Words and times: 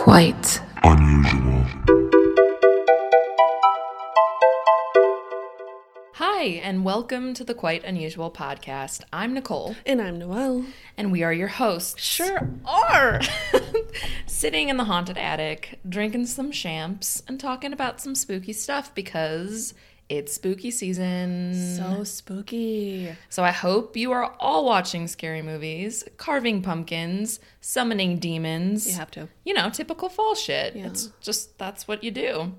Quite 0.00 0.60
unusual. 0.82 1.64
Hi, 6.14 6.42
and 6.62 6.84
welcome 6.84 7.34
to 7.34 7.44
the 7.44 7.54
Quite 7.54 7.84
Unusual 7.84 8.30
podcast. 8.30 9.02
I'm 9.12 9.34
Nicole, 9.34 9.76
And 9.84 10.00
I'm 10.00 10.18
Noelle. 10.18 10.64
and 10.96 11.12
we 11.12 11.22
are 11.22 11.32
your 11.32 11.48
hosts. 11.48 12.02
Sure 12.02 12.48
are. 12.64 13.20
Sitting 14.26 14.68
in 14.70 14.78
the 14.78 14.84
haunted 14.84 15.18
attic, 15.18 15.78
drinking 15.88 16.26
some 16.26 16.50
champs, 16.50 17.22
and 17.28 17.38
talking 17.38 17.72
about 17.72 18.00
some 18.00 18.14
spooky 18.14 18.52
stuff 18.54 18.94
because 18.94 19.74
it's 20.10 20.34
spooky 20.34 20.72
season. 20.72 21.76
so 21.76 22.02
spooky. 22.02 23.14
So 23.28 23.44
I 23.44 23.52
hope 23.52 23.96
you 23.96 24.10
are 24.10 24.34
all 24.40 24.64
watching 24.64 25.06
scary 25.06 25.40
movies, 25.40 26.04
carving 26.16 26.62
pumpkins, 26.62 27.38
summoning 27.60 28.18
demons. 28.18 28.88
You 28.88 28.94
have 28.94 29.12
to. 29.12 29.28
You 29.44 29.54
know, 29.54 29.70
typical 29.70 30.08
fall 30.08 30.34
shit. 30.34 30.74
Yeah. 30.74 30.88
It's 30.88 31.10
just 31.20 31.56
that's 31.58 31.86
what 31.86 32.02
you 32.02 32.10
do. 32.10 32.52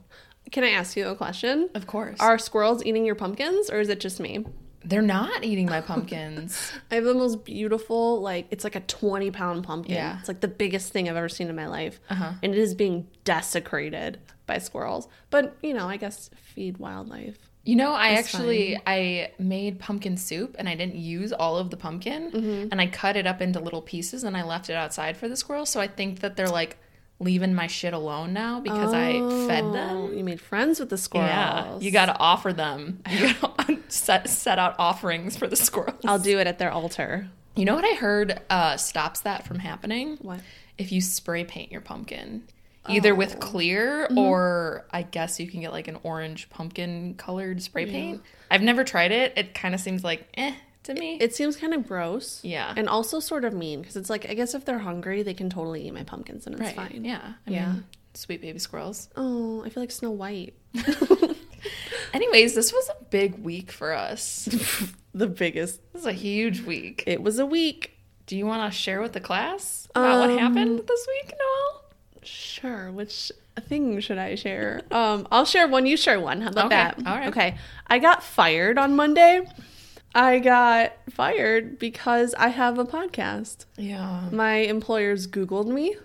Can 0.52 0.64
I 0.64 0.70
ask 0.70 0.96
you 0.96 1.08
a 1.08 1.16
question? 1.16 1.70
Of 1.76 1.88
course. 1.88 2.20
Are 2.22 2.40
squirrels 2.40 2.84
eating 2.86 3.05
your 3.05 3.16
pumpkins 3.16 3.70
or 3.70 3.82
is 3.82 3.90
it 3.90 3.99
just 3.99 4.20
me? 4.22 4.46
They're 4.84 5.02
not 5.04 5.44
eating 5.44 5.68
my 5.68 5.82
pumpkins. 5.82 6.72
I 6.91 6.96
have 6.96 7.04
the 7.04 7.13
most 7.13 7.46
beautiful, 7.46 8.20
like, 8.22 8.48
it's 8.49 8.63
like 8.63 8.76
a 8.76 8.80
20 8.80 9.30
pound 9.30 9.63
pumpkin. 9.63 9.94
Yeah. 9.94 10.18
It's 10.20 10.27
like 10.27 10.40
the 10.40 10.48
biggest 10.48 10.91
thing 10.91 11.08
I've 11.08 11.16
ever 11.18 11.30
seen 11.30 11.49
in 11.49 11.55
my 11.55 11.68
life. 11.68 11.99
Uh-huh. 12.10 12.32
And 12.41 12.54
it 12.54 12.58
is 12.58 12.74
being 12.74 13.08
desecrated 13.24 14.20
by 14.52 14.58
squirrels. 14.60 15.08
But, 15.30 15.55
you 15.62 15.73
know, 15.73 15.88
I 15.88 15.98
guess 15.98 16.30
feed 16.54 16.78
wildlife. 16.78 17.38
You 17.64 17.76
know, 17.76 17.91
I 17.94 18.10
actually 18.22 18.77
I 18.88 19.32
made 19.38 19.80
pumpkin 19.80 20.18
soup 20.18 20.55
and 20.60 20.68
I 20.68 20.76
didn't 20.76 20.96
use 20.96 21.32
all 21.32 21.58
of 21.58 21.70
the 21.70 21.77
pumpkin 21.77 22.32
Mm-hmm. 22.32 22.68
and 22.72 22.82
I 22.82 22.88
cut 22.88 23.16
it 23.16 23.27
up 23.27 23.40
into 23.41 23.60
little 23.60 23.84
pieces 23.84 24.24
and 24.24 24.36
I 24.36 24.44
left 24.44 24.70
it 24.70 24.74
outside 24.74 25.16
for 25.16 25.27
the 25.30 25.38
squirrels. 25.38 25.70
So 25.70 25.80
I 25.80 25.88
think 25.88 26.20
that 26.22 26.36
they're 26.36 26.48
like 26.62 26.77
leaving 27.20 27.54
my 27.54 27.68
shit 27.68 27.94
alone 27.94 28.34
now 28.34 28.60
because 28.60 28.94
I 28.96 29.14
fed 29.48 29.64
Oh, 29.66 29.72
them. 29.74 30.18
You 30.18 30.24
made 30.24 30.41
friends 30.41 30.79
with 30.79 30.90
the 30.90 30.98
squirrels. 30.98 31.29
Yeah, 31.29 31.77
you 31.79 31.91
got 31.91 32.07
to 32.07 32.18
offer 32.18 32.52
them. 32.52 33.04
You 33.12 33.34
got 33.35 33.68
to 33.68 33.77
set 33.90 34.27
set 34.27 34.57
out 34.57 34.74
offerings 34.79 35.38
for 35.38 35.48
the 35.48 35.55
squirrels. 35.55 36.02
I'll 36.04 36.18
do 36.32 36.40
it 36.40 36.48
at 36.48 36.57
their 36.57 36.72
altar. 36.72 37.27
You 37.55 37.66
know 37.66 37.76
what 37.76 37.85
I 37.85 37.94
heard 37.96 38.41
uh, 38.49 38.76
stops 38.77 39.20
that 39.22 39.46
from 39.46 39.60
happening? 39.60 40.18
What? 40.22 40.40
If 40.79 40.91
you 40.91 40.99
spray 41.02 41.44
paint 41.44 41.72
your 41.72 41.82
pumpkin, 41.82 42.44
either 42.90 43.13
with 43.15 43.40
clear 43.40 44.07
or 44.18 44.85
I 44.91 45.04
guess 45.04 45.40
you 45.40 45.48
can 45.48 45.62
get 45.62 45.71
like 45.71 45.87
an 45.87 45.98
orange 46.04 46.49
pumpkin 46.49 47.13
colored 47.15 47.62
spray 47.62 47.85
paint. 47.85 48.21
I've 48.49 48.62
never 48.63 48.84
tried 48.84 49.12
it. 49.12 49.34
It 49.38 49.54
kind 49.54 49.73
of 49.76 49.82
seems 49.82 50.04
like 50.04 50.27
eh 50.35 50.54
to 50.84 50.93
me. 50.96 51.18
It 51.21 51.35
seems 51.35 51.55
kind 51.57 51.73
of 51.73 51.88
gross. 51.88 52.40
Yeah. 52.43 52.73
And 52.76 52.90
also 52.90 53.20
sort 53.20 53.46
of 53.46 53.54
mean 53.54 53.82
because 53.82 53.96
it's 53.96 54.10
like, 54.10 54.29
I 54.29 54.34
guess 54.34 54.54
if 54.55 54.65
they're 54.65 54.79
hungry, 54.79 55.21
they 55.23 55.34
can 55.35 55.49
totally 55.49 55.88
eat 55.88 55.93
my 55.93 56.04
pumpkins 56.04 56.46
and 56.48 56.55
it's 56.55 56.63
right. 56.63 56.76
fine. 56.76 57.05
Yeah. 57.05 57.34
I 57.48 57.51
Yeah. 57.51 57.71
mean, 57.73 57.84
sweet 58.15 58.41
baby 58.41 58.57
squirrels. 58.60 59.10
Oh, 59.16 59.63
I 59.63 59.70
feel 59.70 59.84
like 59.84 59.91
Snow 59.91 60.12
White. 60.12 60.55
Anyways, 62.13 62.55
this 62.55 62.73
was 62.73 62.90
a 62.90 63.04
big 63.05 63.35
week 63.43 63.71
for 63.71 63.93
us. 63.93 64.50
the 65.13 65.28
biggest. 65.28 65.79
This 65.94 66.01
is 66.01 66.06
a 66.07 66.12
huge 66.13 66.62
week. 66.62 67.03
It 67.07 67.22
was 67.22 67.40
a 67.40 67.45
week. 67.45 67.94
Do 68.25 68.35
you 68.38 68.45
want 68.45 68.72
to 68.72 68.78
share 68.78 69.01
with 69.01 69.13
the 69.13 69.19
class 69.19 69.88
about 69.95 70.19
what 70.29 70.40
happened 70.40 70.81
this 70.88 71.07
week, 71.07 71.31
Noelle? 71.38 71.81
Sure. 72.24 72.91
Which 72.91 73.31
thing 73.68 74.00
should 74.00 74.18
I 74.18 74.36
share? 74.36 74.81
um, 74.91 75.28
I'll 75.31 75.46
share 75.46 75.68
one. 75.68 75.86
You 75.86 75.97
share 75.97 76.19
one. 76.19 76.41
How 76.41 76.50
about 76.50 76.66
Okay, 76.68 76.75
that? 76.75 76.97
all 77.06 77.16
right. 77.18 77.28
Okay. 77.30 77.58
I 77.88 78.00
got 78.00 78.24
fired 78.24 78.78
on 78.78 78.96
Monday. 78.96 79.41
I 80.13 80.40
got 80.40 80.94
fired 81.09 81.80
because 81.80 82.34
I 82.38 82.50
have 82.50 82.78
a 82.78 82.86
podcast. 82.86 83.66
Yeah. 83.78 84.28
My 84.31 84.56
employers 84.56 85.25
Googled 85.28 85.68
me. 85.68 85.96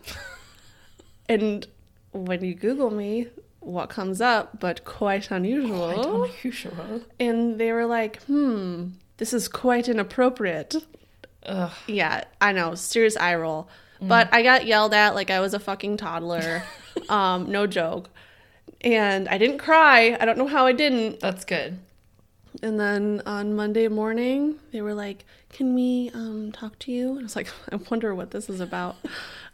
and 1.28 1.66
when 2.12 2.44
you 2.44 2.54
Google 2.54 2.90
me, 2.90 3.28
what 3.60 3.88
comes 3.88 4.20
up 4.20 4.60
but 4.60 4.84
quite 4.84 5.30
unusual? 5.30 6.24
Unusual. 6.24 7.02
And 7.18 7.58
they 7.58 7.72
were 7.72 7.86
like, 7.86 8.22
hmm, 8.24 8.90
this 9.16 9.32
is 9.32 9.48
quite 9.48 9.88
inappropriate. 9.88 10.76
Ugh. 11.44 11.72
Yeah, 11.86 12.24
I 12.40 12.52
know, 12.52 12.74
serious 12.74 13.16
eye 13.16 13.34
roll. 13.34 13.68
But 14.00 14.28
I 14.32 14.42
got 14.42 14.66
yelled 14.66 14.94
at 14.94 15.14
like 15.14 15.30
I 15.30 15.40
was 15.40 15.54
a 15.54 15.58
fucking 15.58 15.96
toddler. 15.96 16.62
um, 17.08 17.50
no 17.50 17.66
joke. 17.66 18.10
And 18.82 19.28
I 19.28 19.38
didn't 19.38 19.58
cry. 19.58 20.16
I 20.20 20.24
don't 20.24 20.38
know 20.38 20.46
how 20.46 20.66
I 20.66 20.72
didn't. 20.72 21.20
That's 21.20 21.44
good. 21.44 21.78
And 22.62 22.80
then 22.80 23.22
on 23.26 23.54
Monday 23.54 23.88
morning, 23.88 24.58
they 24.72 24.80
were 24.80 24.94
like, 24.94 25.24
"Can 25.50 25.74
we 25.74 26.10
um, 26.14 26.52
talk 26.52 26.78
to 26.80 26.92
you?" 26.92 27.10
And 27.10 27.20
I 27.20 27.22
was 27.24 27.36
like, 27.36 27.48
"I 27.72 27.76
wonder 27.90 28.14
what 28.14 28.30
this 28.30 28.48
is 28.48 28.60
about." 28.60 28.96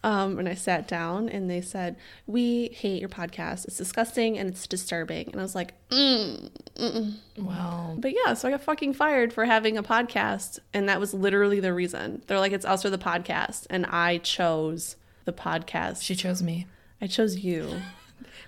Um, 0.04 0.38
and 0.40 0.48
I 0.48 0.54
sat 0.54 0.88
down, 0.88 1.28
and 1.28 1.48
they 1.48 1.60
said, 1.60 1.96
"We 2.26 2.68
hate 2.74 3.00
your 3.00 3.08
podcast. 3.08 3.66
It's 3.66 3.76
disgusting 3.76 4.36
and 4.36 4.48
it's 4.48 4.66
disturbing." 4.66 5.28
And 5.30 5.36
I 5.40 5.42
was 5.42 5.54
like, 5.54 5.74
mm, 5.90 6.50
mm-mm. 6.74 7.14
Well, 7.38 7.96
But 7.98 8.12
yeah, 8.12 8.34
so 8.34 8.48
I 8.48 8.50
got 8.50 8.62
fucking 8.62 8.94
fired 8.94 9.32
for 9.32 9.44
having 9.44 9.78
a 9.78 9.82
podcast, 9.82 10.58
and 10.74 10.88
that 10.88 10.98
was 10.98 11.14
literally 11.14 11.60
the 11.60 11.72
reason. 11.72 12.22
They're 12.26 12.40
like, 12.40 12.52
"It's 12.52 12.64
us 12.66 12.84
or 12.84 12.90
the 12.90 12.98
podcast," 12.98 13.66
and 13.70 13.86
I 13.86 14.18
chose 14.18 14.96
the 15.24 15.32
podcast. 15.32 16.02
she 16.02 16.16
chose 16.16 16.42
me. 16.42 16.66
I 17.00 17.06
chose 17.06 17.38
you. 17.38 17.68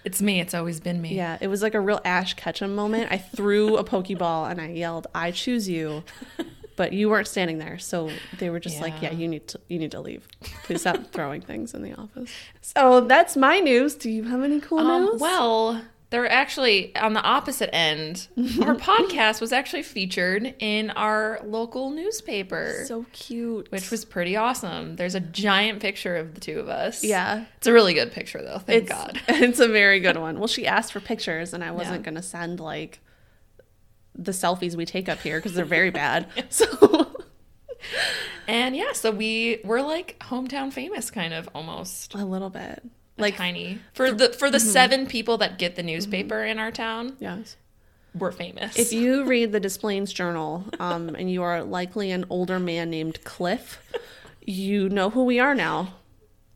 It's 0.04 0.20
me. 0.20 0.38
It's 0.38 0.53
always 0.53 0.81
been 0.81 1.00
me. 1.00 1.14
Yeah, 1.16 1.38
it 1.41 1.48
was 1.48 1.62
like 1.62 1.72
a 1.72 1.81
real 1.81 1.98
Ash 2.04 2.34
Ketchum 2.34 2.75
moment. 2.75 3.10
I 3.10 3.16
threw 3.16 3.78
a 3.78 3.84
Pokeball 3.84 4.50
and 4.50 4.60
I 4.60 4.69
yelled, 4.69 5.06
"I 5.14 5.31
choose 5.31 5.66
you," 5.66 6.04
but 6.77 6.93
you 6.93 7.09
weren't 7.09 7.29
standing 7.29 7.59
there, 7.59 7.79
so 7.79 8.11
they 8.39 8.51
were 8.51 8.61
just 8.61 8.81
like, 8.81 8.95
Yeah. 9.03 9.11
"Yeah, 9.11 9.19
you 9.19 9.29
need 9.29 9.49
to, 9.49 9.61
you 9.69 9.79
need 9.79 9.91
to 9.93 10.01
leave. 10.01 10.27
Please 10.65 10.81
stop 10.81 10.99
throwing 11.12 11.41
things 11.41 11.75
in 11.75 11.83
the 11.83 11.95
office." 11.95 12.31
So 12.62 13.01
that's 13.03 13.37
my 13.37 13.61
news. 13.61 13.95
Do 13.95 14.11
you 14.11 14.25
have 14.25 14.43
any 14.43 14.61
cool 14.61 14.79
Um, 14.81 15.05
news? 15.05 15.21
well, 15.21 15.83
they're 16.11 16.31
actually 16.31 16.95
on 16.97 17.12
the 17.15 17.23
opposite 17.23 17.75
end. 17.75 18.29
Our 18.62 18.77
podcast 18.77 19.41
was 19.41 19.53
actually 19.53 19.83
featured 19.83 20.55
in 20.61 20.91
our 20.91 21.41
local 21.45 21.91
newspaper, 21.91 22.85
so 22.87 23.05
cute. 23.12 23.71
which 23.73 23.91
was 23.91 24.05
pretty 24.05 24.37
awesome. 24.37 24.95
There's 24.97 25.17
a 25.17 25.21
giant 25.21 25.81
picture 25.81 26.15
of 26.17 26.35
the 26.35 26.41
two 26.41 26.61
of 26.61 26.69
us. 26.69 27.03
yeah, 27.03 27.47
It's 27.56 27.67
a 27.67 27.73
really 27.73 27.95
good 27.95 28.12
picture, 28.12 28.41
though. 28.43 28.59
Thank 28.59 28.85
it's 28.85 28.93
God. 28.93 29.21
it's 29.29 29.59
a 29.61 29.67
very 29.69 29.99
good 29.99 30.17
one. 30.17 30.39
Well, 30.39 30.47
she 30.47 30.67
asked 30.67 30.93
for 30.93 31.01
pictures, 31.01 31.53
and 31.53 31.65
I 31.65 31.73
wasn't 31.73 32.01
Yeah. 32.01 32.11
gonna 32.11 32.23
send 32.23 32.61
like 32.61 33.01
the 34.14 34.32
selfies 34.32 34.76
we 34.76 34.84
take 34.86 35.08
up 35.08 35.19
here 35.20 35.38
because 35.38 35.54
they're 35.54 35.64
very 35.64 35.91
bad. 35.91 36.26
So 36.50 36.66
And 38.48 38.76
yeah, 38.76 38.92
so 38.92 39.10
we 39.10 39.60
we're 39.64 39.80
like 39.82 40.19
hometown 40.20 40.72
famous, 40.72 41.10
kind 41.10 41.32
of 41.34 41.48
almost. 41.54 42.14
a 42.14 42.25
little 42.25 42.50
bit, 42.50 42.82
Like 43.19 43.32
like 43.32 43.36
tiny 43.36 43.78
for 43.94 44.10
the 44.12 44.30
for 44.30 44.47
Mm-hmm. 44.47 44.52
the 44.52 44.60
seven 44.60 45.06
people 45.06 45.38
that 45.38 45.58
get 45.58 45.76
the 45.76 45.82
newspaper 45.82 46.44
in 46.44 46.58
our 46.58 46.70
town, 46.70 47.16
yes. 47.20 47.56
we're 48.14 48.32
famous. 48.32 48.78
If 48.78 48.92
you 48.92 49.25
read 49.26 49.52
the 49.52 49.60
Des 49.60 49.78
Plaines 49.78 50.12
Journal, 50.12 50.64
um, 50.78 51.14
and 51.14 51.31
you 51.31 51.42
are 51.42 51.62
likely 51.62 52.10
an 52.10 52.25
older 52.31 52.58
man 52.58 52.91
named 52.91 53.22
Cliff, 53.25 53.81
you 54.46 54.88
know 54.91 55.10
who 55.10 55.25
we 55.25 55.38
are 55.41 55.54
now. 55.54 55.94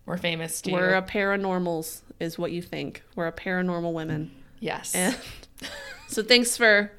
we're 0.07 0.19
famous 0.19 0.61
too. 0.63 0.73
We're 0.73 0.95
a 0.95 1.03
paranormals, 1.03 2.01
is 2.21 2.39
what 2.39 2.53
you 2.53 2.61
think. 2.63 3.03
We're 3.17 3.27
a 3.29 3.33
paranormal 3.33 3.93
women. 3.95 4.31
yes. 4.61 4.95
And 4.95 5.17
so 6.09 6.23
thanks 6.23 6.57
for 6.57 6.93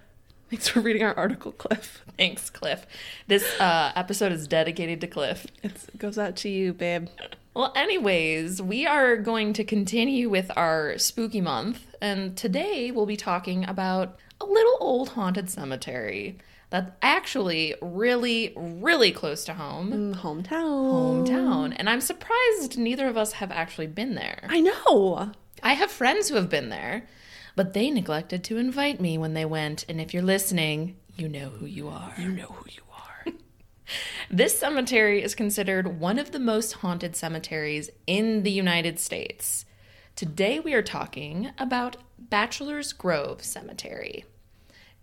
thanks 0.50 0.68
for 0.68 0.82
reading 0.82 1.04
our 1.04 1.14
article, 1.16 1.52
Cliff. 1.52 2.04
Thanks, 2.18 2.50
Cliff. 2.50 2.86
This 3.28 3.44
uh, 3.60 3.92
episode 3.96 4.32
is 4.32 4.48
dedicated 4.48 5.02
to 5.02 5.08
Cliff. 5.08 5.48
It's, 5.64 5.88
it 5.88 5.98
goes 5.98 6.18
out 6.18 6.36
to 6.38 6.50
you, 6.50 6.74
babe. 6.74 7.08
Well, 7.54 7.74
anyways, 7.76 8.62
we 8.62 8.86
are 8.86 9.18
going 9.18 9.54
to 9.54 9.64
continue 9.64 10.30
with 10.30 10.52
our 10.56 10.98
spooky 10.98 11.42
month, 11.42 11.96
and 12.02 12.38
today 12.38 12.92
we'll 12.92 13.06
be 13.06 13.18
talking 13.18 13.68
about 13.68 14.18
a 14.40 14.46
little 14.46 14.78
old 14.80 15.10
haunted 15.10 15.50
cemetery 15.50 16.38
that's 16.70 16.92
actually 17.02 17.74
really, 17.82 18.54
really 18.56 19.12
close 19.12 19.44
to 19.46 19.54
home, 19.56 19.92
Mm, 19.92 20.16
Hometown. 20.16 21.28
hometown. 21.28 21.74
And 21.76 21.90
I'm 21.90 22.00
surprised 22.00 22.78
neither 22.78 23.08
of 23.08 23.18
us 23.18 23.34
have 23.34 23.52
actually 23.52 23.88
been 23.88 24.14
there. 24.14 24.46
I 24.48 24.60
know. 24.62 25.32
I 25.64 25.74
have 25.74 25.90
friends 25.92 26.30
who 26.30 26.36
have 26.36 26.50
been 26.50 26.70
there, 26.70 27.08
but 27.60 27.74
they 27.74 27.92
neglected 27.92 28.42
to 28.42 28.58
invite 28.58 29.02
me 29.02 29.18
when 29.18 29.34
they 29.34 29.44
went. 29.44 29.84
And 29.90 30.00
if 30.00 30.14
you're 30.14 30.24
listening, 30.24 30.96
you 31.18 31.28
know 31.28 31.50
who 31.50 31.66
you 31.66 31.90
are. 31.90 32.14
You 32.18 32.30
know 32.30 32.46
who 32.46 32.66
you 32.70 32.82
are. 32.90 33.34
this 34.32 34.58
cemetery 34.58 35.22
is 35.22 35.36
considered 35.36 36.00
one 36.00 36.20
of 36.20 36.32
the 36.32 36.40
most 36.40 36.72
haunted 36.72 37.18
cemeteries 37.18 37.90
in 38.08 38.44
the 38.44 38.52
United 38.52 38.98
States. 38.98 39.66
Today 40.16 40.62
we 40.62 40.74
are 40.74 40.82
talking 40.82 41.52
about 41.58 41.98
Bachelor's 42.18 42.94
Grove 42.94 43.44
Cemetery. 43.44 44.24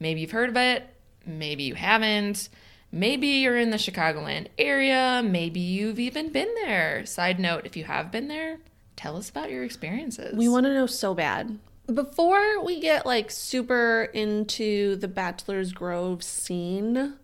Maybe 0.01 0.23
you've 0.23 0.31
heard 0.31 0.49
of 0.49 0.57
it, 0.57 0.89
maybe 1.27 1.65
you 1.65 1.75
haven't. 1.75 2.49
Maybe 2.91 3.27
you're 3.27 3.59
in 3.59 3.69
the 3.69 3.77
Chicagoland 3.77 4.47
area, 4.57 5.21
maybe 5.23 5.61
you've 5.61 5.99
even 5.99 6.33
been 6.33 6.55
there. 6.63 7.05
Side 7.05 7.39
note, 7.39 7.67
if 7.67 7.77
you 7.77 7.85
have 7.85 8.11
been 8.11 8.29
there, 8.29 8.61
tell 8.97 9.19
us 9.19 9.29
about 9.29 9.51
your 9.51 9.63
experiences. 9.63 10.35
We 10.35 10.49
want 10.49 10.65
to 10.65 10.73
know 10.73 10.87
so 10.87 11.15
bad. 11.15 11.59
Before 11.93 12.65
we 12.65 12.81
get 12.81 13.07
like 13.07 13.31
super 13.31 14.11
into 14.13 14.97
the 14.97 15.07
Bachelor's 15.07 15.73
Grove 15.73 16.23
scene, 16.25 17.15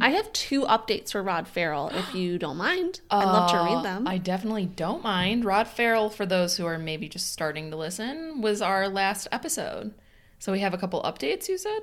I 0.00 0.10
have 0.10 0.30
two 0.34 0.62
updates 0.62 1.12
for 1.12 1.22
Rod 1.22 1.48
Farrell, 1.48 1.88
if 1.94 2.14
you 2.14 2.38
don't 2.38 2.58
mind. 2.58 3.00
I'd 3.10 3.24
love 3.24 3.50
to 3.52 3.74
read 3.74 3.84
them. 3.84 4.06
Uh, 4.06 4.10
I 4.10 4.18
definitely 4.18 4.66
don't 4.66 5.02
mind. 5.02 5.44
Rod 5.46 5.66
Farrell, 5.66 6.10
for 6.10 6.26
those 6.26 6.58
who 6.58 6.66
are 6.66 6.78
maybe 6.78 7.08
just 7.08 7.32
starting 7.32 7.70
to 7.70 7.76
listen, 7.76 8.42
was 8.42 8.60
our 8.60 8.86
last 8.88 9.28
episode. 9.32 9.94
So 10.38 10.52
we 10.52 10.60
have 10.60 10.74
a 10.74 10.78
couple 10.78 11.00
updates, 11.02 11.48
you 11.48 11.56
said? 11.56 11.80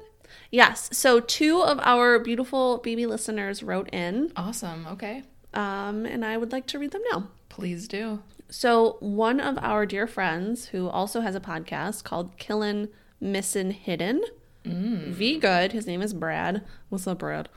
yes. 0.52 0.90
So 0.96 1.20
two 1.20 1.62
of 1.64 1.80
our 1.81 2.20
beautiful 2.20 2.80
BB 2.86 3.08
listeners 3.08 3.64
wrote 3.64 3.90
in, 3.92 4.31
Awesome. 4.36 4.86
Okay. 4.92 5.24
um, 5.56 6.06
and 6.06 6.24
I 6.24 6.38
would 6.38 6.52
like 6.52 6.68
to 6.68 6.78
read 6.80 6.92
them 6.92 7.02
now. 7.12 7.30
Please 7.50 7.88
do. 7.88 8.22
So 8.50 8.98
one 9.00 9.40
of 9.40 9.57
our 9.60 9.86
dear 9.86 10.07
friends 10.07 10.68
who 10.69 10.88
also 10.90 11.22
has 11.22 11.36
a 11.36 11.40
podcast 11.40 12.04
called 12.04 12.38
Killin' 12.38 12.90
Missin' 13.22 13.72
Hidden. 13.72 14.24
V 14.66 15.38
good. 15.40 15.72
His 15.72 15.88
name 15.88 16.01
is 16.01 16.13
Brad. 16.13 16.63
What's 16.90 17.07
up, 17.07 17.19
Brad? 17.19 17.50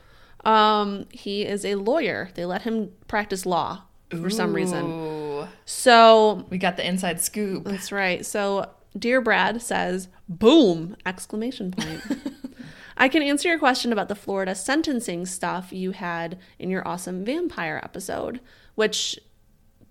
Um, 0.45 1.07
he 1.11 1.45
is 1.45 1.65
a 1.65 1.75
lawyer. 1.77 2.31
They 2.35 2.45
let 2.45 2.63
him 2.63 2.91
practice 3.09 3.45
law 3.47 3.83
for 4.11 4.31
some 4.31 4.55
reason. 4.55 5.47
So 5.65 6.47
We 6.51 6.59
got 6.59 6.77
the 6.77 6.87
inside 6.87 7.21
scoop. 7.21 7.65
that's 7.65 7.93
right. 7.93 8.25
So 8.25 8.71
dear 8.99 9.21
Brad 9.21 9.63
says, 9.63 10.09
"Boom!" 10.29 10.97
exclamation 11.07 11.71
point. 11.73 12.03
I 12.97 13.09
can 13.09 13.23
answer 13.23 13.49
your 13.49 13.59
question 13.59 13.93
about 13.93 14.09
the 14.09 14.15
Florida 14.15 14.55
sentencing 14.55 15.27
stuff 15.27 15.73
you 15.73 15.93
had 15.93 16.39
in 16.59 16.71
your 16.71 16.87
awesome 16.87 17.25
vampire 17.25 17.81
episode, 17.83 18.41
which 18.75 19.19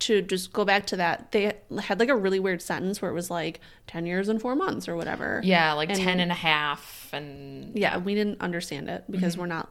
to 0.02 0.22
just 0.22 0.54
go 0.54 0.66
back 0.66 0.86
to 0.88 0.98
that, 0.98 1.32
they 1.32 1.54
had 1.82 2.00
like 2.00 2.10
a 2.10 2.16
really 2.16 2.40
weird 2.40 2.62
sentence 2.62 3.02
where 3.02 3.10
it 3.10 3.14
was 3.14 3.30
like 3.30 3.60
10 3.88 4.06
years 4.06 4.28
and 4.30 4.42
4 4.42 4.56
months 4.56 4.88
or 4.88 4.96
whatever. 4.96 5.42
Yeah, 5.44 5.74
like 5.74 5.90
And- 5.90 6.00
10 6.00 6.20
and 6.20 6.32
a 6.32 6.36
half. 6.36 7.10
And 7.14 7.78
Yeah, 7.78 7.98
we 7.98 8.16
didn't 8.16 8.42
understand 8.42 8.90
it 8.90 9.04
because 9.10 9.34
mm-hmm. 9.34 9.42
we're 9.42 9.48
not 9.48 9.70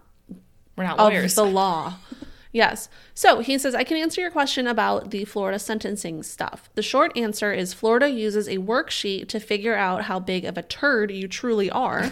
we're 0.77 0.85
not 0.85 0.99
of 0.99 1.13
lawyers. 1.13 1.35
the 1.35 1.45
law. 1.45 1.95
Yes. 2.53 2.89
So 3.15 3.41
he 3.41 3.59
says, 3.59 3.77
I 3.77 3.85
can 3.85 3.97
answer 3.97 4.21
your 4.21 4.31
question 4.33 4.67
about 4.67 5.13
the 5.13 5.25
Florida 5.25 5.59
sentencing 5.59 6.25
stuff. 6.25 6.69
The 6.75 6.83
short 6.83 7.17
answer 7.17 7.53
is 7.53 7.73
Florida 7.73 8.11
uses 8.11 8.49
a 8.49 8.59
worksheet 8.59 9.29
to 9.29 9.39
figure 9.39 9.77
out 9.77 10.07
how 10.07 10.19
big 10.19 10.45
of 10.45 10.59
a 10.59 10.63
turd 10.63 11.13
you 11.13 11.29
truly 11.29 11.71
are. 11.71 12.11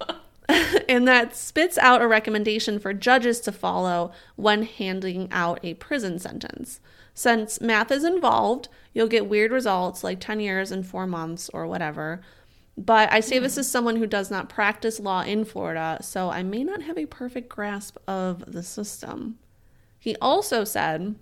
and 0.88 1.06
that 1.06 1.36
spits 1.36 1.78
out 1.78 2.02
a 2.02 2.08
recommendation 2.08 2.78
for 2.78 2.92
judges 2.92 3.40
to 3.40 3.52
follow 3.52 4.12
when 4.36 4.62
handing 4.64 5.28
out 5.30 5.60
a 5.62 5.74
prison 5.74 6.18
sentence. 6.18 6.80
Since 7.18 7.60
math 7.60 7.90
is 7.90 8.04
involved, 8.04 8.68
you'll 8.94 9.08
get 9.08 9.28
weird 9.28 9.50
results 9.50 10.04
like 10.04 10.20
10 10.20 10.38
years 10.38 10.70
and 10.70 10.86
four 10.86 11.04
months 11.04 11.50
or 11.52 11.66
whatever. 11.66 12.20
But 12.76 13.12
I 13.12 13.18
say 13.18 13.40
this 13.40 13.56
hmm. 13.56 13.60
as 13.60 13.68
someone 13.68 13.96
who 13.96 14.06
does 14.06 14.30
not 14.30 14.48
practice 14.48 15.00
law 15.00 15.22
in 15.22 15.44
Florida, 15.44 15.98
so 16.00 16.30
I 16.30 16.44
may 16.44 16.62
not 16.62 16.82
have 16.82 16.96
a 16.96 17.06
perfect 17.06 17.48
grasp 17.48 17.96
of 18.06 18.44
the 18.52 18.62
system. 18.62 19.36
He 19.98 20.14
also 20.20 20.62
said, 20.62 21.16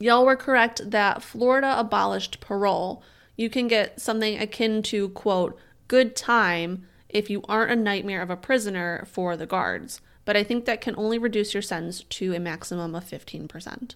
Y'all 0.00 0.26
were 0.26 0.34
correct 0.34 0.90
that 0.90 1.22
Florida 1.22 1.78
abolished 1.78 2.40
parole. 2.40 3.00
You 3.36 3.48
can 3.48 3.68
get 3.68 4.00
something 4.00 4.36
akin 4.36 4.82
to, 4.82 5.10
quote, 5.10 5.56
good 5.86 6.16
time 6.16 6.88
if 7.08 7.30
you 7.30 7.44
aren't 7.48 7.70
a 7.70 7.76
nightmare 7.76 8.20
of 8.20 8.30
a 8.30 8.36
prisoner 8.36 9.06
for 9.08 9.36
the 9.36 9.46
guards. 9.46 10.00
But 10.24 10.36
I 10.36 10.42
think 10.42 10.64
that 10.64 10.80
can 10.80 10.96
only 10.96 11.18
reduce 11.18 11.54
your 11.54 11.62
sentence 11.62 12.02
to 12.02 12.34
a 12.34 12.40
maximum 12.40 12.96
of 12.96 13.04
15%. 13.04 13.94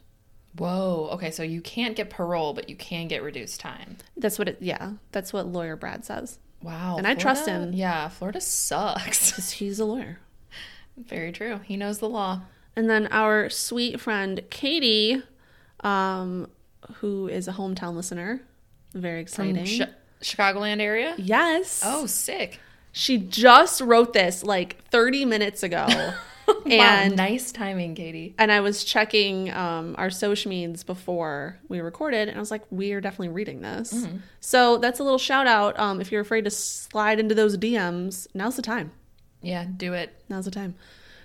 Whoa. 0.57 1.09
Okay, 1.13 1.31
so 1.31 1.43
you 1.43 1.61
can't 1.61 1.97
get 1.97 2.11
parole, 2.11 2.53
but 2.53 2.69
you 2.69 2.77
can 2.77 3.09
get 3.09 3.23
reduced 3.23 3.61
time. 3.61 3.97
That's 4.17 4.39
what 4.39 4.49
it, 4.49 4.59
yeah, 4.61 4.93
that's 5.11 5.33
what 5.33 5.47
lawyer 5.47 5.77
Brad 5.77 6.05
says. 6.05 6.39
Wow. 6.63 6.97
And 6.99 7.07
I 7.07 7.15
trust 7.15 7.47
him. 7.47 7.73
Yeah, 7.73 8.09
Florida 8.09 8.41
sucks. 8.41 9.51
He's 9.53 9.81
a 9.81 9.85
lawyer. 9.85 10.19
Very 10.97 11.33
true. 11.33 11.61
He 11.65 11.77
knows 11.77 11.99
the 11.99 12.09
law. 12.09 12.43
And 12.77 12.89
then 12.89 13.07
our 13.11 13.51
sweet 13.51 14.01
friend 14.01 14.43
Katie, 14.51 15.23
um, 15.81 16.49
who 16.97 17.29
is 17.29 17.49
a 17.49 17.53
hometown 17.53 17.95
listener, 17.97 18.41
very 18.95 19.25
From 19.27 19.49
exciting. 19.57 19.79
Chi- 19.87 19.93
Chicagoland 20.23 20.81
area? 20.81 21.15
yes. 21.19 21.83
Oh, 21.85 22.07
sick. 22.07 22.61
She 22.93 23.19
just 23.19 23.81
wrote 23.81 24.13
this 24.13 24.45
like 24.45 24.85
30 24.91 25.25
minutes 25.25 25.63
ago. 25.63 25.87
and 26.67 27.13
wow, 27.13 27.25
nice 27.25 27.53
timing, 27.53 27.95
Katie. 27.95 28.35
and 28.39 28.51
I 28.51 28.61
was 28.61 28.85
checking 28.85 29.53
um, 29.53 29.95
our 29.99 30.11
social 30.11 30.51
medias 30.51 30.85
before 30.85 31.59
we 31.69 31.81
recorded, 31.81 32.29
and 32.29 32.37
I 32.37 32.41
was 32.41 32.51
like, 32.51 32.63
we 32.71 32.93
are 32.93 33.01
definitely 33.01 33.29
reading 33.29 33.61
this. 33.61 33.93
Mm-hmm. 33.93 34.19
So 34.41 34.79
that's 34.79 35.01
a 35.01 35.05
little 35.05 35.19
shout 35.19 35.47
out. 35.47 35.79
Um, 35.79 36.01
if 36.01 36.11
you're 36.11 36.21
afraid 36.21 36.45
to 36.45 36.51
slide 36.51 37.21
into 37.21 37.35
those 37.35 37.57
DMs, 37.57 38.27
now's 38.35 38.57
the 38.57 38.63
time. 38.63 38.93
Yeah, 39.43 39.67
do 39.77 39.93
it. 39.93 40.15
Now's 40.29 40.45
the 40.45 40.51
time. 40.51 40.75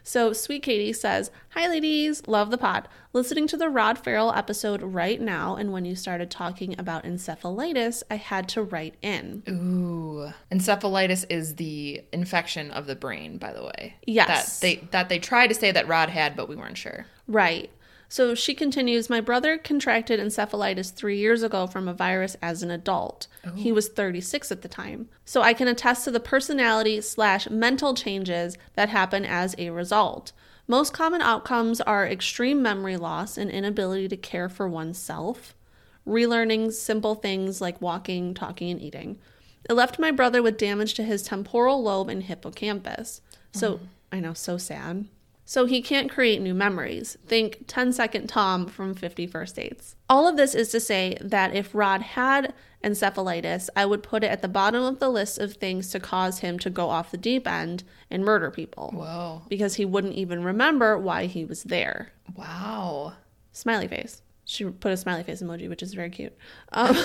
So, 0.08 0.32
Sweet 0.32 0.64
Katie 0.64 0.94
says, 0.94 1.32
Hi, 1.50 1.68
ladies. 1.68 2.26
Love 2.28 2.50
the 2.50 2.58
pod. 2.58 2.88
Listening 3.12 3.46
to 3.48 3.58
the 3.58 3.68
Rod 3.68 3.98
Farrell 3.98 4.32
episode 4.32 4.82
right 4.82 5.20
now, 5.20 5.58
and 5.58 5.74
when 5.74 5.84
you 5.84 5.98
started 5.98 6.32
talking 6.32 6.80
about 6.80 7.04
encephalitis, 7.04 8.04
I 8.10 8.16
had 8.16 8.48
to 8.50 8.64
write 8.64 8.96
in. 9.02 9.44
Ooh. 9.50 10.32
Encephalitis 10.50 11.26
is 11.30 11.56
the 11.56 12.06
infection 12.14 12.72
of 12.72 12.88
the 12.88 12.96
brain, 12.96 13.38
by 13.38 13.52
the 13.52 13.66
way. 13.66 13.98
Yes. 14.06 14.60
That 14.60 14.66
they 14.66 14.76
that 14.92 15.10
they 15.10 15.20
tried 15.20 15.48
to 15.48 15.56
say 15.56 15.74
that 15.74 15.90
Rod 15.90 16.08
had, 16.08 16.38
but 16.38 16.48
we 16.48 16.56
weren't 16.56 16.78
sure. 16.78 17.06
Right. 17.28 17.70
So 18.10 18.36
she 18.36 18.54
continues 18.54 19.10
My 19.10 19.20
brother 19.20 19.58
contracted 19.58 20.20
encephalitis 20.20 20.94
three 20.94 21.18
years 21.18 21.44
ago 21.44 21.68
from 21.68 21.88
a 21.88 21.94
virus 21.94 22.36
as 22.42 22.64
an 22.64 22.72
adult. 22.72 23.28
Oh. 23.46 23.52
He 23.52 23.72
was 23.72 23.90
36 23.90 24.52
at 24.52 24.62
the 24.62 24.68
time. 24.68 25.10
So 25.26 25.42
I 25.42 25.54
can 25.54 25.68
attest 25.68 26.06
to 26.06 26.12
the 26.12 26.20
personality 26.20 27.02
slash 27.02 27.50
mental 27.50 27.94
changes 27.94 28.58
that 28.76 28.90
happen 28.90 29.26
as 29.26 29.56
a 29.58 29.72
result. 29.72 30.32
Most 30.68 30.94
common 30.94 31.22
outcomes 31.22 31.80
are 31.82 32.08
extreme 32.08 32.62
memory 32.62 32.98
loss 32.98 33.38
and 33.38 33.50
inability 33.50 34.08
to 34.10 34.18
care 34.18 34.50
for 34.50 34.68
oneself, 34.68 35.56
relearning 36.06 36.74
simple 36.74 37.16
things 37.16 37.62
like 37.62 37.82
walking, 37.82 38.34
talking, 38.34 38.72
and 38.72 38.82
eating. 38.82 39.18
It 39.70 39.74
left 39.74 40.00
my 40.00 40.12
brother 40.12 40.42
with 40.42 40.58
damage 40.58 40.94
to 40.96 41.04
his 41.04 41.24
temporal 41.24 41.84
lobe 41.84 42.10
and 42.10 42.24
hippocampus. 42.24 43.22
So, 43.54 43.76
mm. 43.76 43.80
I 44.12 44.20
know, 44.20 44.34
so 44.34 44.58
sad. 44.58 45.06
So 45.50 45.66
he 45.66 45.82
can't 45.82 46.12
create 46.12 46.42
new 46.42 46.54
memories. 46.54 47.18
Think 47.26 47.64
10 47.68 47.94
second 47.94 48.28
Tom 48.28 48.68
from 48.68 48.94
50 48.94 49.28
First 49.28 49.56
Dates. 49.56 49.96
All 50.10 50.28
of 50.28 50.36
this 50.36 50.54
is 50.54 50.68
to 50.72 50.82
say 50.82 51.18
that 51.22 51.56
if 51.56 51.74
Rod 51.74 52.02
had 52.02 52.54
encephalitis, 52.84 53.70
I 53.74 53.86
would 53.86 54.04
put 54.04 54.26
it 54.26 54.28
at 54.28 54.42
the 54.42 54.50
bottom 54.50 54.84
of 54.84 55.00
the 55.00 55.08
list 55.08 55.40
of 55.40 55.54
things 55.54 55.90
to 55.92 56.02
cause 56.02 56.40
him 56.40 56.60
to 56.60 56.70
go 56.70 56.90
off 56.90 57.12
the 57.12 57.18
deep 57.18 57.48
end 57.48 57.86
and 58.12 58.26
murder 58.26 58.52
people 58.52 58.92
Whoa. 58.94 59.42
because 59.48 59.76
he 59.76 59.86
wouldn't 59.86 60.16
even 60.16 60.44
remember 60.44 60.98
why 60.98 61.28
he 61.28 61.46
was 61.46 61.64
there. 61.64 62.12
Wow. 62.36 63.14
Smiley 63.54 63.88
face. 63.88 64.22
She 64.44 64.66
put 64.66 64.92
a 64.92 64.98
smiley 64.98 65.24
face 65.24 65.42
emoji, 65.42 65.70
which 65.70 65.82
is 65.82 65.94
very 65.94 66.10
cute. 66.10 66.36
Um, 66.74 66.98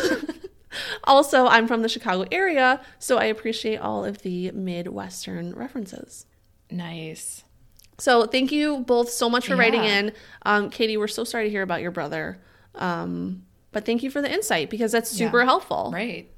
also, 1.04 1.46
I'm 1.46 1.68
from 1.68 1.82
the 1.82 1.88
Chicago 1.88 2.26
area, 2.32 2.80
so 2.99 3.18
I 3.18 3.26
appreciate 3.26 3.76
all 3.76 4.04
of 4.04 4.22
the 4.22 4.50
Midwestern 4.50 5.54
references. 5.54 6.26
Nice. 6.72 7.44
So 8.02 8.26
thank 8.26 8.50
you 8.50 8.78
both 8.80 9.11
so 9.11 9.30
much 9.30 9.47
for 9.47 9.54
writing 9.54 9.85
in. 9.85 10.12
Um, 10.44 10.71
Katie, 10.71 10.97
we're 10.97 11.06
so 11.06 11.23
sorry 11.23 11.44
to 11.44 11.50
hear 11.50 11.62
about 11.62 11.82
your 11.82 11.92
brother. 11.92 12.40
Um, 12.75 13.44
but 13.71 13.85
thank 13.87 14.02
you 14.02 14.11
for 14.11 14.21
the 14.21 14.28
insight 14.32 14.71
because 14.71 14.90
that's 14.90 15.09
super 15.09 15.38
Yeah. 15.38 15.44
helpful. 15.44 15.92
Right. 15.94 16.28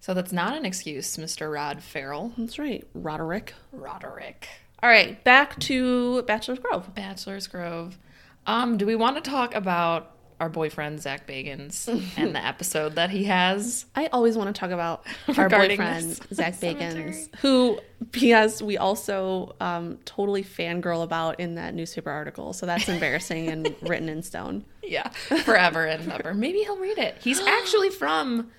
So 0.00 0.14
that's 0.14 0.32
not 0.32 0.56
an 0.56 0.64
excuse, 0.64 1.18
Mr. 1.18 1.52
Rod 1.52 1.82
Farrell. 1.82 2.32
That's 2.38 2.58
right, 2.58 2.86
Roderick. 2.94 3.52
Roderick. 3.72 4.48
All 4.82 4.88
right, 4.88 5.22
back 5.22 5.58
to 5.60 6.22
Bachelor's 6.22 6.60
Grove. 6.60 6.94
Bachelor's 6.94 7.46
Grove. 7.46 7.98
Um, 8.46 8.78
do 8.78 8.86
we 8.86 8.96
want 8.96 9.22
to 9.22 9.30
talk 9.30 9.54
about 9.54 10.11
our 10.42 10.48
boyfriend 10.48 11.00
Zak 11.00 11.26
Bagans 11.26 11.88
and 12.16 12.34
the 12.34 12.44
episode 12.44 12.96
that 12.96 13.10
he 13.10 13.24
has? 13.24 13.86
I 13.94 14.06
always 14.08 14.36
want 14.36 14.54
to 14.54 14.58
talk 14.58 14.72
about 14.72 15.06
our 15.38 15.48
boyfriend, 15.48 16.16
Zak. 16.34 16.54
Bagans, 16.60 17.34
who, 17.36 17.78
P.S., 18.10 18.60
we 18.60 18.76
also 18.76 19.54
um, 19.60 19.98
totally 20.04 20.42
fangirl 20.42 21.02
about 21.04 21.38
in 21.40 21.54
that 21.54 21.74
newspaper 21.74 22.10
article. 22.10 22.52
So 22.52 22.66
that's 22.66 22.88
embarrassing 22.88 23.48
and 23.48 23.74
written 23.82 24.08
in 24.08 24.22
stone. 24.22 24.64
Yeah, 24.82 25.08
forever 25.08 25.86
and 25.86 26.10
ever. 26.12 26.34
Maybe 26.34 26.58
he'll 26.58 26.76
read 26.78 26.98
it. 26.98 27.16
He's 27.22 27.38
actually 27.58 27.90
from 27.90 28.50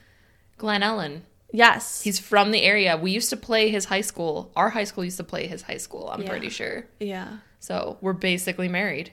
Glen 0.57 0.81
Ellyn. 0.81 1.21
Yes. 1.51 2.01
He's 2.01 2.17
from 2.17 2.51
the 2.51 2.63
area. 2.63 2.97
We 2.97 3.11
used 3.11 3.29
to 3.29 3.37
play 3.37 3.69
his 3.69 3.85
high 3.85 4.01
school. 4.01 4.51
Our 4.55 4.69
high 4.69 4.85
school 4.85 5.03
used 5.03 5.17
to 5.17 5.23
play 5.23 5.45
his 5.47 5.61
high 5.61 5.77
school, 5.77 6.09
I'm 6.09 6.21
Yeah. 6.23 6.29
pretty 6.29 6.49
sure. 6.49 6.87
yeah. 6.99 7.37
So 7.59 7.97
we're 8.01 8.13
basically 8.13 8.67
married. 8.69 9.11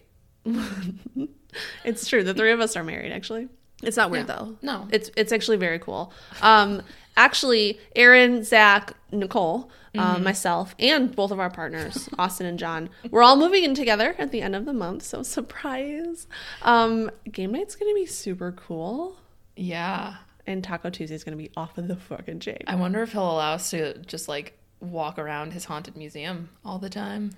It's 1.85 2.09
true. 2.09 2.23
The 2.25 2.35
three 2.35 2.53
of 2.53 2.61
us 2.61 2.77
are 2.77 2.85
married, 2.85 3.13
actually. 3.13 3.49
It's 3.83 3.97
not 3.97 4.11
weird, 4.11 4.29
Yeah. 4.29 4.37
though. 4.37 4.57
No. 4.63 4.89
It's 4.93 5.11
it's 5.17 5.33
actually 5.33 5.57
very 5.57 5.79
cool. 5.79 6.13
Um, 6.43 6.83
actually, 7.17 7.81
Aaron, 7.97 8.45
Zak, 8.45 8.93
Nicole, 9.11 9.71
um, 9.97 10.23
myself, 10.23 10.75
and 10.79 11.15
both 11.17 11.31
of 11.31 11.41
our 11.41 11.51
partners, 11.51 12.09
Austin 12.19 12.47
and 12.47 12.59
John, 12.59 12.91
we're 13.11 13.23
all 13.23 13.37
moving 13.37 13.65
in 13.65 13.75
together 13.75 14.15
at 14.19 14.33
the 14.33 14.43
end 14.43 14.55
of 14.55 14.65
the 14.67 14.73
month. 14.75 15.03
So 15.03 15.23
surprise! 15.65 16.27
Um, 16.63 17.11
game 17.33 17.53
night's 17.53 17.75
gonna 17.75 17.95
be 17.95 18.07
super 18.07 18.53
cool. 18.53 19.17
Yeah. 19.57 20.17
and 20.47 20.65
Taco 20.65 20.91
Tuesday 20.91 21.15
is 21.15 21.23
gonna 21.25 21.37
be 21.37 21.51
off 21.57 21.79
of 21.79 21.89
the 21.89 21.97
fucking 21.97 22.41
chain. 22.41 22.59
I 22.67 22.75
wonder 22.75 23.03
if 23.03 23.13
he'll 23.13 23.23
allow 23.31 23.55
us 23.55 23.71
to 23.71 23.99
just 24.01 24.29
like 24.29 24.59
walk 24.81 25.19
around 25.19 25.53
his 25.53 25.65
haunted 25.67 25.97
museum 25.97 26.49
all 26.65 26.79
the 26.79 26.89
time. 26.91 27.31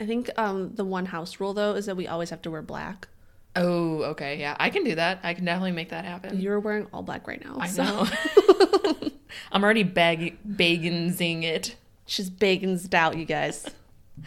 I 0.00 0.06
think 0.06 0.30
um, 0.36 0.74
the 0.74 0.84
one 0.84 1.06
house 1.06 1.40
rule 1.40 1.52
though 1.54 1.74
is 1.74 1.86
that 1.86 1.96
we 1.96 2.06
always 2.08 2.30
have 2.30 2.42
to 2.42 2.50
wear 2.50 2.62
black. 2.62 3.08
Oh, 3.56 4.02
okay, 4.02 4.38
yeah, 4.38 4.56
I 4.58 4.70
can 4.70 4.84
do 4.84 4.96
that. 4.96 5.20
I 5.22 5.34
can 5.34 5.44
definitely 5.44 5.72
make 5.72 5.90
that 5.90 6.04
happen. 6.04 6.40
You're 6.40 6.58
wearing 6.58 6.88
all 6.92 7.02
black 7.02 7.26
right 7.28 7.42
now. 7.44 7.56
I 7.58 7.68
so- 7.68 7.82
know. 7.84 9.10
I'm 9.52 9.62
already 9.62 9.82
bag 9.82 10.38
bagensing 10.48 11.44
it. 11.44 11.76
She's 12.06 12.30
bacon's 12.30 12.92
out, 12.92 13.16
you 13.16 13.24
guys. 13.24 13.68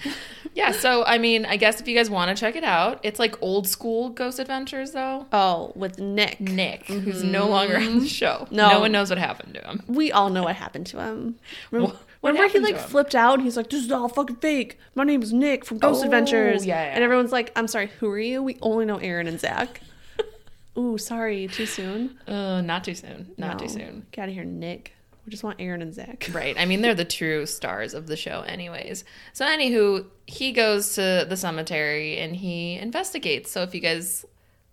Yeah, 0.53 0.71
so 0.71 1.05
I 1.05 1.19
mean, 1.19 1.45
I 1.45 1.55
guess 1.55 1.79
if 1.79 1.87
you 1.87 1.95
guys 1.95 2.09
want 2.09 2.35
to 2.35 2.39
check 2.39 2.55
it 2.55 2.63
out, 2.63 2.99
it's 3.03 3.19
like 3.19 3.39
old 3.43 3.67
school 3.67 4.09
Ghost 4.09 4.39
Adventures 4.39 4.89
though. 4.91 5.27
Oh, 5.31 5.71
with 5.75 5.99
Nick. 5.99 6.39
Nick, 6.39 6.87
who's 6.87 7.23
no 7.23 7.43
mm-hmm. 7.43 7.51
longer 7.51 7.77
on 7.77 7.99
the 7.99 8.07
show. 8.07 8.47
No. 8.49 8.71
no 8.71 8.79
one 8.79 8.91
knows 8.91 9.11
what 9.11 9.19
happened 9.19 9.53
to 9.53 9.61
him. 9.61 9.83
We 9.87 10.11
all 10.11 10.31
know 10.31 10.41
what 10.41 10.55
happened 10.55 10.87
to 10.87 10.99
him. 10.99 11.35
Remember, 11.69 11.95
remember 12.27 12.51
he 12.51 12.59
like 12.59 12.77
flipped 12.77 13.15
out 13.15 13.35
and 13.35 13.43
he's 13.43 13.57
like, 13.57 13.69
This 13.69 13.83
is 13.85 13.91
all 13.91 14.07
fucking 14.09 14.37
fake. 14.37 14.77
My 14.95 15.03
name 15.03 15.21
is 15.21 15.31
Nick 15.33 15.65
from 15.65 15.77
Ghost 15.79 16.01
Oh, 16.01 16.05
Adventures. 16.05 16.65
yeah, 16.65 16.83
yeah. 16.83 16.93
And 16.95 17.03
everyone's 17.03 17.31
like, 17.31 17.51
I'm 17.55 17.67
sorry, 17.67 17.87
who 17.99 18.09
are 18.09 18.19
you? 18.19 18.41
We 18.43 18.57
only 18.61 18.85
know 18.85 18.97
Aaron 18.97 19.27
and 19.27 19.39
Zak. 19.39 19.81
Ooh, 20.77 20.97
sorry, 20.97 21.47
too 21.47 21.65
soon. 21.65 22.17
Uh, 22.27 22.61
not 22.61 22.83
too 22.83 22.95
soon. 22.95 23.31
Not 23.37 23.59
too 23.59 23.67
soon. 23.69 24.05
Get 24.11 24.23
out 24.23 24.29
of 24.29 24.35
here, 24.35 24.43
Nick. 24.45 24.93
We 25.25 25.31
just 25.31 25.43
want 25.43 25.59
Aaron 25.59 25.81
and 25.81 25.93
Zak. 25.93 26.29
Right. 26.33 26.55
I 26.57 26.65
mean, 26.65 26.81
they're 26.81 26.95
the 26.95 27.03
true 27.03 27.45
stars 27.45 27.93
of 27.93 28.07
the 28.07 28.15
show, 28.15 28.41
anyways. 28.47 29.03
So, 29.33 29.45
anywho, 29.45 30.05
he 30.25 30.51
goes 30.53 30.95
to 30.95 31.25
the 31.27 31.35
cemetery 31.35 32.17
and 32.17 32.35
he 32.35 32.75
investigates. 32.75 33.51
So, 33.51 33.61
if 33.63 33.75
you 33.75 33.81
guys 33.81 34.25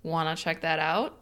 want 0.02 0.36
to 0.36 0.42
check 0.42 0.60
that 0.60 0.78
out, 0.78 1.18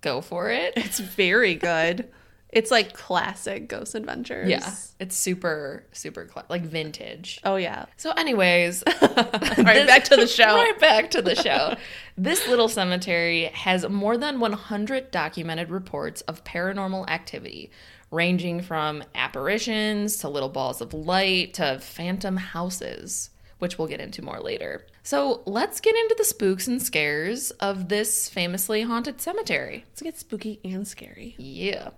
go 0.00 0.20
for 0.20 0.50
it. 0.50 0.74
It's 0.76 1.00
very 1.00 1.54
good. 1.54 2.08
It's 2.54 2.70
like 2.70 2.92
classic 2.94 3.68
Ghost 3.68 3.94
Adventures. 3.94 4.48
Yeah, 4.48 4.72
it's 5.00 5.16
super, 5.16 5.84
super 5.92 6.24
cla- 6.24 6.44
like 6.48 6.62
vintage. 6.62 7.40
Oh 7.44 7.56
yeah. 7.56 7.86
So, 7.96 8.12
anyways, 8.12 8.84
Right, 9.02 9.86
back 9.86 10.04
to 10.04 10.16
the 10.16 10.26
show. 10.38 10.54
Right 10.54 10.78
back 10.78 11.10
to 11.10 11.20
the 11.22 11.34
show. 11.46 11.74
this 12.16 12.46
little 12.48 12.68
cemetery 12.68 13.46
has 13.54 13.88
more 13.88 14.16
than 14.16 14.38
100 14.40 15.10
documented 15.10 15.70
reports 15.70 16.20
of 16.22 16.44
paranormal 16.44 17.08
activity, 17.08 17.70
ranging 18.10 18.62
from 18.62 19.02
apparitions 19.16 20.18
to 20.18 20.28
little 20.28 20.48
balls 20.48 20.80
of 20.80 20.94
light 20.94 21.54
to 21.54 21.80
phantom 21.80 22.36
houses, 22.36 23.30
which 23.58 23.78
we'll 23.78 23.88
get 23.88 24.00
into 24.00 24.22
more 24.22 24.38
later. 24.40 24.86
So, 25.02 25.42
let's 25.44 25.80
get 25.80 25.96
into 25.96 26.14
the 26.16 26.24
spooks 26.24 26.68
and 26.68 26.80
scares 26.80 27.50
of 27.52 27.88
this 27.88 28.28
famously 28.28 28.82
haunted 28.82 29.20
cemetery. 29.20 29.84
Let's 29.88 30.02
get 30.02 30.18
spooky 30.18 30.60
and 30.64 30.86
scary. 30.86 31.34
Yeah. 31.36 31.90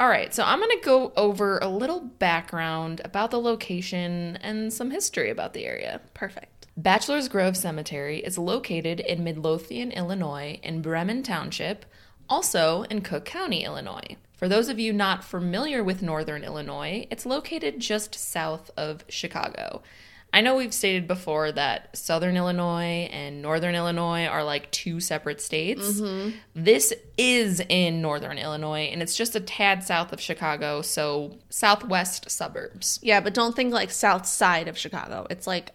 All 0.00 0.08
right, 0.08 0.34
so 0.34 0.42
I'm 0.42 0.58
going 0.58 0.76
to 0.76 0.84
go 0.84 1.12
over 1.16 1.58
a 1.58 1.68
little 1.68 2.00
background 2.00 3.00
about 3.04 3.30
the 3.30 3.40
location 3.40 4.36
and 4.42 4.72
some 4.72 4.90
history 4.90 5.30
about 5.30 5.52
the 5.52 5.64
area. 5.64 6.00
Perfect. 6.14 6.66
Bachelor's 6.76 7.28
Grove 7.28 7.56
Cemetery 7.56 8.18
is 8.18 8.36
located 8.36 8.98
in 8.98 9.22
Midlothian, 9.22 9.92
Illinois, 9.92 10.58
in 10.64 10.82
Bremen 10.82 11.22
Township, 11.22 11.86
also 12.28 12.82
in 12.90 13.02
Cook 13.02 13.24
County, 13.24 13.62
Illinois. 13.62 14.16
For 14.32 14.48
those 14.48 14.68
of 14.68 14.80
you 14.80 14.92
not 14.92 15.22
familiar 15.22 15.84
with 15.84 16.02
Northern 16.02 16.42
Illinois, 16.42 17.06
it's 17.08 17.24
located 17.24 17.78
just 17.78 18.16
south 18.16 18.72
of 18.76 19.04
Chicago. 19.08 19.80
I 20.34 20.40
know 20.40 20.56
we've 20.56 20.74
stated 20.74 21.06
before 21.06 21.52
that 21.52 21.96
Southern 21.96 22.36
Illinois 22.36 23.08
and 23.12 23.40
Northern 23.40 23.76
Illinois 23.76 24.26
are 24.26 24.42
like 24.42 24.68
two 24.72 24.98
separate 24.98 25.40
states. 25.40 26.00
Mm-hmm. 26.00 26.36
This 26.56 26.92
is 27.16 27.62
in 27.68 28.02
Northern 28.02 28.36
Illinois, 28.36 28.90
and 28.90 29.00
it's 29.00 29.14
just 29.14 29.36
a 29.36 29.40
tad 29.40 29.84
south 29.84 30.12
of 30.12 30.20
Chicago, 30.20 30.82
so 30.82 31.38
southwest 31.50 32.28
suburbs. 32.32 32.98
Yeah, 33.00 33.20
but 33.20 33.32
don't 33.32 33.54
think 33.54 33.72
like 33.72 33.92
south 33.92 34.26
side 34.26 34.66
of 34.66 34.76
Chicago. 34.76 35.24
It's 35.30 35.46
like 35.46 35.70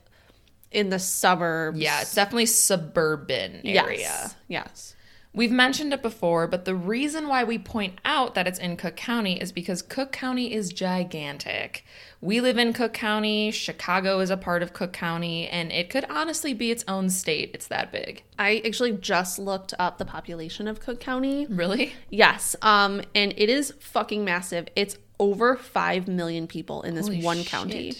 in 0.72 0.90
the 0.90 1.00
suburbs. 1.00 1.80
Yeah, 1.80 2.02
it's 2.02 2.14
definitely 2.14 2.48
suburban 2.48 3.62
area. 3.66 4.00
Yes. 4.00 4.36
Yes. 4.50 4.96
We've 5.32 5.52
mentioned 5.52 5.94
it 5.94 6.02
before, 6.02 6.48
but 6.48 6.66
the 6.66 6.76
reason 6.76 7.30
why 7.30 7.46
we 7.46 7.60
point 7.60 8.00
out 8.04 8.36
that 8.36 8.46
it's 8.46 8.60
in 8.60 8.76
Cook 8.76 8.98
County 8.98 9.40
is 9.40 9.54
because 9.54 9.82
Cook 9.82 10.12
County 10.12 10.52
is 10.52 10.74
gigantic. 10.74 11.86
We 12.22 12.42
live 12.42 12.58
in 12.58 12.74
Cook 12.74 12.92
County, 12.94 13.50
Chicago 13.50 14.20
is 14.20 14.30
a 14.30 14.36
part 14.36 14.62
of 14.62 14.74
Cook 14.74 14.92
County, 14.92 15.48
and 15.48 15.72
it 15.72 15.90
could 15.90 16.06
honestly 16.10 16.54
be 16.54 16.70
its 16.70 16.84
own 16.86 17.10
state. 17.10 17.52
It's 17.54 17.68
that 17.68 17.94
big. 17.94 18.24
I 18.38 18.62
actually 18.66 18.92
just 18.94 19.40
looked 19.40 19.74
up 19.80 19.98
the 20.00 20.06
population 20.06 20.68
of 20.68 20.82
Cook 20.82 21.00
County. 21.00 21.46
Really? 21.50 21.94
Yes. 22.10 22.58
Um, 22.62 23.02
and 23.16 23.34
it 23.38 23.50
is 23.50 23.74
fucking 23.80 24.26
massive. 24.26 24.68
It's 24.76 24.98
over 25.18 25.56
five 25.56 26.10
million 26.10 26.46
people 26.46 26.82
in 26.82 26.94
this 26.96 27.08
Holy 27.08 27.24
one 27.24 27.38
shit. 27.38 27.48
county. 27.48 27.94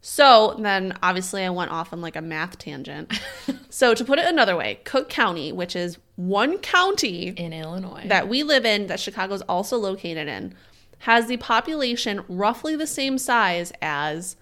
So 0.00 0.56
then 0.58 0.96
obviously 1.02 1.44
I 1.44 1.50
went 1.50 1.72
off 1.72 1.92
on 1.92 2.00
like 2.00 2.16
a 2.16 2.22
math 2.22 2.56
tangent. 2.56 3.12
so 3.68 3.94
to 3.94 4.04
put 4.04 4.18
it 4.20 4.26
another 4.26 4.56
way, 4.56 4.80
Cook 4.84 5.08
County, 5.08 5.50
which 5.52 5.74
is 5.74 5.98
one 6.16 6.58
county 6.58 7.28
In 7.36 7.52
Illinois. 7.52 8.04
that 8.06 8.28
we 8.28 8.42
live 8.44 8.64
in, 8.64 8.86
that 8.86 9.00
Chicago's 9.00 9.42
also 9.42 9.76
located 9.76 10.28
in, 10.28 10.54
has 11.00 11.26
the 11.26 11.36
population 11.38 12.22
roughly 12.28 12.76
the 12.76 12.86
same 12.86 13.18
size 13.18 13.72
as 13.80 14.36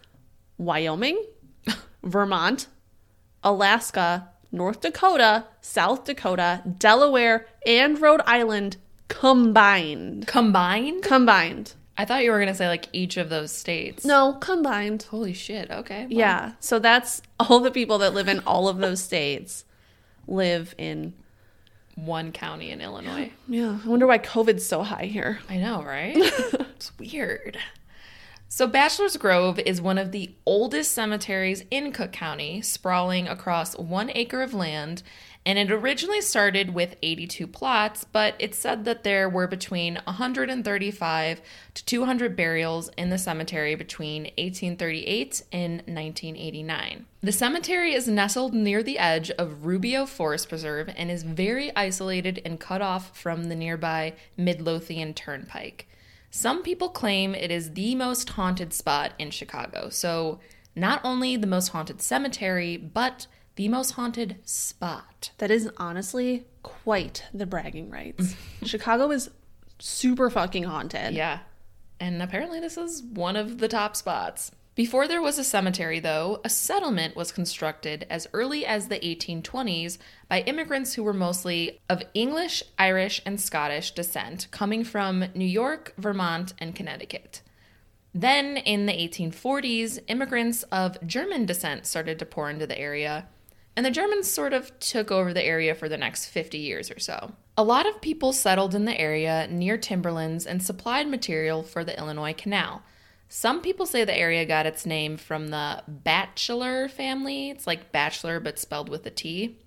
Wyoming, 0.57 1.25
Vermont, 2.03 2.67
Alaska, 3.43 4.31
North 4.51 4.81
Dakota, 4.81 5.45
South 5.61 6.05
Dakota, 6.05 6.63
Delaware, 6.79 7.47
and 7.67 8.01
Rhode 8.01 8.23
Island 8.27 8.77
combined. 9.09 10.27
Combined? 10.27 11.03
Combined. 11.03 11.75
I 11.97 12.05
thought 12.05 12.23
you 12.23 12.31
were 12.31 12.39
going 12.39 12.49
to 12.49 12.55
say 12.55 12.69
like 12.69 12.89
each 12.93 13.17
of 13.17 13.29
those 13.29 13.51
states. 13.53 14.05
No, 14.05 14.35
combined. 14.35 15.03
Holy 15.05 15.33
shit. 15.33 15.71
Okay. 15.71 16.03
well, 16.03 16.19
Yeah. 16.19 16.53
So 16.61 16.79
that's 16.79 17.23
all 17.41 17.61
the 17.61 17.71
people 17.71 17.99
that 17.99 18.15
live 18.15 18.29
in 18.29 18.41
all 18.41 18.69
of 18.69 18.79
those 18.79 19.03
states 19.03 19.65
live 20.27 20.75
in. 20.79 21.15
One 22.05 22.33
county 22.33 22.71
in 22.71 22.81
Illinois. 22.81 23.33
Yeah. 23.49 23.79
I 23.83 23.89
wonder 23.89 24.07
why 24.07 24.19
COVID's 24.19 24.65
so 24.65 24.83
high 24.83 25.07
here. 25.07 25.41
I 25.49 25.57
know, 25.57 25.83
right? 25.83 26.15
it's 26.17 26.93
weird. 26.99 27.59
So, 28.51 28.67
Bachelor's 28.67 29.17
Grove 29.17 29.59
is 29.59 29.81
one 29.81 29.99
of 29.99 30.13
the 30.13 30.35
oldest 30.47 30.93
cemeteries 30.93 31.65
in 31.71 31.93
Cook 31.93 32.13
County, 32.13 32.63
sprawling 32.63 33.27
across 33.27 33.77
one 33.77 34.11
acre 34.15 34.43
of 34.43 34.55
land. 34.55 35.03
And 35.49 35.59
it 35.59 35.71
originally 35.71 36.21
started 36.21 36.75
with 36.75 36.97
82 37.03 37.47
plots, 37.47 38.05
but 38.05 38.35
it's 38.39 38.59
said 38.59 38.85
that 38.85 39.03
there 39.03 39.31
were 39.31 39.47
between 39.47 39.95
135 40.05 41.41
to 41.73 41.85
200 41.87 42.37
burials 42.37 42.91
in 42.99 43.09
the 43.09 43.17
cemetery 43.17 43.75
between 43.75 44.25
1838 44.25 45.45
and 45.51 45.73
1989. 45.87 47.07
The 47.23 47.33
cemetery 47.33 47.95
is 47.95 48.07
nestled 48.07 48.53
near 48.53 48.83
the 48.83 48.99
edge 48.99 49.31
of 49.31 49.65
Rubio 49.65 50.05
Forest 50.05 50.51
Preserve 50.51 50.91
and 50.95 51.11
is 51.11 51.23
very 51.23 51.75
isolated 51.75 52.43
and 52.45 52.61
cut 52.61 52.83
off 52.83 53.19
from 53.19 53.45
the 53.45 53.57
nearby 53.57 54.13
Midlothian 54.37 55.15
Turnpike. 55.15 55.89
Some 56.31 56.63
people 56.63 56.91
claim 56.91 57.35
it 57.35 57.51
is 57.51 57.73
the 57.73 57.95
most 57.95 58.29
haunted 58.29 58.75
spot 58.75 59.15
in 59.19 59.31
Chicago. 59.31 59.89
So, 59.89 60.41
not 60.77 61.01
only 61.03 61.37
the 61.37 61.47
most 61.47 61.69
haunted 61.69 62.03
cemetery, 62.03 62.77
but 62.77 63.27
the 63.59 63.69
most 63.69 63.91
haunted 63.91 64.37
spot. 64.45 65.33
That 65.39 65.51
is 65.51 65.69
honestly 65.79 66.47
quite 66.63 67.25
the 67.35 67.45
bragging 67.45 67.91
rights. 67.91 68.37
Chicago 68.65 69.11
is 69.11 69.31
super 69.81 70.31
fucking 70.31 70.63
haunted. 70.63 71.13
Yeah. 71.13 71.41
And 71.99 72.23
apparently, 72.23 72.61
this 72.61 72.79
is 72.79 73.03
one 73.03 73.35
of 73.35 73.59
the 73.59 73.67
top 73.67 73.97
spots. 73.97 74.53
Before 74.77 75.09
there 75.09 75.21
was 75.21 75.41
a 75.41 75.45
cemetery, 75.45 75.99
though, 75.99 76.41
a 76.45 76.49
settlement 76.49 77.17
was 77.17 77.33
constructed 77.33 78.07
as 78.09 78.29
early 78.33 78.65
as 78.65 78.87
the 78.87 79.01
1820s 79.01 79.99
by 80.29 80.43
immigrants 80.43 80.95
who 80.95 81.03
were 81.03 81.13
mostly 81.13 81.81
of 81.91 82.05
English, 82.15 82.63
Irish, 82.79 83.21
and 83.27 83.41
Scottish 83.41 83.91
descent, 83.91 84.47
coming 84.53 84.85
from 84.85 85.25
New 85.35 85.45
York, 85.45 85.95
Vermont, 85.99 86.55
and 86.61 86.77
Connecticut. 86.77 87.43
Then, 88.15 88.57
in 88.57 88.87
the 88.87 88.93
1840s, 88.93 89.99
immigrants 90.07 90.63
of 90.71 91.05
German 91.05 91.45
descent 91.45 91.87
started 91.87 92.21
to 92.21 92.25
pour 92.25 92.49
into 92.49 92.65
the 92.65 92.79
area, 92.79 93.27
and 93.79 93.87
the 93.87 93.93
Germans 93.93 94.29
sort 94.29 94.53
of 94.53 94.77
took 94.81 95.13
over 95.13 95.33
the 95.33 95.45
area 95.45 95.73
for 95.73 95.89
the 95.89 95.97
next 95.97 96.27
50 96.27 96.59
years 96.59 96.91
or 96.91 96.99
so. 96.99 97.31
A 97.57 97.63
lot 97.63 97.87
of 97.87 98.01
people 98.01 98.33
settled 98.33 98.75
in 98.75 98.87
the 98.87 99.01
area 99.01 99.47
near 99.49 99.79
timberlands 99.79 100.47
and 100.47 100.61
supplied 100.61 101.07
material 101.07 101.63
for 101.63 101.85
the 101.85 101.97
Illinois 101.97 102.35
Canal. 102.35 102.83
Some 103.29 103.63
people 103.63 103.87
say 103.87 104.03
the 104.03 104.19
area 104.19 104.45
got 104.45 104.67
its 104.67 104.85
name 104.85 105.17
from 105.17 105.51
the 105.51 105.85
Bachelor 105.87 106.89
family. 106.89 107.51
It's 107.51 107.69
like 107.69 107.93
bachelor, 107.93 108.41
but 108.41 108.59
spelled 108.59 108.89
with 108.89 109.07
a 109.07 109.11
T, 109.11 109.61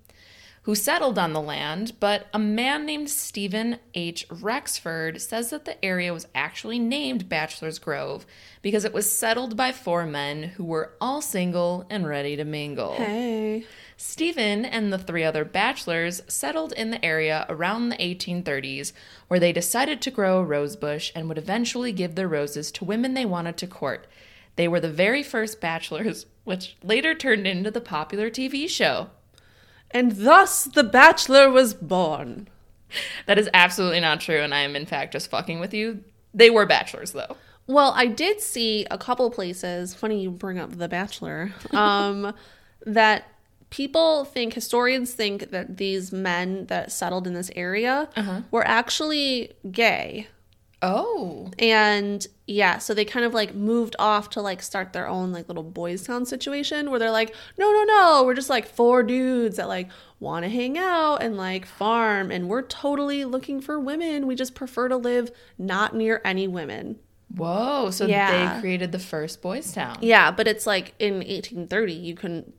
who 0.64 0.74
settled 0.74 1.18
on 1.18 1.32
the 1.32 1.40
land, 1.40 1.94
but 1.98 2.26
a 2.34 2.38
man 2.38 2.84
named 2.84 3.08
Stephen 3.08 3.78
H. 3.94 4.26
Rexford 4.30 5.22
says 5.22 5.48
that 5.48 5.64
the 5.64 5.82
area 5.82 6.12
was 6.12 6.28
actually 6.34 6.78
named 6.78 7.30
Batchelor's 7.30 7.78
Grove 7.78 8.26
because 8.60 8.84
it 8.84 8.92
was 8.92 9.10
settled 9.10 9.56
by 9.56 9.72
four 9.72 10.04
men 10.04 10.42
who 10.42 10.64
were 10.64 10.92
all 11.00 11.22
single 11.22 11.86
and 11.88 12.06
ready 12.06 12.36
to 12.36 12.44
mingle. 12.44 12.96
Hey. 12.96 13.64
Stephen 13.96 14.64
and 14.64 14.92
the 14.92 14.98
three 14.98 15.24
other 15.24 15.44
bachelors 15.44 16.22
settled 16.28 16.72
in 16.72 16.90
the 16.90 17.04
area 17.04 17.46
around 17.48 17.88
the 17.88 17.96
1830s, 17.96 18.92
where 19.28 19.40
they 19.40 19.52
decided 19.52 20.00
to 20.02 20.10
grow 20.10 20.38
a 20.38 20.44
rose 20.44 20.76
bush 20.76 21.12
and 21.14 21.28
would 21.28 21.38
eventually 21.38 21.92
give 21.92 22.14
their 22.14 22.28
roses 22.28 22.70
to 22.72 22.84
women 22.84 23.14
they 23.14 23.24
wanted 23.24 23.56
to 23.56 23.66
court. 23.66 24.06
They 24.56 24.68
were 24.68 24.80
the 24.80 24.90
very 24.90 25.22
first 25.22 25.60
bachelors, 25.60 26.26
which 26.44 26.76
later 26.82 27.14
turned 27.14 27.46
into 27.46 27.70
the 27.70 27.80
popular 27.80 28.30
TV 28.30 28.68
show. 28.68 29.10
And 29.90 30.12
thus 30.12 30.64
the 30.64 30.84
Bachelor 30.84 31.50
was 31.50 31.74
born. 31.74 32.48
That 33.26 33.38
is 33.38 33.48
absolutely 33.54 34.00
not 34.00 34.20
true, 34.20 34.40
and 34.40 34.54
I 34.54 34.60
am 34.60 34.76
in 34.76 34.86
fact 34.86 35.12
just 35.12 35.30
fucking 35.30 35.60
with 35.60 35.72
you. 35.72 36.02
They 36.34 36.50
were 36.50 36.66
bachelors, 36.66 37.12
though. 37.12 37.36
Well, 37.66 37.92
I 37.94 38.06
did 38.06 38.40
see 38.40 38.86
a 38.90 38.98
couple 38.98 39.30
places, 39.30 39.94
funny 39.94 40.22
you 40.22 40.30
bring 40.30 40.58
up 40.58 40.76
The 40.76 40.88
Bachelor, 40.88 41.52
um, 41.70 42.34
that 42.84 43.24
people 43.72 44.26
think, 44.26 44.52
historians 44.52 45.14
think 45.14 45.50
that 45.50 45.78
these 45.78 46.12
men 46.12 46.66
that 46.66 46.92
settled 46.92 47.26
in 47.26 47.32
this 47.32 47.50
area 47.56 48.06
uh-huh. 48.14 48.42
were 48.50 48.66
actually 48.66 49.50
gay. 49.70 50.28
Oh, 50.82 51.50
And 51.58 52.26
yeah, 52.46 52.78
so 52.78 52.92
they 52.92 53.04
kind 53.06 53.24
of 53.24 53.32
like 53.32 53.54
moved 53.54 53.96
off 53.98 54.28
to 54.30 54.42
like 54.42 54.60
start 54.60 54.92
their 54.92 55.08
own 55.08 55.32
like 55.32 55.48
little 55.48 55.62
boys 55.62 56.02
town 56.06 56.26
situation 56.26 56.90
where 56.90 56.98
they're 56.98 57.10
like, 57.10 57.34
no, 57.56 57.70
no, 57.72 57.84
no, 57.84 58.22
we're 58.26 58.34
just 58.34 58.50
like 58.50 58.66
four 58.66 59.02
dudes 59.04 59.56
that 59.56 59.68
like 59.68 59.88
want 60.20 60.44
to 60.44 60.50
hang 60.50 60.76
out 60.76 61.22
and 61.22 61.36
like 61.36 61.64
farm 61.64 62.30
and 62.30 62.48
we're 62.48 62.62
totally 62.62 63.24
looking 63.24 63.60
for 63.60 63.80
women. 63.80 64.26
We 64.26 64.34
just 64.34 64.54
prefer 64.54 64.88
to 64.88 64.96
live 64.96 65.30
not 65.56 65.94
near 65.94 66.20
any 66.24 66.46
women. 66.46 66.98
whoa! 67.34 67.90
So 67.90 68.06
Yeah. 68.06 68.56
they 68.56 68.60
created 68.60 68.92
the 68.92 68.98
first 68.98 69.40
boys' 69.40 69.72
town. 69.72 69.96
Yeah, 70.02 70.30
but 70.32 70.46
it's 70.46 70.66
like 70.66 70.94
in 70.98 71.14
1830, 71.14 71.92
you 71.94 72.14
couldn't 72.14 72.52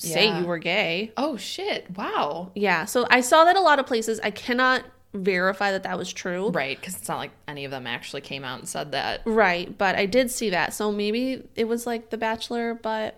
say 0.00 0.26
Yeah. 0.26 0.40
you 0.40 0.46
were 0.46 0.58
gay. 0.58 1.12
Oh 1.16 1.36
shit! 1.36 1.86
Wow. 1.96 2.50
Yeah, 2.54 2.84
so 2.84 3.06
I 3.10 3.20
saw 3.20 3.44
that 3.44 3.56
a 3.56 3.60
lot 3.60 3.78
of 3.78 3.86
places. 3.86 4.18
I 4.22 4.30
cannot 4.30 4.84
verify 5.12 5.72
that 5.72 5.82
that 5.82 5.98
was 5.98 6.12
true. 6.12 6.50
Right, 6.50 6.78
because 6.78 6.96
it's 6.96 7.08
not 7.08 7.18
like 7.18 7.32
any 7.48 7.64
of 7.64 7.70
them 7.70 7.86
actually 7.86 8.20
came 8.20 8.44
out 8.44 8.60
and 8.60 8.68
said 8.68 8.92
that. 8.92 9.22
Right, 9.24 9.76
but 9.76 9.96
I 9.96 10.06
did 10.06 10.30
see 10.30 10.50
that. 10.50 10.72
So 10.74 10.92
maybe 10.92 11.48
it 11.56 11.64
was 11.64 11.86
like 11.86 12.10
The 12.10 12.16
Bachelor, 12.18 12.74
but 12.74 13.16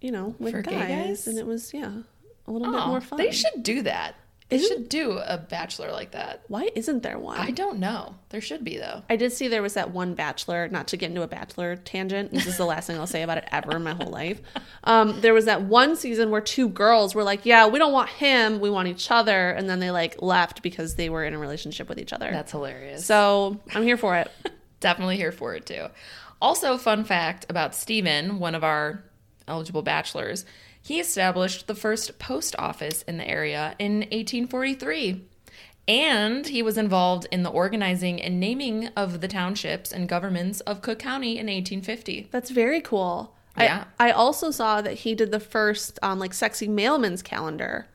you 0.00 0.10
know, 0.10 0.34
with 0.38 0.52
For 0.54 0.62
gay 0.62 0.70
guys, 0.72 0.88
guys? 0.88 1.26
and 1.26 1.38
it 1.38 1.46
was 1.46 1.74
yeah, 1.74 1.92
a 2.46 2.50
little 2.50 2.72
bit 2.72 2.80
Oh, 2.82 2.86
more 2.88 3.00
fun. 3.00 3.18
They 3.18 3.30
should 3.32 3.62
do 3.62 3.82
that. 3.82 4.14
They 4.48 4.58
should 4.58 4.88
do 4.88 5.18
a 5.18 5.36
bachelor 5.36 5.92
like 5.92 6.12
that. 6.12 6.42
Why 6.48 6.70
isn't 6.74 7.02
there 7.02 7.18
one? 7.18 7.38
I 7.38 7.50
don't 7.50 7.78
know. 7.78 8.14
There 8.30 8.40
should 8.40 8.64
be 8.64 8.78
though. 8.78 9.02
I 9.10 9.16
did 9.16 9.30
see 9.32 9.46
there 9.46 9.60
was 9.60 9.74
that 9.74 9.90
one 9.90 10.14
bachelor, 10.14 10.68
not 10.68 10.88
to 10.88 10.96
get 10.96 11.10
into 11.10 11.20
a 11.20 11.26
bachelor 11.26 11.76
tangent. 11.76 12.32
This 12.32 12.46
is 12.46 12.56
the 12.56 12.64
last 12.64 12.86
thing 12.86 12.96
I'll 12.96 13.06
say 13.06 13.22
about 13.22 13.36
it 13.38 13.44
ever 13.52 13.76
in 13.76 13.82
my 13.82 13.92
whole 13.92 14.10
life. 14.10 14.40
Um, 14.84 15.20
there 15.20 15.34
was 15.34 15.44
that 15.44 15.62
one 15.62 15.96
season 15.96 16.30
where 16.30 16.40
two 16.40 16.70
girls 16.70 17.14
were 17.14 17.24
like, 17.24 17.44
Yeah, 17.44 17.66
we 17.66 17.78
don't 17.78 17.92
want 17.92 18.08
him, 18.08 18.60
we 18.60 18.70
want 18.70 18.88
each 18.88 19.10
other. 19.10 19.50
And 19.50 19.68
then 19.68 19.80
they 19.80 19.90
like 19.90 20.22
left 20.22 20.62
because 20.62 20.94
they 20.94 21.10
were 21.10 21.24
in 21.24 21.34
a 21.34 21.38
relationship 21.38 21.88
with 21.90 21.98
each 21.98 22.14
other. 22.14 22.30
That's 22.30 22.52
hilarious. 22.52 23.04
so 23.04 23.60
I'm 23.74 23.82
here 23.82 23.98
for 23.98 24.16
it. 24.16 24.30
Definitely 24.80 25.16
here 25.16 25.32
for 25.32 25.54
it 25.56 25.66
too. 25.66 25.88
Also, 26.40 26.78
fun 26.78 27.04
fact 27.04 27.44
about 27.50 27.74
Stephen, 27.74 28.38
one 28.38 28.54
of 28.54 28.64
our 28.64 29.02
eligible 29.46 29.82
bachelors, 29.82 30.44
he 30.82 31.00
established 31.00 31.66
the 31.66 31.74
first 31.74 32.18
post 32.18 32.54
office 32.58 33.02
in 33.02 33.16
the 33.18 33.28
area 33.28 33.74
in 33.78 34.00
1843. 34.00 35.24
And 35.86 36.46
he 36.46 36.62
was 36.62 36.76
involved 36.76 37.26
in 37.32 37.42
the 37.42 37.50
organizing 37.50 38.20
and 38.20 38.38
naming 38.38 38.88
of 38.88 39.22
the 39.22 39.28
townships 39.28 39.90
and 39.90 40.06
governments 40.06 40.60
of 40.60 40.82
Cook 40.82 40.98
County 40.98 41.32
in 41.38 41.46
1850. 41.46 42.28
That's 42.30 42.50
very 42.50 42.82
cool. 42.82 43.34
Yeah. 43.56 43.84
I, 43.98 44.08
I 44.08 44.12
also 44.12 44.50
saw 44.50 44.82
that 44.82 44.94
he 44.94 45.14
did 45.14 45.32
the 45.32 45.40
first 45.40 45.98
um, 46.02 46.18
like 46.18 46.32
sexy 46.34 46.68
mailman's 46.68 47.22
calendar 47.22 47.86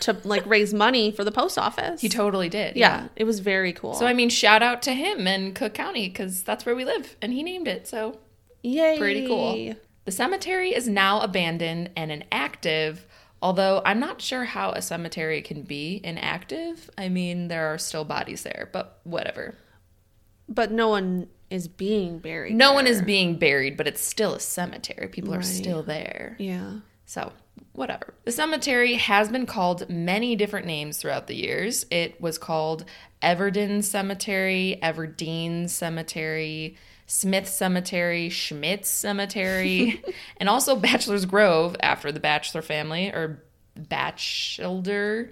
to 0.00 0.16
like 0.24 0.44
raise 0.46 0.74
money 0.74 1.12
for 1.12 1.24
the 1.24 1.30
post 1.30 1.58
office. 1.58 2.00
He 2.00 2.08
totally 2.08 2.48
did. 2.48 2.76
yeah, 2.76 3.08
it 3.16 3.24
was 3.24 3.38
very 3.40 3.72
cool. 3.72 3.94
So, 3.94 4.06
I 4.06 4.14
mean, 4.14 4.30
shout 4.30 4.62
out 4.62 4.82
to 4.82 4.92
him 4.94 5.26
and 5.26 5.54
Cook 5.54 5.74
County 5.74 6.08
because 6.08 6.42
that's 6.42 6.66
where 6.66 6.74
we 6.74 6.84
live 6.84 7.16
and 7.22 7.32
he 7.32 7.42
named 7.42 7.68
it. 7.68 7.86
So, 7.86 8.18
Yay. 8.62 8.98
pretty 8.98 9.26
cool. 9.26 9.74
The 10.04 10.12
cemetery 10.12 10.74
is 10.74 10.88
now 10.88 11.20
abandoned 11.20 11.90
and 11.96 12.10
inactive, 12.10 13.06
although 13.40 13.82
I'm 13.84 14.00
not 14.00 14.20
sure 14.20 14.44
how 14.44 14.70
a 14.72 14.82
cemetery 14.82 15.42
can 15.42 15.62
be 15.62 16.00
inactive. 16.02 16.90
I 16.98 17.08
mean, 17.08 17.48
there 17.48 17.72
are 17.72 17.78
still 17.78 18.04
bodies 18.04 18.42
there, 18.42 18.68
but 18.72 19.00
whatever. 19.04 19.54
But 20.48 20.72
no 20.72 20.88
one 20.88 21.28
is 21.50 21.68
being 21.68 22.18
buried. 22.18 22.54
No 22.54 22.72
one 22.72 22.86
is 22.86 23.02
being 23.02 23.38
buried, 23.38 23.76
but 23.76 23.86
it's 23.86 24.00
still 24.00 24.34
a 24.34 24.40
cemetery. 24.40 25.06
People 25.08 25.34
are 25.34 25.42
still 25.42 25.82
there. 25.82 26.34
Yeah. 26.38 26.78
So, 27.04 27.32
whatever. 27.72 28.14
The 28.24 28.32
cemetery 28.32 28.94
has 28.94 29.28
been 29.28 29.46
called 29.46 29.88
many 29.88 30.34
different 30.34 30.66
names 30.66 30.98
throughout 30.98 31.26
the 31.26 31.36
years. 31.36 31.84
It 31.90 32.20
was 32.20 32.38
called 32.38 32.86
Everden 33.22 33.84
Cemetery, 33.84 34.78
Everdeen 34.82 35.68
Cemetery, 35.68 36.76
Smith 37.12 37.46
Cemetery, 37.46 38.30
Schmitz 38.30 38.88
Cemetery, 38.88 40.02
and 40.38 40.48
also 40.48 40.74
Bachelor's 40.76 41.26
Grove 41.26 41.76
after 41.80 42.10
the 42.10 42.20
Bachelor 42.20 42.62
family, 42.62 43.08
or 43.08 43.42
Bachelor, 43.76 45.30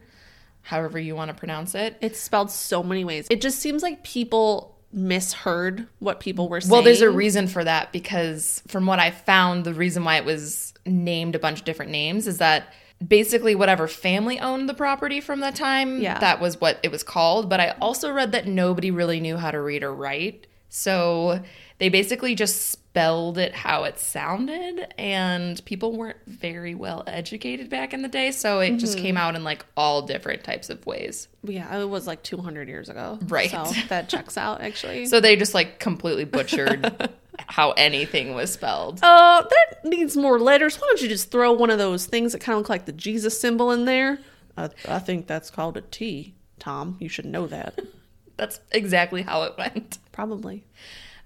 however 0.60 0.98
you 0.98 1.16
want 1.16 1.30
to 1.30 1.34
pronounce 1.34 1.74
it. 1.74 1.96
It's 2.02 2.20
spelled 2.20 2.50
so 2.50 2.82
many 2.82 3.02
ways. 3.02 3.26
It 3.30 3.40
just 3.40 3.60
seems 3.60 3.82
like 3.82 4.04
people 4.04 4.76
misheard 4.92 5.86
what 6.00 6.20
people 6.20 6.50
were 6.50 6.60
saying. 6.60 6.70
Well, 6.70 6.82
there's 6.82 7.00
a 7.00 7.08
reason 7.08 7.46
for 7.46 7.64
that 7.64 7.92
because 7.92 8.62
from 8.68 8.84
what 8.84 8.98
I 8.98 9.10
found, 9.10 9.64
the 9.64 9.72
reason 9.72 10.04
why 10.04 10.16
it 10.16 10.26
was 10.26 10.74
named 10.84 11.34
a 11.34 11.38
bunch 11.38 11.60
of 11.60 11.64
different 11.64 11.92
names 11.92 12.26
is 12.26 12.38
that 12.38 12.74
basically 13.06 13.54
whatever 13.54 13.88
family 13.88 14.38
owned 14.38 14.68
the 14.68 14.74
property 14.74 15.22
from 15.22 15.40
that 15.40 15.54
time, 15.54 16.02
Yeah. 16.02 16.18
that 16.18 16.40
was 16.42 16.60
what 16.60 16.78
it 16.82 16.90
was 16.90 17.02
called. 17.02 17.48
But 17.48 17.58
I 17.60 17.70
also 17.80 18.12
read 18.12 18.32
that 18.32 18.46
nobody 18.46 18.90
really 18.90 19.18
knew 19.20 19.38
how 19.38 19.50
to 19.50 19.60
read 19.62 19.82
or 19.82 19.94
write. 19.94 20.46
So 20.68 21.40
they 21.80 21.88
basically 21.88 22.34
just 22.34 22.70
spelled 22.70 23.38
it 23.38 23.54
how 23.54 23.84
it 23.84 23.98
sounded, 23.98 24.86
and 24.98 25.64
people 25.64 25.96
weren't 25.96 26.18
very 26.26 26.74
well 26.74 27.02
educated 27.06 27.70
back 27.70 27.94
in 27.94 28.02
the 28.02 28.08
day. 28.08 28.30
So 28.30 28.60
it 28.60 28.76
just 28.76 28.98
came 28.98 29.16
out 29.16 29.34
in 29.34 29.42
like 29.42 29.64
all 29.78 30.02
different 30.02 30.44
types 30.44 30.68
of 30.68 30.84
ways. 30.84 31.26
Yeah, 31.42 31.80
it 31.80 31.88
was 31.88 32.06
like 32.06 32.22
200 32.22 32.68
years 32.68 32.90
ago. 32.90 33.18
Right. 33.26 33.50
So 33.50 33.64
that 33.88 34.08
checks 34.10 34.36
out 34.36 34.60
actually. 34.60 35.06
So 35.10 35.20
they 35.20 35.34
just 35.34 35.54
like 35.54 35.78
completely 35.80 36.24
butchered 36.24 37.10
how 37.46 37.72
anything 37.72 38.34
was 38.34 38.52
spelled. 38.52 39.00
Uh, 39.02 39.42
that 39.42 39.84
needs 39.84 40.16
more 40.16 40.38
letters. 40.38 40.76
Why 40.76 40.86
don't 40.86 41.00
you 41.00 41.08
just 41.08 41.30
throw 41.30 41.52
one 41.52 41.70
of 41.70 41.78
those 41.78 42.06
things 42.06 42.32
that 42.32 42.40
kind 42.40 42.54
of 42.54 42.60
look 42.60 42.68
like 42.68 42.84
the 42.84 42.92
Jesus 42.92 43.40
symbol 43.40 43.70
in 43.72 43.86
there? 43.86 44.18
I, 44.56 44.68
I 44.86 44.98
think 44.98 45.26
that's 45.26 45.50
called 45.50 45.76
a 45.78 45.80
T. 45.80 46.34
Tom, 46.58 46.96
you 47.00 47.08
should 47.08 47.24
know 47.24 47.46
that. 47.46 47.80
That's 48.36 48.58
exactly 48.72 49.20
how 49.20 49.42
it 49.42 49.54
went. 49.58 49.98
Probably. 50.12 50.64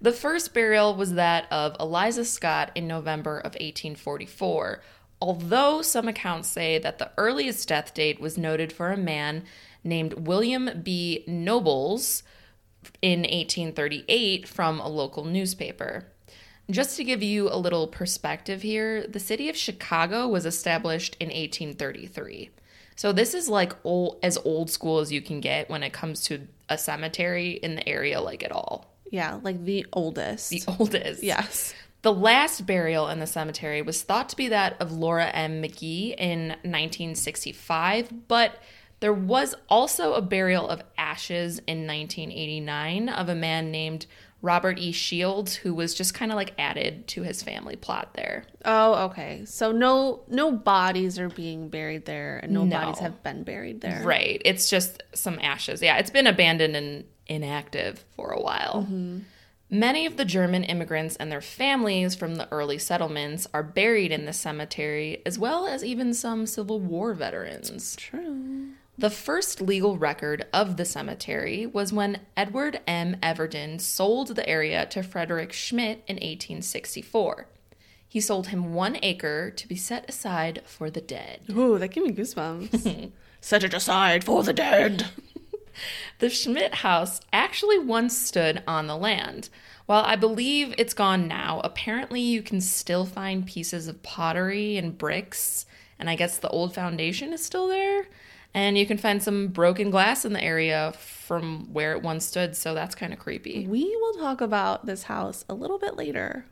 The 0.04 0.12
first 0.12 0.52
burial 0.52 0.94
was 0.94 1.14
that 1.14 1.50
of 1.50 1.76
Eliza 1.80 2.26
Scott 2.26 2.70
in 2.74 2.86
November 2.86 3.38
of 3.38 3.52
1844, 3.54 4.82
although 5.18 5.80
some 5.80 6.08
accounts 6.08 6.46
say 6.50 6.78
that 6.78 6.98
the 6.98 7.10
earliest 7.16 7.66
death 7.66 7.94
date 7.94 8.20
was 8.20 8.36
noted 8.36 8.70
for 8.70 8.92
a 8.92 8.98
man 8.98 9.44
named 9.82 10.26
William 10.26 10.82
B. 10.82 11.24
Nobles 11.26 12.22
in 13.00 13.20
1838 13.20 14.46
from 14.46 14.78
a 14.78 14.88
local 14.88 15.24
newspaper. 15.24 16.12
Just 16.70 16.98
to 16.98 17.04
give 17.04 17.22
you 17.22 17.48
a 17.48 17.56
little 17.56 17.86
perspective 17.86 18.60
here, 18.60 19.06
the 19.06 19.18
city 19.18 19.48
of 19.48 19.56
Chicago 19.56 20.28
was 20.28 20.44
established 20.44 21.16
in 21.18 21.28
1833. 21.28 22.50
So 22.94 23.10
this 23.10 23.32
is 23.32 23.48
like 23.48 23.72
old, 23.84 24.18
as 24.22 24.36
old 24.44 24.68
school 24.70 24.98
as 24.98 25.10
you 25.10 25.22
can 25.22 25.40
get 25.40 25.70
when 25.70 25.82
it 25.82 25.94
comes 25.94 26.20
to 26.24 26.46
a 26.68 26.76
cemetery 26.76 27.52
in 27.52 27.76
the 27.76 27.88
area 27.88 28.20
like 28.20 28.42
at 28.42 28.52
all. 28.52 28.93
Yeah, 29.10 29.38
like 29.42 29.64
the 29.64 29.86
oldest. 29.92 30.50
The 30.50 30.62
oldest. 30.78 31.22
yes. 31.22 31.74
The 32.02 32.12
last 32.12 32.66
burial 32.66 33.08
in 33.08 33.18
the 33.20 33.26
cemetery 33.26 33.80
was 33.80 34.02
thought 34.02 34.28
to 34.30 34.36
be 34.36 34.48
that 34.48 34.76
of 34.80 34.92
Laura 34.92 35.26
M. 35.26 35.62
McGee 35.62 36.14
in 36.18 36.48
1965, 37.28 38.28
but 38.28 38.56
there 39.00 39.12
was 39.12 39.54
also 39.68 40.14
a 40.14 40.22
burial 40.22 40.68
of 40.68 40.82
ashes 40.98 41.58
in 41.66 41.86
1989 41.86 43.08
of 43.08 43.28
a 43.28 43.34
man 43.34 43.70
named 43.70 44.06
Robert 44.42 44.78
E. 44.78 44.92
Shields, 44.92 45.54
who 45.54 45.74
was 45.74 45.94
just 45.94 46.12
kind 46.12 46.30
of 46.30 46.36
like 46.36 46.52
added 46.58 47.06
to 47.08 47.22
his 47.22 47.42
family 47.42 47.76
plot 47.76 48.12
there. 48.14 48.44
Oh, 48.66 49.06
okay. 49.06 49.44
So 49.46 49.72
no 49.72 50.22
no 50.28 50.52
bodies 50.52 51.18
are 51.18 51.30
being 51.30 51.70
buried 51.70 52.04
there 52.04 52.40
and 52.42 52.52
no, 52.52 52.64
No. 52.64 52.78
bodies 52.78 52.98
have 52.98 53.22
been 53.22 53.42
buried 53.44 53.80
there. 53.80 54.02
Right. 54.04 54.42
It's 54.44 54.68
just 54.68 55.02
some 55.14 55.38
ashes. 55.40 55.80
Yeah, 55.80 55.96
it's 55.96 56.10
been 56.10 56.26
abandoned 56.26 56.76
and 56.76 57.04
inactive 57.26 58.04
for 58.16 58.30
a 58.30 58.40
while. 58.40 58.86
Mm-hmm. 58.88 59.20
Many 59.70 60.06
of 60.06 60.16
the 60.16 60.24
German 60.24 60.62
immigrants 60.62 61.16
and 61.16 61.32
their 61.32 61.40
families 61.40 62.14
from 62.14 62.36
the 62.36 62.48
early 62.52 62.78
settlements 62.78 63.46
are 63.52 63.62
buried 63.62 64.12
in 64.12 64.24
this 64.24 64.38
cemetery, 64.38 65.22
as 65.26 65.38
well 65.38 65.66
as 65.66 65.82
even 65.82 66.14
some 66.14 66.46
Civil 66.46 66.80
War 66.80 67.14
veterans. 67.14 67.96
True. 67.96 68.68
The 68.96 69.10
first 69.10 69.60
legal 69.60 69.98
record 69.98 70.46
of 70.52 70.76
the 70.76 70.84
cemetery 70.84 71.66
was 71.66 71.92
when 71.92 72.20
Edward 72.36 72.80
M. 72.86 73.16
Everton 73.20 73.80
sold 73.80 74.28
the 74.36 74.48
area 74.48 74.86
to 74.86 75.02
Frederick 75.02 75.52
Schmidt 75.52 76.04
in 76.06 76.16
1864. 76.16 77.48
He 78.06 78.20
sold 78.20 78.48
him 78.48 78.74
one 78.74 78.96
acre 79.02 79.50
to 79.50 79.66
be 79.66 79.74
set 79.74 80.08
aside 80.08 80.62
for 80.66 80.88
the 80.88 81.00
dead. 81.00 81.40
Ooh, 81.50 81.78
that 81.78 81.88
gave 81.88 82.04
me 82.04 82.12
goosebumps. 82.12 83.10
Set 83.40 83.64
it 83.64 83.74
aside 83.74 84.22
for 84.22 84.44
the 84.44 84.52
dead. 84.52 85.08
The 86.18 86.30
Schmidt 86.30 86.76
house 86.76 87.20
actually 87.32 87.78
once 87.78 88.16
stood 88.16 88.62
on 88.66 88.86
the 88.86 88.96
land. 88.96 89.48
While 89.86 90.04
I 90.04 90.16
believe 90.16 90.74
it's 90.78 90.94
gone 90.94 91.28
now, 91.28 91.60
apparently 91.62 92.20
you 92.20 92.42
can 92.42 92.60
still 92.60 93.04
find 93.04 93.46
pieces 93.46 93.86
of 93.86 94.02
pottery 94.02 94.76
and 94.76 94.96
bricks, 94.96 95.66
and 95.98 96.08
I 96.08 96.16
guess 96.16 96.38
the 96.38 96.48
old 96.48 96.74
foundation 96.74 97.32
is 97.32 97.44
still 97.44 97.68
there. 97.68 98.06
And 98.54 98.78
you 98.78 98.86
can 98.86 98.98
find 98.98 99.22
some 99.22 99.48
broken 99.48 99.90
glass 99.90 100.24
in 100.24 100.32
the 100.32 100.42
area 100.42 100.92
from 100.96 101.72
where 101.72 101.92
it 101.92 102.02
once 102.02 102.24
stood, 102.24 102.56
so 102.56 102.72
that's 102.72 102.94
kind 102.94 103.12
of 103.12 103.18
creepy. 103.18 103.66
We 103.66 103.84
will 104.00 104.14
talk 104.14 104.40
about 104.40 104.86
this 104.86 105.02
house 105.02 105.44
a 105.48 105.54
little 105.54 105.78
bit 105.78 105.96
later. 105.96 106.46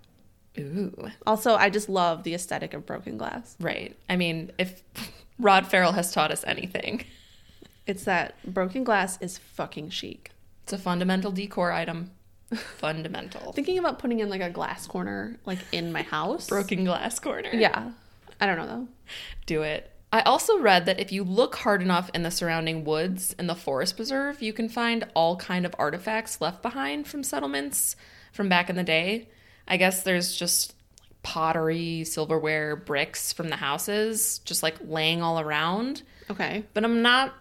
Ooh. 0.59 1.11
Also, 1.27 1.55
I 1.55 1.71
just 1.71 1.89
love 1.89 2.25
the 2.25 2.35
aesthetic 2.35 2.75
of 2.75 2.85
broken 2.85 3.17
glass. 3.17 3.57
Right. 3.61 3.97
I 4.11 4.17
mean, 4.17 4.51
if 4.59 4.83
Rod 5.39 5.67
Farrell 5.67 5.93
has 5.93 6.13
taught 6.13 6.33
us 6.33 6.45
anything, 6.47 7.05
It's 7.87 8.05
that 8.05 8.35
broken 8.45 8.85
glass 8.85 9.19
is 9.21 9.39
fucking 9.39 9.91
chic. 9.91 10.31
it's 10.65 10.73
a 10.73 10.79
fundamental 10.79 11.33
decor 11.33 11.73
item. 11.73 12.11
Fundamental. 12.77 13.53
Thinking 13.53 13.79
about 13.79 13.99
putting 13.99 14.21
in 14.21 14.29
like 14.29 14.43
a 14.43 14.51
glass 14.51 14.87
corner, 14.87 15.39
like 15.47 15.59
in 15.73 15.91
my 15.91 16.03
house. 16.03 16.49
Broken 16.49 16.85
glass 16.85 17.19
corner. 17.19 17.49
Yeah. 17.53 17.93
I 18.41 18.47
don't 18.47 18.59
know 18.59 18.67
though. 18.67 18.89
do 19.47 19.63
it. 19.63 19.91
I 20.13 20.21
also 20.21 20.59
read 20.59 20.85
that 20.85 21.01
if 21.01 21.11
you 21.11 21.25
look 21.25 21.57
hard 21.57 21.81
enough 21.81 22.11
in 22.13 22.23
the 22.23 22.31
surrounding 22.31 22.85
woods 22.85 23.35
in 23.39 23.47
the 23.47 23.55
forest 23.55 23.97
preserve, 23.97 24.43
you 24.43 24.53
can 24.53 24.69
find 24.69 25.07
all 25.15 25.37
kind 25.37 25.65
of 25.65 25.75
artifacts 25.79 26.43
left 26.43 26.61
behind 26.61 27.07
from 27.07 27.25
settlements 27.25 27.97
from 28.33 28.51
back 28.51 28.69
in 28.69 28.77
the 28.77 28.83
day. 28.85 29.29
I 29.67 29.79
guess 29.79 30.03
there's 30.03 30.37
just 30.37 30.75
pottery, 31.23 32.05
silverware, 32.05 32.77
bricks 32.77 33.33
from 33.33 33.49
the 33.49 33.57
houses 33.57 34.41
just 34.45 34.63
like 34.63 34.77
laying 34.85 35.23
all 35.23 35.41
around. 35.41 36.03
Okay. 36.31 36.65
But 36.75 36.85
I'm 36.85 37.01
not 37.01 37.33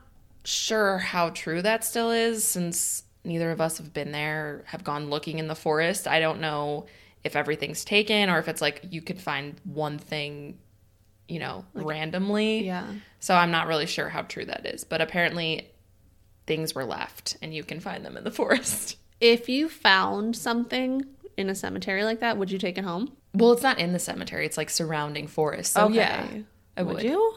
sure 0.43 0.97
how 0.97 1.29
true 1.29 1.61
that 1.61 1.83
still 1.83 2.11
is 2.11 2.43
since 2.43 3.03
neither 3.23 3.51
of 3.51 3.61
us 3.61 3.77
have 3.77 3.93
been 3.93 4.11
there, 4.11 4.63
have 4.67 4.83
gone 4.83 5.09
looking 5.09 5.39
in 5.39 5.47
the 5.47 5.55
forest. 5.55 6.07
I 6.07 6.19
don't 6.19 6.41
know 6.41 6.85
if 7.23 7.35
everything's 7.35 7.85
taken 7.85 8.29
or 8.29 8.39
if 8.39 8.47
it's 8.47 8.61
like 8.61 8.81
you 8.89 9.01
could 9.01 9.19
find 9.19 9.59
one 9.63 9.97
thing, 9.99 10.57
you 11.27 11.39
know, 11.39 11.65
randomly. 11.73 12.65
Yeah. 12.65 12.87
So 13.19 13.35
I'm 13.35 13.51
not 13.51 13.67
really 13.67 13.85
sure 13.85 14.09
how 14.09 14.23
true 14.23 14.45
that 14.45 14.65
is, 14.65 14.83
but 14.83 15.01
apparently 15.01 15.69
things 16.47 16.73
were 16.73 16.85
left 16.85 17.37
and 17.41 17.53
you 17.53 17.63
can 17.63 17.79
find 17.79 18.03
them 18.03 18.17
in 18.17 18.23
the 18.23 18.31
forest. 18.41 18.97
If 19.19 19.47
you 19.49 19.69
found 19.69 20.35
something 20.35 21.05
in 21.37 21.49
a 21.49 21.55
cemetery 21.55 22.03
like 22.03 22.21
that, 22.21 22.37
would 22.37 22.49
you 22.49 22.57
take 22.57 22.77
it 22.77 22.83
home? 22.83 23.15
Well, 23.33 23.51
it's 23.51 23.63
not 23.63 23.79
in 23.79 23.93
the 23.93 23.99
cemetery, 23.99 24.45
it's 24.45 24.57
like 24.57 24.69
surrounding 24.69 25.27
forest. 25.27 25.73
So 25.73 25.89
yeah. 25.89 26.27
I 26.75 26.83
would. 26.83 26.95
would 26.95 27.03
you? 27.03 27.35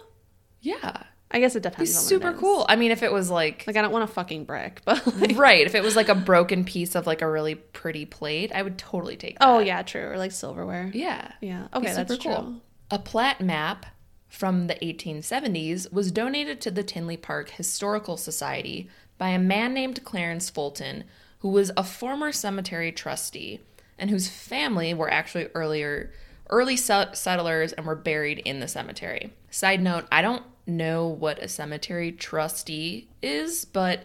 Yeah. 0.60 1.02
I 1.34 1.40
guess 1.40 1.56
it 1.56 1.64
depends. 1.64 1.90
on 1.90 1.96
what 1.96 2.04
it 2.04 2.08
super 2.08 2.32
cool. 2.32 2.64
I 2.68 2.76
mean, 2.76 2.92
if 2.92 3.02
it 3.02 3.12
was 3.12 3.28
like 3.28 3.64
Like 3.66 3.76
I 3.76 3.82
don't 3.82 3.90
want 3.90 4.04
a 4.04 4.12
fucking 4.12 4.44
brick, 4.44 4.80
but 4.84 5.04
like, 5.18 5.36
right, 5.36 5.66
if 5.66 5.74
it 5.74 5.82
was 5.82 5.96
like 5.96 6.08
a 6.08 6.14
broken 6.14 6.64
piece 6.64 6.94
of 6.94 7.08
like 7.08 7.22
a 7.22 7.30
really 7.30 7.56
pretty 7.56 8.06
plate, 8.06 8.52
I 8.54 8.62
would 8.62 8.78
totally 8.78 9.16
take 9.16 9.36
oh, 9.40 9.54
that. 9.54 9.56
oh 9.56 9.58
yeah, 9.58 9.82
true. 9.82 10.10
Or 10.10 10.16
like 10.16 10.30
silverware. 10.30 10.92
yeah. 10.94 11.32
Yeah. 11.40 11.66
Okay, 11.74 11.92
that's 11.92 12.10
super 12.12 12.22
true. 12.22 12.60
A 12.92 13.00
plat 13.00 13.40
map 13.40 13.86
from 14.28 14.68
the 14.68 14.74
1870s 14.76 15.92
was 15.92 16.12
donated 16.12 16.60
to 16.60 16.70
the 16.70 16.84
Tinley 16.84 17.16
Park 17.16 17.50
Historical 17.50 18.16
Society 18.16 18.88
by 19.18 19.30
a 19.30 19.38
man 19.38 19.74
named 19.74 20.04
Clarence 20.04 20.50
Fulton, 20.50 21.02
who 21.40 21.48
was 21.48 21.72
a 21.76 21.82
former 21.82 22.30
cemetery 22.30 22.92
trustee 22.92 23.60
and 23.98 24.08
whose 24.08 24.28
family 24.28 24.94
were 24.94 25.10
actually 25.10 25.48
earlier 25.54 26.12
early 26.50 26.76
settlers 26.76 27.72
and 27.72 27.86
were 27.86 27.96
buried 27.96 28.38
in 28.40 28.60
the 28.60 28.68
cemetery. 28.68 29.32
Side 29.50 29.82
note, 29.82 30.06
I 30.12 30.22
don't 30.22 30.44
know 30.66 31.06
what 31.08 31.38
a 31.42 31.48
cemetery 31.48 32.12
trustee 32.12 33.08
is, 33.22 33.64
but 33.64 34.04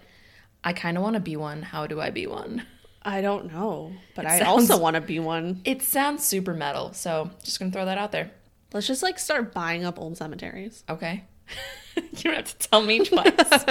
I 0.64 0.74
kind 0.74 0.98
of 0.98 1.04
want 1.04 1.16
to 1.16 1.20
be 1.20 1.36
one. 1.36 1.62
How 1.62 1.88
do 1.88 2.02
I 2.02 2.10
be 2.10 2.28
one? 2.28 2.66
I 3.02 3.22
don't 3.22 3.52
know, 3.52 3.94
but 4.16 4.26
I 4.26 4.40
sounds- 4.40 4.70
also 4.70 4.82
want 4.82 4.96
to 4.96 5.02
be 5.02 5.20
one. 5.20 5.62
It 5.64 5.82
sounds 5.82 6.26
super 6.26 6.54
metal, 6.54 6.94
so 6.94 7.32
just 7.44 7.60
gonna 7.60 7.72
throw 7.72 7.86
that 7.86 7.98
out 7.98 8.12
there. 8.12 8.32
Let's 8.74 8.88
just 8.88 9.02
like 9.02 9.18
start 9.18 9.54
buying 9.54 9.86
up 9.86 10.00
old 10.00 10.18
cemeteries. 10.18 10.84
Okay. 10.90 11.24
you 11.96 12.04
don't 12.24 12.36
have 12.36 12.60
to 12.60 12.68
tell 12.68 12.82
me 12.82 13.00
twice. 13.04 13.34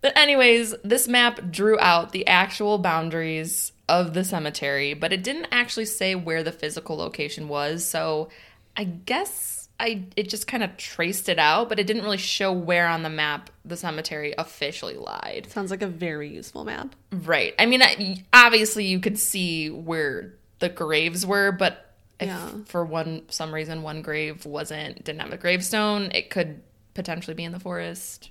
but, 0.00 0.16
anyways, 0.16 0.74
this 0.82 1.06
map 1.06 1.50
drew 1.50 1.78
out 1.78 2.12
the 2.12 2.26
actual 2.26 2.78
boundaries 2.78 3.72
of 3.88 4.14
the 4.14 4.24
cemetery, 4.24 4.94
but 4.94 5.12
it 5.12 5.22
didn't 5.22 5.46
actually 5.52 5.84
say 5.84 6.14
where 6.14 6.42
the 6.42 6.50
physical 6.52 6.96
location 6.96 7.48
was. 7.48 7.84
So, 7.84 8.28
I 8.76 8.84
guess 8.84 9.61
I 9.80 10.04
it 10.16 10.28
just 10.28 10.46
kind 10.46 10.62
of 10.62 10.76
traced 10.76 11.28
it 11.28 11.38
out, 11.38 11.68
but 11.68 11.78
it 11.80 11.86
didn't 11.86 12.02
really 12.04 12.18
show 12.18 12.52
where 12.52 12.86
on 12.86 13.02
the 13.02 13.10
map 13.10 13.50
the 13.64 13.76
cemetery 13.76 14.34
officially 14.38 14.94
lied. 14.96 15.48
Sounds 15.50 15.70
like 15.70 15.82
a 15.82 15.86
very 15.88 16.28
useful 16.28 16.64
map. 16.64 16.94
Right. 17.10 17.54
I 17.58 17.66
mean, 17.66 17.82
I- 17.82 18.24
obviously 18.32 18.84
you 18.86 19.00
could 19.00 19.18
see 19.18 19.70
where 19.70 20.34
the 20.60 20.68
graves 20.68 21.26
were, 21.26 21.50
but 21.52 21.94
if 22.20 22.28
Yeah. 22.28 22.48
for 22.66 22.84
one 22.84 23.22
some 23.28 23.52
reason 23.52 23.82
one 23.82 24.02
grave 24.02 24.46
wasn't 24.46 25.02
didn't 25.02 25.20
have 25.22 25.32
a 25.32 25.36
gravestone, 25.36 26.12
it 26.14 26.30
could 26.30 26.60
potentially 26.94 27.34
be 27.34 27.42
in 27.44 27.52
the 27.52 27.58
forest. 27.60 28.28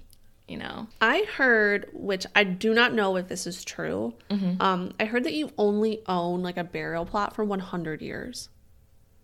You 0.47 0.57
know. 0.57 0.87
I 0.99 1.25
heard, 1.37 1.87
which 1.93 2.25
I 2.35 2.43
do 2.43 2.73
not 2.73 2.93
know 2.93 3.15
if 3.15 3.29
this 3.29 3.47
is 3.47 3.63
true. 3.63 4.13
Mm-hmm. 4.29 4.61
Um, 4.61 4.91
I 4.99 5.05
heard 5.05 5.23
that 5.23 5.33
you 5.33 5.49
only 5.57 6.01
own 6.07 6.41
like 6.41 6.57
a 6.57 6.63
burial 6.65 7.05
plot 7.05 7.33
for 7.35 7.45
100 7.45 8.01
years, 8.01 8.49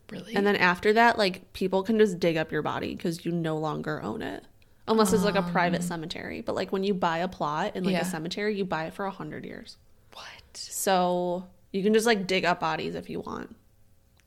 Really? 0.10 0.36
and 0.36 0.48
then 0.48 0.56
after 0.56 0.94
that, 0.94 1.18
like 1.18 1.52
people 1.54 1.84
can 1.84 1.98
just 2.00 2.20
dig 2.20 2.38
up 2.38 2.52
your 2.52 2.62
body 2.62 2.96
because 2.96 3.26
you 3.26 3.32
no 3.32 3.58
longer 3.58 4.02
own 4.02 4.22
it, 4.22 4.44
unless 4.88 5.12
it's 5.14 5.24
like 5.24 5.36
a 5.36 5.42
private 5.42 5.84
cemetery. 5.84 6.42
But 6.42 6.56
like 6.56 6.72
when 6.72 6.84
you 6.84 6.94
buy 6.94 7.18
a 7.20 7.28
plot 7.28 7.76
in 7.76 7.84
like 7.84 7.92
Um. 7.94 8.02
Yeah. 8.02 8.08
a 8.08 8.10
cemetery, 8.10 8.56
you 8.58 8.64
buy 8.66 8.86
it 8.86 8.94
for 8.94 9.06
a 9.06 9.10
100 9.10 9.44
years, 9.46 9.78
what? 10.14 10.26
so 10.54 11.46
you 11.72 11.84
can 11.84 11.94
just 11.94 12.06
like 12.06 12.26
dig 12.28 12.46
up 12.46 12.60
bodies 12.62 12.96
if 12.96 13.10
you 13.10 13.20
want. 13.20 13.56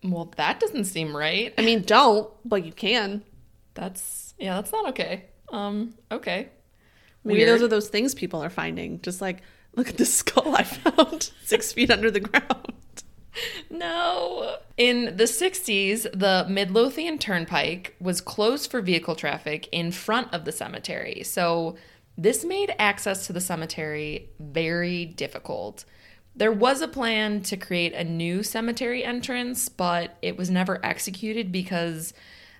Well, 0.04 0.32
that 0.36 0.60
doesn't 0.60 0.84
seem 0.84 1.16
right. 1.16 1.52
I 1.58 1.62
mean, 1.62 1.82
don't, 1.82 2.30
but 2.44 2.64
you 2.64 2.72
can. 2.72 3.22
That's 3.74 4.34
yeah, 4.38 4.56
that's 4.56 4.72
not 4.72 4.88
okay. 4.90 5.24
Um, 5.52 5.94
okay. 6.10 6.48
Maybe 7.24 7.40
Weird. 7.40 7.50
those 7.50 7.62
are 7.62 7.68
those 7.68 7.88
things 7.88 8.14
people 8.14 8.42
are 8.42 8.50
finding. 8.50 9.00
Just 9.02 9.20
like, 9.20 9.42
look 9.76 9.88
at 9.88 9.96
this 9.98 10.12
skull 10.20 10.54
I 10.54 10.62
found 10.64 11.30
six 11.44 11.72
feet 11.72 11.90
under 11.90 12.10
the 12.10 12.20
ground. 12.20 12.99
No. 13.70 14.56
In 14.76 15.16
the 15.16 15.24
60s, 15.24 16.02
the 16.12 16.46
Midlothian 16.48 17.18
Turnpike 17.18 17.94
was 18.00 18.20
closed 18.20 18.70
for 18.70 18.80
vehicle 18.80 19.14
traffic 19.14 19.68
in 19.72 19.92
front 19.92 20.32
of 20.34 20.44
the 20.44 20.52
cemetery. 20.52 21.22
So, 21.24 21.76
this 22.18 22.44
made 22.44 22.74
access 22.78 23.26
to 23.26 23.32
the 23.32 23.40
cemetery 23.40 24.28
very 24.38 25.06
difficult. 25.06 25.84
There 26.36 26.52
was 26.52 26.82
a 26.82 26.88
plan 26.88 27.40
to 27.42 27.56
create 27.56 27.94
a 27.94 28.04
new 28.04 28.42
cemetery 28.42 29.04
entrance, 29.04 29.68
but 29.68 30.16
it 30.20 30.36
was 30.36 30.50
never 30.50 30.84
executed 30.84 31.50
because 31.50 32.12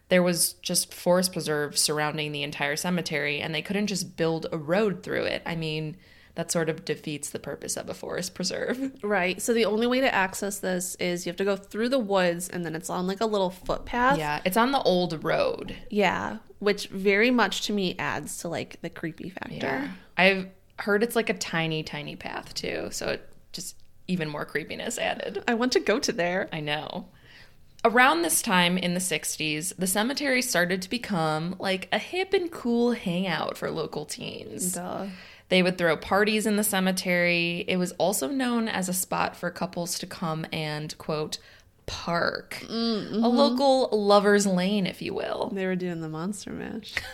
there 0.08 0.22
was 0.22 0.54
just 0.54 0.94
forest 0.94 1.32
preserve 1.32 1.76
surrounding 1.78 2.32
the 2.32 2.42
entire 2.42 2.76
cemetery 2.76 3.40
and 3.40 3.54
they 3.54 3.62
couldn't 3.62 3.86
just 3.86 4.16
build 4.16 4.46
a 4.50 4.58
road 4.58 5.02
through 5.02 5.24
it. 5.24 5.42
I 5.46 5.56
mean, 5.56 5.96
that 6.34 6.50
sort 6.50 6.68
of 6.68 6.84
defeats 6.84 7.30
the 7.30 7.38
purpose 7.38 7.76
of 7.76 7.88
a 7.88 7.94
forest 7.94 8.34
preserve. 8.34 8.92
Right. 9.02 9.40
So 9.42 9.52
the 9.54 9.64
only 9.64 9.86
way 9.86 10.00
to 10.00 10.14
access 10.14 10.60
this 10.60 10.94
is 10.96 11.26
you 11.26 11.30
have 11.30 11.36
to 11.38 11.44
go 11.44 11.56
through 11.56 11.88
the 11.88 11.98
woods 11.98 12.48
and 12.48 12.64
then 12.64 12.74
it's 12.74 12.90
on 12.90 13.06
like 13.06 13.20
a 13.20 13.26
little 13.26 13.50
footpath. 13.50 14.18
Yeah, 14.18 14.40
it's 14.44 14.56
on 14.56 14.72
the 14.72 14.80
old 14.82 15.24
road. 15.24 15.74
Yeah. 15.90 16.38
Which 16.58 16.88
very 16.88 17.30
much 17.30 17.62
to 17.62 17.72
me 17.72 17.96
adds 17.98 18.38
to 18.38 18.48
like 18.48 18.80
the 18.82 18.90
creepy 18.90 19.30
factor. 19.30 19.54
Yeah. 19.54 19.88
I've 20.16 20.48
heard 20.78 21.02
it's 21.02 21.16
like 21.16 21.28
a 21.28 21.34
tiny, 21.34 21.82
tiny 21.82 22.14
path 22.16 22.54
too. 22.54 22.88
So 22.90 23.08
it 23.08 23.28
just 23.52 23.76
even 24.06 24.28
more 24.28 24.44
creepiness 24.44 24.98
added. 24.98 25.42
I 25.48 25.54
want 25.54 25.72
to 25.72 25.80
go 25.80 25.98
to 25.98 26.12
there. 26.12 26.48
I 26.52 26.60
know. 26.60 27.08
Around 27.84 28.22
this 28.22 28.42
time 28.42 28.76
in 28.76 28.92
the 28.92 29.00
60s, 29.00 29.74
the 29.76 29.86
cemetery 29.86 30.42
started 30.42 30.82
to 30.82 30.90
become 30.90 31.56
like 31.58 31.88
a 31.92 31.98
hip 31.98 32.34
and 32.34 32.50
cool 32.50 32.92
hangout 32.92 33.56
for 33.56 33.70
local 33.70 34.04
teens. 34.04 34.74
Duh. 34.74 35.06
They 35.50 35.62
would 35.62 35.76
throw 35.76 35.96
parties 35.96 36.46
in 36.46 36.56
the 36.56 36.64
cemetery. 36.64 37.64
It 37.68 37.76
was 37.76 37.92
also 37.92 38.28
known 38.28 38.68
as 38.68 38.88
a 38.88 38.94
spot 38.94 39.36
for 39.36 39.50
couples 39.50 39.98
to 39.98 40.06
come 40.06 40.46
and, 40.52 40.96
quote, 40.96 41.38
park. 41.86 42.62
A 42.62 42.72
mm-hmm. 42.72 43.16
local 43.22 43.88
lover's 43.92 44.46
lane, 44.46 44.86
if 44.86 45.02
you 45.02 45.12
will. 45.12 45.50
They 45.52 45.66
were 45.66 45.76
doing 45.76 46.00
the 46.00 46.08
monster 46.08 46.50
mash. 46.50 46.94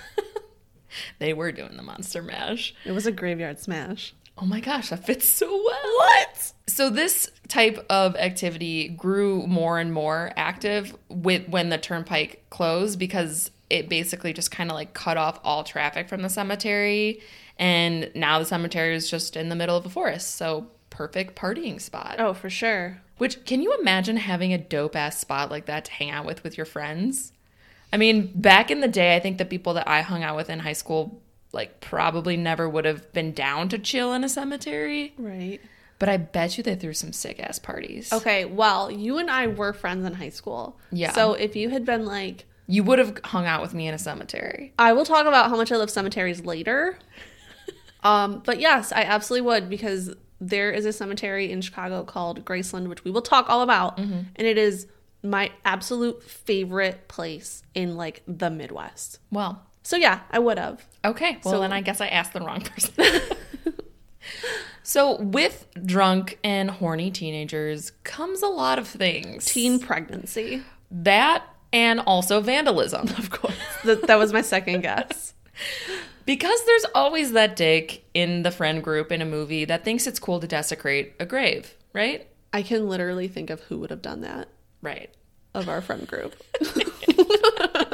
They 1.18 1.32
were 1.32 1.52
doing 1.52 1.76
the 1.76 1.82
monster 1.82 2.22
mash. 2.22 2.74
It 2.84 2.92
was 2.92 3.06
a 3.06 3.12
graveyard 3.12 3.58
smash. 3.58 4.14
Oh 4.38 4.46
my 4.46 4.60
gosh, 4.60 4.90
that 4.90 5.06
fits 5.06 5.26
so 5.28 5.46
well. 5.46 5.96
What? 5.96 6.52
So 6.66 6.90
this 6.90 7.30
type 7.48 7.84
of 7.88 8.16
activity 8.16 8.88
grew 8.88 9.46
more 9.46 9.78
and 9.78 9.92
more 9.92 10.32
active 10.36 10.94
with 11.08 11.48
when 11.48 11.70
the 11.70 11.78
turnpike 11.78 12.44
closed 12.50 12.98
because 12.98 13.50
it 13.70 13.88
basically 13.88 14.32
just 14.32 14.50
kind 14.50 14.70
of 14.70 14.76
like 14.76 14.94
cut 14.94 15.16
off 15.16 15.40
all 15.42 15.64
traffic 15.64 16.08
from 16.08 16.22
the 16.22 16.28
cemetery 16.28 17.20
and 17.58 18.10
now 18.14 18.38
the 18.38 18.44
cemetery 18.44 18.94
is 18.94 19.10
just 19.10 19.36
in 19.36 19.48
the 19.48 19.56
middle 19.56 19.76
of 19.76 19.86
a 19.86 19.90
forest. 19.90 20.36
So 20.36 20.68
perfect 20.90 21.36
partying 21.36 21.80
spot. 21.80 22.16
Oh, 22.18 22.34
for 22.34 22.50
sure. 22.50 23.00
Which 23.18 23.44
can 23.44 23.62
you 23.62 23.76
imagine 23.80 24.18
having 24.18 24.52
a 24.52 24.58
dope 24.58 24.94
ass 24.94 25.18
spot 25.18 25.50
like 25.50 25.66
that 25.66 25.86
to 25.86 25.92
hang 25.92 26.10
out 26.10 26.26
with 26.26 26.44
with 26.44 26.56
your 26.56 26.66
friends? 26.66 27.32
I 27.92 27.96
mean, 27.96 28.30
back 28.34 28.70
in 28.70 28.80
the 28.80 28.88
day, 28.88 29.16
I 29.16 29.20
think 29.20 29.38
the 29.38 29.44
people 29.44 29.74
that 29.74 29.88
I 29.88 30.02
hung 30.02 30.22
out 30.22 30.36
with 30.36 30.50
in 30.50 30.58
high 30.58 30.74
school 30.74 31.22
like 31.52 31.80
probably 31.80 32.36
never 32.36 32.68
would 32.68 32.84
have 32.84 33.10
been 33.12 33.32
down 33.32 33.68
to 33.70 33.78
chill 33.78 34.12
in 34.12 34.22
a 34.22 34.28
cemetery. 34.28 35.14
Right. 35.16 35.60
But 35.98 36.10
I 36.10 36.18
bet 36.18 36.58
you 36.58 36.62
they 36.62 36.74
threw 36.74 36.92
some 36.92 37.14
sick 37.14 37.40
ass 37.40 37.58
parties. 37.58 38.12
Okay, 38.12 38.44
well, 38.44 38.90
you 38.90 39.16
and 39.16 39.30
I 39.30 39.46
were 39.46 39.72
friends 39.72 40.04
in 40.04 40.12
high 40.12 40.28
school. 40.28 40.78
Yeah. 40.92 41.12
So 41.12 41.32
if 41.32 41.56
you 41.56 41.70
had 41.70 41.86
been 41.86 42.04
like, 42.04 42.44
You 42.66 42.82
would 42.84 42.98
have 42.98 43.18
hung 43.24 43.46
out 43.46 43.62
with 43.62 43.74
me 43.74 43.86
in 43.88 43.94
a 43.94 43.98
cemetery. 43.98 44.72
I 44.78 44.92
will 44.92 45.04
talk 45.04 45.26
about 45.26 45.50
how 45.50 45.56
much 45.56 45.70
I 45.70 45.76
love 45.76 45.90
cemeteries 45.90 46.44
later. 46.44 46.98
um, 48.02 48.42
but 48.44 48.60
yes, 48.60 48.92
I 48.92 49.02
absolutely 49.02 49.46
would 49.46 49.68
because 49.68 50.14
there 50.40 50.70
is 50.70 50.84
a 50.84 50.92
cemetery 50.92 51.50
in 51.50 51.60
Chicago 51.62 52.02
called 52.04 52.44
Graceland, 52.44 52.88
which 52.88 53.04
we 53.04 53.10
will 53.10 53.22
talk 53.22 53.48
all 53.48 53.62
about, 53.62 53.96
Mm-hmm. 53.98 54.20
and 54.36 54.46
it 54.46 54.58
is 54.58 54.86
my 55.22 55.50
absolute 55.64 56.22
favorite 56.22 57.08
place 57.08 57.62
in 57.74 57.96
like 57.96 58.22
the 58.28 58.50
Midwest. 58.50 59.18
Well, 59.30 59.62
So 59.82 59.96
yeah, 59.96 60.20
I 60.30 60.38
would 60.40 60.58
have. 60.58 60.84
okay. 61.04 61.38
Well, 61.44 61.54
So- 61.54 61.60
then 61.60 61.72
I 61.72 61.80
guess 61.80 62.00
I 62.00 62.08
asked 62.08 62.32
the 62.32 62.40
wrong 62.40 62.60
person. 62.60 62.92
so, 64.82 65.16
with 65.20 65.66
drunk 65.84 66.38
and 66.44 66.70
horny 66.70 67.10
teenagers 67.10 67.92
comes 68.04 68.42
a 68.42 68.48
lot 68.48 68.78
of 68.78 68.86
things. 68.88 69.46
Teen 69.46 69.78
pregnancy, 69.80 70.62
that 70.90 71.44
and 71.72 72.00
also 72.00 72.40
vandalism. 72.40 73.08
of 73.18 73.30
course. 73.30 73.54
that, 73.84 74.16
was 74.18 74.32
my 74.32 74.42
second 74.42 74.80
guess. 74.82 75.34
Because 76.26 76.58
there's 76.66 76.84
always 76.92 77.32
that 77.32 77.54
dick 77.54 78.02
in 78.12 78.42
the 78.42 78.50
friend 78.50 78.82
group 78.82 79.12
in 79.12 79.22
a 79.22 79.24
movie 79.24 79.64
that 79.64 79.84
thinks 79.84 80.08
it's 80.08 80.18
cool 80.18 80.40
to 80.40 80.46
desecrate 80.48 81.14
a 81.20 81.24
grave, 81.24 81.72
right? 81.92 82.26
I 82.52 82.62
can 82.62 82.88
literally 82.88 83.28
think 83.28 83.48
of 83.48 83.60
who 83.60 83.78
would 83.78 83.90
have 83.90 84.02
done 84.02 84.22
that 84.22 84.48
Right. 84.82 85.14
of 85.54 85.68
our 85.68 85.80
friend 85.80 86.04
group. 86.08 86.34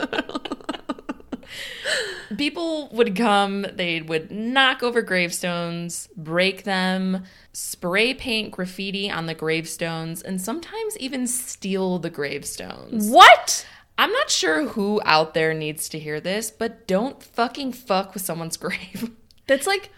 People 2.36 2.88
would 2.92 3.14
come, 3.16 3.66
they 3.74 4.00
would 4.00 4.30
knock 4.30 4.82
over 4.82 5.02
gravestones, 5.02 6.08
break 6.16 6.64
them, 6.64 7.24
spray 7.52 8.14
paint 8.14 8.52
graffiti 8.52 9.10
on 9.10 9.26
the 9.26 9.34
gravestones, 9.34 10.22
and 10.22 10.40
sometimes 10.40 10.96
even 10.98 11.26
steal 11.26 11.98
the 11.98 12.10
gravestones. 12.10 13.10
what? 13.10 13.66
I'm 13.98 14.10
not 14.10 14.30
sure 14.30 14.68
who 14.68 15.00
out 15.04 15.34
there 15.34 15.52
needs 15.52 15.88
to 15.90 15.98
hear 15.98 16.20
this, 16.20 16.50
but 16.50 16.86
don't 16.88 17.22
fucking 17.22 17.72
fuck 17.74 18.14
with 18.14 18.24
someone's 18.24 18.56
grave. 18.58 19.10
That's 19.46 19.66
like 19.66 19.90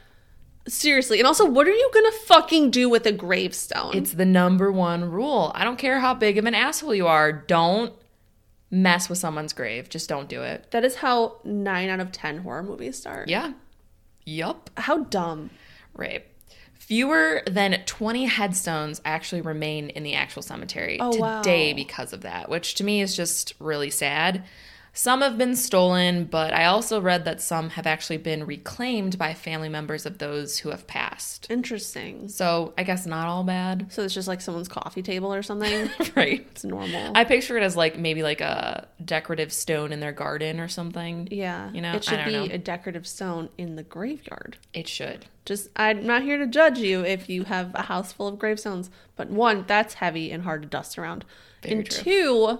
seriously. 0.66 1.18
And 1.20 1.26
also, 1.26 1.48
what 1.48 1.68
are 1.68 1.72
you 1.72 1.90
gonna 1.94 2.10
fucking 2.10 2.70
do 2.70 2.88
with 2.88 3.06
a 3.06 3.12
gravestone? 3.12 3.94
It's 3.94 4.12
the 4.12 4.24
number 4.24 4.72
one 4.72 5.10
rule. 5.10 5.52
I 5.54 5.62
don't 5.62 5.78
care 5.78 6.00
how 6.00 6.14
big 6.14 6.38
of 6.38 6.44
an 6.46 6.54
asshole 6.54 6.94
you 6.94 7.06
are. 7.06 7.32
Don't 7.32 7.92
mess 8.70 9.08
with 9.08 9.18
someone's 9.18 9.52
grave. 9.52 9.88
Just 9.88 10.08
don't 10.08 10.28
do 10.28 10.42
it. 10.42 10.70
that 10.72 10.84
is 10.84 10.96
how 10.96 11.36
nine 11.44 11.88
out 11.88 12.00
of 12.00 12.10
ten 12.12 12.38
horror 12.38 12.62
movies 12.62 12.96
start. 12.98 13.28
Yeah. 13.28 13.52
Yup. 14.24 14.70
How 14.76 15.04
dumb. 15.04 15.50
Right. 15.94 16.26
Fewer 16.72 17.42
than 17.46 17.80
20 17.86 18.24
headstones 18.26 19.00
actually 19.04 19.40
remain 19.40 19.88
in 19.90 20.02
the 20.02 20.14
actual 20.14 20.42
cemetery 20.42 20.98
Oh, 21.00 21.12
today 21.12 21.72
wow. 21.72 21.76
because 21.76 22.12
of 22.12 22.22
that, 22.22 22.50
which 22.50 22.74
to 22.76 22.84
me 22.84 23.00
is 23.00 23.16
just 23.16 23.54
really 23.58 23.88
sad. 23.90 24.44
Some 24.96 25.22
have 25.22 25.36
been 25.36 25.56
stolen, 25.56 26.24
but 26.24 26.54
I 26.54 26.66
also 26.66 27.00
read 27.00 27.24
that 27.24 27.40
some 27.40 27.70
have 27.70 27.84
actually 27.84 28.16
been 28.18 28.46
reclaimed 28.46 29.18
by 29.18 29.34
family 29.34 29.68
members 29.68 30.06
of 30.06 30.18
those 30.18 30.58
who 30.58 30.70
have 30.70 30.86
passed. 30.86 31.48
Interesting. 31.50 32.28
So 32.28 32.72
I 32.78 32.84
guess 32.84 33.04
not 33.04 33.26
all 33.26 33.42
bad. 33.42 33.86
So 33.90 34.02
it's 34.02 34.14
just 34.14 34.28
like 34.28 34.40
someone's 34.40 34.68
coffee 34.68 35.02
table 35.02 35.34
or 35.34 35.42
something. 35.42 35.90
right. 36.16 36.46
it's 36.52 36.64
normal. 36.64 37.10
I 37.16 37.24
picture 37.24 37.56
it 37.56 37.64
as 37.64 37.76
like 37.76 37.98
maybe 37.98 38.22
like 38.22 38.40
a 38.40 38.86
decorative 39.04 39.52
stone 39.52 39.92
in 39.92 39.98
their 39.98 40.12
garden 40.12 40.60
or 40.60 40.68
something. 40.68 41.26
yeah. 41.30 41.72
You 41.72 41.80
know, 41.80 41.94
it 41.94 42.04
should 42.04 42.24
be 42.24 42.32
know. 42.32 42.54
a 42.54 42.58
decorative 42.58 43.06
stone 43.06 43.48
in 43.58 43.74
the 43.74 43.82
graveyard. 43.82 44.58
It 44.72 44.86
should. 44.86 45.26
Just, 45.44 45.70
I'm 45.74 46.06
not 46.06 46.22
here 46.22 46.38
to 46.38 46.46
judge 46.46 46.78
you 46.78 47.04
if 47.04 47.28
you 47.28 47.44
have 47.44 47.74
a 47.74 47.82
house 47.82 48.12
full 48.12 48.28
of 48.28 48.38
gravestones, 48.38 48.90
but 49.16 49.28
one, 49.28 49.64
that's 49.66 49.94
heavy 49.94 50.30
and 50.30 50.44
hard 50.44 50.62
to 50.62 50.68
dust 50.68 50.96
around. 50.98 51.24
Very 51.62 51.74
and 51.74 51.90
true. 51.90 52.02
two, 52.02 52.58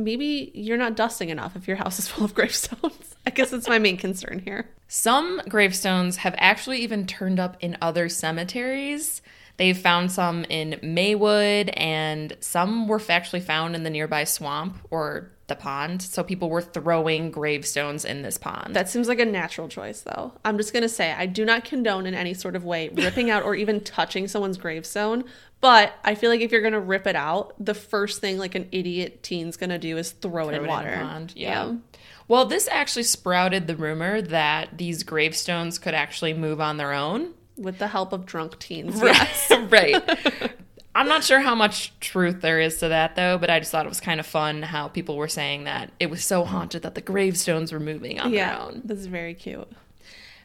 maybe 0.00 0.50
you're 0.54 0.76
not 0.76 0.96
dusting 0.96 1.28
enough 1.28 1.56
if 1.56 1.68
your 1.68 1.76
house 1.76 1.98
is 1.98 2.08
full 2.08 2.24
of 2.24 2.34
gravestones. 2.36 3.16
I 3.26 3.30
guess 3.30 3.50
that's 3.50 3.68
my 3.68 3.78
main 3.78 3.96
concern 3.96 4.40
here. 4.40 4.68
Some 4.88 5.40
gravestones 5.48 6.16
have 6.16 6.34
actually 6.38 6.78
even 6.78 7.06
turned 7.06 7.38
up 7.38 7.56
in 7.60 7.76
other 7.80 8.08
cemeteries. 8.08 9.22
They've 9.60 9.76
found 9.76 10.10
some 10.10 10.44
in 10.44 10.78
Maywood, 10.82 11.68
and 11.74 12.34
some 12.40 12.88
were 12.88 12.98
actually 13.10 13.40
found 13.40 13.74
in 13.74 13.82
the 13.82 13.90
nearby 13.90 14.24
swamp 14.24 14.78
or 14.90 15.32
the 15.48 15.54
pond. 15.54 16.00
So 16.00 16.24
people 16.24 16.48
were 16.48 16.62
throwing 16.62 17.30
gravestones 17.30 18.06
in 18.06 18.22
this 18.22 18.38
pond. 18.38 18.74
That 18.74 18.88
seems 18.88 19.06
like 19.06 19.20
a 19.20 19.26
natural 19.26 19.68
choice, 19.68 20.00
though. 20.00 20.32
I'm 20.46 20.56
just 20.56 20.72
going 20.72 20.84
to 20.84 20.88
say, 20.88 21.12
I 21.12 21.26
do 21.26 21.44
not 21.44 21.66
condone 21.66 22.06
in 22.06 22.14
any 22.14 22.32
sort 22.32 22.56
of 22.56 22.64
way 22.64 22.88
ripping 22.88 23.28
out 23.28 23.42
or 23.42 23.54
even 23.54 23.82
touching 23.82 24.28
someone's 24.28 24.56
gravestone. 24.56 25.24
But 25.60 25.92
I 26.04 26.14
feel 26.14 26.30
like 26.30 26.40
if 26.40 26.52
you're 26.52 26.62
going 26.62 26.72
to 26.72 26.80
rip 26.80 27.06
it 27.06 27.14
out, 27.14 27.52
the 27.62 27.74
first 27.74 28.22
thing 28.22 28.38
like 28.38 28.54
an 28.54 28.66
idiot 28.72 29.22
teen's 29.22 29.58
going 29.58 29.68
to 29.68 29.78
do 29.78 29.98
is 29.98 30.12
throw, 30.12 30.48
it 30.48 30.54
in 30.54 30.64
it 30.64 30.68
water. 30.68 30.90
the 30.90 30.96
pond. 30.96 31.34
Yeah. 31.36 31.74
Well, 32.28 32.46
this 32.46 32.66
actually 32.68 33.02
sprouted 33.02 33.66
the 33.66 33.76
rumor 33.76 34.22
that 34.22 34.78
these 34.78 35.02
gravestones 35.02 35.78
could 35.78 35.92
actually 35.92 36.32
move 36.32 36.62
on 36.62 36.78
their 36.78 36.94
own. 36.94 37.34
With 37.60 37.78
the 37.78 37.88
help 37.88 38.12
of 38.12 38.26
drunk 38.26 38.58
teens. 38.58 39.00
Yes. 39.02 39.50
right. 39.68 40.02
I'm 40.94 41.06
not 41.06 41.22
sure 41.22 41.38
how 41.40 41.54
much 41.54 41.92
truth 42.00 42.40
there 42.40 42.58
is 42.60 42.78
to 42.78 42.88
that 42.88 43.14
though, 43.14 43.38
but 43.38 43.48
I 43.50 43.60
just 43.60 43.70
thought 43.70 43.86
it 43.86 43.88
was 43.90 44.00
kind 44.00 44.18
of 44.18 44.26
fun 44.26 44.62
how 44.62 44.88
people 44.88 45.16
were 45.16 45.28
saying 45.28 45.64
that 45.64 45.92
it 46.00 46.10
was 46.10 46.24
so 46.24 46.44
haunted 46.44 46.82
that 46.82 46.94
the 46.96 47.00
gravestones 47.00 47.72
were 47.72 47.78
moving 47.78 48.18
on 48.18 48.30
their 48.32 48.40
Yeah. 48.40 48.58
own. 48.64 48.82
That's 48.84 49.06
very 49.06 49.34
cute. 49.34 49.68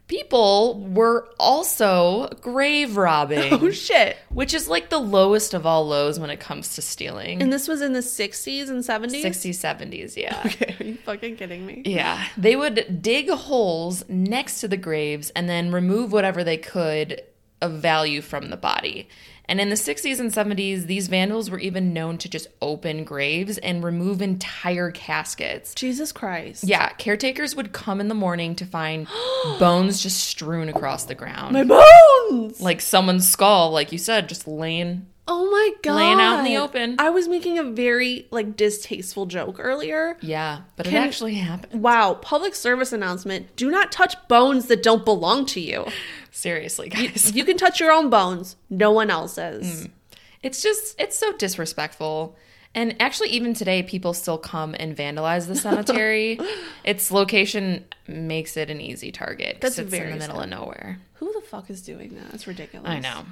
People 0.07 0.81
were 0.93 1.27
also 1.39 2.27
grave 2.41 2.95
robbing, 2.95 3.53
Oh, 3.53 3.71
shit. 3.71 4.17
which 4.29 4.53
is 4.53 4.67
like 4.67 4.89
the 4.89 4.99
lowest 4.99 5.55
of 5.55 5.65
all 5.65 5.87
lows 5.87 6.19
when 6.19 6.29
it 6.29 6.39
comes 6.39 6.75
to 6.75 6.81
stealing. 6.83 7.41
And 7.41 7.51
this 7.51 7.67
was 7.67 7.81
in 7.81 7.93
the 7.93 8.01
60s 8.01 8.69
and 8.69 8.83
70s? 8.83 9.23
60s, 9.23 9.55
70s, 9.55 10.15
yeah. 10.15 10.41
Okay, 10.45 10.75
are 10.79 10.83
you 10.85 10.95
fucking 10.97 11.37
kidding 11.37 11.65
me? 11.65 11.81
Yeah, 11.85 12.23
they 12.37 12.55
would 12.55 13.01
dig 13.01 13.29
holes 13.31 14.03
next 14.07 14.61
to 14.61 14.67
the 14.67 14.77
graves 14.77 15.31
and 15.35 15.49
then 15.49 15.71
remove 15.71 16.11
whatever 16.11 16.43
they 16.43 16.57
could 16.57 17.21
of 17.61 17.71
value 17.73 18.21
from 18.21 18.49
the 18.51 18.57
body. 18.57 19.07
And 19.47 19.59
in 19.59 19.69
the 19.69 19.75
60s 19.75 20.19
and 20.19 20.31
70s, 20.31 20.85
these 20.85 21.07
vandals 21.07 21.49
were 21.49 21.59
even 21.59 21.93
known 21.93 22.17
to 22.19 22.29
just 22.29 22.47
open 22.61 23.03
graves 23.03 23.57
and 23.59 23.83
remove 23.83 24.21
entire 24.21 24.91
caskets. 24.91 25.75
Jesus 25.75 26.11
Christ. 26.11 26.63
Yeah, 26.63 26.89
caretakers 26.89 27.55
would 27.55 27.71
come 27.71 28.01
in 28.01 28.07
the 28.07 28.15
morning 28.15 28.55
to 28.55 28.65
find 28.65 29.07
bones 29.59 30.01
just 30.01 30.23
strewn 30.23 30.69
across 30.69 31.05
the 31.05 31.15
ground. 31.15 31.53
My 31.53 31.63
bones! 31.63 32.59
like 32.61 32.81
someone's 32.81 33.27
skull, 33.27 33.71
like 33.71 33.91
you 33.91 33.97
said, 33.97 34.29
just 34.29 34.47
laying. 34.47 35.07
Oh 35.27 35.49
my 35.49 35.71
god. 35.81 35.95
Laying 35.95 36.19
out 36.19 36.39
in 36.39 36.45
the 36.45 36.57
open. 36.57 36.97
I 36.99 37.09
was 37.09 37.27
making 37.27 37.57
a 37.57 37.63
very 37.63 38.27
like 38.31 38.55
distasteful 38.55 39.25
joke 39.25 39.57
earlier. 39.59 40.17
Yeah, 40.21 40.61
but 40.75 40.85
Can- 40.85 41.03
it 41.03 41.07
actually 41.07 41.35
happened. 41.35 41.81
Wow, 41.81 42.15
public 42.15 42.53
service 42.53 42.93
announcement. 42.93 43.55
Do 43.55 43.71
not 43.71 43.91
touch 43.91 44.15
bones 44.27 44.67
that 44.67 44.83
don't 44.83 45.03
belong 45.03 45.45
to 45.47 45.59
you. 45.59 45.85
Seriously, 46.31 46.89
guys. 46.89 47.31
You 47.33 47.43
can 47.43 47.57
touch 47.57 47.79
your 47.79 47.91
own 47.91 48.09
bones, 48.09 48.55
no 48.69 48.91
one 48.91 49.09
else's. 49.09 49.85
Mm. 49.85 49.91
It's 50.43 50.61
just, 50.61 50.99
it's 51.01 51.17
so 51.17 51.33
disrespectful. 51.33 52.35
And 52.75 53.01
actually, 53.01 53.29
even 53.29 53.53
today, 53.53 53.81
people 53.81 54.13
still 54.13 54.37
come 54.37 54.75
and 54.77 54.95
vandalize 54.95 55.47
the 55.47 55.55
cemetery. 55.55 56.37
its 56.83 57.09
location 57.09 57.85
makes 58.07 58.57
it 58.57 58.69
an 58.69 58.81
easy 58.81 59.11
target. 59.11 59.57
That's 59.61 59.79
it's 59.79 59.91
in 59.93 60.09
the 60.09 60.17
middle 60.17 60.35
sad. 60.35 60.43
of 60.43 60.49
nowhere. 60.49 60.99
Who 61.13 61.31
the 61.33 61.41
fuck 61.41 61.69
is 61.69 61.81
doing 61.81 62.15
that? 62.15 62.31
That's 62.31 62.45
ridiculous. 62.47 62.89
I 62.89 62.99
know. 62.99 63.23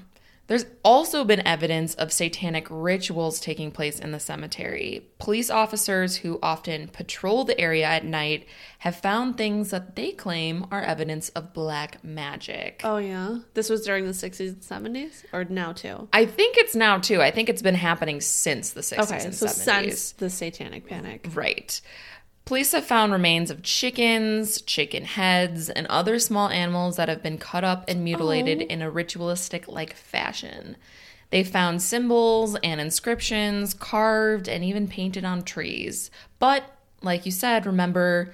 There's 0.47 0.65
also 0.83 1.23
been 1.23 1.45
evidence 1.47 1.93
of 1.95 2.11
satanic 2.11 2.67
rituals 2.69 3.39
taking 3.39 3.71
place 3.71 3.97
in 3.99 4.11
the 4.11 4.19
cemetery. 4.19 5.07
Police 5.17 5.49
officers 5.49 6.17
who 6.17 6.37
often 6.43 6.89
patrol 6.89 7.45
the 7.45 7.59
area 7.59 7.85
at 7.85 8.03
night 8.03 8.45
have 8.79 8.97
found 8.97 9.37
things 9.37 9.69
that 9.69 9.95
they 9.95 10.11
claim 10.11 10.65
are 10.69 10.81
evidence 10.81 11.29
of 11.29 11.53
black 11.53 12.03
magic. 12.03 12.81
Oh 12.83 12.97
yeah. 12.97 13.37
This 13.53 13.69
was 13.69 13.85
during 13.85 14.05
the 14.05 14.11
60s 14.11 14.71
and 14.71 14.95
70s 14.95 15.23
or 15.31 15.45
now 15.45 15.71
too. 15.71 16.09
I 16.11 16.25
think 16.25 16.57
it's 16.57 16.75
now 16.75 16.97
too. 16.97 17.21
I 17.21 17.31
think 17.31 17.47
it's 17.47 17.61
been 17.61 17.75
happening 17.75 18.19
since 18.19 18.71
the 18.71 18.81
60s 18.81 19.03
Okay, 19.11 19.23
and 19.23 19.33
so 19.35 19.45
70s. 19.45 19.53
since 19.53 20.11
the 20.13 20.29
satanic 20.29 20.87
panic. 20.87 21.27
Right. 21.33 21.79
Police 22.45 22.73
have 22.73 22.85
found 22.85 23.13
remains 23.13 23.49
of 23.49 23.63
chickens, 23.63 24.61
chicken 24.61 25.05
heads, 25.05 25.69
and 25.69 25.87
other 25.87 26.19
small 26.19 26.49
animals 26.49 26.97
that 26.97 27.07
have 27.07 27.23
been 27.23 27.37
cut 27.37 27.63
up 27.63 27.85
and 27.87 28.03
mutilated 28.03 28.61
oh. 28.61 28.65
in 28.65 28.81
a 28.81 28.89
ritualistic 28.89 29.67
like 29.67 29.95
fashion. 29.95 30.75
They 31.29 31.43
found 31.43 31.81
symbols 31.81 32.55
and 32.63 32.81
inscriptions 32.81 33.73
carved 33.73 34.47
and 34.47 34.63
even 34.63 34.87
painted 34.87 35.25
on 35.25 35.43
trees. 35.43 36.11
But, 36.37 36.63
like 37.01 37.25
you 37.25 37.31
said, 37.31 37.65
remember 37.65 38.33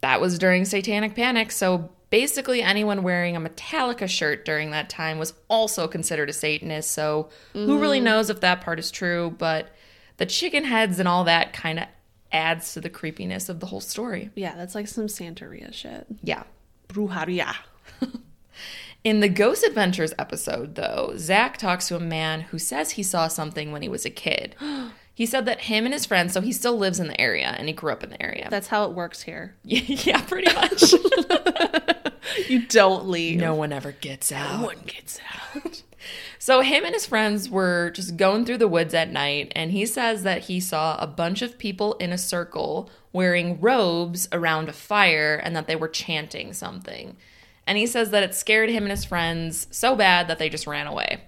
that 0.00 0.20
was 0.20 0.38
during 0.38 0.64
Satanic 0.64 1.14
Panic, 1.14 1.50
so 1.50 1.90
basically 2.10 2.62
anyone 2.62 3.02
wearing 3.02 3.36
a 3.36 3.40
Metallica 3.40 4.08
shirt 4.08 4.44
during 4.44 4.70
that 4.70 4.90
time 4.90 5.18
was 5.18 5.34
also 5.48 5.88
considered 5.88 6.28
a 6.28 6.32
Satanist. 6.32 6.90
So 6.92 7.30
who 7.52 7.78
really 7.78 8.00
mm. 8.00 8.04
knows 8.04 8.28
if 8.28 8.40
that 8.40 8.60
part 8.60 8.78
is 8.78 8.90
true, 8.90 9.34
but 9.38 9.74
the 10.18 10.26
chicken 10.26 10.64
heads 10.64 10.98
and 10.98 11.08
all 11.08 11.24
that 11.24 11.52
kind 11.52 11.78
of 11.78 11.86
adds 12.36 12.72
to 12.74 12.80
the 12.80 12.90
creepiness 12.90 13.48
of 13.48 13.60
the 13.60 13.66
whole 13.66 13.80
story. 13.80 14.30
Yeah, 14.34 14.54
that's 14.54 14.74
like 14.74 14.86
some 14.88 15.06
Santeria 15.06 15.72
shit. 15.72 16.06
Yeah. 16.22 16.44
Brujeria. 16.88 17.54
In 19.04 19.20
the 19.20 19.28
Ghost 19.28 19.64
Adventures 19.64 20.12
episode, 20.18 20.74
though, 20.74 21.12
Zak 21.16 21.58
talks 21.58 21.88
to 21.88 21.96
a 21.96 22.00
man 22.00 22.40
who 22.42 22.58
says 22.58 22.92
he 22.92 23.02
saw 23.02 23.28
something 23.28 23.70
when 23.70 23.82
he 23.82 23.88
was 23.88 24.04
a 24.04 24.10
kid. 24.10 24.54
he 25.14 25.26
said 25.26 25.46
that 25.46 25.62
him 25.62 25.84
and 25.84 25.94
his 25.94 26.04
friends, 26.06 26.32
so 26.32 26.40
he 26.40 26.52
still 26.52 26.76
lives 26.76 26.98
in 27.00 27.06
the 27.08 27.20
area 27.20 27.54
and 27.56 27.68
he 27.68 27.74
grew 27.74 27.92
up 27.92 28.02
in 28.02 28.10
the 28.10 28.20
area. 28.22 28.48
That's 28.50 28.66
how 28.68 28.84
it 28.84 28.92
works 28.92 29.22
here. 29.22 29.54
yeah, 29.64 30.20
pretty 30.22 30.52
much. 30.54 30.92
You 32.48 32.66
don't 32.66 33.08
leave. 33.08 33.38
no 33.38 33.54
one 33.54 33.72
ever 33.72 33.92
gets 33.92 34.32
out. 34.32 34.60
No 34.60 34.66
one 34.66 34.78
gets 34.86 35.20
out. 35.54 35.82
So 36.46 36.60
him 36.60 36.84
and 36.84 36.94
his 36.94 37.06
friends 37.06 37.50
were 37.50 37.90
just 37.90 38.16
going 38.16 38.44
through 38.44 38.58
the 38.58 38.68
woods 38.68 38.94
at 38.94 39.10
night, 39.10 39.50
and 39.56 39.72
he 39.72 39.84
says 39.84 40.22
that 40.22 40.44
he 40.44 40.60
saw 40.60 40.96
a 40.96 41.06
bunch 41.08 41.42
of 41.42 41.58
people 41.58 41.94
in 41.94 42.12
a 42.12 42.16
circle 42.16 42.88
wearing 43.12 43.60
robes 43.60 44.28
around 44.30 44.68
a 44.68 44.72
fire 44.72 45.40
and 45.42 45.56
that 45.56 45.66
they 45.66 45.74
were 45.74 45.88
chanting 45.88 46.52
something. 46.52 47.16
And 47.66 47.76
he 47.76 47.84
says 47.88 48.10
that 48.10 48.22
it 48.22 48.32
scared 48.32 48.70
him 48.70 48.84
and 48.84 48.92
his 48.92 49.04
friends 49.04 49.66
so 49.72 49.96
bad 49.96 50.28
that 50.28 50.38
they 50.38 50.48
just 50.48 50.68
ran 50.68 50.86
away. 50.86 51.24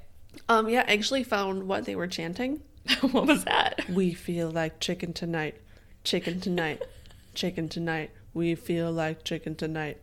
Um, 0.48 0.68
yeah, 0.68 0.84
I 0.86 0.92
actually 0.92 1.24
found 1.24 1.66
what 1.66 1.84
they 1.84 1.96
were 1.96 2.06
chanting. 2.06 2.62
what 3.00 3.26
was 3.26 3.42
that? 3.42 3.90
We 3.90 4.14
feel 4.14 4.52
like 4.52 4.78
chicken 4.78 5.12
tonight. 5.12 5.60
Chicken 6.04 6.38
tonight. 6.40 6.80
chicken 7.34 7.68
tonight. 7.68 8.12
We 8.34 8.54
feel 8.54 8.92
like 8.92 9.24
chicken 9.24 9.56
tonight. 9.56 9.98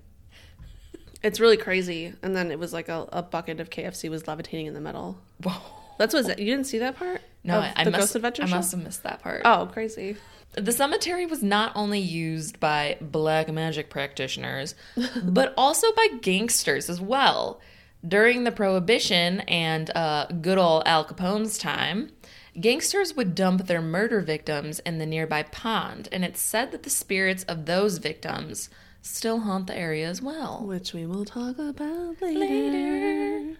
It's 1.25 1.39
really 1.39 1.57
crazy. 1.57 2.13
And 2.21 2.35
then 2.35 2.51
it 2.51 2.59
was 2.59 2.71
like 2.71 2.87
a, 2.87 3.07
a 3.11 3.23
bucket 3.23 3.59
of 3.59 3.69
KFC 3.71 4.09
was 4.11 4.27
levitating 4.27 4.67
in 4.67 4.75
the 4.75 4.79
middle. 4.79 5.17
Whoa. 5.43 5.53
That's 5.97 6.13
what 6.13 6.29
it- 6.29 6.39
you 6.39 6.45
didn't 6.45 6.67
see 6.67 6.77
that 6.79 6.95
part? 6.97 7.21
No, 7.43 7.59
I, 7.59 7.73
I 7.75 7.83
the 7.83 7.91
must, 7.91 8.01
Ghost 8.01 8.15
Adventure 8.15 8.43
I 8.43 8.45
show? 8.47 8.55
must 8.55 8.71
have 8.71 8.83
missed 8.83 9.03
that 9.03 9.21
part. 9.21 9.41
Oh, 9.43 9.69
crazy. 9.71 10.17
The 10.53 10.71
cemetery 10.71 11.25
was 11.25 11.41
not 11.43 11.71
only 11.75 11.99
used 11.99 12.59
by 12.59 12.97
black 13.01 13.51
magic 13.51 13.89
practitioners, 13.89 14.75
but 15.23 15.53
also 15.57 15.91
by 15.93 16.07
gangsters 16.21 16.89
as 16.89 17.01
well. 17.01 17.59
During 18.07 18.43
the 18.43 18.51
Prohibition 18.51 19.39
and 19.41 19.89
uh, 19.95 20.27
good 20.41 20.57
old 20.59 20.83
Al 20.85 21.03
Capone's 21.05 21.57
time, 21.57 22.11
gangsters 22.59 23.15
would 23.15 23.33
dump 23.35 23.65
their 23.65 23.81
murder 23.81 24.21
victims 24.21 24.79
in 24.81 24.99
the 24.99 25.05
nearby 25.07 25.41
pond, 25.43 26.07
and 26.11 26.23
it's 26.23 26.39
said 26.41 26.71
that 26.71 26.83
the 26.83 26.89
spirits 26.91 27.43
of 27.45 27.65
those 27.65 27.97
victims 27.97 28.69
still 29.05 29.41
haunt 29.41 29.67
the 29.67 29.77
area 29.77 30.07
as 30.07 30.21
well. 30.21 30.63
Which 30.65 30.93
we 30.93 31.05
will 31.05 31.25
talk 31.25 31.57
about 31.59 32.21
later. 32.21 33.57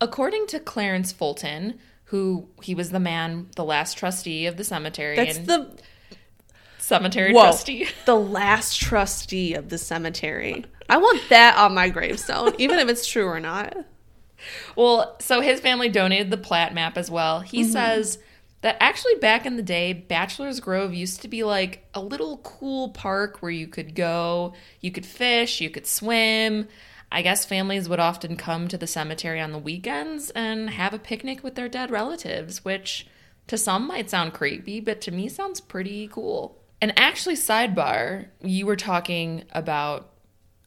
According 0.00 0.46
to 0.48 0.60
Clarence 0.60 1.12
Fulton, 1.12 1.78
who 2.04 2.48
he 2.62 2.74
was 2.74 2.90
the 2.90 3.00
man, 3.00 3.48
the 3.56 3.64
last 3.64 3.96
trustee 3.96 4.46
of 4.46 4.56
the 4.56 4.64
cemetery, 4.64 5.16
That's 5.16 5.38
the 5.38 5.78
cemetery 6.78 7.32
whoa, 7.32 7.42
trustee. 7.42 7.86
the 8.04 8.16
last 8.16 8.80
trustee 8.80 9.54
of 9.54 9.68
the 9.68 9.78
cemetery. 9.78 10.64
I 10.88 10.96
want 10.96 11.22
that 11.28 11.56
on 11.56 11.74
my 11.74 11.88
gravestone, 11.88 12.54
even 12.58 12.78
if 12.78 12.88
it's 12.88 13.06
true 13.06 13.26
or 13.26 13.38
not. 13.38 13.76
Well, 14.74 15.16
so 15.20 15.40
his 15.40 15.60
family 15.60 15.88
donated 15.88 16.30
the 16.30 16.36
plat 16.36 16.74
map 16.74 16.96
as 16.96 17.10
well. 17.10 17.40
He 17.40 17.62
mm-hmm. 17.62 17.70
says 17.70 18.18
that 18.62 18.76
actually 18.80 19.14
back 19.16 19.46
in 19.46 19.56
the 19.56 19.62
day, 19.62 19.92
Bachelor's 19.92 20.60
Grove 20.60 20.92
used 20.92 21.22
to 21.22 21.28
be 21.28 21.44
like 21.44 21.86
a 21.94 22.00
little 22.00 22.38
cool 22.38 22.90
park 22.90 23.38
where 23.40 23.50
you 23.50 23.66
could 23.66 23.94
go, 23.94 24.54
you 24.80 24.90
could 24.90 25.06
fish, 25.06 25.60
you 25.60 25.70
could 25.70 25.86
swim. 25.86 26.68
I 27.12 27.22
guess 27.22 27.44
families 27.44 27.88
would 27.88 27.98
often 28.00 28.36
come 28.36 28.68
to 28.68 28.78
the 28.78 28.86
cemetery 28.86 29.40
on 29.40 29.52
the 29.52 29.58
weekends 29.58 30.30
and 30.30 30.70
have 30.70 30.94
a 30.94 30.98
picnic 30.98 31.42
with 31.42 31.54
their 31.56 31.68
dead 31.68 31.90
relatives, 31.90 32.64
which 32.64 33.06
to 33.48 33.58
some 33.58 33.86
might 33.86 34.10
sound 34.10 34.32
creepy, 34.32 34.78
but 34.78 35.00
to 35.00 35.10
me 35.10 35.28
sounds 35.28 35.60
pretty 35.60 36.06
cool. 36.06 36.56
And 36.80 36.96
actually, 36.96 37.34
sidebar, 37.34 38.28
you 38.40 38.64
were 38.64 38.76
talking 38.76 39.44
about 39.52 40.10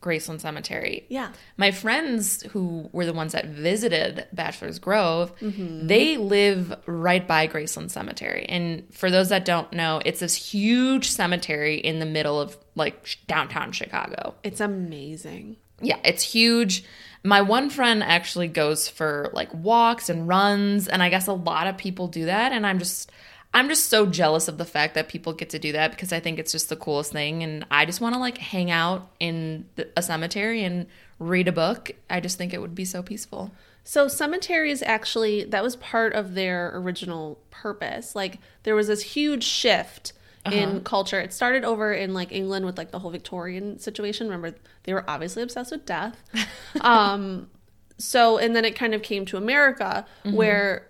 Graceland 0.03 0.41
Cemetery. 0.41 1.05
Yeah. 1.09 1.31
My 1.57 1.71
friends 1.71 2.43
who 2.43 2.89
were 2.91 3.05
the 3.05 3.13
ones 3.13 3.31
that 3.31 3.45
visited 3.45 4.27
Bachelor's 4.33 4.77
Grove, 4.77 5.35
mm-hmm. 5.39 5.87
they 5.87 6.17
live 6.17 6.75
right 6.85 7.27
by 7.27 7.47
Graceland 7.47 7.89
Cemetery. 7.89 8.45
And 8.47 8.85
for 8.93 9.09
those 9.09 9.29
that 9.29 9.45
don't 9.45 9.71
know, 9.73 10.01
it's 10.05 10.19
this 10.19 10.35
huge 10.35 11.09
cemetery 11.09 11.77
in 11.77 11.99
the 11.99 12.05
middle 12.05 12.39
of 12.39 12.57
like 12.75 13.17
downtown 13.27 13.71
Chicago. 13.71 14.35
It's 14.43 14.61
amazing. 14.61 15.57
Yeah, 15.81 15.99
it's 16.03 16.23
huge. 16.23 16.83
My 17.23 17.41
one 17.41 17.69
friend 17.69 18.03
actually 18.03 18.49
goes 18.49 18.89
for 18.89 19.29
like 19.33 19.53
walks 19.53 20.09
and 20.09 20.27
runs, 20.27 20.87
and 20.87 21.01
I 21.01 21.09
guess 21.09 21.27
a 21.27 21.33
lot 21.33 21.67
of 21.67 21.77
people 21.77 22.07
do 22.07 22.25
that. 22.25 22.51
And 22.51 22.67
I'm 22.67 22.79
just, 22.79 23.11
I'm 23.53 23.69
just 23.69 23.89
so 23.89 24.05
jealous 24.05 24.47
of 24.47 24.57
the 24.57 24.65
fact 24.65 24.95
that 24.95 25.09
people 25.09 25.31
get 25.33 25.51
to 25.51 25.59
do 25.59 25.73
that 25.73 25.91
because 25.91 26.11
I 26.11 26.19
think 26.19 26.39
it's 26.39 26.51
just 26.51 26.69
the 26.69 26.75
coolest 26.75 27.11
thing. 27.11 27.43
And 27.43 27.65
I 27.69 27.85
just 27.85 28.01
want 28.01 28.15
to 28.15 28.19
like 28.19 28.37
hang 28.39 28.71
out 28.71 29.11
in 29.19 29.65
the, 29.75 29.87
a 29.95 30.01
cemetery 30.01 30.63
and 30.63 30.87
read 31.19 31.47
a 31.47 31.51
book. 31.51 31.91
I 32.09 32.19
just 32.19 32.37
think 32.37 32.53
it 32.53 32.61
would 32.61 32.73
be 32.73 32.85
so 32.85 33.03
peaceful. 33.03 33.51
So 33.83 34.07
cemeteries 34.07 34.81
actually 34.81 35.43
that 35.45 35.61
was 35.61 35.75
part 35.75 36.13
of 36.13 36.33
their 36.33 36.71
original 36.75 37.39
purpose. 37.51 38.15
Like 38.15 38.39
there 38.63 38.75
was 38.75 38.87
this 38.87 39.03
huge 39.03 39.43
shift 39.43 40.13
in 40.51 40.81
culture. 40.81 41.21
It 41.21 41.31
started 41.31 41.63
over 41.63 41.93
in 41.93 42.13
like 42.13 42.31
England 42.31 42.65
with 42.65 42.77
like 42.77 42.91
the 42.91 42.99
whole 42.99 43.11
Victorian 43.11 43.79
situation. 43.79 44.27
Remember 44.27 44.57
they 44.83 44.93
were 44.93 45.05
obviously 45.07 45.43
obsessed 45.43 45.71
with 45.71 45.85
death. 45.85 46.17
um 46.81 47.49
so 47.97 48.37
and 48.39 48.55
then 48.55 48.65
it 48.65 48.75
kind 48.75 48.95
of 48.95 49.03
came 49.03 49.25
to 49.25 49.37
America 49.37 50.05
where 50.23 50.87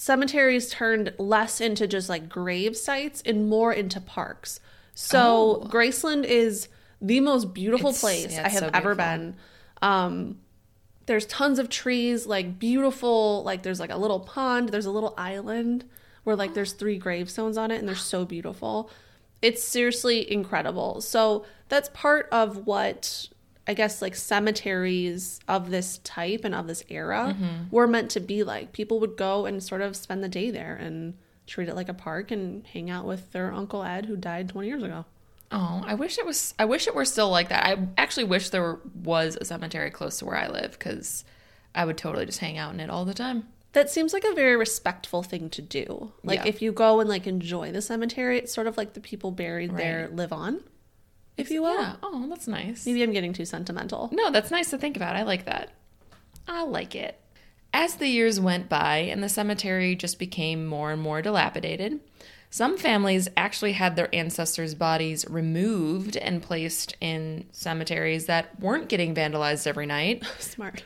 cemeteries 0.00 0.70
turned 0.70 1.12
less 1.18 1.60
into 1.60 1.84
just 1.88 2.08
like 2.08 2.28
grave 2.28 2.76
sites 2.76 3.20
and 3.26 3.48
more 3.48 3.72
into 3.72 4.00
parks. 4.00 4.60
So 4.94 5.66
Graceland 5.68 6.22
is 6.24 6.68
the 7.02 7.18
most 7.18 7.52
beautiful 7.52 7.88
It's- 7.90 8.00
place 8.00 8.32
yeah, 8.32 8.46
I 8.46 8.48
have 8.48 8.60
so 8.60 8.70
ever 8.72 8.94
been. 8.94 9.34
Um 9.82 10.38
there's 11.06 11.26
tons 11.26 11.58
of 11.58 11.68
trees, 11.68 12.26
like 12.26 12.60
beautiful, 12.60 13.42
like 13.42 13.62
there's 13.64 13.80
like 13.80 13.90
a 13.90 13.96
little 13.96 14.20
pond, 14.20 14.68
there's 14.68 14.86
a 14.86 14.90
little 14.92 15.14
island 15.18 15.84
where 16.22 16.36
like 16.36 16.54
there's 16.54 16.74
three 16.74 16.96
gravestones 16.98 17.56
on 17.58 17.72
it 17.72 17.78
and 17.80 17.88
they're 17.88 17.96
so 17.96 18.24
beautiful. 18.24 18.90
It's 19.42 19.64
seriously 19.64 20.30
incredible. 20.30 21.00
So 21.00 21.44
that's 21.68 21.88
part 21.92 22.28
of 22.30 22.66
what 22.68 23.28
I 23.68 23.74
guess 23.74 24.00
like 24.00 24.16
cemeteries 24.16 25.40
of 25.46 25.70
this 25.70 25.98
type 25.98 26.40
and 26.44 26.54
of 26.54 26.66
this 26.66 26.82
era 26.88 27.36
mm-hmm. 27.36 27.70
were 27.70 27.86
meant 27.86 28.10
to 28.12 28.20
be 28.20 28.42
like. 28.42 28.72
People 28.72 28.98
would 29.00 29.16
go 29.16 29.44
and 29.44 29.62
sort 29.62 29.82
of 29.82 29.94
spend 29.94 30.24
the 30.24 30.28
day 30.28 30.50
there 30.50 30.74
and 30.74 31.14
treat 31.46 31.68
it 31.68 31.76
like 31.76 31.90
a 31.90 31.94
park 31.94 32.30
and 32.30 32.66
hang 32.66 32.88
out 32.88 33.04
with 33.04 33.30
their 33.32 33.52
uncle 33.52 33.84
Ed 33.84 34.06
who 34.06 34.16
died 34.16 34.48
20 34.48 34.66
years 34.66 34.82
ago. 34.82 35.04
Oh, 35.52 35.82
I 35.86 35.94
wish 35.94 36.18
it 36.18 36.26
was. 36.26 36.54
I 36.58 36.64
wish 36.64 36.86
it 36.86 36.94
were 36.94 37.04
still 37.04 37.30
like 37.30 37.50
that. 37.50 37.64
I 37.64 37.88
actually 37.96 38.24
wish 38.24 38.50
there 38.50 38.62
were, 38.62 38.80
was 39.02 39.36
a 39.40 39.44
cemetery 39.44 39.90
close 39.90 40.18
to 40.18 40.24
where 40.24 40.36
I 40.36 40.48
live 40.48 40.72
because 40.72 41.24
I 41.74 41.84
would 41.84 41.98
totally 41.98 42.26
just 42.26 42.38
hang 42.38 42.58
out 42.58 42.74
in 42.74 42.80
it 42.80 42.90
all 42.90 43.04
the 43.04 43.14
time. 43.14 43.48
That 43.72 43.90
seems 43.90 44.12
like 44.12 44.24
a 44.24 44.34
very 44.34 44.56
respectful 44.56 45.22
thing 45.22 45.50
to 45.50 45.62
do. 45.62 46.12
Like 46.22 46.40
Yeah. 46.40 46.48
if 46.48 46.62
you 46.62 46.72
go 46.72 47.00
and 47.00 47.08
like 47.08 47.26
enjoy 47.26 47.70
the 47.70 47.82
cemetery, 47.82 48.38
it's 48.38 48.52
sort 48.52 48.66
of 48.66 48.76
like 48.76 48.94
the 48.94 49.00
people 49.00 49.30
buried 49.30 49.76
there 49.76 50.08
live 50.08 50.32
on, 50.32 50.62
if 51.38 51.50
you 51.50 51.62
will. 51.62 51.80
Yeah. 51.80 51.96
Oh, 52.02 52.26
that's 52.28 52.48
nice. 52.48 52.84
Maybe 52.84 53.02
I'm 53.02 53.12
getting 53.12 53.32
too 53.32 53.44
sentimental. 53.44 54.10
No, 54.12 54.30
that's 54.30 54.50
nice 54.50 54.70
to 54.70 54.78
think 54.78 54.96
about. 54.96 55.16
I 55.16 55.22
like 55.22 55.44
that. 55.46 55.70
I 56.46 56.64
like 56.64 56.94
it. 56.94 57.20
As 57.72 57.96
the 57.96 58.08
years 58.08 58.40
went 58.40 58.68
by 58.68 58.98
and 58.98 59.22
the 59.22 59.28
cemetery 59.28 59.94
just 59.94 60.18
became 60.18 60.66
more 60.66 60.90
and 60.90 61.00
more 61.00 61.22
dilapidated, 61.22 62.00
some 62.50 62.78
families 62.78 63.28
actually 63.36 63.72
had 63.72 63.94
their 63.94 64.14
ancestors' 64.14 64.74
bodies 64.74 65.26
removed 65.28 66.16
and 66.16 66.42
placed 66.42 66.96
in 67.00 67.46
cemeteries 67.52 68.26
that 68.26 68.58
weren't 68.58 68.88
getting 68.88 69.14
vandalized 69.14 69.66
every 69.66 69.86
night. 69.86 70.24
Smart. 70.38 70.84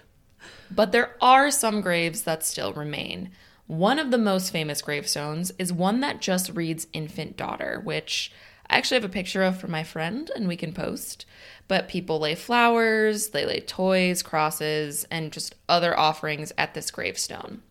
But 0.71 0.91
there 0.91 1.15
are 1.21 1.51
some 1.51 1.81
graves 1.81 2.23
that 2.23 2.45
still 2.45 2.73
remain. 2.73 3.31
One 3.69 4.01
of 4.01 4.11
the 4.11 4.19
most 4.19 4.51
famous 4.51 4.83
gravestones 4.83 5.53
is 5.59 5.73
one 5.73 6.01
that 6.01 6.21
just 6.21 6.51
reads 6.51 6.89
infant 6.93 7.37
daughter, 7.37 7.81
which 7.85 8.33
I 8.69 8.77
actually 8.79 8.97
have 8.97 9.11
a 9.11 9.13
picture 9.13 9.43
of 9.43 9.61
for 9.61 9.69
my 9.69 9.85
friend 9.85 10.31
and 10.35 10.49
we 10.49 10.57
can 10.57 10.73
post. 10.73 11.27
But 11.69 11.89
people 11.89 12.19
lay 12.19 12.35
flowers, 12.35 13.29
they 13.29 13.45
lay 13.45 13.61
toys, 13.61 14.23
crosses, 14.23 15.07
and 15.11 15.33
just 15.33 15.55
other 15.69 15.99
offerings 15.99 16.53
at 16.57 16.75
this 16.75 16.91
gravestone. 16.91 17.63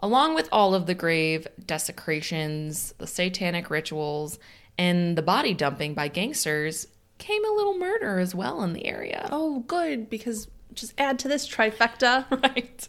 Along 0.00 0.34
with 0.34 0.48
all 0.52 0.74
of 0.74 0.86
the 0.86 0.94
grave 0.94 1.46
desecrations, 1.64 2.92
the 2.98 3.06
satanic 3.06 3.70
rituals, 3.70 4.38
And 4.78 5.16
the 5.16 5.22
body 5.22 5.54
dumping 5.54 5.94
by 5.94 6.08
gangsters 6.08 6.86
came 7.18 7.44
a 7.44 7.52
little 7.52 7.78
murder 7.78 8.18
as 8.18 8.34
well 8.34 8.62
in 8.62 8.72
the 8.72 8.86
area. 8.86 9.28
Oh, 9.32 9.60
good, 9.60 10.10
because 10.10 10.48
just 10.76 10.94
add 10.98 11.18
to 11.20 11.28
this 11.28 11.48
trifecta. 11.48 12.26
Right. 12.46 12.88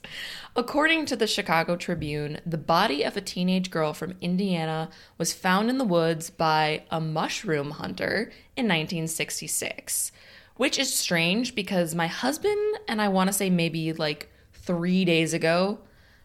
According 0.56 1.06
to 1.08 1.16
the 1.16 1.28
Chicago 1.28 1.76
Tribune, 1.76 2.40
the 2.46 2.58
body 2.58 3.04
of 3.04 3.16
a 3.16 3.22
teenage 3.22 3.70
girl 3.70 3.94
from 3.94 4.16
Indiana 4.22 4.90
was 5.18 5.32
found 5.32 5.70
in 5.70 5.78
the 5.78 5.86
woods 5.86 6.30
by 6.30 6.84
a 6.90 7.00
mushroom 7.00 7.72
hunter 7.72 8.32
in 8.56 8.66
1966, 8.66 10.12
which 10.56 10.80
is 10.80 10.94
strange 10.94 11.54
because 11.54 11.94
my 11.94 12.08
husband, 12.08 12.80
and 12.88 13.02
I 13.02 13.08
want 13.08 13.28
to 13.28 13.34
say 13.34 13.50
maybe 13.52 13.94
like 13.94 14.30
three 14.54 15.06
days 15.06 15.34
ago, 15.34 15.80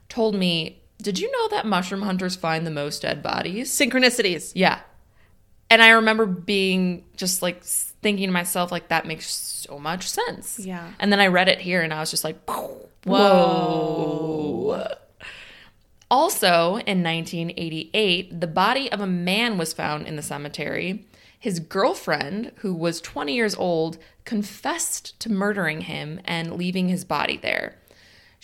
told 0.08 0.34
me, 0.34 0.82
Did 1.00 1.18
you 1.18 1.30
know 1.30 1.48
that 1.48 1.66
mushroom 1.66 2.02
hunters 2.02 2.34
find 2.34 2.66
the 2.66 2.70
most 2.70 3.02
dead 3.02 3.22
bodies? 3.22 3.70
Synchronicities. 3.70 4.52
Yeah. 4.54 4.80
And 5.68 5.82
I 5.82 5.90
remember 5.90 6.26
being 6.26 7.04
just 7.16 7.42
like 7.42 7.62
thinking 8.02 8.28
to 8.28 8.32
myself, 8.32 8.70
like, 8.70 8.88
that 8.88 9.06
makes 9.06 9.32
so 9.32 9.78
much 9.78 10.10
sense. 10.10 10.58
Yeah. 10.58 10.92
And 10.98 11.10
then 11.12 11.20
I 11.20 11.28
read 11.28 11.48
it 11.48 11.60
here 11.60 11.80
and 11.80 11.94
I 11.94 12.00
was 12.00 12.10
just 12.10 12.24
like, 12.24 12.36
whoa. 13.04 14.88
Also, 16.10 16.76
in 16.78 17.02
1988, 17.02 18.40
the 18.40 18.46
body 18.46 18.92
of 18.92 19.00
a 19.00 19.06
man 19.06 19.56
was 19.56 19.72
found 19.72 20.06
in 20.06 20.16
the 20.16 20.22
cemetery. 20.22 21.06
His 21.38 21.58
girlfriend, 21.58 22.52
who 22.56 22.74
was 22.74 23.00
20 23.00 23.34
years 23.34 23.54
old, 23.54 23.98
confessed 24.24 25.18
to 25.20 25.32
murdering 25.32 25.80
him 25.82 26.20
and 26.24 26.52
leaving 26.56 26.88
his 26.88 27.04
body 27.04 27.36
there. 27.36 27.76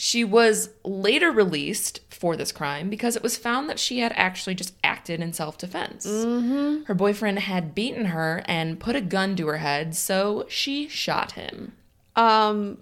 She 0.00 0.22
was 0.22 0.70
later 0.84 1.32
released 1.32 2.02
for 2.08 2.36
this 2.36 2.52
crime 2.52 2.88
because 2.88 3.16
it 3.16 3.22
was 3.22 3.36
found 3.36 3.68
that 3.68 3.80
she 3.80 3.98
had 3.98 4.12
actually 4.14 4.54
just 4.54 4.74
acted 4.84 5.20
in 5.20 5.32
self 5.32 5.58
defense. 5.58 6.04
Her 6.06 6.94
boyfriend 6.94 7.40
had 7.40 7.74
beaten 7.74 8.04
her 8.04 8.44
and 8.46 8.78
put 8.78 8.94
a 8.94 9.00
gun 9.00 9.34
to 9.34 9.48
her 9.48 9.56
head, 9.56 9.96
so 9.96 10.46
she 10.48 10.86
shot 10.86 11.32
him. 11.32 11.72
Um, 12.14 12.78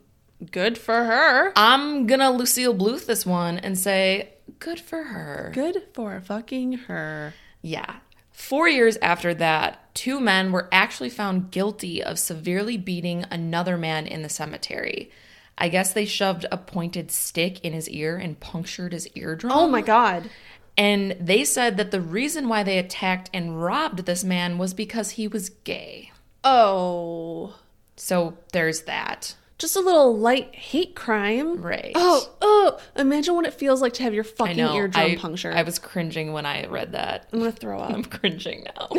good 0.53 0.77
for 0.77 1.05
her. 1.05 1.55
I'm 1.57 2.07
gonna 2.07 2.31
Lucille 2.31 2.75
Bluth 2.75 3.07
this 3.07 3.25
one 3.25 3.61
and 3.61 3.79
say, 3.79 4.35
good 4.59 4.79
for 4.79 5.05
her. 5.05 5.53
Good 5.55 5.85
for 5.95 6.21
fucking 6.21 6.73
her. 6.75 7.33
Yeah. 7.63 7.97
Four 8.31 8.69
years 8.69 8.99
after 9.01 9.33
that, 9.33 9.95
two 9.95 10.21
men 10.21 10.53
were 10.53 10.69
actually 10.71 11.09
found 11.09 11.51
guilty 11.51 12.03
of 12.03 12.19
severely 12.19 12.77
beating 12.77 13.25
another 13.31 13.79
man 13.79 14.07
in 14.07 14.21
the 14.21 14.29
cemetery. 14.29 15.11
I 15.59 15.69
guess 15.69 15.93
they 15.93 16.05
shoved 16.05 16.45
a 16.53 16.59
pointed 16.59 17.11
stick 17.11 17.61
in 17.61 17.73
his 17.73 17.89
ear 17.89 18.17
and 18.17 18.39
punctured 18.39 18.93
his 18.93 19.09
eardrum. 19.15 19.53
Oh 19.53 19.69
my 19.69 19.81
god. 19.81 20.31
And 20.77 21.17
they 21.19 21.45
said 21.45 21.79
that 21.79 21.91
the 21.91 22.01
reason 22.01 22.49
why 22.49 22.63
they 22.63 22.79
attacked 22.79 23.31
and 23.33 23.63
robbed 23.63 24.05
this 24.05 24.23
man 24.23 24.59
was 24.59 24.75
because 24.75 25.13
he 25.13 25.27
was 25.27 25.49
gay. 25.49 26.13
Oh. 26.45 27.55
So 27.97 28.37
there's 28.53 28.83
that. 28.83 29.35
Just 29.59 29.75
a 29.75 29.81
little 29.81 30.15
light 30.15 30.55
hate 30.55 30.95
crime. 30.95 31.63
Right. 31.63 31.93
Oh, 31.95 32.31
oh. 32.43 32.79
Imagine 32.95 33.35
what 33.35 33.47
it 33.47 33.55
feels 33.55 33.81
like 33.81 33.95
to 33.95 34.03
have 34.03 34.13
your 34.13 34.25
fucking 34.25 34.59
know. 34.59 34.75
eardrum 34.75 35.13
I, 35.13 35.17
punctured. 35.17 35.55
I 35.55 35.63
was 35.63 35.79
cringing 35.79 36.35
when 36.35 36.45
I 36.45 36.67
read 36.67 36.93
that. 36.93 37.31
I'm 37.33 37.39
gonna 37.39 37.53
throw 37.53 37.81
up. 37.81 37.91
I'm 37.95 38.05
cringing 38.05 38.67
now. 38.77 38.91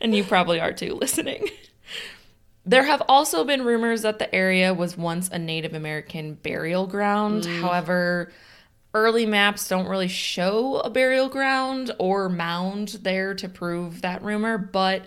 and 0.00 0.14
you 0.14 0.22
probably 0.22 0.60
are 0.60 0.72
too 0.72 0.94
listening. 0.94 1.48
There 2.66 2.84
have 2.84 3.02
also 3.08 3.44
been 3.44 3.64
rumors 3.64 4.02
that 4.02 4.18
the 4.18 4.32
area 4.34 4.74
was 4.74 4.96
once 4.96 5.28
a 5.28 5.38
Native 5.38 5.74
American 5.74 6.34
burial 6.34 6.86
ground. 6.86 7.44
Mm. 7.44 7.60
However, 7.60 8.32
early 8.92 9.26
maps 9.26 9.68
don't 9.68 9.88
really 9.88 10.08
show 10.08 10.76
a 10.80 10.90
burial 10.90 11.28
ground 11.28 11.92
or 11.98 12.28
mound 12.28 12.98
there 13.02 13.34
to 13.34 13.48
prove 13.48 14.02
that 14.02 14.22
rumor, 14.22 14.58
but 14.58 15.06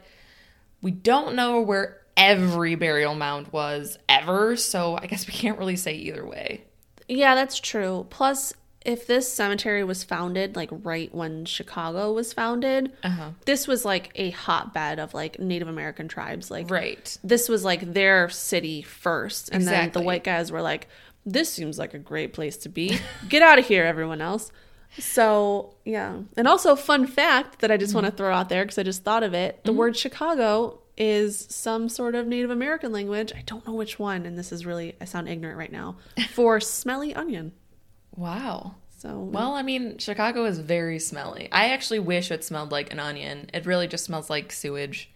we 0.81 0.91
don't 0.91 1.35
know 1.35 1.61
where 1.61 2.01
every 2.17 2.75
burial 2.75 3.15
mound 3.15 3.47
was 3.51 3.97
ever, 4.09 4.55
so 4.55 4.97
I 4.99 5.07
guess 5.07 5.27
we 5.27 5.33
can't 5.33 5.57
really 5.57 5.75
say 5.75 5.93
either 5.95 6.25
way. 6.25 6.63
Yeah, 7.07 7.35
that's 7.35 7.59
true. 7.59 8.07
Plus, 8.09 8.53
if 8.85 9.07
this 9.07 9.31
cemetery 9.31 9.83
was 9.83 10.03
founded 10.03 10.55
like 10.55 10.69
right 10.71 11.13
when 11.15 11.45
Chicago 11.45 12.11
was 12.11 12.33
founded, 12.33 12.91
Uh-huh. 13.03 13.29
this 13.45 13.67
was 13.67 13.85
like 13.85 14.11
a 14.15 14.31
hotbed 14.31 14.99
of 14.99 15.13
like 15.13 15.39
Native 15.39 15.67
American 15.67 16.07
tribes. 16.07 16.51
Like 16.51 16.69
Right. 16.69 17.17
this 17.23 17.47
was 17.49 17.63
like 17.63 17.93
their 17.93 18.29
city 18.29 18.81
first, 18.81 19.49
and 19.51 19.65
then 19.67 19.91
the 19.91 20.01
white 20.01 20.23
guys 20.23 20.51
were 20.51 20.61
like, 20.61 20.87
"This 21.25 21.51
seems 21.51 21.79
like 21.79 21.93
a 21.93 21.99
great 21.99 22.33
place 22.33 22.57
to 22.57 22.69
be. 22.69 22.99
Get 23.29 23.41
out 23.41 23.57
of 23.59 23.65
here, 23.67 23.85
everyone 23.85 24.19
else." 24.21 24.51
So 24.99 25.73
yeah, 25.85 26.17
and 26.37 26.47
also 26.47 26.75
fun 26.75 27.07
fact 27.07 27.59
that 27.59 27.71
I 27.71 27.77
just 27.77 27.93
want 27.95 28.05
to 28.05 28.11
throw 28.11 28.33
out 28.33 28.49
there 28.49 28.63
because 28.63 28.77
I 28.77 28.83
just 28.83 29.03
thought 29.03 29.23
of 29.23 29.33
it: 29.33 29.63
the 29.63 29.73
word 29.73 29.97
Chicago 29.97 30.79
is 30.95 31.47
some 31.49 31.89
sort 31.89 32.13
of 32.13 32.27
Native 32.27 32.51
American 32.51 32.91
language. 32.91 33.31
I 33.35 33.41
don't 33.47 33.65
know 33.65 33.73
which 33.73 33.97
one, 33.97 34.25
and 34.27 34.37
this 34.37 34.51
is 34.51 34.65
really 34.65 34.95
I 35.01 35.05
sound 35.05 35.27
ignorant 35.27 35.57
right 35.57 35.71
now 35.71 35.95
for 36.33 36.59
smelly 36.59 37.15
onion. 37.15 37.53
Wow. 38.15 38.75
So 38.97 39.19
Well, 39.19 39.53
I 39.53 39.63
mean, 39.63 39.97
Chicago 39.97 40.45
is 40.45 40.59
very 40.59 40.99
smelly. 40.99 41.49
I 41.51 41.69
actually 41.69 41.99
wish 41.99 42.31
it 42.31 42.43
smelled 42.43 42.71
like 42.71 42.91
an 42.91 42.99
onion. 42.99 43.49
It 43.53 43.65
really 43.65 43.87
just 43.87 44.05
smells 44.05 44.29
like 44.29 44.51
sewage. 44.51 45.09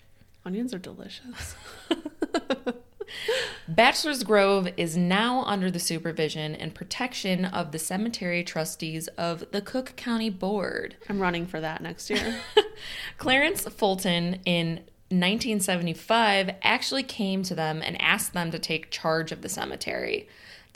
onions 0.46 0.74
are 0.74 0.80
delicious. 0.80 1.56
Bachelor's 3.68 4.24
Grove 4.24 4.70
is 4.78 4.98
now 4.98 5.44
under 5.44 5.70
the 5.70 5.80
supervision 5.80 6.56
and 6.56 6.74
protection 6.74 7.46
of 7.46 7.72
the 7.72 7.80
cemetery 7.80 8.44
trustees 8.44 9.08
of 9.10 9.50
the 9.52 9.62
Cook 9.62 9.94
County 9.96 10.30
Board. 10.30 10.96
I'm 11.10 11.20
running 11.20 11.46
for 11.46 11.60
that 11.60 11.82
next 11.82 12.10
year. 12.10 12.40
Clarence 13.18 13.64
Fulton 13.64 14.40
in 14.46 14.82
1975 15.10 16.52
actually 16.64 17.04
came 17.04 17.44
to 17.44 17.56
them 17.56 17.82
and 17.82 18.02
asked 18.02 18.34
them 18.34 18.52
to 18.52 18.60
take 18.60 18.92
charge 18.92 19.32
of 19.32 19.42
the 19.42 19.50
cemetery. 19.50 20.28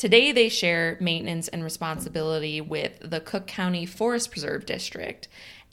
Today, 0.01 0.31
they 0.31 0.49
share 0.49 0.97
maintenance 0.99 1.47
and 1.47 1.63
responsibility 1.63 2.59
with 2.59 2.97
the 3.07 3.19
Cook 3.19 3.45
County 3.45 3.85
Forest 3.85 4.31
Preserve 4.31 4.65
District. 4.65 5.27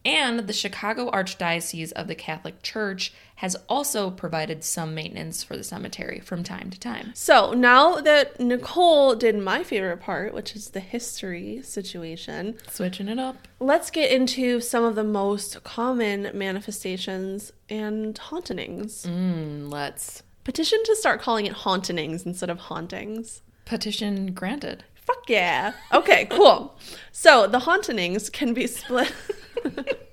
And 0.05 0.41
the 0.41 0.53
Chicago 0.53 1.11
Archdiocese 1.11 1.93
of 1.93 2.09
the 2.09 2.15
Catholic 2.15 2.63
Church 2.63 3.15
has 3.37 3.57
also 3.71 4.11
provided 4.11 4.65
some 4.65 4.95
maintenance 4.95 5.43
for 5.43 5.57
the 5.57 5.65
cemetery 5.65 6.21
from 6.21 6.45
time 6.45 6.69
to 6.69 6.79
time. 6.79 7.13
So 7.15 7.55
now 7.55 8.03
that 8.03 8.39
Nicole 8.39 9.15
did 9.15 9.39
my 9.39 9.65
favorite 9.65 10.03
part, 10.03 10.35
which 10.35 10.55
is 10.55 10.73
the 10.73 10.81
history 10.81 11.63
situation, 11.63 12.59
Switching 12.71 13.09
it 13.09 13.19
up. 13.19 13.49
let's 13.61 13.91
get 13.91 14.13
into 14.13 14.61
some 14.61 14.85
of 14.85 14.95
the 14.95 15.05
most 15.05 15.65
common 15.65 16.33
manifestations 16.35 17.51
and 17.71 18.19
hauntings. 18.19 19.07
Mm, 19.07 19.73
let's. 19.73 20.23
Petition 20.45 20.83
to 20.85 20.97
start 20.97 21.23
calling 21.23 21.47
it 21.47 21.53
hauntings 21.53 22.27
instead 22.27 22.51
of 22.51 22.59
hauntings. 22.59 23.41
Petition 23.69 24.33
granted. 24.33 24.83
Fuck 24.95 25.29
yeah. 25.29 25.75
Okay, 25.93 26.25
cool. 26.31 26.75
So 27.13 27.47
the 27.47 27.59
hauntings 27.59 28.31
can 28.31 28.55
be 28.55 28.67
split. 28.67 29.13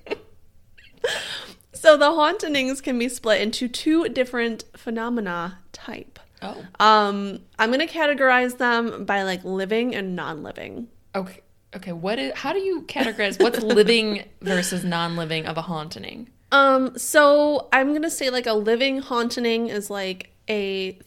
so 1.72 1.96
the 1.96 2.12
hauntings 2.12 2.82
can 2.82 2.98
be 2.98 3.08
split 3.08 3.40
into 3.40 3.66
two 3.66 4.10
different 4.10 4.64
phenomena 4.76 5.58
type. 5.72 6.18
Oh. 6.42 6.62
Um, 6.78 7.40
I'm 7.58 7.70
gonna 7.70 7.86
categorize 7.86 8.58
them 8.58 9.06
by 9.06 9.22
like 9.22 9.42
living 9.42 9.94
and 9.94 10.14
non-living. 10.14 10.88
Okay. 11.14 11.40
Okay. 11.74 11.92
What 11.92 12.18
is? 12.18 12.34
How 12.34 12.52
do 12.52 12.58
you 12.58 12.82
categorize 12.82 13.42
what's 13.42 13.62
living 13.62 14.22
versus 14.42 14.84
non-living 14.84 15.46
of 15.46 15.56
a 15.56 15.62
haunting? 15.62 16.28
Um, 16.52 16.98
so 16.98 17.68
I'm 17.72 17.94
gonna 17.94 18.10
say 18.10 18.28
like 18.28 18.46
a 18.46 18.52
living 18.52 18.98
haunting 18.98 19.68
is 19.68 19.88
like 19.88 20.30
a 20.46 20.98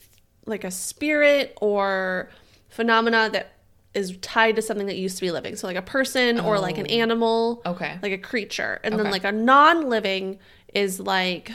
like 0.46 0.64
a 0.64 0.72
spirit 0.72 1.58
or 1.62 2.30
phenomena 2.70 3.30
that 3.32 3.54
is 3.94 4.16
tied 4.22 4.56
to 4.56 4.62
something 4.62 4.86
that 4.88 4.98
used 4.98 5.18
to 5.18 5.22
be 5.22 5.32
living. 5.32 5.56
So 5.56 5.66
like 5.68 5.76
a 5.76 5.82
person 5.82 6.40
or 6.40 6.60
like 6.60 6.78
an 6.78 6.86
Oh. 6.90 6.94
animal, 6.94 7.62
Okay. 7.66 7.98
like 8.02 8.12
a 8.12 8.18
creature. 8.18 8.80
And 8.84 8.94
Okay. 8.94 9.04
then 9.04 9.12
like 9.12 9.24
a 9.24 9.32
non-living 9.32 10.40
is 10.74 11.00
like 11.00 11.52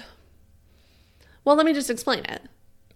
well, 1.45 1.57
let 1.57 1.67
me 1.67 1.75
just 1.75 1.91
explain 1.91 2.25
it. 2.25 2.41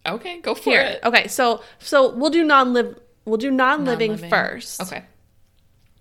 Okay. 0.06 0.40
Go 0.40 0.54
for 0.54 0.70
Here. 0.70 0.80
it. 0.80 1.00
Okay, 1.04 1.28
so 1.28 1.62
so 1.78 2.14
we'll 2.14 2.30
do 2.30 2.42
non-live 2.44 2.98
we'll 3.26 3.36
do 3.36 3.50
non-living, 3.50 4.12
Non-living. 4.12 4.30
first. 4.30 4.80
Okay. 4.80 5.04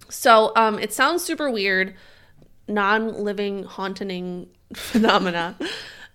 So 0.10 0.52
um 0.56 0.80
it 0.80 0.94
sounds 0.94 1.24
super 1.24 1.50
weird, 1.52 1.94
non-living 2.68 3.64
haunting 3.64 4.48
phenomena. 4.74 5.56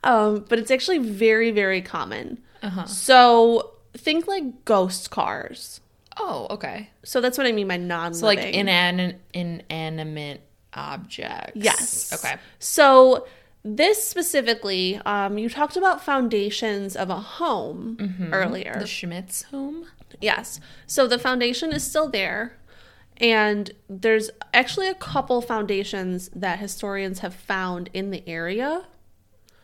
Um, 0.04 0.44
but 0.48 0.58
it's 0.58 0.70
actually 0.72 0.98
very, 0.98 1.50
very 1.52 1.80
common. 1.80 2.42
Uh-huh. 2.62 2.86
So 2.86 3.72
think 3.94 4.26
like 4.26 4.64
ghost 4.64 5.10
cars. 5.10 5.80
Oh. 6.18 6.46
Okay. 6.50 6.90
So 7.04 7.20
that's 7.20 7.38
what 7.38 7.46
I 7.46 7.52
mean 7.52 7.68
by 7.68 7.76
non-living. 7.76 8.18
So 8.18 8.26
like 8.26 8.38
inan- 8.40 9.16
inanimate 9.32 10.42
objects. 10.74 11.52
Yes. 11.54 12.12
Okay. 12.12 12.36
So 12.58 13.26
this 13.64 14.06
specifically, 14.06 15.00
um, 15.06 15.38
you 15.38 15.48
talked 15.48 15.76
about 15.76 16.04
foundations 16.04 16.96
of 16.96 17.10
a 17.10 17.16
home 17.16 18.30
earlier. 18.32 18.76
The 18.78 18.86
Schmitz 18.86 19.42
home. 19.44 19.86
Yes. 20.20 20.60
So 20.86 21.06
the 21.06 21.18
foundation 21.18 21.72
is 21.72 21.84
still 21.84 22.08
there. 22.08 22.56
And 23.18 23.70
there's 23.88 24.30
actually 24.52 24.88
a 24.88 24.94
couple 24.94 25.40
foundations 25.42 26.28
that 26.34 26.58
historians 26.58 27.20
have 27.20 27.34
found 27.34 27.88
in 27.92 28.10
the 28.10 28.26
area. 28.28 28.84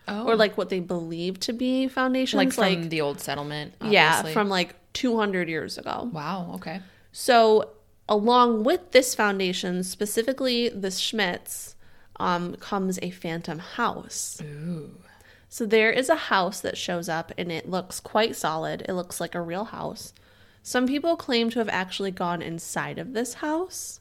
Oh. 0.08 0.26
or 0.26 0.36
like 0.36 0.56
what 0.56 0.68
they 0.68 0.80
believe 0.80 1.38
to 1.40 1.52
be 1.52 1.88
foundations. 1.88 2.38
Like 2.38 2.52
from 2.52 2.82
like 2.82 2.90
the 2.90 3.00
old 3.00 3.20
settlement. 3.20 3.74
yeah, 3.82 4.22
from 4.22 4.48
like 4.48 4.74
200 4.94 5.48
years 5.48 5.78
ago. 5.78 6.10
Wow. 6.12 6.52
Okay. 6.56 6.80
So, 7.12 7.70
along 8.08 8.64
with 8.64 8.92
this 8.92 9.14
foundation, 9.14 9.84
specifically 9.84 10.68
the 10.68 10.90
Schmitz, 10.90 11.76
um, 12.18 12.56
comes 12.56 12.98
a 13.00 13.10
phantom 13.10 13.58
house. 13.58 14.42
Ooh. 14.42 14.90
So, 15.48 15.66
there 15.66 15.90
is 15.90 16.08
a 16.08 16.16
house 16.16 16.60
that 16.60 16.76
shows 16.76 17.08
up 17.08 17.32
and 17.38 17.52
it 17.52 17.68
looks 17.68 18.00
quite 18.00 18.36
solid. 18.36 18.84
It 18.88 18.94
looks 18.94 19.20
like 19.20 19.34
a 19.34 19.40
real 19.40 19.64
house. 19.64 20.12
Some 20.62 20.86
people 20.86 21.16
claim 21.16 21.48
to 21.50 21.60
have 21.60 21.68
actually 21.68 22.10
gone 22.10 22.42
inside 22.42 22.98
of 22.98 23.12
this 23.12 23.34
house. 23.34 24.00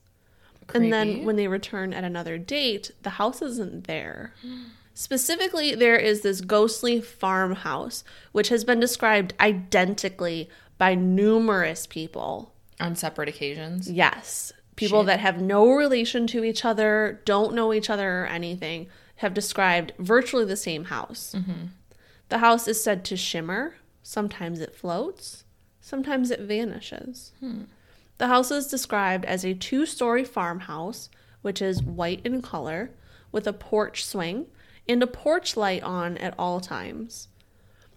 And 0.74 0.91
then 0.91 1.24
when 1.24 1.38
they 1.38 1.47
return 1.47 1.93
at 1.93 2.03
another 2.03 2.38
date, 2.38 2.91
the 3.03 3.12
house 3.12 3.41
isn't 3.41 3.86
there. 3.86 4.34
Specifically, 4.97 5.75
there 5.75 5.95
is 5.95 6.21
this 6.21 6.41
ghostly 6.41 7.01
farmhouse, 7.01 8.03
which 8.31 8.49
has 8.49 8.63
been 8.63 8.79
described 8.79 9.35
identically 9.39 10.49
by 10.79 10.95
numerous 10.95 11.85
people. 11.85 12.55
On 12.79 12.95
separate 12.95 13.29
occasions. 13.29 13.91
Yes. 13.91 14.51
People 14.75 15.01
Shit. 15.01 15.05
that 15.05 15.19
have 15.19 15.39
no 15.39 15.69
relation 15.69 16.25
to 16.25 16.43
each 16.43 16.65
other, 16.65 17.21
don't 17.25 17.53
know 17.53 17.75
each 17.75 17.91
other 17.91 18.23
or 18.23 18.25
anything, 18.25 18.87
have 19.17 19.35
described 19.35 19.93
virtually 19.99 20.45
the 20.45 20.57
same 20.57 20.85
house. 20.85 21.35
Mm-hmm. 21.37 21.67
The 22.29 22.39
house 22.39 22.67
is 22.67 22.83
said 22.83 23.05
to 23.05 23.15
shimmer. 23.15 23.75
Sometimes 24.01 24.59
it 24.59 24.73
floats, 24.73 25.43
sometimes 25.79 26.31
it 26.31 26.39
vanishes. 26.39 27.33
Hmm. 27.39 27.65
The 28.17 28.29
house 28.29 28.49
is 28.49 28.65
described 28.65 29.25
as 29.25 29.45
a 29.45 29.53
two 29.53 29.85
story 29.85 30.23
farmhouse, 30.23 31.11
which 31.43 31.61
is 31.61 31.83
white 31.83 32.21
in 32.25 32.41
color, 32.41 32.89
with 33.31 33.45
a 33.45 33.53
porch 33.53 34.03
swing 34.03 34.47
and 34.88 35.03
a 35.03 35.07
porch 35.07 35.57
light 35.57 35.83
on 35.83 36.17
at 36.17 36.33
all 36.38 36.59
times. 36.59 37.27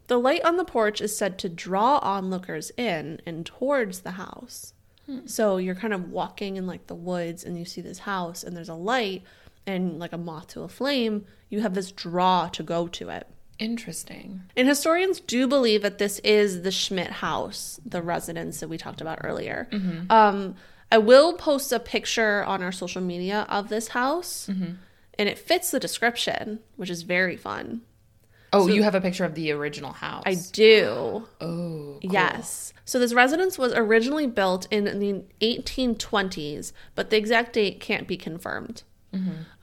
The 0.06 0.18
light 0.18 0.44
on 0.44 0.56
the 0.56 0.64
porch 0.64 1.00
is 1.00 1.16
said 1.16 1.38
to 1.38 1.48
draw 1.48 1.98
onlookers 1.98 2.72
in 2.76 3.20
and 3.24 3.46
towards 3.46 4.00
the 4.00 4.12
house. 4.12 4.74
Hmm. 5.06 5.26
So 5.26 5.56
you're 5.56 5.74
kind 5.74 5.94
of 5.94 6.10
walking 6.10 6.56
in 6.56 6.66
like 6.66 6.88
the 6.88 6.94
woods 6.94 7.44
and 7.44 7.56
you 7.56 7.64
see 7.64 7.80
this 7.80 8.00
house 8.00 8.42
and 8.42 8.56
there's 8.56 8.68
a 8.68 8.74
light 8.74 9.22
and 9.66 9.98
like 9.98 10.12
a 10.12 10.18
moth 10.18 10.48
to 10.48 10.62
a 10.62 10.68
flame, 10.68 11.26
you 11.48 11.60
have 11.60 11.74
this 11.74 11.92
draw 11.92 12.48
to 12.48 12.62
go 12.62 12.88
to 12.88 13.10
it. 13.10 13.26
Interesting. 13.58 14.42
And 14.56 14.66
historians 14.66 15.20
do 15.20 15.46
believe 15.46 15.82
that 15.82 15.98
this 15.98 16.18
is 16.20 16.62
the 16.62 16.70
Schmidt 16.70 17.10
house, 17.10 17.78
the 17.84 18.00
residence 18.00 18.60
that 18.60 18.68
we 18.68 18.78
talked 18.78 19.02
about 19.02 19.18
earlier. 19.22 19.68
Mm-hmm. 19.70 20.10
Um, 20.10 20.56
I 20.90 20.98
will 20.98 21.34
post 21.34 21.70
a 21.70 21.78
picture 21.78 22.42
on 22.44 22.62
our 22.62 22.72
social 22.72 23.02
media 23.02 23.46
of 23.48 23.68
this 23.68 23.88
house, 23.88 24.48
mm-hmm. 24.50 24.72
And 25.20 25.28
it 25.28 25.38
fits 25.38 25.70
the 25.70 25.78
description, 25.78 26.60
which 26.76 26.88
is 26.88 27.02
very 27.02 27.36
fun. 27.36 27.82
Oh, 28.54 28.68
you 28.68 28.82
have 28.82 28.94
a 28.94 29.02
picture 29.02 29.26
of 29.26 29.34
the 29.34 29.52
original 29.52 29.92
house. 29.92 30.22
I 30.24 30.34
do. 30.34 31.28
Oh. 31.42 31.98
cool. 32.00 32.00
Yes. 32.02 32.72
So 32.86 32.98
this 32.98 33.12
residence 33.12 33.58
was 33.58 33.74
originally 33.74 34.26
built 34.26 34.66
in 34.70 34.84
the 34.98 35.22
1820s, 35.42 36.72
but 36.94 37.10
the 37.10 37.18
exact 37.18 37.52
date 37.52 37.80
can't 37.80 38.08
be 38.08 38.16
confirmed. 38.16 38.82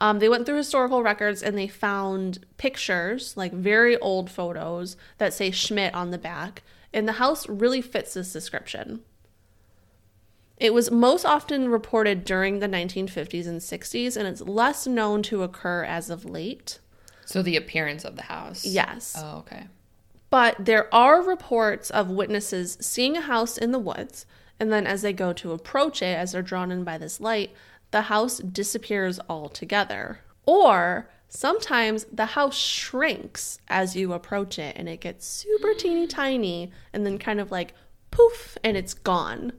Um, 0.00 0.18
they 0.18 0.28
went 0.28 0.46
through 0.46 0.58
historical 0.58 1.02
records 1.02 1.42
and 1.42 1.58
they 1.58 1.66
found 1.68 2.44
pictures, 2.56 3.36
like 3.36 3.52
very 3.52 3.96
old 3.98 4.30
photos, 4.30 4.96
that 5.16 5.32
say 5.32 5.50
Schmidt 5.50 5.92
on 5.94 6.10
the 6.10 6.18
back, 6.18 6.62
and 6.92 7.08
the 7.08 7.12
house 7.12 7.48
really 7.48 7.80
fits 7.80 8.14
this 8.14 8.32
description. 8.32 9.00
It 10.58 10.74
was 10.74 10.90
most 10.90 11.24
often 11.24 11.68
reported 11.68 12.24
during 12.24 12.58
the 12.58 12.68
1950s 12.68 13.46
and 13.46 13.60
60s, 13.60 14.16
and 14.16 14.26
it's 14.26 14.40
less 14.40 14.86
known 14.86 15.22
to 15.24 15.42
occur 15.42 15.84
as 15.84 16.10
of 16.10 16.24
late. 16.24 16.80
So 17.24 17.42
the 17.42 17.56
appearance 17.56 18.04
of 18.04 18.16
the 18.16 18.22
house. 18.22 18.64
Yes. 18.64 19.14
Oh, 19.16 19.38
okay. 19.38 19.68
But 20.30 20.56
there 20.58 20.92
are 20.92 21.22
reports 21.22 21.90
of 21.90 22.10
witnesses 22.10 22.76
seeing 22.80 23.16
a 23.16 23.22
house 23.22 23.56
in 23.56 23.70
the 23.70 23.78
woods, 23.78 24.26
and 24.58 24.72
then 24.72 24.86
as 24.86 25.02
they 25.02 25.12
go 25.12 25.32
to 25.34 25.52
approach 25.52 26.02
it, 26.02 26.16
as 26.18 26.32
they're 26.32 26.42
drawn 26.42 26.72
in 26.72 26.84
by 26.84 26.98
this 26.98 27.20
light, 27.20 27.50
the 27.92 28.02
house 28.02 28.38
disappears 28.38 29.20
altogether. 29.28 30.20
Or 30.44 31.08
sometimes 31.28 32.04
the 32.12 32.26
house 32.26 32.56
shrinks 32.56 33.58
as 33.68 33.94
you 33.94 34.12
approach 34.12 34.58
it, 34.58 34.76
and 34.76 34.88
it 34.88 35.00
gets 35.00 35.26
super 35.26 35.72
teeny 35.72 36.06
tiny, 36.06 36.72
and 36.92 37.06
then 37.06 37.18
kind 37.18 37.40
of 37.40 37.52
like 37.52 37.74
poof, 38.10 38.58
and 38.64 38.76
it's 38.76 38.94
gone, 38.94 39.52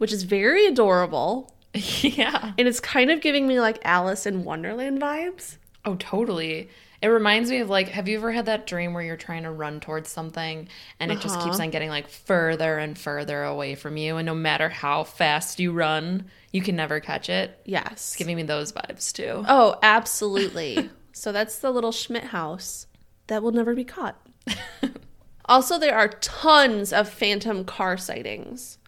which 0.00 0.12
is 0.12 0.22
very 0.22 0.64
adorable. 0.66 1.54
yeah. 1.74 2.52
And 2.58 2.66
it's 2.66 2.80
kind 2.80 3.10
of 3.10 3.20
giving 3.20 3.46
me 3.46 3.60
like 3.60 3.78
Alice 3.84 4.24
in 4.24 4.44
Wonderland 4.44 4.98
vibes. 5.00 5.58
Oh, 5.84 5.94
totally. 5.96 6.70
It 7.02 7.08
reminds 7.08 7.50
me 7.50 7.58
of 7.58 7.68
like, 7.70 7.88
have 7.88 8.08
you 8.08 8.16
ever 8.16 8.32
had 8.32 8.46
that 8.46 8.66
dream 8.66 8.92
where 8.94 9.02
you're 9.02 9.16
trying 9.16 9.42
to 9.44 9.50
run 9.50 9.78
towards 9.80 10.08
something 10.10 10.68
and 10.98 11.12
it 11.12 11.20
just 11.20 11.36
keeps 11.40 11.56
Uh-huh. 11.56 11.64
on 11.64 11.70
getting 11.70 11.90
like 11.90 12.08
further 12.08 12.78
and 12.78 12.96
further 12.98 13.42
away 13.44 13.74
from 13.74 13.96
you? 13.98 14.16
And 14.16 14.24
no 14.26 14.34
matter 14.34 14.68
how 14.70 15.04
fast 15.04 15.60
you 15.60 15.72
run, 15.72 16.24
you 16.50 16.62
can 16.62 16.76
never 16.76 16.98
catch 17.00 17.28
it. 17.28 17.60
Yes. 17.64 17.92
It's 17.92 18.16
giving 18.16 18.36
me 18.36 18.42
those 18.42 18.72
vibes 18.72 19.12
too. 19.12 19.44
Oh, 19.46 19.76
absolutely. 19.82 20.88
so 21.12 21.30
that's 21.30 21.58
the 21.58 21.70
little 21.70 21.92
Schmidt 21.92 22.24
house 22.24 22.86
that 23.26 23.42
will 23.42 23.52
never 23.52 23.74
be 23.74 23.84
caught. 23.84 24.20
also, 25.44 25.78
there 25.78 25.96
are 25.96 26.08
tons 26.08 26.92
of 26.92 27.08
phantom 27.08 27.64
car 27.64 27.96
sightings. 27.96 28.78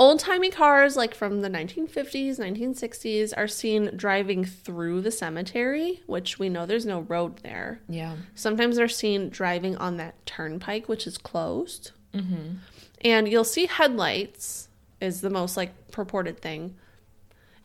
Old 0.00 0.18
timey 0.18 0.48
cars, 0.50 0.96
like 0.96 1.14
from 1.14 1.42
the 1.42 1.50
1950s, 1.50 2.38
1960s, 2.38 3.34
are 3.36 3.46
seen 3.46 3.94
driving 3.94 4.46
through 4.46 5.02
the 5.02 5.10
cemetery, 5.10 6.02
which 6.06 6.38
we 6.38 6.48
know 6.48 6.64
there's 6.64 6.86
no 6.86 7.02
road 7.02 7.36
there. 7.42 7.82
Yeah. 7.86 8.16
Sometimes 8.34 8.76
they're 8.76 8.88
seen 8.88 9.28
driving 9.28 9.76
on 9.76 9.98
that 9.98 10.24
turnpike, 10.24 10.88
which 10.88 11.06
is 11.06 11.18
closed. 11.18 11.90
Mm-hmm. 12.14 12.54
And 13.02 13.28
you'll 13.28 13.44
see 13.44 13.66
headlights, 13.66 14.70
is 15.02 15.20
the 15.20 15.28
most 15.28 15.58
like 15.58 15.90
purported 15.90 16.40
thing. 16.40 16.76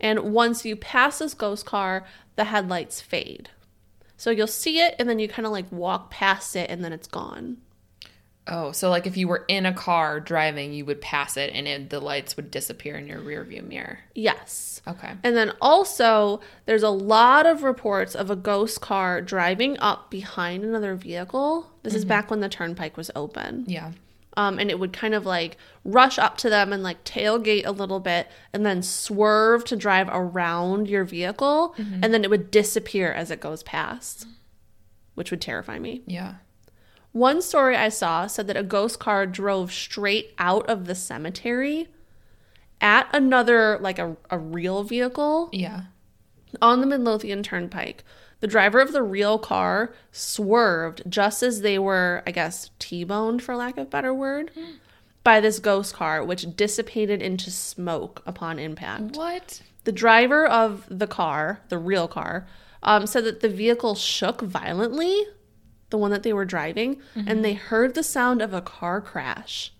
And 0.01 0.33
once 0.33 0.65
you 0.65 0.75
pass 0.75 1.19
this 1.19 1.33
ghost 1.33 1.65
car, 1.65 2.05
the 2.35 2.43
headlights 2.43 2.99
fade. 2.99 3.49
So 4.17 4.29
you'll 4.29 4.47
see 4.47 4.81
it 4.81 4.95
and 4.99 5.07
then 5.07 5.19
you 5.19 5.29
kind 5.29 5.45
of 5.45 5.53
like 5.53 5.71
walk 5.71 6.11
past 6.11 6.57
it 6.57 6.69
and 6.69 6.83
then 6.83 6.91
it's 6.91 7.07
gone. 7.07 7.59
Oh, 8.47 8.71
so 8.71 8.89
like 8.89 9.07
if 9.07 9.17
you 9.17 9.27
were 9.27 9.43
in 9.47 9.65
a 9.65 9.73
car 9.73 10.19
driving, 10.19 10.71
you 10.71 10.85
would 10.85 11.01
pass 11.01 11.35
it 11.35 11.51
and 11.53 11.67
it, 11.67 11.89
the 11.89 11.99
lights 11.99 12.37
would 12.37 12.51
disappear 12.51 12.95
in 12.95 13.07
your 13.07 13.19
rear 13.19 13.43
view 13.43 13.63
mirror. 13.63 13.99
Yes. 14.13 14.81
Okay. 14.87 15.13
And 15.23 15.35
then 15.35 15.53
also, 15.61 16.41
there's 16.67 16.83
a 16.83 16.89
lot 16.89 17.47
of 17.47 17.63
reports 17.63 18.13
of 18.13 18.29
a 18.29 18.35
ghost 18.35 18.81
car 18.81 19.19
driving 19.19 19.79
up 19.79 20.11
behind 20.11 20.63
another 20.63 20.95
vehicle. 20.95 21.71
This 21.81 21.95
is 21.95 22.05
back 22.05 22.29
when 22.29 22.39
the 22.39 22.49
turnpike 22.49 22.97
was 22.97 23.09
open. 23.15 23.65
Yeah. 23.67 23.93
Um, 24.37 24.59
and 24.59 24.69
it 24.69 24.77
would 24.79 24.93
kind 24.93 25.15
of 25.15 25.25
like 25.25 25.57
rush 25.83 26.19
up 26.19 26.37
to 26.39 26.49
them 26.49 26.71
and 26.71 26.83
like 26.83 27.03
tailgate 27.03 27.65
a 27.65 27.71
little 27.71 27.99
bit 27.99 28.27
and 28.53 28.63
then 28.65 28.83
swerve 28.83 29.63
to 29.65 29.75
drive 29.75 30.09
around 30.11 30.87
your 30.87 31.03
vehicle. 31.03 31.73
And 31.77 32.13
then 32.13 32.23
it 32.23 32.29
would 32.29 32.51
disappear 32.51 33.11
as 33.11 33.31
it 33.31 33.39
goes 33.39 33.63
past, 33.63 34.27
which 35.15 35.31
would 35.31 35.41
terrify 35.41 35.79
me. 35.79 36.03
Yeah. 36.05 36.35
One 37.15 37.41
story 37.41 37.77
I 37.77 37.87
saw 37.87 38.27
said 38.27 38.47
that 38.47 38.57
a 38.57 38.61
ghost 38.63 38.99
car 38.99 39.25
drove 39.25 39.71
straight 39.71 40.33
out 40.37 40.69
of 40.69 40.83
the 40.85 40.95
cemetery 40.95 41.87
at 42.81 43.07
another, 43.15 43.77
like 43.79 43.97
a, 43.99 44.17
a 44.29 44.37
real 44.37 44.83
vehicle 44.83 45.47
Yeah. 45.53 45.83
on 46.61 46.81
the 46.81 46.85
Midlothian 46.85 47.41
Turnpike. 47.41 48.03
The 48.41 48.47
driver 48.47 48.81
of 48.81 48.91
the 48.91 49.01
real 49.01 49.39
car 49.39 49.93
swerved 50.11 51.03
just 51.07 51.41
as 51.41 51.61
they 51.61 51.79
were, 51.79 52.21
I 52.27 52.31
guess, 52.31 52.69
T 52.79 53.05
boned, 53.05 53.41
for 53.41 53.55
lack 53.55 53.77
of 53.77 53.87
a 53.87 53.89
better 53.89 54.13
word, 54.13 54.51
by 55.23 55.39
this 55.39 55.59
ghost 55.59 55.93
car, 55.93 56.21
which 56.21 56.53
dissipated 56.57 57.21
into 57.21 57.49
smoke 57.49 58.23
upon 58.25 58.59
impact. 58.59 59.15
What? 59.15 59.61
The 59.85 59.93
driver 59.93 60.45
of 60.45 60.85
the 60.89 61.07
car, 61.07 61.61
the 61.69 61.77
real 61.77 62.09
car, 62.09 62.45
um, 62.83 63.07
said 63.07 63.23
that 63.23 63.39
the 63.39 63.47
vehicle 63.47 63.95
shook 63.95 64.41
violently, 64.41 65.27
the 65.89 65.97
one 65.97 66.11
that 66.11 66.23
they 66.23 66.33
were 66.33 66.45
driving, 66.45 66.99
and 67.15 67.43
they 67.43 67.53
mm-hmm. 67.53 67.67
heard 67.67 67.93
the 67.93 68.03
sound 68.03 68.41
of 68.41 68.53
a 68.53 68.61
car 68.61 69.01
crash. 69.01 69.71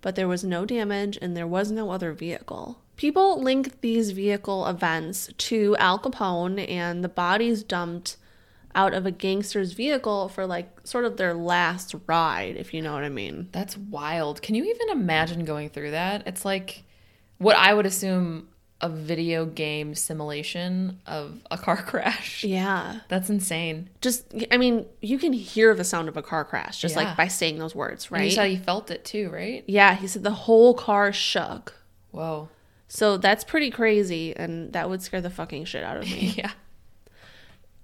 But 0.00 0.16
there 0.16 0.28
was 0.28 0.42
no 0.42 0.66
damage 0.66 1.16
and 1.22 1.36
there 1.36 1.46
was 1.46 1.70
no 1.70 1.90
other 1.90 2.12
vehicle. 2.12 2.80
People 2.96 3.40
link 3.40 3.80
these 3.80 4.10
vehicle 4.10 4.66
events 4.66 5.30
to 5.38 5.76
Al 5.78 5.98
Capone 5.98 6.68
and 6.68 7.02
the 7.02 7.08
bodies 7.08 7.62
dumped 7.62 8.16
out 8.74 8.94
of 8.94 9.06
a 9.06 9.10
gangster's 9.10 9.72
vehicle 9.72 10.28
for 10.28 10.46
like 10.46 10.68
sort 10.84 11.04
of 11.04 11.16
their 11.16 11.34
last 11.34 11.94
ride, 12.06 12.56
if 12.56 12.74
you 12.74 12.82
know 12.82 12.92
what 12.92 13.04
I 13.04 13.08
mean. 13.08 13.48
That's 13.52 13.76
wild. 13.76 14.42
Can 14.42 14.54
you 14.54 14.64
even 14.64 14.90
imagine 14.90 15.44
going 15.44 15.70
through 15.70 15.92
that? 15.92 16.26
It's 16.26 16.44
like 16.44 16.84
what 17.38 17.56
I 17.56 17.74
would 17.74 17.86
assume 17.86 18.48
a 18.82 18.88
video 18.88 19.46
game 19.46 19.94
simulation 19.94 21.00
of 21.06 21.40
a 21.50 21.56
car 21.56 21.76
crash. 21.82 22.42
Yeah. 22.44 23.00
That's 23.08 23.30
insane. 23.30 23.88
Just, 24.00 24.34
I 24.50 24.56
mean, 24.56 24.86
you 25.00 25.18
can 25.18 25.32
hear 25.32 25.74
the 25.74 25.84
sound 25.84 26.08
of 26.08 26.16
a 26.16 26.22
car 26.22 26.44
crash 26.44 26.80
just 26.80 26.96
Yeah. 26.96 27.04
like 27.04 27.16
by 27.16 27.28
saying 27.28 27.58
those 27.58 27.74
words, 27.74 28.08
And 28.10 28.18
you 28.20 28.24
right? 28.26 28.32
said 28.32 28.44
you 28.46 28.58
felt 28.58 28.90
it 28.90 29.04
too, 29.04 29.30
right? 29.30 29.62
Yeah, 29.66 29.94
he 29.94 30.06
said 30.08 30.24
the 30.24 30.32
whole 30.32 30.74
car 30.74 31.12
shook. 31.12 31.74
Whoa. 32.10 32.48
So 32.88 33.16
that's 33.16 33.42
pretty 33.44 33.70
crazy, 33.70 34.36
and 34.36 34.72
that 34.74 34.90
would 34.90 35.00
scare 35.00 35.22
the 35.22 35.30
fucking 35.30 35.64
shit 35.64 35.82
out 35.82 35.96
of 35.96 36.02
me. 36.04 36.34
yeah. 36.36 36.50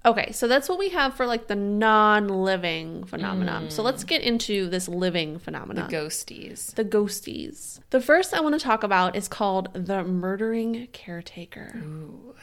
Okay, 0.05 0.31
so 0.31 0.47
that's 0.47 0.69
what 0.69 0.79
we 0.79 0.89
have 0.89 1.15
for 1.15 1.25
like 1.25 1.47
the 1.47 1.55
non-living 1.55 3.03
phenomenon. 3.03 3.69
So 3.69 3.83
let's 3.83 4.03
mm. 4.03 4.07
get 4.07 4.21
into 4.21 4.69
this 4.69 4.87
living 4.87 5.39
phenomenon. 5.39 5.89
The 5.89 5.97
ghosties. 5.97 6.73
the 6.75 6.85
ghosties. 6.85 7.79
The 7.89 7.99
first 7.99 8.33
I 8.33 8.39
want 8.39 8.57
to 8.57 8.63
talk 8.63 8.83
about 8.83 9.15
is 9.17 9.27
called 9.27 9.73
the 9.73 10.03
murdering 10.03 10.87
caretaker, 10.93 11.73
Ooh. 11.75 12.33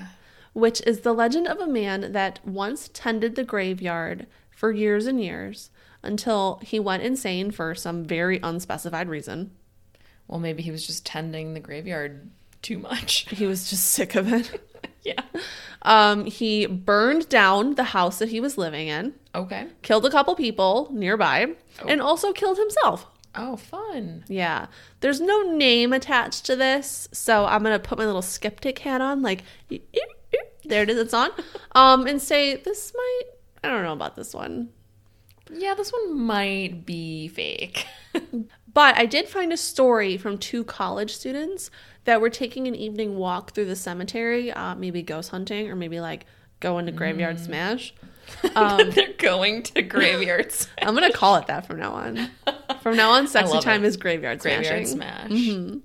which 0.53 0.83
is 0.83 1.01
the 1.01 1.15
legend 1.15 1.49
of 1.49 1.59
a 1.59 1.67
man 1.67 2.13
that 2.13 2.41
once 2.47 2.91
tended 2.93 3.37
the 3.37 3.45
graveyard 3.45 4.27
for 4.51 4.71
years 4.71 5.07
and 5.07 5.23
years 5.23 5.71
until 6.03 6.61
he 6.63 6.79
went 6.79 7.03
insane 7.03 7.51
for 7.51 7.75
some 7.75 8.05
very 8.05 8.39
unspecified 8.43 9.09
reason. 9.09 9.51
Well, 10.29 10.41
maybe 10.41 10.63
he 10.63 10.71
was 10.71 10.87
just 10.87 11.07
tending 11.07 11.55
the 11.55 11.61
graveyard 11.61 12.29
too 12.61 12.79
much. 12.79 13.29
He 13.31 13.47
was 13.47 13.71
just 13.71 13.91
sick 13.91 14.15
of 14.15 14.31
it. 14.31 14.61
yeah. 15.17 15.41
Um, 15.83 16.25
he 16.27 16.67
burned 16.67 17.29
down 17.29 17.75
the 17.77 17.85
house 17.85 18.19
that 18.19 18.29
he 18.31 18.41
was 18.41 18.59
living 18.59 18.89
in, 18.89 19.15
Okay. 19.35 19.67
killed 19.83 20.05
a 20.07 20.11
couple 20.11 20.35
people 20.35 20.89
nearby, 20.93 21.55
and 21.87 22.01
also 22.03 22.33
killed 22.33 22.59
himself. 22.59 23.07
Oh, 23.35 23.57
fun. 23.57 24.25
Yeah. 24.29 24.67
There's 25.01 25.21
no 25.21 25.43
name 25.43 25.93
attached 25.93 26.47
to 26.47 26.57
this, 26.57 27.09
so 27.13 27.45
I'm 27.45 27.63
going 27.63 27.79
to 27.79 27.89
put 27.89 27.99
my 27.99 28.07
little 28.07 28.23
skeptic 28.23 28.79
hat 28.81 29.01
on 29.01 29.21
like 29.23 29.43
eep, 29.69 29.89
eep. 29.93 30.41
there 30.65 30.83
it 30.83 30.91
is 30.91 30.99
it's 30.99 31.15
on. 31.15 31.31
Um 31.73 32.07
and 32.07 32.21
say 32.21 32.57
this 32.57 32.93
might 32.97 33.23
I 33.63 33.69
don't 33.69 33.83
know 33.83 33.93
about 33.93 34.17
this 34.17 34.33
one. 34.33 34.71
Yeah, 35.53 35.75
this 35.75 35.93
one 35.93 36.19
might 36.19 36.87
be 36.87 37.29
fake. 37.29 37.87
But 38.73 38.99
I 38.99 39.07
did 39.07 39.27
find 39.27 39.55
a 39.55 39.57
story 39.57 40.19
from 40.19 40.37
two 40.37 40.63
college 40.63 41.15
students 41.15 41.71
that 42.07 42.21
were 42.21 42.31
taking 42.31 42.67
an 42.67 42.75
evening 42.75 43.17
walk 43.17 43.53
through 43.53 43.67
the 43.67 43.77
cemetery, 43.77 44.51
uh, 44.51 44.75
maybe 44.75 45.03
ghost 45.03 45.31
hunting 45.31 45.71
or 45.71 45.77
maybe 45.77 46.01
like 46.01 46.27
going 46.61 46.87
to 46.87 46.93
graveyard 46.93 47.39
smash. 47.39 47.93
Um, 48.57 48.91
They're 48.95 49.13
going 49.19 49.63
to 49.63 49.83
graveyards. 49.83 50.69
I'm 50.83 50.95
gonna 50.95 51.13
call 51.13 51.37
it 51.37 51.47
that 51.47 51.65
from 51.65 51.79
now 51.79 51.93
on. 51.93 52.29
From 52.83 52.97
now 52.97 53.13
on, 53.13 53.29
sexy 53.29 53.61
time 53.61 53.85
it. 53.85 53.87
is 53.87 53.97
graveyard, 53.97 54.41
Graveyard 54.41 54.89
smashing. 54.89 55.29
smash. 55.29 55.81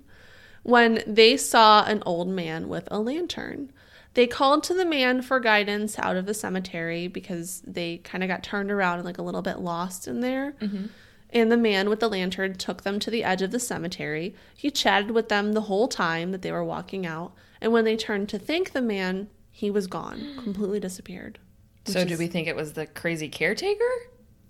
when 0.64 1.04
they 1.06 1.36
saw 1.36 1.84
an 1.84 2.02
old 2.04 2.26
man 2.28 2.68
with 2.68 2.88
a 2.90 2.98
lantern. 2.98 3.70
They 4.14 4.26
called 4.26 4.64
to 4.64 4.74
the 4.74 4.84
man 4.84 5.22
for 5.22 5.38
guidance 5.38 5.98
out 6.00 6.16
of 6.16 6.26
the 6.26 6.34
cemetery 6.34 7.06
because 7.06 7.62
they 7.64 7.98
kind 7.98 8.24
of 8.24 8.28
got 8.28 8.42
turned 8.42 8.72
around 8.72 8.96
and 8.96 9.04
like 9.04 9.18
a 9.18 9.22
little 9.22 9.40
bit 9.42 9.60
lost 9.60 10.08
in 10.08 10.18
there. 10.20 10.54
And 11.32 11.50
the 11.50 11.56
man 11.56 11.88
with 11.88 12.00
the 12.00 12.08
lantern 12.10 12.54
took 12.54 12.82
them 12.82 12.98
to 13.00 13.10
the 13.10 13.24
edge 13.24 13.40
of 13.42 13.50
the 13.52 13.58
cemetery. 13.58 14.34
He 14.54 14.70
chatted 14.70 15.12
with 15.12 15.28
them 15.30 15.52
the 15.52 15.62
whole 15.62 15.88
time 15.88 16.30
that 16.32 16.42
they 16.42 16.52
were 16.52 16.64
walking 16.64 17.06
out. 17.06 17.32
And 17.60 17.72
when 17.72 17.84
they 17.84 17.96
turned 17.96 18.28
to 18.30 18.38
thank 18.38 18.72
the 18.72 18.82
man, 18.82 19.28
he 19.50 19.70
was 19.70 19.86
gone, 19.86 20.36
completely 20.42 20.78
disappeared. 20.80 21.38
So, 21.84 22.04
do 22.04 22.16
we 22.18 22.26
think 22.28 22.46
it 22.48 22.54
was 22.54 22.74
the 22.74 22.86
crazy 22.86 23.28
caretaker? 23.28 23.88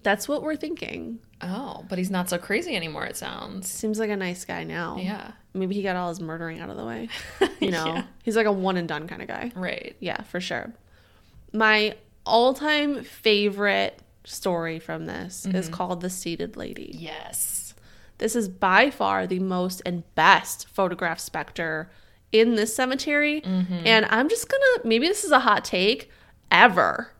That's 0.03 0.26
what 0.28 0.43
we're 0.43 0.57
thinking. 0.57 1.20
Oh, 1.41 1.85
but 1.89 1.97
he's 1.99 2.11
not 2.11 2.28
so 2.28 2.37
crazy 2.37 2.74
anymore, 2.74 3.07
it 3.07 3.16
sounds. 3.16 3.68
Seems 3.70 3.99
like 4.01 4.11
a 4.11 4.16
nice 4.16 4.45
guy 4.45 4.64
now. 4.64 4.97
Yeah. 4.99 5.30
Maybe 5.55 5.74
he 5.76 5.83
got 5.83 5.95
all 5.97 6.09
his 6.09 6.20
murdering 6.20 6.61
out 6.61 6.68
of 6.70 6.76
the 6.76 6.85
way. 6.85 7.09
You 7.61 7.70
know, 7.70 7.87
Yeah. 7.87 8.05
he's 8.24 8.35
like 8.35 8.47
a 8.47 8.53
one 8.53 8.76
and 8.76 8.89
done 8.89 9.07
kind 9.07 9.22
of 9.22 9.28
guy. 9.28 9.53
Right. 9.55 9.95
Yeah, 10.01 10.22
for 10.22 10.41
sure. 10.41 10.72
My 11.53 11.95
all 12.26 12.55
time 12.55 13.05
favorite 13.05 13.99
story 14.24 14.78
from 14.78 15.06
this 15.06 15.46
is 15.46 15.66
mm-hmm. 15.66 15.74
called 15.74 16.00
The 16.00 16.10
Seated 16.10 16.56
Lady. 16.56 16.92
Yes. 16.94 17.74
This 18.18 18.36
is 18.36 18.48
by 18.48 18.90
far 18.90 19.26
the 19.26 19.40
most 19.40 19.82
and 19.84 20.02
best 20.14 20.68
photographed 20.68 21.20
specter 21.20 21.90
in 22.30 22.54
this 22.54 22.74
cemetery. 22.74 23.40
Mm-hmm. 23.40 23.86
And 23.86 24.06
I'm 24.10 24.28
just 24.28 24.48
gonna, 24.48 24.84
maybe 24.84 25.06
this 25.06 25.24
is 25.24 25.32
a 25.32 25.40
hot 25.40 25.64
take, 25.64 26.10
ever. 26.50 27.10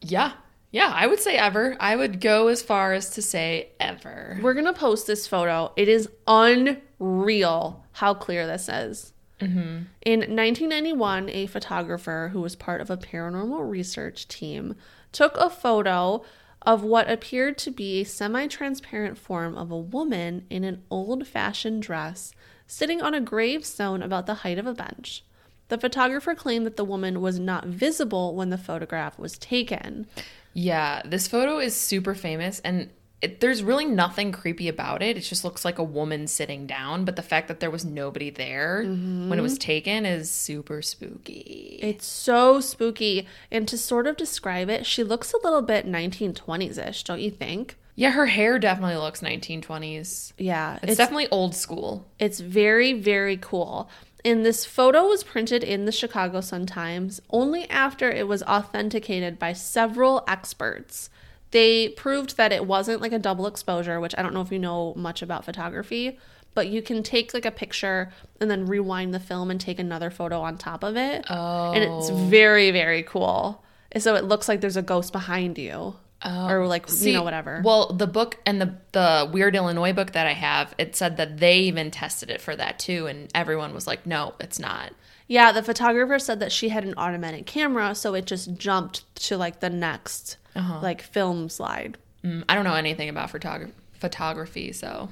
Yeah. 0.00 0.32
Yeah, 0.70 0.92
I 0.94 1.06
would 1.06 1.18
say 1.18 1.36
ever. 1.36 1.76
I 1.80 1.96
would 1.96 2.20
go 2.20 2.46
as 2.48 2.62
far 2.62 2.92
as 2.92 3.10
to 3.10 3.22
say 3.22 3.70
ever. 3.80 4.38
We're 4.40 4.54
gonna 4.54 4.72
post 4.72 5.06
this 5.06 5.26
photo. 5.26 5.72
It 5.76 5.88
is 5.88 6.08
unreal 6.26 7.84
how 7.92 8.14
clear 8.14 8.46
this 8.46 8.68
is. 8.68 9.12
Mm-hmm. 9.40 9.84
In 10.02 10.20
1991, 10.20 11.30
a 11.30 11.46
photographer 11.46 12.30
who 12.32 12.40
was 12.40 12.54
part 12.54 12.80
of 12.80 12.90
a 12.90 12.96
paranormal 12.96 13.68
research 13.68 14.28
team 14.28 14.76
took 15.12 15.36
a 15.36 15.50
photo 15.50 16.22
of 16.62 16.82
what 16.82 17.10
appeared 17.10 17.56
to 17.58 17.70
be 17.70 18.00
a 18.00 18.04
semi 18.04 18.46
transparent 18.46 19.16
form 19.16 19.56
of 19.56 19.70
a 19.70 19.78
woman 19.78 20.46
in 20.50 20.64
an 20.64 20.82
old 20.90 21.26
fashioned 21.26 21.82
dress 21.82 22.32
sitting 22.66 23.02
on 23.02 23.14
a 23.14 23.20
gravestone 23.20 24.02
about 24.02 24.26
the 24.26 24.34
height 24.34 24.58
of 24.58 24.66
a 24.66 24.74
bench. 24.74 25.24
The 25.68 25.78
photographer 25.78 26.34
claimed 26.34 26.66
that 26.66 26.76
the 26.76 26.84
woman 26.84 27.20
was 27.20 27.38
not 27.38 27.66
visible 27.66 28.34
when 28.34 28.50
the 28.50 28.58
photograph 28.58 29.18
was 29.18 29.38
taken. 29.38 30.06
Yeah, 30.52 31.00
this 31.04 31.28
photo 31.28 31.58
is 31.58 31.76
super 31.76 32.14
famous 32.14 32.60
and 32.60 32.90
it, 33.22 33.40
there's 33.40 33.62
really 33.62 33.84
nothing 33.84 34.32
creepy 34.32 34.68
about 34.68 35.02
it. 35.02 35.16
It 35.16 35.20
just 35.20 35.44
looks 35.44 35.64
like 35.64 35.78
a 35.78 35.84
woman 35.84 36.26
sitting 36.26 36.66
down, 36.66 37.04
but 37.04 37.16
the 37.16 37.22
fact 37.22 37.48
that 37.48 37.60
there 37.60 37.70
was 37.70 37.84
nobody 37.84 38.30
there 38.30 38.82
when 38.82 39.38
it 39.38 39.42
was 39.42 39.54
mm-hmm. 39.54 39.66
taken 39.66 40.06
is 40.06 40.30
super 40.30 40.80
spooky. 40.80 41.78
It's 41.82 42.06
so 42.06 42.60
spooky. 42.60 43.26
And 43.50 43.68
to 43.68 43.76
sort 43.76 44.06
of 44.06 44.16
describe 44.16 44.70
it, 44.70 44.86
she 44.86 45.04
looks 45.04 45.32
a 45.32 45.38
little 45.42 45.62
bit 45.62 45.86
1920s 45.86 46.88
ish, 46.88 47.04
don't 47.04 47.20
you 47.20 47.30
think? 47.30 47.76
Yeah, 47.94 48.12
her 48.12 48.26
hair 48.26 48.58
definitely 48.58 48.96
looks 48.96 49.20
1920s. 49.20 50.32
Yeah, 50.38 50.76
It's, 50.76 50.84
it's, 50.84 50.96
definitely 50.96 51.28
old 51.30 51.54
school. 51.54 52.06
it's 52.18 52.40
very, 52.40 52.94
very 52.94 53.36
cool. 53.36 53.90
And 54.24 54.44
this 54.44 54.64
photo 54.64 55.06
was 55.06 55.24
printed 55.24 55.62
in 55.62 55.84
the 55.84 55.92
Chicago 55.92 56.40
Sun 56.40 56.66
Times 56.66 57.20
only 57.30 57.68
after 57.68 58.10
it 58.10 58.26
was 58.26 58.42
authenticated 58.44 59.38
by 59.38 59.52
several 59.52 60.24
experts. 60.26 61.10
They 61.50 61.88
proved 61.90 62.36
that 62.36 62.52
it 62.52 62.66
wasn't 62.66 63.00
like 63.00 63.12
a 63.12 63.18
double 63.18 63.46
exposure, 63.46 64.00
which 64.00 64.14
I 64.16 64.22
don't 64.22 64.34
know 64.34 64.40
if 64.40 64.52
you 64.52 64.58
know 64.58 64.94
much 64.94 65.22
about 65.22 65.44
photography, 65.44 66.18
but 66.54 66.68
you 66.68 66.82
can 66.82 67.02
take 67.02 67.34
like 67.34 67.44
a 67.44 67.50
picture 67.50 68.12
and 68.40 68.50
then 68.50 68.66
rewind 68.66 69.14
the 69.14 69.20
film 69.20 69.50
and 69.50 69.60
take 69.60 69.78
another 69.78 70.10
photo 70.10 70.40
on 70.40 70.58
top 70.58 70.84
of 70.84 70.96
it. 70.96 71.24
Oh. 71.28 71.72
And 71.72 71.82
it's 71.82 72.10
oh. 72.10 72.14
very, 72.28 72.70
very 72.70 73.02
cool. 73.02 73.64
And 73.92 74.02
so 74.02 74.14
it 74.14 74.24
looks 74.24 74.48
like 74.48 74.60
there's 74.60 74.76
a 74.76 74.82
ghost 74.82 75.12
behind 75.12 75.58
you. 75.58 75.96
or 76.24 76.62
oh. 76.62 76.68
like, 76.68 76.86
you 77.00 77.14
know, 77.14 77.22
whatever. 77.22 77.62
Well, 77.64 77.92
the 77.92 78.06
book 78.06 78.38
and 78.44 78.60
the 78.60 78.74
the 78.92 79.30
Weird 79.32 79.56
Illinois 79.56 79.92
book 79.92 80.12
that 80.12 80.26
I 80.26 80.34
have, 80.34 80.74
it 80.78 80.94
said 80.94 81.16
that 81.16 81.38
they 81.38 81.60
even 81.60 81.90
tested 81.90 82.30
it 82.30 82.40
for 82.40 82.54
that 82.54 82.78
too, 82.78 83.06
and 83.06 83.30
everyone 83.34 83.72
was 83.72 83.86
like, 83.86 84.06
"No, 84.06 84.34
it's 84.38 84.58
not." 84.58 84.92
Yeah, 85.30 85.52
the 85.52 85.62
photographer 85.62 86.18
said 86.18 86.40
that 86.40 86.50
she 86.50 86.70
had 86.70 86.82
an 86.84 86.94
automatic 86.96 87.46
camera, 87.46 87.94
so 87.94 88.14
it 88.14 88.24
just 88.24 88.56
jumped 88.56 89.14
to 89.26 89.36
like 89.38 89.60
the 89.60 89.70
next 89.70 90.38
like 90.82 91.02
film 91.02 91.48
slide. 91.48 91.98
Mm, 92.24 92.42
I 92.48 92.56
don't 92.56 92.64
know 92.64 92.74
anything 92.74 93.08
about 93.08 93.30
photog- 93.30 93.70
photography, 93.92 94.72
so 94.72 95.08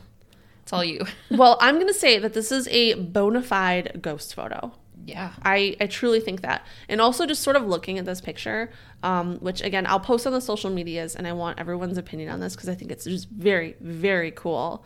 it's 0.64 0.72
all 0.72 0.82
you. 0.82 1.06
well, 1.30 1.56
I'm 1.60 1.78
gonna 1.78 1.94
say 1.94 2.18
that 2.18 2.32
this 2.34 2.50
is 2.50 2.66
a 2.66 2.94
bona 2.94 3.42
fide 3.42 4.00
ghost 4.02 4.34
photo. 4.34 4.72
yeah. 5.06 5.34
I, 5.44 5.76
I 5.80 5.86
truly 5.86 6.18
think 6.18 6.40
that. 6.42 6.66
And 6.88 7.00
also 7.00 7.24
just 7.24 7.44
sort 7.44 7.54
of 7.54 7.66
looking 7.68 7.96
at 8.00 8.04
this 8.04 8.20
picture, 8.20 8.70
um, 9.04 9.36
which 9.38 9.62
again 9.62 9.86
I'll 9.86 10.00
post 10.00 10.26
on 10.26 10.32
the 10.32 10.40
social 10.40 10.68
medias 10.68 11.14
and 11.14 11.28
I 11.28 11.32
want 11.32 11.60
everyone's 11.60 11.96
opinion 11.96 12.28
on 12.30 12.40
this 12.40 12.56
because 12.56 12.68
I 12.68 12.74
think 12.74 12.90
it's 12.90 13.04
just 13.04 13.28
very, 13.30 13.76
very 13.80 14.32
cool. 14.32 14.84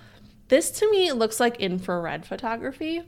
This 0.49 0.71
to 0.73 0.91
me 0.91 1.11
looks 1.13 1.41
like 1.41 1.57
infrared 1.59 2.27
photography, 2.27 3.03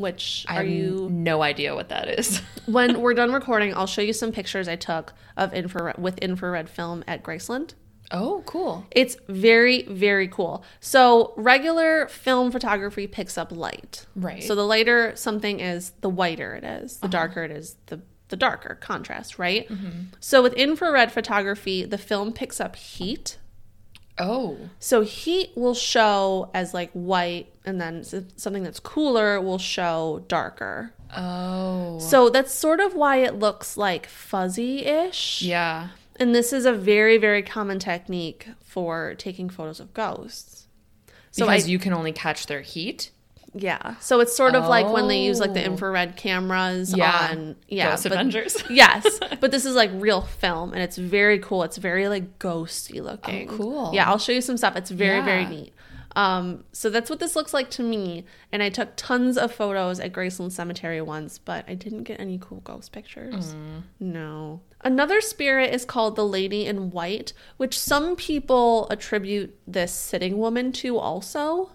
which 0.00 0.44
I 0.48 0.58
are 0.58 0.64
you 0.64 1.08
no 1.10 1.42
idea 1.42 1.74
what 1.74 1.88
that 1.90 2.08
is. 2.18 2.38
when 2.66 3.00
we're 3.00 3.14
done 3.14 3.32
recording, 3.32 3.74
I'll 3.74 3.86
show 3.86 4.02
you 4.02 4.12
some 4.12 4.32
pictures 4.32 4.68
I 4.68 4.76
took 4.76 5.12
of 5.36 5.52
infrared 5.52 5.98
with 5.98 6.18
infrared 6.18 6.68
film 6.68 7.04
at 7.06 7.22
Graceland. 7.22 7.74
oh, 8.12 8.42
cool. 8.46 8.86
It's 8.90 9.16
very, 9.28 9.82
very 9.82 10.26
cool. 10.26 10.64
So, 10.80 11.32
regular 11.36 12.08
film 12.08 12.50
photography 12.50 13.06
picks 13.06 13.38
up 13.38 13.52
light. 13.52 14.06
Right. 14.16 14.42
So, 14.42 14.54
the 14.54 14.64
lighter 14.64 15.12
something 15.14 15.60
is, 15.60 15.92
the 16.00 16.10
whiter 16.10 16.54
it 16.54 16.64
is. 16.64 16.96
The 16.96 17.06
uh-huh. 17.06 17.12
darker 17.12 17.44
it 17.44 17.52
is, 17.52 17.76
the, 17.86 18.00
the 18.28 18.36
darker 18.36 18.76
contrast, 18.80 19.38
right? 19.38 19.68
Mm-hmm. 19.68 20.14
So, 20.18 20.42
with 20.42 20.54
infrared 20.54 21.12
photography, 21.12 21.84
the 21.84 21.98
film 21.98 22.32
picks 22.32 22.60
up 22.60 22.74
heat. 22.74 23.38
Oh, 24.20 24.56
So, 24.78 25.00
heat 25.02 25.50
will 25.56 25.74
show 25.74 26.50
as 26.54 26.72
like 26.74 26.90
white, 26.92 27.52
and 27.64 27.80
then 27.80 28.04
something 28.36 28.62
that's 28.62 28.78
cooler 28.80 29.40
will 29.40 29.58
show 29.58 30.24
darker. 30.28 30.92
oh, 31.16 31.98
So, 31.98 32.28
that's 32.30 32.52
sort 32.52 32.80
of 32.80 32.94
why 32.94 33.16
it 33.18 33.38
looks 33.38 33.76
like 33.76 34.06
fuzzy 34.06 34.84
ish. 34.84 35.42
yeah. 35.42 35.88
And 36.16 36.34
this 36.34 36.52
is 36.52 36.66
a 36.66 36.72
very, 36.74 37.16
very 37.16 37.42
common 37.42 37.78
technique 37.78 38.46
for 38.62 39.14
taking 39.14 39.48
photos 39.48 39.80
of 39.80 39.94
ghosts. 39.94 40.66
So 41.30 41.46
because 41.46 41.64
I, 41.66 41.68
you 41.70 41.78
can 41.78 41.94
only 41.94 42.12
catch 42.12 42.44
their 42.46 42.60
heat. 42.60 43.10
Yeah. 43.54 43.96
So 44.00 44.20
it's 44.20 44.36
sort 44.36 44.54
of 44.54 44.66
like 44.68 44.88
when 44.92 45.08
they 45.08 45.20
use 45.22 45.40
like 45.40 45.54
the 45.54 45.60
Oh. 45.62 45.72
infrared 45.72 46.16
cameras 46.16 46.94
Yeah. 46.96 47.28
on 47.32 47.56
yeah, 47.68 47.90
Ghost 47.90 48.04
but- 48.04 48.12
Avengers. 48.12 48.56
yes, 48.70 49.18
but 49.40 49.50
this 49.50 49.64
is 49.66 49.74
like 49.74 49.90
real 49.94 50.22
film 50.22 50.72
and 50.72 50.82
it's 50.82 50.96
very 50.96 51.38
cool. 51.38 51.62
It's 51.64 51.76
very 51.76 52.08
like 52.08 52.38
ghosty 52.38 53.02
looking. 53.02 53.48
Oh, 53.50 53.56
cool. 53.56 53.90
Yeah, 53.94 54.08
I'll 54.08 54.18
show 54.18 54.32
you 54.32 54.40
some 54.40 54.56
stuff. 54.56 54.76
It's 54.76 54.90
very 54.90 55.20
very 55.22 55.46
neat. 55.46 55.72
Um, 56.16 56.64
so 56.72 56.90
that's 56.90 57.08
what 57.08 57.20
this 57.20 57.36
looks 57.36 57.54
like 57.54 57.70
to 57.70 57.84
me. 57.84 58.24
And 58.50 58.64
I 58.64 58.68
took 58.68 58.88
tons 58.96 59.38
of 59.38 59.52
photos 59.54 60.00
at 60.00 60.12
Graceland 60.12 60.50
Cemetery 60.50 61.00
once, 61.00 61.38
but 61.38 61.64
I 61.68 61.74
didn't 61.74 62.02
get 62.02 62.18
any 62.18 62.36
cool 62.36 62.58
ghost 62.64 62.90
pictures. 62.90 63.54
No. 64.00 64.60
Another 64.82 65.20
spirit 65.20 65.72
is 65.72 65.84
called 65.84 66.16
the 66.16 66.26
Lady 66.26 66.66
in 66.66 66.90
White, 66.90 67.32
which 67.58 67.78
some 67.78 68.16
people 68.16 68.88
attribute 68.90 69.56
this 69.68 69.92
sitting 69.92 70.38
woman 70.38 70.72
to 70.72 70.98
also. 70.98 71.70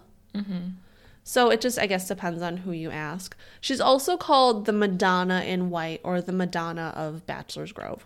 So 1.28 1.50
it 1.50 1.60
just, 1.60 1.76
I 1.76 1.88
guess, 1.88 2.06
depends 2.06 2.40
on 2.40 2.58
who 2.58 2.70
you 2.70 2.92
ask. 2.92 3.36
She's 3.60 3.80
also 3.80 4.16
called 4.16 4.64
the 4.64 4.72
Madonna 4.72 5.40
in 5.40 5.70
White 5.70 6.00
or 6.04 6.20
the 6.20 6.30
Madonna 6.30 6.92
of 6.94 7.26
Bachelor's 7.26 7.72
Grove. 7.72 8.04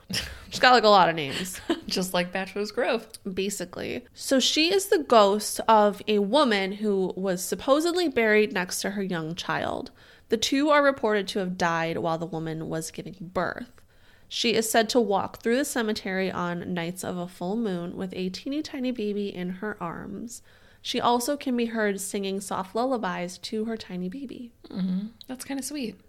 She's 0.49 0.59
got 0.59 0.73
like 0.73 0.85
a 0.85 0.89
lot 0.89 1.11
of 1.11 1.15
names 1.15 1.61
Just 1.87 2.15
like 2.15 2.33
Bachelor's 2.33 2.73
Grove. 2.73 3.07
basically. 3.31 4.07
So 4.15 4.41
she 4.41 4.73
is 4.73 4.87
the 4.87 5.05
ghost 5.07 5.61
of 5.69 6.01
a 6.09 6.21
woman 6.21 6.73
who 6.73 7.13
was 7.15 7.45
supposedly 7.45 8.09
buried 8.09 8.55
next 8.55 8.81
to 8.81 8.93
her 8.93 9.03
young 9.03 9.35
child. 9.35 9.91
The 10.31 10.39
two 10.39 10.71
are 10.71 10.83
reported 10.83 11.29
to 11.29 11.41
have 11.41 11.59
died 11.59 11.99
while 11.99 12.17
the 12.17 12.25
woman 12.25 12.71
was 12.71 12.91
giving 12.91 13.17
birth. 13.21 13.83
She 14.31 14.55
is 14.55 14.71
said 14.71 14.89
to 14.91 15.01
walk 15.01 15.43
through 15.43 15.57
the 15.57 15.67
cemetery 15.67 16.31
on 16.33 16.73
nights 16.73 17.05
of 17.05 17.19
a 17.19 17.29
full 17.29 17.57
moon 17.57 17.99
with 17.99 18.15
a 18.15 18.31
teeny 18.31 18.63
tiny 18.63 18.93
baby 18.93 19.29
in 19.29 19.51
her 19.51 19.77
arms. 19.79 20.41
She 20.83 21.01
also 21.01 21.37
can 21.37 21.57
be 21.57 21.67
heard 21.67 22.01
singing 22.01 22.41
soft 22.41 22.75
lullabies 22.75 23.39
to 23.39 23.67
her 23.67 23.77
tiny 23.77 24.09
baby. 24.09 24.53
Mm-hmm. 24.71 25.09
That's 25.27 25.45
kind 25.45 25.61
of 25.61 25.67
sweet. 25.67 26.01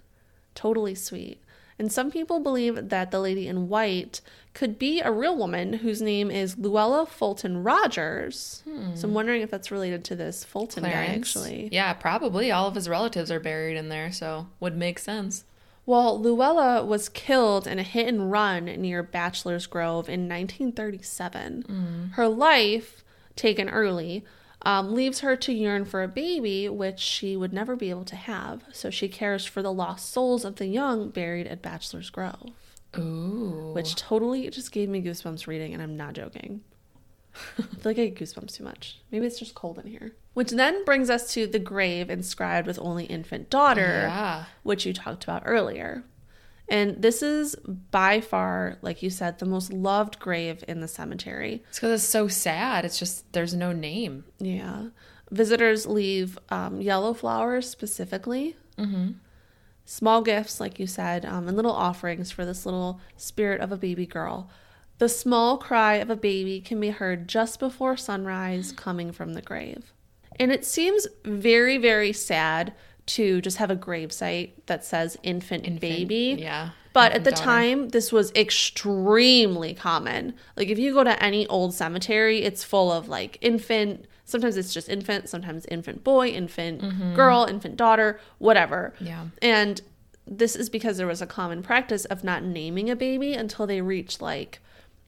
Totally 0.55 0.95
sweet. 0.95 1.41
And 1.81 1.91
some 1.91 2.11
people 2.11 2.39
believe 2.39 2.89
that 2.89 3.09
the 3.09 3.19
lady 3.19 3.47
in 3.47 3.67
white 3.67 4.21
could 4.53 4.77
be 4.77 5.01
a 5.01 5.11
real 5.11 5.35
woman 5.35 5.73
whose 5.73 5.99
name 5.99 6.29
is 6.29 6.57
Luella 6.57 7.07
Fulton 7.07 7.63
Rogers. 7.63 8.61
Hmm. 8.65 8.95
So 8.95 9.07
I'm 9.07 9.15
wondering 9.15 9.41
if 9.41 9.49
that's 9.49 9.71
related 9.71 10.03
to 10.05 10.15
this 10.15 10.43
Fulton 10.43 10.83
guy, 10.83 10.91
actually. 10.91 11.69
Yeah, 11.71 11.93
probably. 11.93 12.51
All 12.51 12.67
of 12.67 12.75
his 12.75 12.87
relatives 12.87 13.31
are 13.31 13.39
buried 13.39 13.77
in 13.77 13.89
there, 13.89 14.11
so 14.11 14.47
would 14.59 14.77
make 14.77 14.99
sense. 14.99 15.45
Well, 15.87 16.21
Luella 16.21 16.85
was 16.85 17.09
killed 17.09 17.65
in 17.65 17.79
a 17.79 17.83
hit 17.83 18.07
and 18.07 18.31
run 18.31 18.65
near 18.65 19.01
Bachelor's 19.01 19.65
Grove 19.65 20.07
in 20.07 20.29
1937. 20.29 21.63
Hmm. 21.63 22.05
Her 22.11 22.27
life, 22.27 23.03
taken 23.35 23.69
early, 23.69 24.23
um, 24.63 24.93
leaves 24.93 25.19
her 25.21 25.35
to 25.35 25.51
yearn 25.53 25.85
for 25.85 26.03
a 26.03 26.07
baby, 26.07 26.69
which 26.69 26.99
she 26.99 27.35
would 27.35 27.51
never 27.53 27.75
be 27.75 27.89
able 27.89 28.05
to 28.05 28.15
have. 28.15 28.63
So 28.71 28.89
she 28.89 29.07
cares 29.07 29.45
for 29.45 29.61
the 29.61 29.73
lost 29.73 30.11
souls 30.11 30.45
of 30.45 30.57
the 30.57 30.67
young 30.67 31.09
buried 31.09 31.47
at 31.47 31.61
Bachelor's 31.61 32.09
Grove. 32.09 32.51
Ooh. 32.97 33.71
which 33.73 33.95
totally 33.95 34.49
just 34.49 34.73
gave 34.73 34.89
me 34.89 35.01
goosebumps 35.01 35.47
reading, 35.47 35.73
and 35.73 35.81
I'm 35.81 35.95
not 35.95 36.13
joking. 36.13 36.59
I 37.57 37.61
feel 37.61 37.65
like 37.85 37.97
I 37.99 38.07
get 38.09 38.15
goosebumps 38.15 38.57
too 38.57 38.65
much. 38.65 38.99
Maybe 39.11 39.25
it's 39.25 39.39
just 39.39 39.55
cold 39.55 39.79
in 39.79 39.87
here. 39.87 40.11
Which 40.33 40.51
then 40.51 40.83
brings 40.83 41.09
us 41.09 41.33
to 41.35 41.47
the 41.47 41.59
grave 41.59 42.09
inscribed 42.09 42.67
with 42.67 42.77
only 42.81 43.05
infant 43.05 43.49
daughter, 43.49 43.81
Yeah. 44.09 44.45
which 44.63 44.85
you 44.85 44.91
talked 44.91 45.23
about 45.23 45.43
earlier. 45.45 46.03
And 46.71 47.01
this 47.01 47.21
is 47.21 47.53
by 47.91 48.21
far, 48.21 48.77
like 48.81 49.03
you 49.03 49.09
said, 49.09 49.39
the 49.39 49.45
most 49.45 49.73
loved 49.73 50.19
grave 50.19 50.63
in 50.69 50.79
the 50.79 50.87
cemetery. 50.87 51.63
It's 51.67 51.79
because 51.79 52.01
it's 52.01 52.09
so 52.09 52.29
sad. 52.29 52.85
It's 52.85 52.97
just 52.97 53.29
there's 53.33 53.53
no 53.53 53.73
name. 53.73 54.23
Yeah. 54.39 54.85
Visitors 55.29 55.85
leave 55.85 56.39
um, 56.47 56.79
yellow 56.79 57.13
flowers 57.13 57.69
specifically. 57.69 58.55
Small 59.83 60.21
gifts, 60.21 60.61
like 60.61 60.79
you 60.79 60.87
said, 60.87 61.25
um, 61.25 61.49
and 61.49 61.57
little 61.57 61.73
offerings 61.73 62.31
for 62.31 62.45
this 62.45 62.65
little 62.65 63.01
spirit 63.17 63.59
of 63.59 63.73
a 63.73 63.77
baby 63.77 64.05
girl. 64.05 64.49
The 64.97 65.09
small 65.09 65.57
cry 65.57 65.95
of 65.95 66.09
a 66.09 66.15
baby 66.15 66.61
can 66.61 66.79
be 66.79 66.91
heard 66.91 67.27
just 67.27 67.59
before 67.59 67.97
sunrise 67.97 68.71
coming 68.71 69.11
from 69.11 69.33
the 69.33 69.41
grave. 69.41 69.91
And 70.39 70.53
it 70.53 70.65
seems 70.65 71.05
very, 71.25 71.77
very 71.77 72.13
sad 72.13 72.73
to 73.07 73.41
just 73.41 73.57
have 73.57 73.71
a 73.71 73.75
gravesite 73.75 74.51
that 74.67 74.85
says 74.85 75.17
infant, 75.23 75.79
baby. 75.79 76.37
Yeah. 76.39 76.69
But 76.93 77.13
at 77.13 77.23
the 77.23 77.31
daughter. 77.31 77.43
time, 77.43 77.89
this 77.89 78.11
was 78.11 78.33
extremely 78.33 79.73
common. 79.73 80.33
Like, 80.57 80.67
if 80.67 80.77
you 80.77 80.93
go 80.93 81.03
to 81.03 81.23
any 81.23 81.47
old 81.47 81.73
cemetery, 81.73 82.43
it's 82.43 82.63
full 82.63 82.91
of 82.91 83.07
like 83.07 83.37
infant, 83.41 84.05
sometimes 84.25 84.57
it's 84.57 84.73
just 84.73 84.89
infant, 84.89 85.29
sometimes 85.29 85.65
infant 85.67 86.03
boy, 86.03 86.27
infant 86.27 86.81
mm-hmm. 86.81 87.15
girl, 87.15 87.45
infant 87.49 87.77
daughter, 87.77 88.19
whatever. 88.39 88.93
Yeah. 88.99 89.27
And 89.41 89.81
this 90.27 90.55
is 90.55 90.69
because 90.69 90.97
there 90.97 91.07
was 91.07 91.21
a 91.21 91.27
common 91.27 91.63
practice 91.63 92.05
of 92.05 92.23
not 92.23 92.43
naming 92.43 92.89
a 92.89 92.95
baby 92.95 93.33
until 93.33 93.67
they 93.67 93.81
reached, 93.81 94.21
like, 94.21 94.59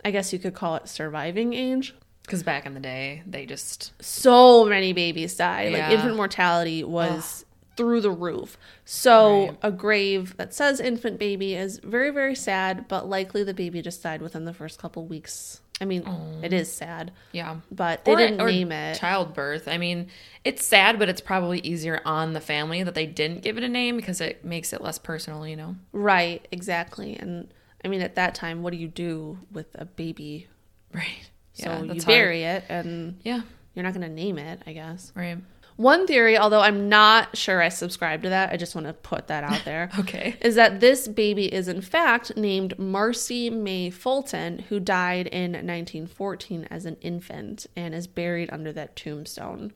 I 0.06 0.12
guess 0.12 0.34
you 0.34 0.40
could 0.40 0.54
call 0.54 0.76
it 0.76 0.88
surviving 0.88 1.54
age. 1.54 1.94
Because 2.24 2.44
back 2.44 2.66
in 2.66 2.74
the 2.74 2.80
day, 2.80 3.24
they 3.28 3.46
just 3.46 3.92
So 4.02 4.64
many 4.64 4.94
babies 4.94 5.36
died. 5.36 5.74
Yeah. 5.74 5.90
Like, 5.90 5.98
infant 5.98 6.16
mortality 6.16 6.84
was 6.84 7.43
through 7.76 8.02
the 8.02 8.12
roof. 8.12 8.58
So, 8.86 9.48
Right. 9.48 9.58
a 9.64 9.72
grave 9.72 10.38
that 10.38 10.54
says 10.54 10.80
infant 10.80 11.20
baby 11.20 11.56
is 11.56 11.80
very, 11.80 12.10
very 12.12 12.36
sad, 12.36 12.88
but 12.88 13.08
likely 13.10 13.44
the 13.44 13.54
baby 13.54 13.82
just 13.82 14.04
died 14.04 14.22
within 14.22 14.46
the 14.46 14.54
first 14.54 14.80
couple 14.80 15.06
weeks. 15.06 15.60
I 15.82 15.86
mean, 15.86 16.04
it 16.44 16.54
is 16.54 16.72
sad, 16.72 17.12
yeah. 17.32 17.58
but 17.72 18.06
they 18.06 18.14
Or- 18.14 18.18
didn't 18.18 18.40
or 18.40 18.48
name 18.50 18.72
it. 18.72 18.96
Childbirth. 19.00 19.68
I 19.68 19.78
mean, 19.78 20.08
it's 20.46 20.64
sad, 20.66 21.00
but 21.00 21.10
it's 21.10 21.20
probably 21.20 21.60
easier 21.60 22.00
on 22.06 22.34
the 22.34 22.40
family 22.40 22.84
that 22.84 22.94
they 22.94 23.08
didn't 23.08 23.42
give 23.42 23.58
it 23.58 23.64
a 23.64 23.68
name 23.68 23.98
because 23.98 24.22
it 24.22 24.46
makes 24.46 24.72
it 24.72 24.82
less 24.82 24.98
personal, 25.00 25.48
you 25.48 25.56
know? 25.56 25.76
right, 25.92 26.48
exactly. 26.52 27.18
And 27.18 27.52
I 27.84 27.88
mean, 27.90 28.02
at 28.02 28.16
that 28.16 28.36
time, 28.36 28.62
what 28.64 28.72
do 28.72 28.78
you 28.78 28.88
do 28.88 29.40
with 29.52 29.68
a 29.76 29.84
baby? 29.86 30.48
Right. 30.94 31.30
So 31.54 31.70
Yeah, 31.70 31.94
you 31.94 32.02
bury 32.04 32.44
it, 32.44 32.64
and. 32.70 33.20
Yeah. 33.24 33.42
you're 33.74 33.84
not 33.84 33.94
going 33.94 34.08
to 34.08 34.14
name 34.14 34.38
it, 34.38 34.62
I 34.68 34.74
guess. 34.74 35.12
Right. 35.16 35.38
One 35.76 36.06
theory, 36.06 36.38
although 36.38 36.60
I'm 36.62 36.88
not 36.88 37.36
sure 37.36 37.62
I 37.62 37.70
subscribe 37.70 38.22
to 38.24 38.30
that, 38.30 38.52
I 38.52 38.58
just 38.58 38.76
want 38.76 38.88
to 38.88 38.94
put 38.94 39.28
that 39.28 39.44
out 39.44 39.62
there. 39.66 39.90
Okay. 40.00 40.36
is 40.42 40.56
that 40.56 40.80
this 40.80 41.08
baby 41.08 41.52
is 41.52 41.68
in 41.68 41.82
fact 41.82 42.38
named 42.38 42.78
Marcy 42.78 43.50
May 43.50 43.90
Fulton, 43.90 44.60
who 44.70 44.80
died 44.80 45.28
in 45.28 45.54
1914 45.54 46.68
as 46.70 46.86
an 46.86 46.98
infant 47.02 47.66
and 47.76 47.94
is 47.96 48.08
buried 48.08 48.50
under 48.52 48.72
that 48.74 48.96
tombstone. 48.96 49.74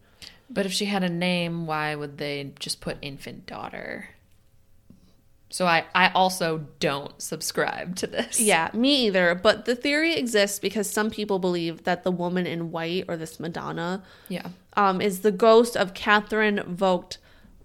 But 0.50 0.66
if 0.66 0.72
she 0.72 0.86
had 0.86 1.04
a 1.04 1.10
name, 1.10 1.66
why 1.66 1.96
would 1.96 2.18
they 2.20 2.52
just 2.60 2.80
put 2.80 2.98
infant 3.02 3.46
daughter? 3.46 4.10
So 5.50 5.66
I, 5.66 5.86
I 5.96 6.10
also 6.10 6.68
don't 6.80 7.22
subscribe 7.22 7.96
to 7.98 8.08
this. 8.08 8.40
Yeah, 8.40 8.70
me 8.74 9.08
either. 9.08 9.34
But 9.34 9.64
the 9.66 9.76
theory 9.76 10.14
exists 10.16 10.60
because 10.60 10.90
some 10.90 11.10
people 11.10 11.40
believe 11.40 11.84
that 11.86 12.04
the 12.04 12.12
woman 12.12 12.46
in 12.46 12.72
white, 12.72 13.06
or 13.08 13.16
this 13.16 13.40
Madonna, 13.40 14.04
Yeah. 14.28 14.48
Um, 14.78 15.02
is 15.02 15.20
the 15.20 15.32
ghost 15.32 15.76
of 15.76 15.94
Catherine 15.94 16.64
Vogt 16.66 17.18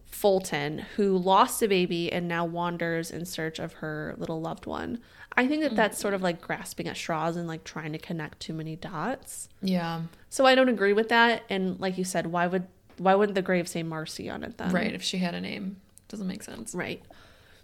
Fulton, 0.06 0.78
who 0.96 1.16
lost 1.16 1.62
a 1.62 1.68
baby 1.68 2.10
and 2.10 2.26
now 2.26 2.44
wanders 2.44 3.10
in 3.10 3.26
search 3.26 3.58
of 3.58 3.74
her 3.74 4.14
little 4.16 4.40
loved 4.40 4.66
one. 4.66 4.98
I 5.36 5.46
think 5.46 5.62
that 5.62 5.76
that's 5.76 5.98
sort 5.98 6.14
of 6.14 6.22
like 6.22 6.40
grasping 6.40 6.88
at 6.88 6.96
straws 6.96 7.36
and 7.36 7.46
like 7.46 7.64
trying 7.64 7.92
to 7.92 7.98
connect 7.98 8.40
too 8.40 8.52
many 8.52 8.76
dots. 8.76 9.48
Yeah. 9.60 10.02
So 10.30 10.46
I 10.46 10.54
don't 10.54 10.68
agree 10.68 10.92
with 10.92 11.08
that. 11.10 11.42
And 11.48 11.78
like 11.80 11.96
you 11.96 12.04
said, 12.04 12.26
why 12.26 12.46
would 12.46 12.66
why 12.98 13.14
wouldn't 13.14 13.34
the 13.34 13.42
grave 13.42 13.68
say 13.68 13.82
Marcy 13.82 14.28
on 14.28 14.42
it 14.42 14.58
then? 14.58 14.72
Right. 14.72 14.92
If 14.92 15.02
she 15.02 15.18
had 15.18 15.34
a 15.34 15.40
name, 15.40 15.76
doesn't 16.08 16.26
make 16.26 16.42
sense. 16.42 16.74
Right. 16.74 17.02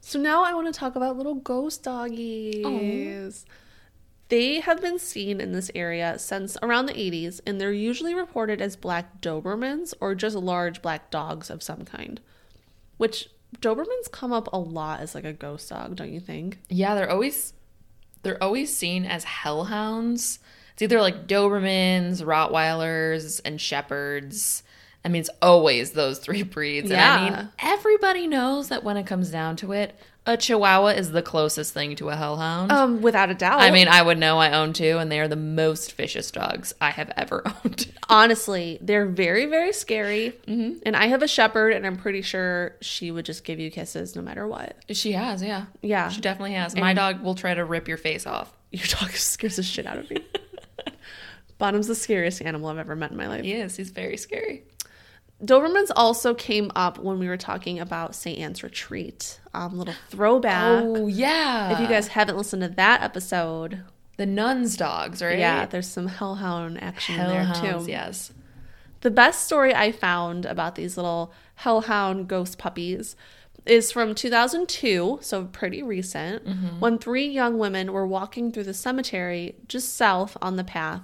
So 0.01 0.19
now 0.19 0.45
I 0.45 0.55
want 0.55 0.73
to 0.73 0.79
talk 0.79 0.97
about 0.97 1.17
little 1.17 1.35
ghost 1.35 1.83
doggies. 1.83 3.45
They 4.29 4.61
have 4.61 4.83
been 4.83 4.99
seen 4.99 5.41
in 5.41 5.53
this 5.53 5.71
area 5.75 6.19
since 6.19 6.57
around 6.63 6.87
the 6.87 6.93
80s, 6.93 7.41
and 7.47 7.61
they're 7.61 7.73
usually 7.73 8.15
reported 8.15 8.61
as 8.61 8.77
black 8.77 9.21
Dobermans 9.23 9.95
or 10.01 10.15
just 10.15 10.37
large 10.37 10.83
black 10.83 11.11
dogs 11.11 11.49
of 11.49 11.63
some 11.63 11.85
kind. 11.85 12.21
Which 12.99 13.31
Dobermans 13.59 14.11
come 14.13 14.33
up 14.33 14.49
a 14.53 14.59
lot 14.59 15.01
as 15.01 15.15
like 15.15 15.25
a 15.25 15.33
ghost 15.33 15.71
dog, 15.71 15.97
don't 15.97 16.13
you 16.13 16.21
think? 16.21 16.59
Yeah, 16.69 16.95
they're 16.95 17.11
always 17.11 17.55
they're 18.23 18.43
always 18.43 18.77
seen 18.77 19.05
as 19.05 19.25
hellhounds. 19.25 20.41
It's 20.73 20.83
either 20.83 21.01
like 21.01 21.27
Dobermans, 21.27 22.23
Rottweilers, 22.23 23.41
and 23.45 23.61
Shepherds. 23.61 24.63
I 25.05 25.09
mean, 25.09 25.21
it's 25.21 25.31
always 25.41 25.93
those 25.93 26.19
three 26.19 26.43
breeds. 26.43 26.91
And 26.91 27.01
I 27.01 27.31
mean, 27.31 27.49
everybody 27.59 28.27
knows 28.27 28.69
that 28.69 28.85
when 28.85 28.97
it 28.97 29.07
comes 29.07 29.31
down 29.31 29.57
to 29.57 29.73
it, 29.73 29.99
a 30.29 30.37
Chihuahua 30.37 30.89
is 30.89 31.11
the 31.11 31.23
closest 31.23 31.73
thing 31.73 31.97
to 31.97 32.11
a 32.11 32.15
hellhound. 32.17 32.71
Um, 32.71 33.01
without 33.01 33.31
a 33.31 33.35
doubt. 33.35 33.61
I 33.61 33.71
mean, 33.71 33.89
I 33.89 34.03
would 34.03 34.19
know 34.19 34.39
I 34.39 34.53
own 34.53 34.75
two, 34.75 34.99
and 34.99 35.11
they 35.11 35.21
are 35.21 35.27
the 35.27 35.37
most 35.37 35.95
vicious 35.95 36.31
dogs 36.31 36.75
I 36.83 36.91
have 36.91 37.11
ever 37.17 37.43
owned. 37.65 37.91
honestly, 38.11 38.79
they're 38.83 39.07
very, 39.07 39.47
very 39.47 39.73
scary. 39.73 40.35
And 40.47 40.95
I 40.95 41.07
have 41.07 41.23
a 41.23 41.29
shepherd, 41.29 41.73
and 41.73 41.87
I'm 41.87 41.97
pretty 41.97 42.21
sure 42.21 42.77
she 42.83 43.11
would 43.11 43.25
just 43.25 43.43
give 43.43 43.59
you 43.59 43.71
kisses 43.71 44.15
no 44.15 44.21
matter 44.23 44.47
what. 44.47 44.77
she 44.91 45.13
has, 45.13 45.43
yeah. 45.43 45.65
Yeah. 45.81 46.11
She 46.11 46.21
definitely 46.21 46.55
has. 46.55 46.77
My 46.77 46.93
dog 46.93 47.23
will 47.23 47.35
try 47.35 47.55
to 47.55 47.65
rip 47.65 47.89
your 47.89 47.97
face 47.97 48.27
off. 48.27 48.53
Your 48.71 48.85
dog 48.87 49.13
scares 49.13 49.57
the 49.57 49.63
shit 49.63 49.87
out 49.87 49.97
of 49.97 50.11
me. 50.11 50.19
Bottom's 51.59 51.87
the 51.87 51.95
scariest 51.95 52.43
animal 52.43 52.69
I've 52.69 52.77
ever 52.79 52.95
met 52.95 53.11
in 53.11 53.17
my 53.17 53.27
life. 53.29 53.45
He 53.45 53.55
is. 53.55 53.77
He's 53.77 53.89
very 53.91 54.19
scary. 54.19 54.65
Dobermans 55.45 55.91
also 55.95 56.35
came 56.35 56.73
up 56.75 56.99
when 56.99 57.19
we 57.19 57.29
were 57.29 57.37
talking 57.37 57.79
about 57.79 58.15
St. 58.15 58.39
Anne's 58.39 58.63
Retreat. 58.63 59.39
Um, 59.55 59.79
little 59.79 59.95
throwback. 60.09 60.83
Oh, 60.85 61.07
yeah. 61.07 61.73
If 61.73 61.81
you 61.81 61.87
guys 61.87 62.09
haven't 62.09 62.37
listened 62.37 62.63
to 62.63 62.69
that 62.71 63.03
episode, 63.03 63.83
the 64.17 64.27
nuns' 64.27 64.77
dogs, 64.77 65.23
right? 65.23 65.39
yeah, 65.39 65.65
there's 65.67 65.89
some 65.89 66.09
hellhound 66.09 66.83
action 66.83 67.21
in 67.21 67.29
there 67.29 67.45
Hellhounds, 67.45 67.85
too. 67.85 67.91
yes. 67.91 68.33
The 69.03 69.13
best 69.13 69.45
story 69.45 69.73
I 69.73 69.93
found 69.93 70.45
about 70.45 70.75
these 70.75 70.97
little 70.97 71.33
hellhound 71.55 72.27
ghost 72.27 72.59
puppies 72.59 73.15
is 73.65 73.93
from 73.93 74.15
2002, 74.17 75.19
so 75.21 75.45
pretty 75.45 75.83
recent, 75.85 76.43
when 76.81 76.99
three 76.99 77.29
young 77.29 77.59
women 77.59 77.93
were 77.93 78.07
walking 78.07 78.51
through 78.51 78.65
the 78.65 78.75
cemetery 78.75 79.55
just 79.69 79.95
south 79.95 80.37
on 80.43 80.57
the 80.57 80.65
path 80.65 81.03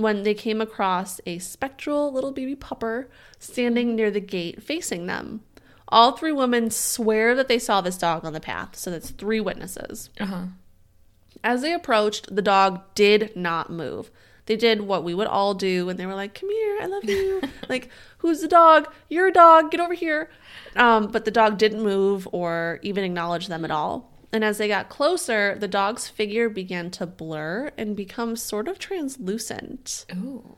when 0.00 0.22
they 0.22 0.34
came 0.34 0.60
across 0.60 1.20
a 1.26 1.38
spectral 1.38 2.12
little 2.12 2.32
baby 2.32 2.56
pupper 2.56 3.06
standing 3.38 3.94
near 3.94 4.10
the 4.10 4.20
gate 4.20 4.62
facing 4.62 5.06
them. 5.06 5.42
All 5.88 6.12
three 6.12 6.32
women 6.32 6.70
swear 6.70 7.34
that 7.34 7.48
they 7.48 7.58
saw 7.58 7.80
this 7.80 7.98
dog 7.98 8.24
on 8.24 8.32
the 8.32 8.40
path, 8.40 8.76
so 8.76 8.90
that's 8.90 9.10
three 9.10 9.40
witnesses. 9.40 10.10
Uh 10.20 10.26
huh. 10.26 10.42
As 11.42 11.62
they 11.62 11.72
approached, 11.72 12.34
the 12.34 12.42
dog 12.42 12.82
did 12.94 13.34
not 13.34 13.70
move. 13.70 14.10
They 14.46 14.56
did 14.56 14.82
what 14.82 15.04
we 15.04 15.14
would 15.14 15.26
all 15.26 15.54
do, 15.54 15.88
and 15.88 15.98
they 15.98 16.06
were 16.06 16.14
like, 16.14 16.34
"Come 16.34 16.50
here, 16.50 16.78
I 16.80 16.86
love 16.86 17.04
you." 17.04 17.42
like, 17.68 17.88
who's 18.18 18.40
the 18.40 18.48
dog? 18.48 18.92
You're 19.08 19.28
a 19.28 19.32
dog. 19.32 19.70
Get 19.70 19.80
over 19.80 19.94
here. 19.94 20.30
Um, 20.76 21.08
but 21.08 21.24
the 21.24 21.30
dog 21.30 21.58
didn't 21.58 21.82
move 21.82 22.28
or 22.32 22.78
even 22.82 23.04
acknowledge 23.04 23.48
them 23.48 23.64
at 23.64 23.70
all. 23.70 24.09
And 24.32 24.44
as 24.44 24.58
they 24.58 24.68
got 24.68 24.88
closer, 24.88 25.56
the 25.58 25.66
dog's 25.68 26.06
figure 26.08 26.48
began 26.48 26.90
to 26.92 27.06
blur 27.06 27.72
and 27.76 27.96
become 27.96 28.36
sort 28.36 28.68
of 28.68 28.78
translucent. 28.78 30.06
Ooh. 30.14 30.56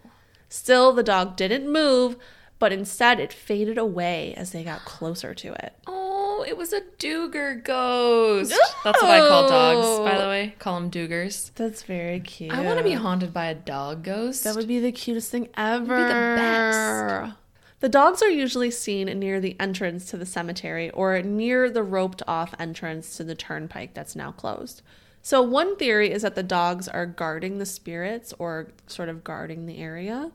Still, 0.48 0.92
the 0.92 1.02
dog 1.02 1.36
didn't 1.36 1.70
move, 1.72 2.16
but 2.58 2.72
instead 2.72 3.18
it 3.18 3.32
faded 3.32 3.78
away 3.78 4.34
as 4.36 4.52
they 4.52 4.62
got 4.62 4.84
closer 4.84 5.32
to 5.34 5.52
it. 5.54 5.72
Oh, 5.86 6.44
it 6.46 6.56
was 6.58 6.72
a 6.74 6.82
Duger 6.98 7.64
ghost. 7.64 8.50
That's 8.84 9.00
what 9.02 9.10
I 9.10 9.20
call 9.26 9.48
dogs, 9.48 9.86
by 10.10 10.16
Oh. 10.16 10.20
the 10.20 10.28
way. 10.28 10.54
Call 10.58 10.78
them 10.80 10.90
Dugers. 10.90 11.50
That's 11.54 11.82
very 11.82 12.20
cute. 12.20 12.52
I 12.52 12.60
want 12.60 12.76
to 12.78 12.84
be 12.84 12.92
haunted 12.92 13.32
by 13.32 13.46
a 13.46 13.54
dog 13.54 14.02
ghost. 14.04 14.44
That 14.44 14.54
would 14.56 14.68
be 14.68 14.80
the 14.80 14.92
cutest 14.92 15.30
thing 15.30 15.48
ever. 15.56 15.96
be 15.96 16.02
the 16.02 16.08
best. 16.36 17.36
The 17.82 17.88
dogs 17.88 18.22
are 18.22 18.30
usually 18.30 18.70
seen 18.70 19.06
near 19.18 19.40
the 19.40 19.56
entrance 19.58 20.08
to 20.10 20.16
the 20.16 20.24
cemetery 20.24 20.90
or 20.90 21.20
near 21.20 21.68
the 21.68 21.82
roped 21.82 22.22
off 22.28 22.54
entrance 22.56 23.16
to 23.16 23.24
the 23.24 23.34
turnpike 23.34 23.92
that's 23.92 24.14
now 24.14 24.30
closed. 24.30 24.82
So, 25.20 25.42
one 25.42 25.74
theory 25.74 26.12
is 26.12 26.22
that 26.22 26.36
the 26.36 26.44
dogs 26.44 26.86
are 26.86 27.06
guarding 27.06 27.58
the 27.58 27.66
spirits 27.66 28.32
or 28.38 28.68
sort 28.86 29.08
of 29.08 29.24
guarding 29.24 29.66
the 29.66 29.78
area, 29.78 30.30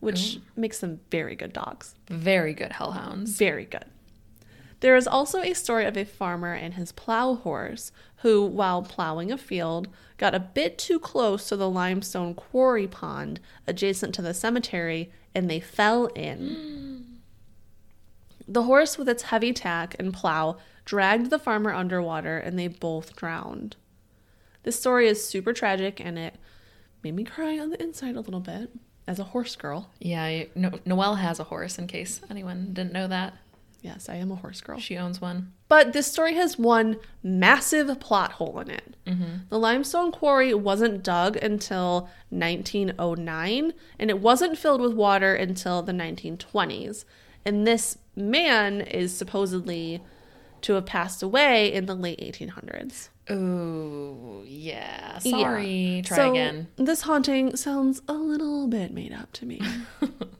which 0.00 0.38
oh. 0.38 0.42
makes 0.56 0.80
them 0.80 1.00
very 1.10 1.36
good 1.36 1.52
dogs. 1.52 1.96
Very 2.08 2.54
good 2.54 2.72
hellhounds. 2.72 3.36
Very 3.36 3.66
good. 3.66 3.84
There 4.80 4.96
is 4.96 5.06
also 5.06 5.42
a 5.42 5.52
story 5.52 5.84
of 5.84 5.98
a 5.98 6.04
farmer 6.06 6.54
and 6.54 6.74
his 6.74 6.92
plow 6.92 7.34
horse 7.34 7.92
who, 8.18 8.44
while 8.44 8.82
plowing 8.82 9.30
a 9.30 9.38
field, 9.38 9.88
got 10.16 10.34
a 10.34 10.40
bit 10.40 10.78
too 10.78 10.98
close 10.98 11.48
to 11.48 11.56
the 11.56 11.68
limestone 11.68 12.34
quarry 12.34 12.86
pond 12.86 13.40
adjacent 13.66 14.14
to 14.14 14.22
the 14.22 14.34
cemetery 14.34 15.10
and 15.34 15.50
they 15.50 15.60
fell 15.60 16.06
in. 16.06 17.18
The 18.48 18.62
horse, 18.62 18.96
with 18.96 19.08
its 19.08 19.24
heavy 19.24 19.52
tack 19.52 19.96
and 19.98 20.14
plow, 20.14 20.56
dragged 20.84 21.30
the 21.30 21.38
farmer 21.38 21.74
underwater 21.74 22.38
and 22.38 22.58
they 22.58 22.68
both 22.68 23.16
drowned. 23.16 23.76
This 24.62 24.78
story 24.78 25.08
is 25.08 25.26
super 25.26 25.52
tragic 25.52 26.00
and 26.00 26.18
it 26.18 26.36
made 27.02 27.14
me 27.14 27.24
cry 27.24 27.58
on 27.58 27.70
the 27.70 27.82
inside 27.82 28.16
a 28.16 28.20
little 28.20 28.40
bit 28.40 28.70
as 29.06 29.18
a 29.18 29.24
horse 29.24 29.56
girl. 29.56 29.90
Yeah, 29.98 30.44
no, 30.54 30.78
Noelle 30.84 31.16
has 31.16 31.38
a 31.38 31.44
horse, 31.44 31.78
in 31.78 31.86
case 31.86 32.20
anyone 32.30 32.72
didn't 32.72 32.92
know 32.92 33.06
that. 33.08 33.34
Yes, 33.82 34.08
I 34.08 34.16
am 34.16 34.32
a 34.32 34.36
horse 34.36 34.60
girl. 34.60 34.78
She 34.80 34.96
owns 34.96 35.20
one. 35.20 35.52
But 35.68 35.92
this 35.92 36.10
story 36.10 36.34
has 36.34 36.58
one 36.58 36.96
massive 37.22 38.00
plot 38.00 38.32
hole 38.32 38.58
in 38.60 38.70
it. 38.70 38.96
Mm-hmm. 39.06 39.34
The 39.48 39.58
limestone 39.58 40.10
quarry 40.12 40.54
wasn't 40.54 41.04
dug 41.04 41.36
until 41.36 42.08
1909, 42.30 43.72
and 43.98 44.10
it 44.10 44.20
wasn't 44.20 44.58
filled 44.58 44.80
with 44.80 44.92
water 44.94 45.34
until 45.34 45.82
the 45.82 45.92
1920s. 45.92 47.04
And 47.44 47.66
this 47.66 47.98
man 48.16 48.80
is 48.80 49.16
supposedly 49.16 50.02
to 50.62 50.72
have 50.74 50.86
passed 50.86 51.22
away 51.22 51.72
in 51.72 51.86
the 51.86 51.94
late 51.94 52.20
1800s. 52.20 53.10
Oh, 53.28 54.42
yeah. 54.46 55.18
Yeah. 55.22 55.42
Sorry. 55.42 56.02
Try 56.04 56.16
So, 56.16 56.30
again. 56.30 56.68
This 56.76 57.02
haunting 57.02 57.56
sounds 57.56 58.02
a 58.08 58.14
little 58.14 58.66
bit 58.68 58.92
made 58.92 59.12
up 59.12 59.32
to 59.34 59.46
me. 59.46 59.60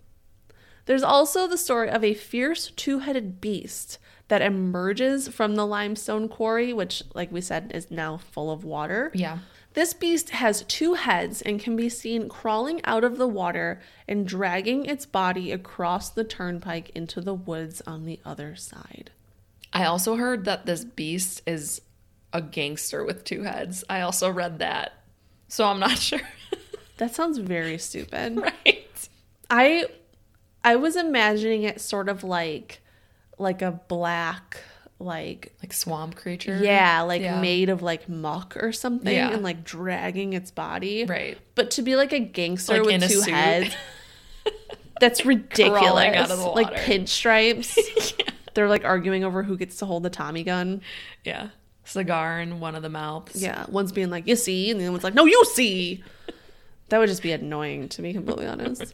There's 0.87 1.03
also 1.03 1.47
the 1.47 1.59
story 1.59 1.91
of 1.91 2.03
a 2.03 2.15
fierce 2.15 2.73
two 2.77 3.01
headed 3.01 3.41
beast 3.41 3.99
that 4.29 4.43
emerges 4.43 5.29
from 5.29 5.55
the 5.55 5.67
limestone 5.67 6.29
quarry, 6.29 6.73
which, 6.73 7.03
like 7.15 7.31
we 7.31 7.41
said, 7.41 7.71
is 7.75 7.91
now 7.91 8.17
full 8.17 8.51
of 8.51 8.65
water. 8.65 9.11
Yeah. 9.15 9.39
This 9.75 9.93
beast 9.93 10.31
has 10.31 10.65
two 10.65 10.95
heads 10.95 11.43
and 11.43 11.61
can 11.61 11.77
be 11.77 11.91
seen 11.91 12.29
crawling 12.29 12.83
out 12.85 13.05
of 13.05 13.19
the 13.19 13.29
water 13.29 13.81
and 14.09 14.27
dragging 14.27 14.87
its 14.87 15.05
body 15.05 15.53
across 15.53 16.09
the 16.09 16.25
turnpike 16.25 16.91
into 16.91 17.21
the 17.21 17.35
woods 17.35 17.83
on 17.87 18.07
the 18.07 18.19
other 18.25 18.57
side. 18.57 19.11
I 19.73 19.85
also 19.85 20.17
heard 20.17 20.47
that 20.47 20.65
this 20.65 20.83
beast 20.83 21.43
is 21.47 21.83
a 22.33 22.41
gangster 22.41 23.05
with 23.05 23.25
two 23.25 23.43
heads. 23.43 23.85
I 23.91 24.01
also 24.01 24.31
read 24.31 24.61
that. 24.61 24.95
So 25.49 25.67
I'm 25.67 25.79
not 25.81 25.99
sure. 25.99 26.21
That 26.97 27.15
sounds 27.15 27.37
very 27.37 27.77
stupid. 27.77 28.37
right. 28.65 29.09
I 29.51 29.87
I 30.67 30.77
was 30.77 30.97
imagining 30.97 31.63
it 31.63 31.81
sort 31.81 32.09
of 32.09 32.23
like 32.25 32.81
like 33.39 33.63
a 33.63 33.73
black 33.89 34.59
like 34.99 35.53
Like 35.63 35.73
swamp 35.73 36.17
creature. 36.17 36.59
yeah, 36.63 37.03
like 37.03 37.23
Yeah. 37.23 37.41
made 37.41 37.69
of 37.69 37.83
like 37.83 38.09
muck 38.09 38.57
or 38.57 38.73
something 38.73 39.15
Yeah. 39.15 39.31
and 39.31 39.43
like 39.43 39.63
dragging 39.65 40.33
its 40.33 40.51
body. 40.51 41.05
Right. 41.05 41.39
But 41.55 41.71
to 41.73 41.83
be 41.83 41.97
like 41.97 42.13
a 42.13 42.19
gangster 42.19 42.75
Like 42.79 42.83
with 42.83 42.95
in 42.95 43.03
a 43.03 43.09
two 43.09 43.21
suit. 43.21 43.33
heads 43.35 43.75
that's 45.01 45.25
ridiculous. 45.27 46.17
Out 46.17 46.31
of 46.31 46.39
the 46.39 46.47
Like 46.47 46.73
pinstripes. 46.75 47.77
They're 48.55 48.69
like 48.69 48.85
arguing 48.87 49.23
over 49.23 49.43
who 49.43 49.57
gets 49.59 49.77
to 49.79 49.87
hold 49.87 50.03
the 50.03 50.11
Tommy 50.11 50.43
gun. 50.45 50.81
Yeah. 51.25 51.49
Cigar 51.85 52.41
in 52.41 52.59
one 52.59 52.75
of 52.75 52.83
the 52.83 52.89
mouths. 52.89 53.41
Yeah, 53.41 53.67
one's 53.69 53.93
being 53.93 54.11
like, 54.11 54.27
"You 54.27 54.35
see," 54.35 54.71
and 54.73 54.81
the 54.81 54.85
other 54.87 54.91
one's 54.93 55.05
like, 55.05 55.15
"No, 55.15 55.25
you 55.27 55.45
see." 55.55 56.03
That 56.89 56.99
would 56.99 57.09
just 57.09 57.23
be 57.23 57.31
annoying, 57.31 57.89
to 57.91 58.03
be 58.03 58.13
completely 58.13 58.47
honest. 58.47 58.93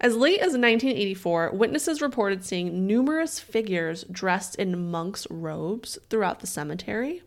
As 0.00 0.16
late 0.16 0.38
as 0.40 0.52
1984, 0.54 1.50
witnesses 1.52 2.00
reported 2.00 2.42
seeing 2.44 2.86
numerous 2.86 3.38
figures 3.38 4.04
dressed 4.04 4.54
in 4.56 4.90
monks' 4.90 5.26
robes 5.30 5.98
throughout 6.08 6.40
the 6.40 6.46
cemetery. 6.46 7.22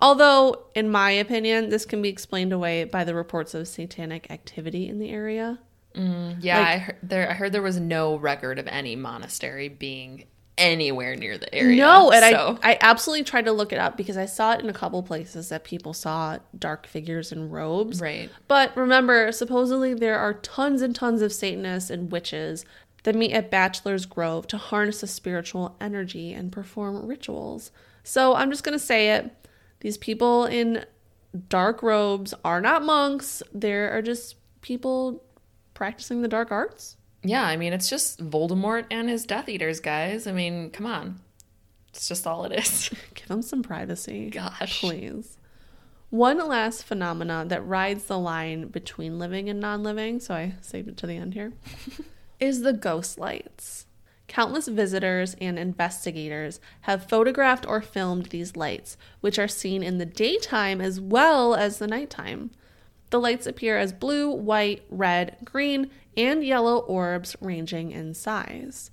Although, 0.00 0.66
in 0.74 0.90
my 0.90 1.10
opinion, 1.10 1.68
this 1.68 1.84
can 1.84 2.00
be 2.02 2.08
explained 2.08 2.52
away 2.52 2.84
by 2.84 3.04
the 3.04 3.14
reports 3.14 3.54
of 3.54 3.68
satanic 3.68 4.30
activity 4.30 4.88
in 4.88 4.98
the 4.98 5.10
area. 5.10 5.58
Mm, 5.94 6.38
yeah, 6.40 6.58
Like- 6.58 6.68
I 6.68 6.78
heard 6.78 6.96
there 7.02 7.30
I 7.30 7.34
heard 7.34 7.52
there 7.52 7.62
was 7.62 7.80
no 7.80 8.16
record 8.16 8.58
of 8.58 8.66
any 8.68 8.96
monastery 8.96 9.68
being 9.68 10.24
anywhere 10.58 11.16
near 11.16 11.38
the 11.38 11.54
area. 11.54 11.76
No, 11.76 12.10
and 12.10 12.24
so, 12.34 12.58
I 12.62 12.72
I 12.72 12.78
absolutely 12.80 13.24
tried 13.24 13.44
to 13.46 13.52
look 13.52 13.72
it 13.72 13.78
up 13.78 13.96
because 13.96 14.16
I 14.16 14.26
saw 14.26 14.52
it 14.52 14.60
in 14.60 14.68
a 14.68 14.72
couple 14.72 15.02
places 15.02 15.48
that 15.48 15.64
people 15.64 15.92
saw 15.92 16.38
dark 16.58 16.86
figures 16.86 17.32
in 17.32 17.50
robes. 17.50 18.00
Right. 18.00 18.30
But 18.48 18.76
remember, 18.76 19.32
supposedly 19.32 19.94
there 19.94 20.18
are 20.18 20.34
tons 20.34 20.82
and 20.82 20.94
tons 20.94 21.22
of 21.22 21.32
Satanists 21.32 21.90
and 21.90 22.10
witches 22.10 22.64
that 23.02 23.14
meet 23.14 23.32
at 23.32 23.50
Bachelor's 23.50 24.04
Grove 24.04 24.46
to 24.48 24.58
harness 24.58 25.00
the 25.00 25.06
spiritual 25.06 25.76
energy 25.80 26.32
and 26.32 26.50
perform 26.50 27.06
rituals. 27.06 27.70
So 28.02 28.34
I'm 28.34 28.50
just 28.50 28.64
going 28.64 28.76
to 28.76 28.84
say 28.84 29.10
it. 29.10 29.30
These 29.80 29.98
people 29.98 30.44
in 30.44 30.84
dark 31.48 31.82
robes 31.82 32.34
are 32.44 32.60
not 32.60 32.84
monks, 32.84 33.42
they 33.52 33.72
are 33.72 34.02
just 34.02 34.36
people 34.60 35.22
practicing 35.74 36.22
the 36.22 36.28
dark 36.28 36.50
arts. 36.50 36.96
Yeah, 37.26 37.42
I 37.42 37.56
mean 37.56 37.72
it's 37.72 37.88
just 37.88 38.20
Voldemort 38.20 38.86
and 38.90 39.08
his 39.08 39.26
Death 39.26 39.48
Eaters, 39.48 39.80
guys. 39.80 40.26
I 40.26 40.32
mean, 40.32 40.70
come 40.70 40.86
on. 40.86 41.20
It's 41.88 42.08
just 42.08 42.26
all 42.26 42.44
it 42.44 42.52
is. 42.52 42.90
Give 43.14 43.26
them 43.26 43.42
some 43.42 43.62
privacy. 43.62 44.30
Gosh. 44.30 44.80
Please. 44.80 45.38
One 46.10 46.38
last 46.38 46.84
phenomena 46.84 47.44
that 47.48 47.66
rides 47.66 48.04
the 48.04 48.18
line 48.18 48.68
between 48.68 49.18
living 49.18 49.48
and 49.48 49.60
non 49.60 49.82
living, 49.82 50.20
so 50.20 50.34
I 50.34 50.54
saved 50.60 50.88
it 50.88 50.96
to 50.98 51.06
the 51.06 51.16
end 51.16 51.34
here, 51.34 51.52
is 52.40 52.60
the 52.60 52.72
ghost 52.72 53.18
lights. 53.18 53.86
Countless 54.28 54.68
visitors 54.68 55.34
and 55.40 55.58
investigators 55.58 56.60
have 56.82 57.08
photographed 57.08 57.66
or 57.66 57.80
filmed 57.80 58.26
these 58.26 58.56
lights, 58.56 58.96
which 59.20 59.38
are 59.38 59.48
seen 59.48 59.82
in 59.82 59.98
the 59.98 60.06
daytime 60.06 60.80
as 60.80 61.00
well 61.00 61.54
as 61.54 61.78
the 61.78 61.86
nighttime. 61.86 62.50
The 63.10 63.20
lights 63.20 63.46
appear 63.46 63.78
as 63.78 63.92
blue, 63.92 64.30
white, 64.30 64.82
red, 64.90 65.36
green, 65.44 65.90
and 66.16 66.44
yellow 66.44 66.78
orbs 66.78 67.36
ranging 67.40 67.92
in 67.92 68.14
size. 68.14 68.90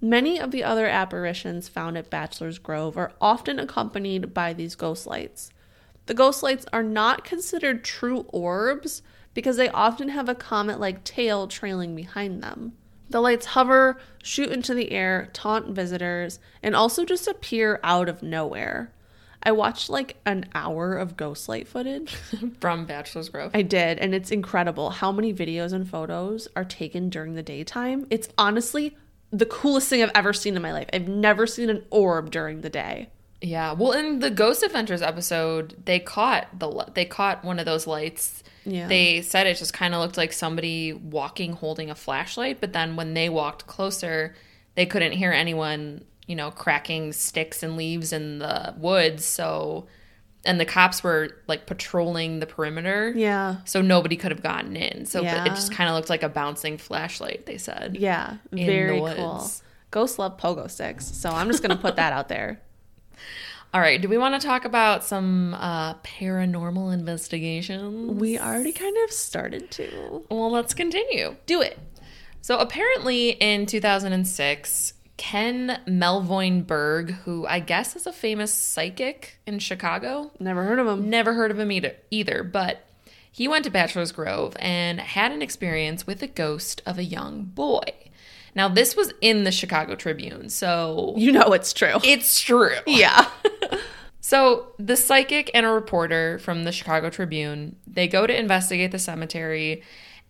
Many 0.00 0.40
of 0.40 0.50
the 0.50 0.64
other 0.64 0.86
apparitions 0.86 1.68
found 1.68 1.96
at 1.96 2.10
Bachelor's 2.10 2.58
Grove 2.58 2.96
are 2.96 3.12
often 3.20 3.58
accompanied 3.58 4.34
by 4.34 4.52
these 4.52 4.74
ghost 4.74 5.06
lights. 5.06 5.50
The 6.06 6.14
ghost 6.14 6.42
lights 6.42 6.66
are 6.72 6.82
not 6.82 7.24
considered 7.24 7.84
true 7.84 8.26
orbs 8.28 9.02
because 9.34 9.56
they 9.56 9.68
often 9.68 10.08
have 10.08 10.28
a 10.28 10.34
comet 10.34 10.80
like 10.80 11.04
tail 11.04 11.46
trailing 11.46 11.94
behind 11.94 12.42
them. 12.42 12.72
The 13.10 13.20
lights 13.20 13.46
hover, 13.46 13.98
shoot 14.22 14.50
into 14.50 14.74
the 14.74 14.90
air, 14.90 15.28
taunt 15.32 15.68
visitors, 15.68 16.40
and 16.62 16.74
also 16.74 17.04
just 17.04 17.28
appear 17.28 17.78
out 17.84 18.08
of 18.08 18.22
nowhere. 18.22 18.90
I 19.42 19.52
watched 19.52 19.90
like 19.90 20.16
an 20.24 20.46
hour 20.54 20.96
of 20.96 21.16
Ghostlight 21.16 21.66
footage. 21.66 22.14
From 22.60 22.86
Bachelor's 22.86 23.28
Grove. 23.28 23.50
I 23.54 23.62
did, 23.62 23.98
and 23.98 24.14
it's 24.14 24.30
incredible 24.30 24.90
how 24.90 25.12
many 25.12 25.32
videos 25.34 25.72
and 25.72 25.88
photos 25.88 26.48
are 26.56 26.64
taken 26.64 27.08
during 27.08 27.34
the 27.34 27.42
daytime. 27.42 28.06
It's 28.10 28.28
honestly 28.38 28.96
the 29.30 29.46
coolest 29.46 29.88
thing 29.88 30.02
I've 30.02 30.12
ever 30.14 30.32
seen 30.32 30.56
in 30.56 30.62
my 30.62 30.72
life. 30.72 30.88
I've 30.92 31.08
never 31.08 31.46
seen 31.46 31.70
an 31.70 31.84
orb 31.90 32.30
during 32.30 32.60
the 32.60 32.70
day. 32.70 33.08
Yeah. 33.40 33.72
Well, 33.72 33.92
in 33.92 34.20
the 34.20 34.30
Ghost 34.30 34.62
Adventures 34.62 35.02
episode, 35.02 35.82
they 35.84 35.98
caught 35.98 36.46
the 36.58 36.86
they 36.94 37.04
caught 37.04 37.44
one 37.44 37.58
of 37.58 37.64
those 37.64 37.86
lights. 37.86 38.44
Yeah. 38.64 38.86
They 38.86 39.22
said 39.22 39.48
it 39.48 39.56
just 39.56 39.72
kind 39.72 39.94
of 39.94 40.00
looked 40.00 40.16
like 40.16 40.32
somebody 40.32 40.92
walking 40.92 41.52
holding 41.54 41.90
a 41.90 41.96
flashlight, 41.96 42.60
but 42.60 42.72
then 42.72 42.94
when 42.94 43.14
they 43.14 43.28
walked 43.28 43.66
closer, 43.66 44.36
they 44.76 44.86
couldn't 44.86 45.12
hear 45.12 45.32
anyone, 45.32 46.04
you 46.26 46.36
know, 46.36 46.50
cracking 46.50 47.12
sticks 47.12 47.62
and 47.62 47.76
leaves 47.76 48.12
in 48.12 48.38
the 48.38 48.74
woods, 48.78 49.24
so 49.24 49.86
and 50.44 50.58
the 50.58 50.64
cops 50.64 51.04
were 51.04 51.30
like 51.46 51.66
patrolling 51.66 52.40
the 52.40 52.46
perimeter. 52.46 53.12
Yeah. 53.14 53.56
So 53.64 53.80
nobody 53.80 54.16
could 54.16 54.32
have 54.32 54.42
gotten 54.42 54.74
in. 54.76 55.06
So 55.06 55.22
Yeah. 55.22 55.44
it 55.44 55.50
just 55.50 55.72
kind 55.72 55.88
of 55.88 55.94
looked 55.94 56.10
like 56.10 56.24
a 56.24 56.28
bouncing 56.28 56.78
flashlight, 56.78 57.46
they 57.46 57.58
said. 57.58 57.96
Yeah. 57.96 58.38
Very 58.50 58.98
cool. 58.98 59.48
Ghosts 59.92 60.18
love 60.18 60.38
pogo 60.38 60.68
sticks. 60.68 61.06
So 61.06 61.30
I'm 61.30 61.46
just 61.48 61.62
going 61.62 61.76
to 61.76 61.80
put 61.80 61.94
that 61.94 62.12
out 62.12 62.28
there. 62.28 62.60
All 63.74 63.80
right, 63.80 64.02
do 64.02 64.08
we 64.08 64.18
want 64.18 64.38
to 64.38 64.44
talk 64.46 64.64
about 64.64 65.04
some 65.04 65.54
uh, 65.54 65.94
paranormal 65.94 66.92
investigations? 66.92 68.10
We 68.20 68.38
already 68.38 68.72
kind 68.72 68.96
of 69.04 69.12
started 69.12 69.70
to. 69.72 70.24
Well, 70.28 70.50
let's 70.50 70.74
continue. 70.74 71.36
Do 71.46 71.62
it. 71.62 71.78
So 72.40 72.58
apparently 72.58 73.30
in 73.30 73.64
2006, 73.66 74.94
Ken 75.16 75.80
Melvoin 75.86 76.66
Berg, 76.66 77.12
who 77.24 77.46
I 77.46 77.60
guess 77.60 77.94
is 77.96 78.06
a 78.06 78.12
famous 78.12 78.52
psychic 78.52 79.38
in 79.46 79.58
Chicago, 79.58 80.32
Never 80.40 80.64
heard 80.64 80.78
of 80.78 80.86
him. 80.86 81.08
never 81.10 81.34
heard 81.34 81.50
of 81.50 81.58
him 81.58 81.70
either, 81.70 81.94
either, 82.10 82.42
but 82.42 82.86
he 83.30 83.46
went 83.48 83.64
to 83.64 83.70
Bachelor's 83.70 84.12
Grove 84.12 84.56
and 84.58 85.00
had 85.00 85.32
an 85.32 85.42
experience 85.42 86.06
with 86.06 86.18
the 86.20 86.26
ghost 86.26 86.82
of 86.86 86.98
a 86.98 87.04
young 87.04 87.44
boy. 87.44 87.82
Now, 88.54 88.68
this 88.68 88.94
was 88.96 89.14
in 89.22 89.44
the 89.44 89.52
Chicago 89.52 89.94
Tribune, 89.94 90.48
so 90.50 91.14
You 91.16 91.32
know 91.32 91.52
it's 91.52 91.72
true. 91.72 91.96
it's 92.04 92.40
true. 92.40 92.76
yeah. 92.86 93.28
So 94.24 94.68
the 94.78 94.96
psychic 94.96 95.50
and 95.52 95.66
a 95.66 95.68
reporter 95.70 96.38
from 96.38 96.62
the 96.62 96.70
Chicago 96.70 97.10
Tribune, 97.10 97.74
they 97.88 98.06
go 98.06 98.24
to 98.24 98.38
investigate 98.38 98.92
the 98.92 98.98
cemetery, 99.00 99.82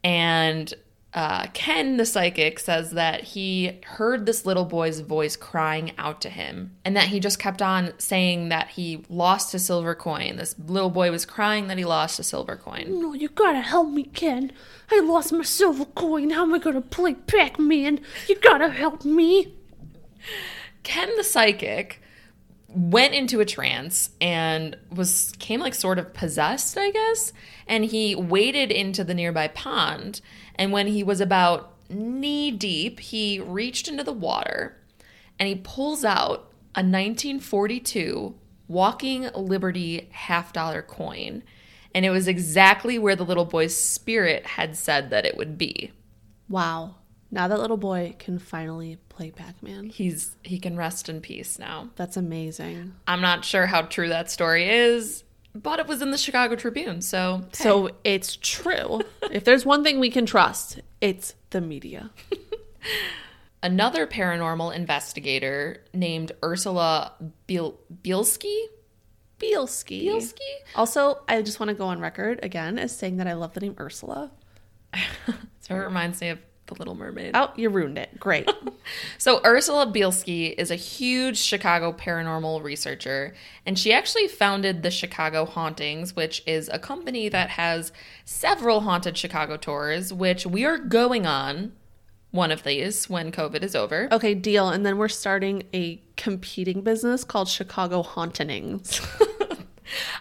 and 0.03 0.73
uh, 1.15 1.47
Ken, 1.53 1.99
the 1.99 2.07
psychic, 2.07 2.59
says 2.59 2.93
that 2.93 3.23
he 3.23 3.81
heard 3.85 4.25
this 4.25 4.47
little 4.47 4.65
boy's 4.65 5.01
voice 5.01 5.37
crying 5.37 5.93
out 5.99 6.23
to 6.23 6.31
him, 6.31 6.75
and 6.85 6.97
that 6.97 7.09
he 7.09 7.21
just 7.21 7.39
kept 7.39 7.61
on 7.61 7.93
saying 7.99 8.49
that 8.49 8.71
he 8.71 9.05
lost 9.11 9.53
a 9.53 9.59
silver 9.59 9.95
coin. 9.95 10.37
This 10.37 10.55
little 10.59 10.89
boy 10.89 11.11
was 11.11 11.27
crying 11.27 11.67
that 11.69 11.77
he 11.77 11.85
lost 11.85 12.19
a 12.19 12.23
silver 12.23 12.57
coin. 12.57 12.87
No, 12.89 13.13
you 13.13 13.29
gotta 13.29 13.61
help 13.61 13.91
me, 13.91 14.05
Ken. 14.05 14.53
I 14.91 15.01
lost 15.01 15.33
my 15.33 15.43
silver 15.43 15.85
coin. 15.85 16.31
How 16.31 16.45
am 16.45 16.55
I 16.55 16.59
gonna 16.59 16.81
play 16.81 17.15
Pac 17.15 17.59
Man? 17.59 18.01
You 18.27 18.37
gotta 18.37 18.71
help 18.71 19.05
me. 19.05 19.55
Ken, 20.83 21.11
the 21.17 21.25
psychic, 21.25 22.01
went 22.69 23.13
into 23.13 23.41
a 23.41 23.45
trance 23.45 24.11
and 24.19 24.77
was 24.91 25.33
came 25.39 25.61
like 25.61 25.75
sort 25.75 25.99
of 25.99 26.15
possessed, 26.15 26.79
I 26.79 26.91
guess. 26.91 27.35
And 27.67 27.85
he 27.85 28.15
waded 28.15 28.71
into 28.71 29.05
the 29.05 29.15
nearby 29.15 29.49
pond. 29.49 30.23
And 30.55 30.73
when 30.73 30.87
he 30.87 31.03
was 31.03 31.21
about 31.21 31.75
knee 31.89 32.51
deep, 32.51 33.01
he 33.01 33.41
reached 33.41 33.89
into 33.89 34.05
the 34.05 34.13
water 34.13 34.77
and 35.39 35.49
he 35.49 35.57
pulls 35.57 36.05
out 36.05 36.51
a 36.75 36.81
1942 36.81 38.35
Walking 38.69 39.29
Liberty 39.35 40.09
half 40.13 40.53
dollar 40.53 40.83
coin. 40.83 41.43
And 41.95 42.07
it 42.07 42.11
was 42.11 42.27
exactly 42.27 42.99
where 42.99 43.17
the 43.17 43.25
little 43.25 43.45
boy's 43.45 43.77
spirit 43.77 44.47
had 44.47 44.77
said 44.77 45.11
that 45.11 45.27
it 45.27 45.37
would 45.37 45.59
be. 45.59 45.93
Wow. 46.49 46.95
Now 47.31 47.49
that 47.49 47.61
little 47.61 47.77
boy 47.77 48.15
can 48.19 48.39
finally 48.39 48.99
play 49.09 49.31
Pac 49.31 49.63
Man. 49.63 49.89
He's 49.89 50.37
he 50.43 50.59
can 50.59 50.77
rest 50.77 51.09
in 51.09 51.21
peace 51.21 51.59
now. 51.59 51.91
That's 51.97 52.17
amazing. 52.17 52.95
I'm 53.07 53.21
not 53.21 53.45
sure 53.45 53.67
how 53.67 53.83
true 53.83 54.09
that 54.09 54.31
story 54.31 54.69
is, 54.69 55.25
but 55.55 55.79
it 55.79 55.87
was 55.87 56.03
in 56.03 56.11
the 56.11 56.19
Chicago 56.19 56.55
Tribune, 56.57 57.03
so 57.03 57.45
So 57.53 57.91
it's 58.05 58.37
true. 58.37 59.03
if 59.31 59.45
there's 59.45 59.65
one 59.67 59.83
thing 59.85 60.01
we 60.01 60.11
can 60.11 60.27
trust, 60.27 60.81
it's 61.01 61.35
the 61.51 61.61
media. 61.61 62.11
another 63.63 64.07
paranormal 64.07 64.75
investigator 64.75 65.85
named 65.95 66.33
Ursula 66.43 67.13
Biel- 67.47 67.79
Bielski. 68.03 68.57
Bielski. 69.39 70.05
Bielski? 70.05 70.39
Also, 70.75 71.21
I 71.29 71.43
just 71.43 71.61
want 71.61 71.69
to 71.71 71.75
go 71.75 71.87
on 71.87 72.01
record 72.01 72.41
again 72.43 72.79
as 72.79 72.97
saying 72.97 73.17
that 73.19 73.27
I 73.27 73.33
love 73.35 73.55
the 73.55 73.61
name 73.61 73.77
Ursula. 73.79 74.31
So 75.61 75.71
it 75.75 75.79
reminds 75.79 76.21
me 76.21 76.29
of 76.31 76.39
The 76.73 76.79
Little 76.79 76.95
Mermaid. 76.95 77.33
Oh, 77.35 77.51
you 77.57 77.69
ruined 77.71 77.99
it. 77.99 78.19
Great. 78.19 78.51
So 79.17 79.41
Ursula 79.45 79.87
Bielski 79.87 80.55
is 80.59 80.73
a 80.73 80.75
huge 80.75 81.39
Chicago 81.39 81.93
paranormal 81.93 82.65
researcher, 82.65 83.33
and 83.65 83.79
she 83.79 83.93
actually 83.93 84.27
founded 84.27 84.83
the 84.83 84.91
Chicago 84.91 85.45
Hauntings, 85.45 86.17
which 86.17 86.43
is 86.47 86.69
a 86.73 86.81
company 86.81 87.29
that 87.29 87.51
has 87.51 87.93
several 88.25 88.81
haunted 88.81 89.17
Chicago 89.17 89.57
tours, 89.57 90.13
which 90.13 90.47
we 90.47 90.65
are 90.65 90.79
going 90.79 91.27
on 91.27 91.73
one 92.33 92.51
of 92.51 92.65
these 92.65 93.09
when 93.09 93.31
COVID 93.31 93.63
is 93.63 93.77
over. 93.77 94.09
okay, 94.11 94.35
deal. 94.35 94.69
And 94.69 94.85
then 94.85 94.99
we're 94.99 95.07
starting 95.09 95.63
a 95.73 96.03
competing 96.17 96.81
business 96.81 97.23
called 97.23 97.49
Chicago 97.49 98.03
Hauntings. 98.03 99.01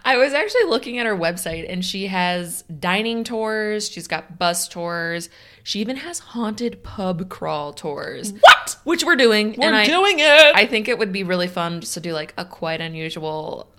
I 0.03 0.17
was 0.17 0.33
actually 0.33 0.65
looking 0.65 0.97
at 0.97 1.05
her 1.05 1.15
website 1.15 1.65
and 1.69 1.83
she 1.83 2.07
has 2.07 2.63
dining 2.63 3.23
tours, 3.23 3.89
she's 3.89 4.07
got 4.07 4.37
bus 4.37 4.67
tours, 4.67 5.29
she 5.63 5.79
even 5.79 5.97
has 5.97 6.19
haunted 6.19 6.83
pub 6.83 7.29
crawl 7.29 7.73
tours. 7.73 8.33
what? 8.33 8.77
Which 8.83 9.03
we're 9.03 9.15
doing. 9.15 9.55
We're 9.57 9.73
I, 9.73 9.85
doing 9.85 10.19
it. 10.19 10.55
I 10.55 10.65
think 10.65 10.87
it 10.87 10.97
would 10.97 11.11
be 11.11 11.23
really 11.23 11.47
fun 11.47 11.81
just 11.81 11.93
to 11.95 11.99
do 11.99 12.13
like 12.13 12.33
a 12.37 12.45
quite 12.45 12.81
unusual 12.81 13.71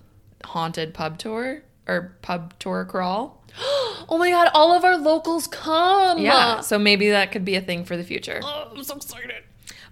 haunted 0.43 0.93
pub 0.93 1.17
tour 1.17 1.63
or 1.87 2.15
pub 2.21 2.53
tour 2.59 2.85
crawl. 2.85 3.41
oh 3.59 4.17
my 4.17 4.29
god, 4.29 4.49
all 4.53 4.75
of 4.75 4.83
our 4.83 4.97
locals 4.97 5.47
come. 5.47 6.19
Yeah. 6.19 6.61
So 6.61 6.79
maybe 6.79 7.09
that 7.09 7.31
could 7.31 7.45
be 7.45 7.55
a 7.55 7.61
thing 7.61 7.85
for 7.85 7.97
the 7.97 8.03
future. 8.03 8.39
Oh, 8.43 8.71
I'm 8.75 8.83
so 8.83 8.95
excited. 8.95 9.43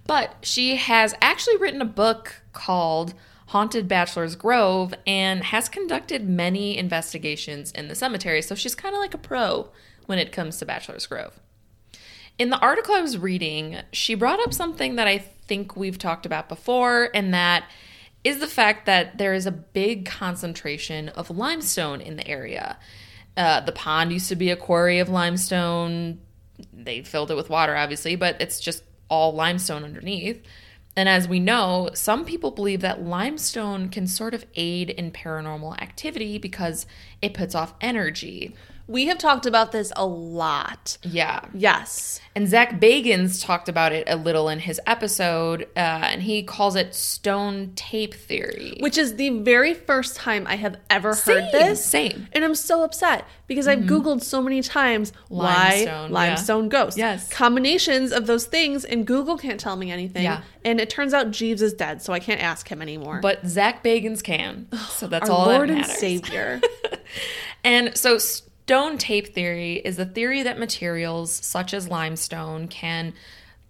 But 0.06 0.36
she 0.42 0.76
has 0.76 1.14
actually 1.20 1.58
written 1.58 1.80
a 1.80 1.86
book 1.86 2.42
called 2.52 3.14
Haunted 3.52 3.86
Bachelor's 3.86 4.34
Grove 4.34 4.94
and 5.06 5.44
has 5.44 5.68
conducted 5.68 6.26
many 6.26 6.78
investigations 6.78 7.70
in 7.70 7.88
the 7.88 7.94
cemetery. 7.94 8.40
So 8.40 8.54
she's 8.54 8.74
kind 8.74 8.94
of 8.94 8.98
like 8.98 9.12
a 9.12 9.18
pro 9.18 9.68
when 10.06 10.18
it 10.18 10.32
comes 10.32 10.56
to 10.56 10.64
Bachelor's 10.64 11.06
Grove. 11.06 11.38
In 12.38 12.48
the 12.48 12.58
article 12.60 12.94
I 12.94 13.02
was 13.02 13.18
reading, 13.18 13.76
she 13.92 14.14
brought 14.14 14.40
up 14.40 14.54
something 14.54 14.96
that 14.96 15.06
I 15.06 15.18
think 15.18 15.76
we've 15.76 15.98
talked 15.98 16.24
about 16.24 16.48
before, 16.48 17.10
and 17.12 17.34
that 17.34 17.64
is 18.24 18.40
the 18.40 18.46
fact 18.48 18.86
that 18.86 19.18
there 19.18 19.34
is 19.34 19.44
a 19.44 19.52
big 19.52 20.06
concentration 20.06 21.10
of 21.10 21.28
limestone 21.28 22.00
in 22.00 22.16
the 22.16 22.26
area. 22.26 22.78
Uh, 23.36 23.60
the 23.60 23.72
pond 23.72 24.12
used 24.12 24.30
to 24.30 24.36
be 24.36 24.48
a 24.48 24.56
quarry 24.56 24.98
of 24.98 25.10
limestone. 25.10 26.22
They 26.72 27.02
filled 27.02 27.30
it 27.30 27.34
with 27.34 27.50
water, 27.50 27.76
obviously, 27.76 28.16
but 28.16 28.40
it's 28.40 28.60
just 28.60 28.82
all 29.10 29.34
limestone 29.34 29.84
underneath. 29.84 30.42
And 30.94 31.08
as 31.08 31.26
we 31.26 31.40
know, 31.40 31.90
some 31.94 32.24
people 32.24 32.50
believe 32.50 32.82
that 32.82 33.02
limestone 33.02 33.88
can 33.88 34.06
sort 34.06 34.34
of 34.34 34.44
aid 34.56 34.90
in 34.90 35.10
paranormal 35.10 35.80
activity 35.80 36.36
because 36.36 36.86
it 37.22 37.32
puts 37.32 37.54
off 37.54 37.74
energy. 37.80 38.54
We 38.92 39.06
have 39.06 39.16
talked 39.16 39.46
about 39.46 39.72
this 39.72 39.90
a 39.96 40.04
lot. 40.04 40.98
Yeah. 41.02 41.40
Yes. 41.54 42.20
And 42.36 42.46
Zak 42.46 42.78
Bagans 42.78 43.42
talked 43.42 43.68
about 43.68 43.92
it 43.92 44.04
a 44.06 44.16
little 44.16 44.48
in 44.50 44.58
his 44.58 44.78
episode, 44.86 45.62
uh, 45.76 45.78
and 45.78 46.22
he 46.22 46.42
calls 46.42 46.76
it 46.76 46.94
stone 46.94 47.72
tape 47.74 48.12
theory. 48.12 48.76
Which 48.80 48.98
is 48.98 49.16
the 49.16 49.30
very 49.40 49.72
first 49.72 50.16
time 50.16 50.46
I 50.46 50.56
have 50.56 50.76
ever 50.90 51.14
Same, 51.14 51.40
heard 51.42 51.52
this. 51.52 51.84
same. 51.84 52.28
And 52.32 52.44
I'm 52.44 52.54
so 52.54 52.82
upset 52.84 53.26
because 53.46 53.66
I've 53.66 53.80
Googled 53.80 54.22
so 54.22 54.42
many 54.42 54.60
times 54.60 55.12
why 55.28 55.70
Limestone, 55.70 56.10
yeah. 56.10 56.14
limestone 56.14 56.68
ghosts. 56.68 56.98
Yes. 56.98 57.28
Combinations 57.30 58.12
of 58.12 58.26
those 58.26 58.44
things, 58.44 58.84
and 58.84 59.06
Google 59.06 59.38
can't 59.38 59.58
tell 59.60 59.76
me 59.76 59.90
anything. 59.90 60.22
Yeah. 60.22 60.42
And 60.66 60.80
it 60.80 60.90
turns 60.90 61.14
out 61.14 61.30
Jeeves 61.30 61.62
is 61.62 61.72
dead, 61.72 62.02
so 62.02 62.12
I 62.12 62.20
can't 62.20 62.42
ask 62.42 62.68
him 62.68 62.82
anymore. 62.82 63.20
But 63.22 63.46
Zak 63.46 63.82
Bagans 63.82 64.22
can, 64.22 64.68
so 64.90 65.06
that's 65.06 65.30
Our 65.30 65.36
all 65.36 65.46
Lord 65.46 65.70
that 65.70 65.78
and. 65.78 65.86
Savior. 65.86 66.60
And 67.64 67.96
so, 67.96 68.18
stone 68.64 68.96
tape 68.98 69.34
theory 69.34 69.74
is 69.84 69.96
the 69.96 70.06
theory 70.06 70.42
that 70.42 70.58
materials 70.58 71.32
such 71.32 71.74
as 71.74 71.88
limestone 71.88 72.68
can 72.68 73.12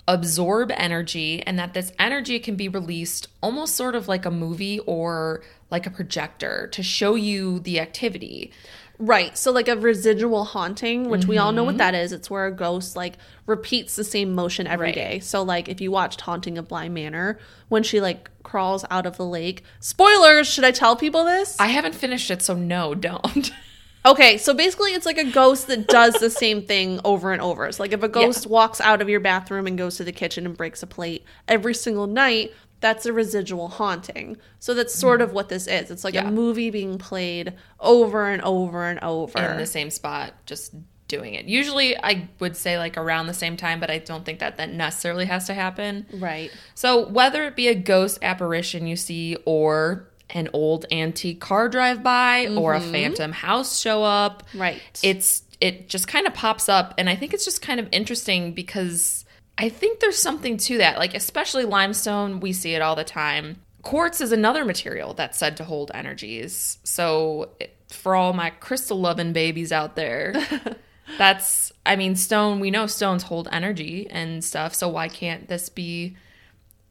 absorb 0.07 0.71
energy 0.77 1.43
and 1.47 1.59
that 1.59 1.75
this 1.75 1.93
energy 1.99 2.39
can 2.39 2.57
be 2.57 2.69
released 2.69 3.29
almost 3.41 3.75
sort 3.75 3.95
of 3.95 4.09
like 4.09 4.27
a 4.27 4.31
movie 4.31 4.81
or 4.81 5.43
like 5.71 5.87
a 5.87 5.91
projector 5.91 6.67
to 6.73 6.83
show 6.83 7.15
you 7.15 7.59
the 7.61 7.81
activity. 7.81 8.53
Right. 8.99 9.37
So 9.39 9.51
like 9.51 9.69
a 9.69 9.77
residual 9.77 10.45
haunting, 10.45 11.09
which 11.09 11.25
we 11.27 11.37
Mm-hmm. 11.37 11.45
all 11.47 11.53
know 11.53 11.65
what 11.65 11.79
that 11.79 11.95
is. 11.95 12.13
It's 12.13 12.29
where 12.31 12.47
a 12.47 12.53
ghost 12.53 12.95
like 12.95 13.15
repeats 13.47 13.97
the 13.97 14.05
same 14.05 14.35
motion 14.35 14.67
every 14.67 14.89
Right. 14.89 14.95
day. 14.95 15.19
So 15.21 15.43
like 15.43 15.69
if 15.69 15.81
you 15.81 15.91
watched 15.91 16.21
Haunting 16.21 16.59
of 16.59 16.69
Bly 16.69 16.89
Manor, 16.89 17.39
when 17.69 17.83
she 17.83 18.01
like 18.01 18.29
crawls 18.43 18.85
out 18.91 19.07
of 19.07 19.17
the 19.17 19.25
lake. 19.27 19.63
Spoilers, 19.81 20.47
should 20.47 20.65
I 20.65 20.71
tell 20.73 20.97
people 20.97 21.25
this? 21.25 21.57
I 21.59 21.69
haven't 21.69 21.95
finished 21.95 22.31
it, 22.31 22.43
so 22.43 22.55
no, 22.55 22.95
don't. 22.95 23.51
Okay, 24.05 24.37
so 24.39 24.53
basically 24.53 24.93
it's 24.93 25.07
like 25.07 25.19
a 25.19 25.31
ghost 25.31 25.69
that 25.69 25.87
does 25.87 26.15
the 26.15 26.31
same 26.31 26.63
thing 26.63 27.01
over 27.05 27.33
and 27.33 27.41
over. 27.41 27.67
It's 27.67 27.79
like 27.79 27.93
if 27.93 28.03
a 28.03 28.09
ghost 28.09 28.47
walks 28.47 28.81
out 28.81 29.01
of 29.01 29.09
your 29.09 29.21
bathroom 29.21 29.67
and 29.67 29.79
goes 29.79 29.97
to 29.99 30.05
the 30.05 30.13
kitchen 30.13 30.45
and 30.45 30.57
breaks 30.57 30.83
a 30.83 30.87
plate 30.89 31.25
every 31.47 31.75
single 31.75 32.09
night, 32.09 32.53
that's 32.81 33.07
a 33.07 33.13
residual 33.13 33.69
haunting. 33.69 34.37
So 34.59 34.75
that's 34.75 34.93
sort 34.93 35.21
of 35.23 35.33
what 35.33 35.49
this 35.49 35.69
is. 35.69 35.91
It's 35.93 36.03
like 36.03 36.15
Yeah. 36.15 36.27
a 36.27 36.31
movie 36.33 36.71
being 36.71 36.99
played 36.99 37.53
over 37.79 38.27
and 38.29 38.43
over 38.43 38.85
and 38.89 38.99
over. 39.01 39.39
in 39.39 39.57
the 39.57 39.67
same 39.67 39.89
spot, 39.91 40.35
just 40.47 40.75
doing 41.07 41.35
it. 41.35 41.45
Usually, 41.45 41.97
I 41.97 42.29
would 42.41 42.57
say 42.57 42.79
like 42.79 42.97
around 42.97 43.27
the 43.29 43.35
same 43.35 43.57
time, 43.57 43.79
but 43.79 43.89
I 43.91 43.99
don't 43.99 44.25
think 44.25 44.41
that 44.41 44.57
that 44.57 44.71
necessarily 44.73 45.27
has 45.27 45.47
to 45.47 45.55
happen. 45.55 46.07
right. 46.15 46.51
So, 46.75 47.07
whether 47.09 47.45
it 47.45 47.55
be 47.55 47.69
a 47.69 47.75
ghost 47.77 48.19
apparition 48.23 48.87
you 48.89 48.97
see, 48.97 49.37
or 49.45 50.09
an 50.33 50.49
old 50.53 50.87
antique 50.91 51.41
car 51.41 51.69
drive 51.69 52.03
by, 52.03 52.49
or 52.49 52.75
a 52.75 52.81
mm-hmm. 52.81 52.93
phantom 52.93 53.33
house 53.33 53.79
show 53.79 54.03
up, 54.03 54.43
Right. 54.55 54.81
it's 55.03 55.43
it 55.61 55.89
just 55.89 56.09
kind 56.09 56.27
of 56.27 56.35
pops 56.35 56.69
up, 56.69 56.95
and 56.99 57.09
I 57.09 57.15
think 57.15 57.33
it's 57.33 57.45
just 57.45 57.63
kind 57.63 57.79
of 57.79 57.89
interesting 57.93 58.53
because 58.53 59.25
I 59.59 59.69
think 59.69 60.01
there's 60.01 60.19
something 60.19 60.57
to 60.57 60.79
that. 60.79 60.99
Like, 60.99 61.15
especially 61.15 61.65
limestone, 61.65 62.41
we 62.41 62.53
see 62.53 62.75
it 62.75 62.83
all 62.83 62.97
the 62.97 63.05
time. 63.05 63.57
Quartz 63.83 64.21
is 64.21 64.33
another 64.33 64.65
material 64.65 65.15
that's 65.15 65.39
said 65.39 65.57
to 65.59 65.65
hold 65.65 65.91
energies. 65.95 66.79
So, 66.85 67.51
for 67.91 68.15
all 68.15 68.33
my 68.33 68.51
crystal 68.51 68.99
loving 69.01 69.33
babies 69.33 69.71
out 69.71 69.95
there, 69.95 70.35
that's 71.19 71.73
I 71.85 71.97
mean, 71.97 72.17
stone. 72.17 72.61
We 72.61 72.71
know 72.71 72.87
stones 72.87 73.25
hold 73.25 73.49
energy 73.51 74.07
and 74.11 74.43
stuff. 74.45 74.75
So 74.75 74.89
why 74.89 75.09
can't 75.09 75.49
this 75.49 75.69
be 75.69 76.17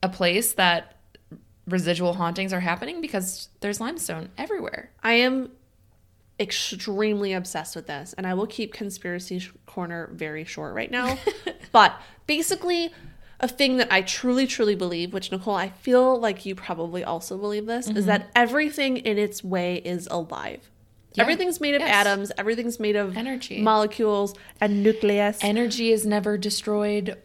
a 0.03 0.09
place 0.09 0.53
that 0.53 0.90
residual 1.71 2.13
hauntings 2.13 2.53
are 2.53 2.59
happening? 2.59 3.01
Because 3.01 3.49
there's 3.59 3.79
limestone 3.79 4.29
everywhere. 4.37 4.91
I 5.03 5.13
am 5.13 5.51
extremely 6.39 7.33
obsessed 7.33 7.75
with 7.75 7.87
this, 7.87 8.13
and 8.17 8.25
I 8.25 8.33
will 8.33 8.47
keep 8.47 8.73
conspiracy 8.73 9.43
corner 9.65 10.09
very 10.13 10.43
short 10.43 10.73
right 10.73 10.89
now. 10.89 11.17
but 11.71 11.99
basically, 12.27 12.91
a 13.39 13.47
thing 13.47 13.77
that 13.77 13.91
I 13.91 14.01
truly, 14.01 14.47
truly 14.47 14.75
believe, 14.75 15.13
which 15.13 15.31
Nicole, 15.31 15.55
I 15.55 15.69
feel 15.69 16.19
like 16.19 16.45
you 16.45 16.55
probably 16.55 17.03
also 17.03 17.37
believe 17.37 17.65
this, 17.65 17.87
is 17.87 17.91
mm-hmm. 17.91 18.05
that 18.07 18.31
everything 18.35 18.97
in 18.97 19.17
its 19.17 19.43
way 19.43 19.77
is 19.77 20.07
alive. 20.07 20.69
Yeah. 21.13 21.23
Everything's 21.23 21.59
made 21.59 21.75
of 21.75 21.81
Yes. 21.81 22.07
atoms. 22.07 22.31
Everything's 22.37 22.79
made 22.79 22.95
of 22.95 23.17
Energy. 23.17 23.61
molecules, 23.61 24.33
and 24.61 24.83
nucleus. 24.83 25.39
Energy 25.41 25.91
is 25.91 26.05
never 26.05 26.37
destroyed. 26.37 27.17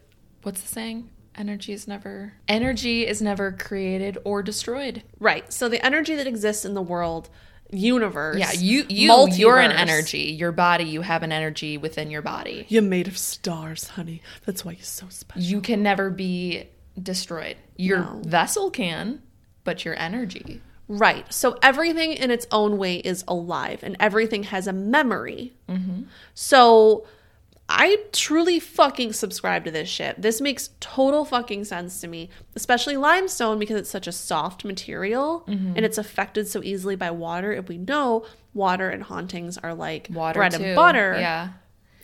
What's 0.43 0.61
the 0.61 0.69
saying? 0.69 1.09
Energy 1.37 1.73
is 1.73 1.87
never 1.87 2.33
energy 2.49 3.07
is 3.07 3.21
never 3.21 3.53
created 3.53 4.19
or 4.25 4.43
destroyed. 4.43 5.03
right. 5.19 5.53
So 5.53 5.69
the 5.69 5.85
energy 5.85 6.15
that 6.17 6.27
exists 6.27 6.65
in 6.65 6.75
the 6.75 6.83
world, 6.83 7.29
universe. 7.71 8.39
Yeah, 8.39 8.53
you 8.53 8.85
you 8.89 9.29
you're 9.33 9.59
an 9.59 9.73
energy. 9.73 10.21
Your 10.39 10.53
body, 10.53 10.85
you 10.85 11.03
have 11.03 11.23
an 11.23 11.33
energy 11.33 11.77
within 11.79 12.11
your 12.11 12.23
body. 12.23 12.65
You're 12.69 12.83
made 12.83 13.09
of 13.09 13.19
stars, 13.19 13.89
honey. 13.89 14.23
That's 14.45 14.65
why 14.65 14.73
you're 14.73 14.83
so 14.83 15.07
special. 15.11 15.43
You 15.43 15.61
can 15.61 15.83
never 15.83 16.11
be 16.11 16.69
destroyed. 17.01 17.57
Your 17.77 17.99
No. 17.99 18.23
vessel 18.25 18.71
can, 18.71 19.23
but 19.65 19.85
your 19.85 19.99
energy. 19.99 20.63
Right. 20.89 21.31
So 21.33 21.59
everything 21.63 22.13
in 22.13 22.31
its 22.31 22.47
own 22.53 22.79
way 22.79 22.97
is 22.99 23.25
alive 23.27 23.81
and 23.83 23.97
everything 23.99 24.45
has 24.45 24.67
a 24.69 24.73
memory. 24.73 25.53
Mm-hmm. 25.69 26.03
So 26.35 27.05
I 27.69 27.99
truly 28.13 28.61
fucking 28.61 29.13
subscribe 29.13 29.65
to 29.65 29.71
this 29.73 29.89
shit. 29.89 30.23
This 30.23 30.41
makes 30.41 30.71
total 30.79 31.25
fucking 31.25 31.65
sense 31.65 32.01
to 32.01 32.07
me, 32.09 32.31
especially 32.55 32.97
limestone 32.97 33.59
because 33.59 33.77
it's 33.77 33.91
such 33.91 34.07
a 34.07 34.13
soft 34.13 34.65
material 34.65 35.43
and 35.49 35.79
it's 35.79 35.99
affected 35.99 36.47
so 36.47 36.63
easily 36.63 36.95
by 36.95 37.11
water. 37.11 37.53
If 37.53 37.69
we 37.69 37.77
know 37.79 38.25
water 38.55 38.89
and 38.89 39.03
hauntings 39.03 39.59
are 39.59 39.75
like 39.75 40.09
Water 40.11 40.39
bread 40.39 40.53
too. 40.53 40.63
and 40.63 40.77
butter. 40.77 41.17
Yeah. 41.19 41.49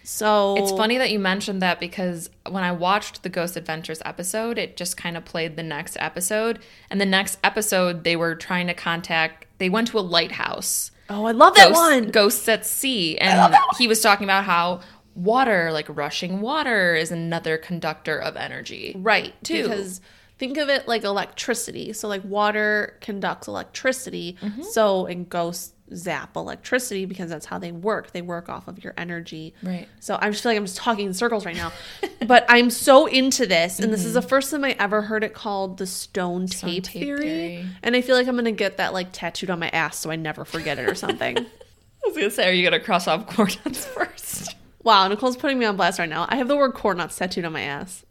So 0.05 0.57
It's 0.59 0.73
funny 0.73 0.99
that 0.99 1.11
you 1.13 1.21
mentioned 1.21 1.63
that 1.63 1.79
because 1.79 2.29
when 2.51 2.65
I 2.65 2.73
watched 2.73 3.23
the 3.23 3.29
Ghost 3.29 3.57
Adventures 3.57 4.03
episode, 4.05 4.59
it 4.59 4.77
just 4.77 4.97
kind 4.97 5.17
of 5.17 5.25
played 5.25 5.55
the 5.57 5.63
next 5.63 5.97
episode. 6.01 6.59
And 6.91 7.01
the 7.01 7.07
next 7.07 7.39
episode, 7.45 8.03
they 8.03 8.17
were 8.17 8.35
trying 8.35 8.67
to 8.67 8.75
contact, 8.75 9.47
they 9.59 9.71
went 9.71 9.87
to 9.89 9.99
a 9.99 10.01
lighthouse. 10.01 10.91
Oh, 11.09 11.25
I 11.27 11.33
love 11.33 11.55
that 11.55 11.69
Ghosts, 11.69 11.81
one. 11.81 12.11
Ghosts 12.11 12.49
at 12.49 12.67
Sea. 12.67 13.17
And 13.19 13.55
he 13.79 13.87
was 13.87 14.01
talking 14.01 14.25
about 14.25 14.45
how 14.45 14.81
water, 15.15 15.73
like 15.73 15.87
rushing 15.89 16.41
water, 16.41 16.95
is 16.95 17.11
another 17.11 17.59
conductor 17.59 18.19
of 18.19 18.37
energy. 18.37 18.95
Right. 18.97 19.35
too. 19.45 19.63
Because 19.63 20.01
think 20.39 20.59
of 20.59 20.69
it 20.69 20.89
like 20.89 21.05
electricity. 21.05 21.93
So 21.93 22.09
like 22.09 22.25
water 22.25 22.99
conducts 23.01 23.49
electricity. 23.49 24.37
Mm-hmm. 24.41 24.63
So 24.63 25.07
and 25.07 25.29
ghosts 25.29 25.75
zap 25.95 26.37
electricity 26.37 27.05
because 27.05 27.29
that's 27.29 27.45
how 27.45 27.59
they 27.59 27.71
work. 27.71 28.13
They 28.13 28.23
work 28.23 28.49
off 28.49 28.67
of 28.67 28.83
your 28.83 28.95
energy. 28.97 29.55
Right. 29.63 29.87
So 30.01 30.19
I 30.21 30.31
just 30.31 30.43
feel 30.43 30.53
like 30.53 30.57
I'm 30.57 30.65
just 30.65 30.79
talking 30.79 31.07
in 31.07 31.15
circles 31.15 31.45
right 31.45 31.57
now. 31.57 31.71
but 32.27 32.47
I'm 32.49 32.71
so 32.71 33.07
into 33.07 33.47
this. 33.47 33.79
And 33.79 33.93
this 33.93 34.05
is 34.05 34.15
the 34.15 34.23
first 34.23 34.51
time 34.51 34.65
I 34.65 34.75
ever 34.79 35.03
heard 35.03 35.23
it 35.23 35.35
called 35.35 35.77
the 35.77 35.87
stone 35.87 36.47
tape, 36.47 36.85
tape 36.85 37.03
theory. 37.03 37.21
theory. 37.21 37.67
And 37.83 37.95
I 37.95 38.01
feel 38.01 38.17
like 38.17 38.27
I'm 38.27 38.37
gonna 38.37 38.53
get 38.53 38.79
that 38.79 38.95
like 38.95 39.09
tattooed 39.13 39.51
on 39.51 39.59
my 39.59 39.69
ass 39.69 39.99
so 39.99 40.11
I 40.11 40.17
never 40.17 40.45
forget 40.45 40.79
it 40.79 40.89
or 40.89 40.95
something. 40.95 41.47
I 42.05 42.09
was 42.09 42.17
going 42.17 42.29
to 42.29 42.35
say, 42.35 42.49
are 42.49 42.53
you 42.53 42.69
going 42.69 42.79
to 42.79 42.85
cross 42.85 43.07
off 43.07 43.27
corn 43.35 43.49
first? 43.51 44.57
Wow, 44.85 45.09
Nicole's 45.09 45.37
putting 45.37 45.59
me 45.59 45.65
on 45.65 45.77
blast 45.77 45.99
right 45.99 46.09
now. 46.09 46.27
I 46.29 46.37
have 46.37 46.49
the 46.49 46.57
word 46.57 46.75
corn 46.75 46.97
nuts 46.99 47.17
tattooed 47.17 47.45
on 47.45 47.53
my 47.53 47.63
ass. 47.63 48.05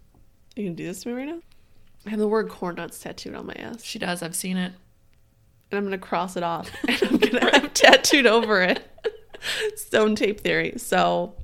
You 0.55 0.65
can 0.65 0.76
do 0.76 0.86
this 0.86 1.03
to 1.03 1.09
me 1.09 1.15
right 1.15 1.28
now? 1.28 1.39
I 2.05 2.09
have 2.09 2.19
the 2.19 2.28
word 2.28 2.49
corn 2.49 2.76
nuts 2.76 2.99
tattooed 2.99 3.36
on 3.36 3.45
my 3.45 3.53
ass. 3.53 3.84
She 3.84 3.99
does. 3.99 4.22
I've 4.24 4.36
seen 4.36 4.57
it. 4.57 4.74
and 5.72 5.78
I'm 5.78 5.84
gonna 5.84 5.97
cross 5.97 6.36
it 6.36 6.43
off 6.43 6.69
and 6.88 7.03
I'm 7.03 7.17
gonna 7.17 7.51
have 7.59 7.74
tattooed 7.76 8.26
over 8.26 8.61
it 8.61 8.84
stone 9.76 10.15
tape 10.15 10.41
theory. 10.41 10.74
So 10.78 11.36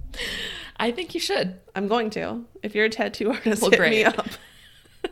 I 0.78 0.92
think 0.92 1.14
you 1.14 1.20
should. 1.20 1.60
I'm 1.76 1.88
going 1.88 2.10
to. 2.12 2.44
If 2.64 2.76
you're 2.76 2.86
a 2.86 2.90
tattoo 2.90 3.32
artist, 3.32 3.62
Well, 3.62 3.72
hit 3.72 3.78
great. 3.80 3.92
me 3.92 4.04
up. 4.04 4.28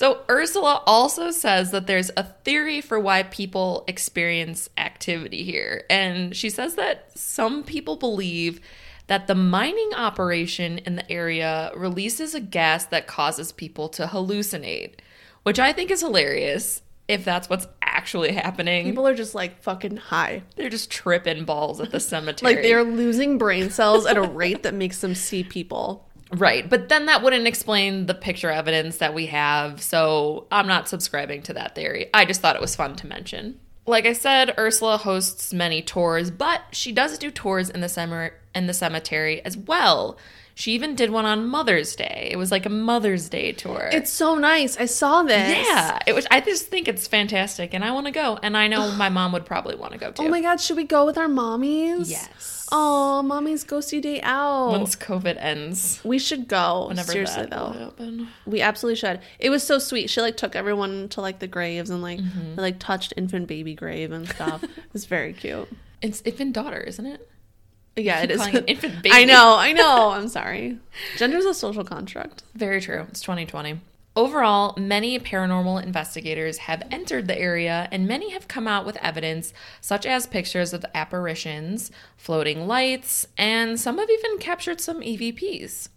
So 0.00 0.22
Ursula 0.30 0.82
also 0.86 1.30
says 1.30 1.72
that 1.72 1.86
there's 1.86 2.10
a 2.16 2.22
theory 2.22 2.80
for 2.80 2.98
why 2.98 3.22
people 3.24 3.84
experience 3.86 4.70
activity 4.78 5.44
here. 5.44 5.84
And 5.90 6.34
she 6.34 6.48
says 6.48 6.76
that 6.76 7.18
some 7.18 7.62
people 7.62 7.96
believe 7.96 8.62
that 9.08 9.26
the 9.26 9.34
mining 9.34 9.90
operation 9.94 10.78
in 10.78 10.96
the 10.96 11.12
area 11.12 11.70
releases 11.76 12.34
a 12.34 12.40
gas 12.40 12.86
that 12.86 13.08
causes 13.08 13.52
people 13.52 13.90
to 13.90 14.06
hallucinate, 14.06 14.94
which 15.42 15.58
I 15.58 15.74
think 15.74 15.90
is 15.90 16.00
hilarious 16.00 16.80
if 17.06 17.22
that's 17.22 17.50
what's 17.50 17.66
actually 17.82 18.32
happening. 18.32 18.86
People 18.86 19.06
are 19.06 19.14
just 19.14 19.34
like 19.34 19.60
fucking 19.60 19.98
high. 19.98 20.44
they're 20.56 20.70
just 20.70 20.90
tripping 20.90 21.44
balls 21.44 21.78
at 21.78 21.90
the 21.90 22.00
cemetery. 22.00 22.54
Like 22.54 22.62
they're 22.62 22.84
losing 22.84 23.36
brain 23.36 23.68
cells 23.68 24.06
at 24.06 24.16
a 24.16 24.22
rate 24.22 24.62
that 24.62 24.72
makes 24.72 25.02
them 25.02 25.14
see 25.14 25.44
people. 25.44 26.08
Right. 26.32 26.68
But 26.68 26.88
then 26.88 27.06
that 27.06 27.22
wouldn't 27.22 27.46
explain 27.46 28.06
the 28.06 28.14
picture 28.14 28.50
evidence 28.50 28.98
that 28.98 29.14
we 29.14 29.26
have. 29.26 29.82
So 29.82 30.46
I'm 30.52 30.66
not 30.66 30.88
subscribing 30.88 31.42
to 31.42 31.54
that 31.54 31.74
theory. 31.74 32.08
I 32.14 32.24
just 32.24 32.40
thought 32.40 32.56
it 32.56 32.62
was 32.62 32.76
fun 32.76 32.96
to 32.96 33.06
mention. 33.06 33.58
Like 33.86 34.06
I 34.06 34.12
said, 34.12 34.54
Ursula 34.58 34.98
hosts 34.98 35.52
many 35.52 35.82
tours, 35.82 36.30
but 36.30 36.62
she 36.70 36.92
does 36.92 37.18
do 37.18 37.30
tours 37.30 37.70
in 37.70 37.80
the 37.80 37.88
summer 37.88 38.34
in 38.54 38.66
the 38.66 38.74
cemetery 38.74 39.44
as 39.44 39.56
well. 39.56 40.16
She 40.60 40.72
even 40.72 40.94
did 40.94 41.08
one 41.08 41.24
on 41.24 41.46
Mother's 41.48 41.96
Day. 41.96 42.28
It 42.30 42.36
was 42.36 42.50
like 42.50 42.66
a 42.66 42.68
Mother's 42.68 43.30
Day 43.30 43.52
tour. 43.52 43.88
It's 43.90 44.10
so 44.10 44.34
nice. 44.34 44.76
I 44.76 44.84
saw 44.84 45.22
this. 45.22 45.56
yeah, 45.66 45.98
it 46.06 46.14
was. 46.14 46.26
I 46.30 46.42
just 46.42 46.66
think 46.66 46.86
it's 46.86 47.06
fantastic, 47.06 47.72
and 47.72 47.82
I 47.82 47.92
want 47.92 48.04
to 48.08 48.12
go. 48.12 48.38
And 48.42 48.54
I 48.58 48.68
know 48.68 48.92
my 48.92 49.08
mom 49.08 49.32
would 49.32 49.46
probably 49.46 49.74
want 49.74 49.92
to 49.94 49.98
go 49.98 50.12
too. 50.12 50.24
Oh 50.24 50.28
my 50.28 50.42
god, 50.42 50.60
should 50.60 50.76
we 50.76 50.84
go 50.84 51.06
with 51.06 51.16
our 51.16 51.28
mommies? 51.28 52.10
Yes. 52.10 52.68
Oh, 52.70 53.22
mommy's 53.22 53.64
ghosty 53.64 54.02
day 54.02 54.20
out. 54.20 54.72
Once 54.72 54.96
COVID 54.96 55.36
ends, 55.42 55.98
we 56.04 56.18
should 56.18 56.46
go. 56.46 56.88
whenever 56.88 57.10
Seriously 57.10 57.46
though. 57.46 57.72
happen. 57.72 58.28
We 58.44 58.60
absolutely 58.60 58.96
should. 58.96 59.20
It 59.38 59.48
was 59.48 59.62
so 59.62 59.78
sweet. 59.78 60.10
She 60.10 60.20
like 60.20 60.36
took 60.36 60.54
everyone 60.54 61.08
to 61.08 61.22
like 61.22 61.38
the 61.38 61.46
graves 61.48 61.88
and 61.88 62.02
like 62.02 62.20
Mm-hmm. 62.20 62.56
they, 62.56 62.62
like 62.62 62.78
touched 62.78 63.14
infant 63.16 63.48
baby 63.48 63.74
grave 63.74 64.12
and 64.12 64.28
stuff. 64.28 64.62
it 64.64 64.70
was 64.92 65.06
very 65.06 65.32
cute. 65.32 65.68
It's 66.02 66.20
infant 66.26 66.52
daughter, 66.52 66.80
isn't 66.80 67.06
it? 67.06 67.29
Yeah, 67.96 68.22
it 68.22 68.30
is. 68.30 68.46
it 68.46 68.64
infant 68.68 69.06
I 69.10 69.24
know, 69.24 69.56
I 69.58 69.72
know. 69.74 70.10
I'm 70.10 70.28
sorry. 70.28 70.78
Gender 71.16 71.38
is 71.38 71.44
a 71.44 71.54
social 71.54 71.84
construct. 71.84 72.42
Very 72.54 72.80
true. 72.80 73.06
It's 73.08 73.20
2020. 73.20 73.80
Overall, 74.16 74.74
many 74.76 75.18
paranormal 75.20 75.82
investigators 75.82 76.58
have 76.58 76.82
entered 76.90 77.28
the 77.28 77.38
area 77.38 77.88
and 77.92 78.08
many 78.08 78.30
have 78.32 78.48
come 78.48 78.66
out 78.66 78.84
with 78.84 78.96
evidence, 78.96 79.52
such 79.80 80.04
as 80.04 80.26
pictures 80.26 80.72
of 80.72 80.84
apparitions, 80.94 81.92
floating 82.16 82.66
lights, 82.66 83.26
and 83.38 83.78
some 83.78 83.98
have 83.98 84.10
even 84.10 84.38
captured 84.38 84.80
some 84.80 85.00
EVPs. 85.00 85.90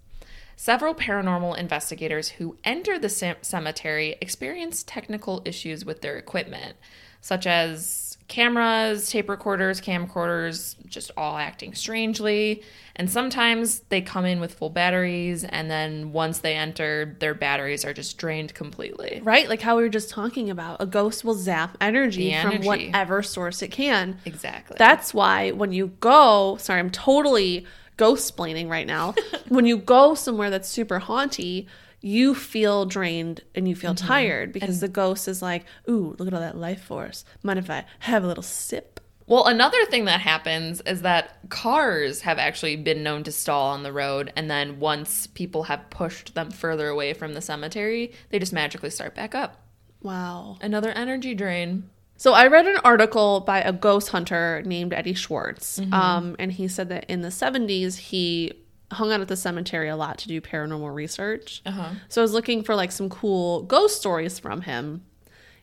Several 0.56 0.94
paranormal 0.94 1.58
investigators 1.58 2.30
who 2.30 2.56
enter 2.64 3.00
the 3.00 3.10
cem- 3.10 3.38
cemetery 3.42 4.16
experience 4.22 4.84
technical 4.84 5.42
issues 5.44 5.84
with 5.84 6.02
their 6.02 6.16
equipment, 6.16 6.78
such 7.20 7.48
as 7.48 7.88
cameras, 8.28 9.10
tape 9.10 9.30
recorders, 9.30 9.82
camcorders, 9.82 10.76
just 10.88 11.12
all 11.18 11.38
acting 11.38 11.74
strangely. 11.74 12.64
And 12.96 13.10
sometimes 13.10 13.80
they 13.90 14.02
come 14.02 14.26
in 14.26 14.40
with 14.40 14.54
full 14.54 14.70
batteries, 14.70 15.44
and 15.44 15.70
then 15.70 16.12
once 16.12 16.40
they 16.40 16.56
enter, 16.56 17.16
their 17.20 17.34
batteries 17.34 17.84
are 17.86 17.94
just 17.94 18.18
drained 18.18 18.54
completely. 18.54 19.20
Right? 19.24 19.50
Like 19.50 19.62
how 19.62 19.78
we 19.78 19.84
were 19.84 19.90
just 19.90 20.10
talking 20.10 20.50
about. 20.50 20.82
A 20.82 20.86
ghost 20.86 21.24
will 21.24 21.34
zap 21.34 21.78
energy, 21.82 22.32
The 22.32 22.42
from 22.42 22.62
whatever 22.62 23.24
source 23.24 23.62
it 23.62 23.70
can. 23.70 24.20
Exactly. 24.26 24.76
That's 24.78 25.14
why 25.14 25.52
when 25.52 25.72
you 25.72 25.88
go, 26.00 26.58
sorry, 26.58 26.80
I'm 26.80 26.92
totally 26.92 27.66
ghost 27.98 28.36
splaining 28.36 28.70
right 28.70 28.88
now. 28.88 29.16
when 29.50 29.66
you 29.66 29.78
go 29.78 30.16
somewhere 30.16 30.50
that's 30.50 30.70
super 30.70 31.00
haunty, 31.00 31.68
you 32.04 32.36
feel 32.36 32.86
drained 32.86 33.42
and 33.56 33.66
you 33.66 33.76
feel 33.76 33.96
tired 33.96 34.52
because 34.52 34.82
the 34.82 34.90
ghost 34.90 35.30
is 35.30 35.42
like, 35.42 35.64
ooh, 35.90 36.16
look 36.20 36.28
at 36.28 36.34
all 36.34 36.42
that 36.42 36.58
life 36.58 36.84
force. 36.84 37.24
Mind 37.44 37.58
if 37.58 37.70
I 37.70 37.86
have 38.00 38.26
a 38.26 38.28
little 38.28 38.44
sip? 38.44 39.00
Well, 39.26 39.46
another 39.46 39.86
thing 39.86 40.04
that 40.06 40.20
happens 40.20 40.82
is 40.82 41.04
that 41.04 41.38
cars 41.48 42.22
have 42.22 42.40
actually 42.40 42.76
been 42.76 43.04
known 43.04 43.24
to 43.24 43.32
stall 43.32 43.70
on 43.70 43.84
the 43.84 43.94
road, 43.94 44.34
and 44.36 44.52
then 44.52 44.82
once 44.82 45.28
people 45.28 45.64
have 45.64 45.90
pushed 45.90 46.36
them 46.36 46.52
further 46.52 46.90
away 46.90 47.14
from 47.14 47.34
the 47.34 47.42
cemetery, 47.42 48.12
they 48.30 48.38
just 48.38 48.52
magically 48.52 48.90
start 48.90 49.16
back 49.16 49.34
up. 49.34 49.66
Wow. 50.02 50.58
Another 50.60 50.92
energy 50.92 51.34
drain. 51.34 51.90
So 52.18 52.34
I 52.34 52.48
read 52.48 52.68
an 52.68 52.78
article 52.84 53.40
by 53.40 53.62
a 53.62 53.72
ghost 53.72 54.10
hunter 54.10 54.62
named 54.66 54.94
Eddie 54.94 55.14
Schwartz, 55.14 55.80
um, 55.94 56.36
and 56.38 56.52
he 56.52 56.68
said 56.68 56.90
that 56.90 57.06
in 57.10 57.22
the 57.22 57.30
70s 57.30 57.98
he 57.98 58.63
hung 58.94 59.12
out 59.12 59.22
at 59.22 59.28
the 59.28 59.36
cemetery 59.36 59.90
a 59.90 59.96
lot 59.96 60.18
to 60.20 60.28
do 60.28 60.40
paranormal 60.42 60.94
research. 60.94 61.62
Uh-huh. 61.66 61.90
So 62.10 62.22
I 62.22 62.24
was 62.24 62.34
looking 62.34 62.64
for 62.64 62.76
like 62.76 62.92
some 62.92 63.10
cool 63.10 63.64
ghost 63.64 63.98
stories 63.98 64.40
from 64.40 64.62
him, 64.62 65.04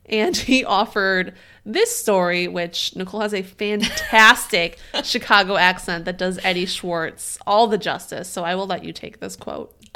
and 0.05 0.35
he 0.51 0.63
offered 0.65 1.33
this 1.65 1.95
story, 1.95 2.47
which 2.47 2.95
Nicole 2.95 3.21
has 3.21 3.33
a 3.33 3.41
fantastic 3.41 4.77
Chicago 5.03 5.57
accent 5.57 6.05
that 6.05 6.17
does 6.17 6.39
Eddie 6.43 6.65
Schwartz 6.65 7.37
all 7.47 7.67
the 7.67 7.77
justice. 7.77 8.29
So 8.29 8.43
I 8.43 8.55
will 8.55 8.67
let 8.67 8.83
you 8.83 8.93
take 8.93 9.19
this 9.19 9.35
quote. 9.35 9.75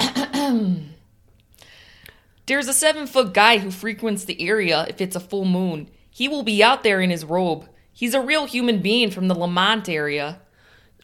There's 2.46 2.68
a 2.68 2.72
seven 2.72 3.06
foot 3.06 3.34
guy 3.34 3.58
who 3.58 3.70
frequents 3.70 4.24
the 4.24 4.40
area 4.40 4.86
if 4.88 5.00
it's 5.00 5.16
a 5.16 5.20
full 5.20 5.44
moon. 5.44 5.90
He 6.08 6.28
will 6.28 6.44
be 6.44 6.62
out 6.62 6.82
there 6.82 7.00
in 7.00 7.10
his 7.10 7.24
robe. 7.24 7.68
He's 7.92 8.14
a 8.14 8.20
real 8.20 8.46
human 8.46 8.80
being 8.80 9.10
from 9.10 9.28
the 9.28 9.34
Lemont 9.34 9.88
area. 9.88 10.40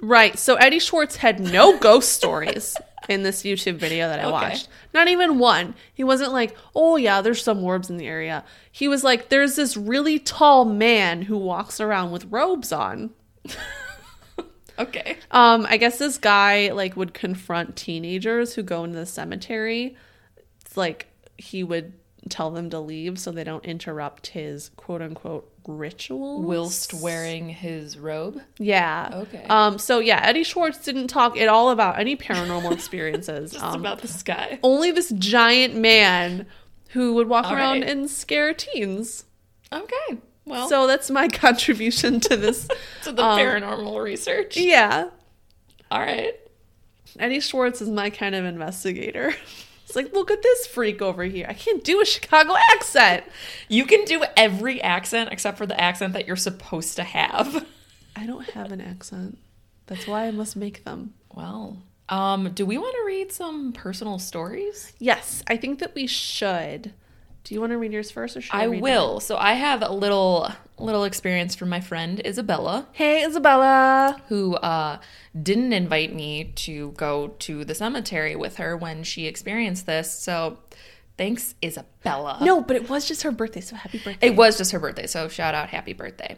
Right. 0.02 0.38
So 0.38 0.56
Eddie 0.56 0.80
Schwartz 0.80 1.16
had 1.16 1.40
no 1.40 1.78
ghost 1.80 2.12
stories 2.12 2.76
in 3.08 3.22
this 3.22 3.42
YouTube 3.42 3.76
video 3.76 4.08
that 4.08 4.18
I 4.18 4.24
Okay. 4.24 4.32
watched. 4.32 4.68
Not 4.92 5.08
even 5.08 5.38
one. 5.38 5.74
He 5.94 6.04
wasn't 6.04 6.32
like, 6.32 6.54
oh, 6.74 6.96
yeah, 6.96 7.20
there's 7.22 7.42
some 7.42 7.62
orbs 7.64 7.88
in 7.88 7.96
the 7.96 8.06
area. 8.06 8.44
He 8.70 8.88
was 8.88 9.02
like, 9.04 9.28
there's 9.28 9.56
this 9.56 9.76
really 9.76 10.18
tall 10.18 10.64
man 10.64 11.22
who 11.22 11.38
walks 11.38 11.80
around 11.80 12.10
with 12.10 12.26
robes 12.26 12.72
on. 12.72 13.10
Okay. 14.78 15.18
Um, 15.30 15.66
I 15.68 15.76
guess 15.76 15.98
this 15.98 16.16
guy 16.16 16.72
like 16.72 16.96
would 16.96 17.12
confront 17.12 17.76
teenagers 17.76 18.54
who 18.54 18.62
go 18.62 18.84
into 18.84 18.98
the 18.98 19.04
cemetery. 19.06 19.96
It's 20.64 20.78
like 20.78 21.08
he 21.36 21.62
would 21.62 21.92
tell 22.30 22.50
them 22.50 22.70
to 22.70 22.80
leave 22.80 23.18
so 23.18 23.30
they 23.30 23.44
don't 23.44 23.64
interrupt 23.66 24.28
his 24.28 24.70
quote 24.76 25.02
unquote 25.02 25.51
rituals. 25.66 26.44
Whilst 26.44 26.94
wearing 26.94 27.48
his 27.48 27.98
robe. 27.98 28.40
Yeah. 28.58 29.10
Okay. 29.12 29.44
Um, 29.48 29.78
so 29.78 29.98
yeah, 29.98 30.20
Eddie 30.22 30.42
Schwartz 30.44 30.78
didn't 30.78 31.08
talk 31.08 31.36
at 31.38 31.48
all 31.48 31.70
about 31.70 31.98
any 31.98 32.16
paranormal 32.16 32.72
experiences. 32.74 33.52
Just 33.52 33.64
um, 33.64 33.80
about 33.80 34.00
the 34.00 34.08
sky. 34.08 34.58
only 34.62 34.90
this 34.90 35.10
giant 35.18 35.74
man 35.76 36.46
who 36.90 37.14
would 37.14 37.28
walk 37.28 37.46
All 37.46 37.54
around 37.54 37.80
right. 37.82 37.90
and 37.90 38.10
scare 38.10 38.52
teens. 38.54 39.24
Okay. 39.72 40.18
Well, 40.44 40.68
So 40.68 40.86
that's 40.86 41.10
my 41.10 41.28
contribution 41.32 42.20
to 42.20 42.36
this. 42.36 42.68
to 43.04 43.12
the 43.12 43.22
um, 43.24 43.38
paranormal 43.38 44.02
research. 44.02 44.56
yeah. 44.56 45.08
All 45.90 46.00
right. 46.00 46.34
Eddie 47.18 47.40
Schwartz 47.40 47.80
is 47.82 47.88
my 47.90 48.10
kind 48.10 48.34
of 48.34 48.44
investigator. 48.44 49.34
It's 49.92 49.96
like, 49.96 50.14
look 50.14 50.30
at 50.30 50.42
this 50.42 50.66
freak 50.66 51.02
over 51.02 51.22
here. 51.22 51.44
I 51.46 51.52
can't 51.52 51.84
do 51.84 52.00
a 52.00 52.06
Chicago 52.06 52.54
accent. 52.72 53.24
You 53.68 53.84
can 53.84 54.06
do 54.06 54.24
every 54.38 54.80
accent 54.80 55.28
except 55.30 55.58
for 55.58 55.66
the 55.66 55.78
accent 55.78 56.14
that 56.14 56.26
you're 56.26 56.34
supposed 56.34 56.96
to 56.96 57.02
have. 57.02 57.66
I 58.16 58.24
don't 58.24 58.48
have 58.52 58.72
an 58.72 58.80
accent. 58.80 59.36
That's 59.88 60.06
why 60.06 60.24
I 60.24 60.30
must 60.30 60.56
make 60.56 60.84
them. 60.84 61.12
Well, 61.34 61.76
um, 62.08 62.52
do 62.54 62.64
we 62.64 62.78
want 62.78 62.94
to 62.94 63.04
read 63.04 63.32
some 63.32 63.74
personal 63.74 64.18
stories? 64.18 64.94
Yes, 64.98 65.42
I 65.46 65.58
think 65.58 65.80
that 65.80 65.94
we 65.94 66.06
should. 66.06 66.94
Do 67.44 67.54
you 67.54 67.60
want 67.60 67.72
to 67.72 67.78
read 67.78 67.92
yours 67.92 68.10
first 68.10 68.36
or 68.36 68.40
should 68.40 68.54
I, 68.54 68.64
I 68.64 68.68
will. 68.68 69.18
So 69.20 69.36
I 69.36 69.54
have 69.54 69.82
a 69.82 69.92
little 69.92 70.50
little 70.78 71.04
experience 71.04 71.54
from 71.54 71.68
my 71.68 71.80
friend 71.80 72.20
Isabella, 72.24 72.88
Hey, 72.92 73.24
Isabella. 73.24 74.20
who 74.28 74.56
uh, 74.56 74.98
didn't 75.40 75.72
invite 75.72 76.14
me 76.14 76.52
to 76.56 76.92
go 76.92 77.28
to 77.40 77.64
the 77.64 77.74
cemetery 77.74 78.34
with 78.36 78.56
her 78.56 78.76
when 78.76 79.04
she 79.04 79.26
experienced 79.26 79.86
this. 79.86 80.12
So 80.12 80.58
thanks, 81.16 81.54
Isabella. 81.62 82.38
No, 82.42 82.60
but 82.60 82.76
it 82.76 82.88
was 82.88 83.06
just 83.06 83.22
her 83.22 83.30
birthday, 83.30 83.60
so 83.60 83.76
happy 83.76 83.98
birthday. 83.98 84.26
It 84.26 84.36
was 84.36 84.58
just 84.58 84.72
her 84.72 84.80
birthday, 84.80 85.06
so 85.06 85.28
shout 85.28 85.54
out 85.54 85.68
happy 85.68 85.92
birthday. 85.92 86.36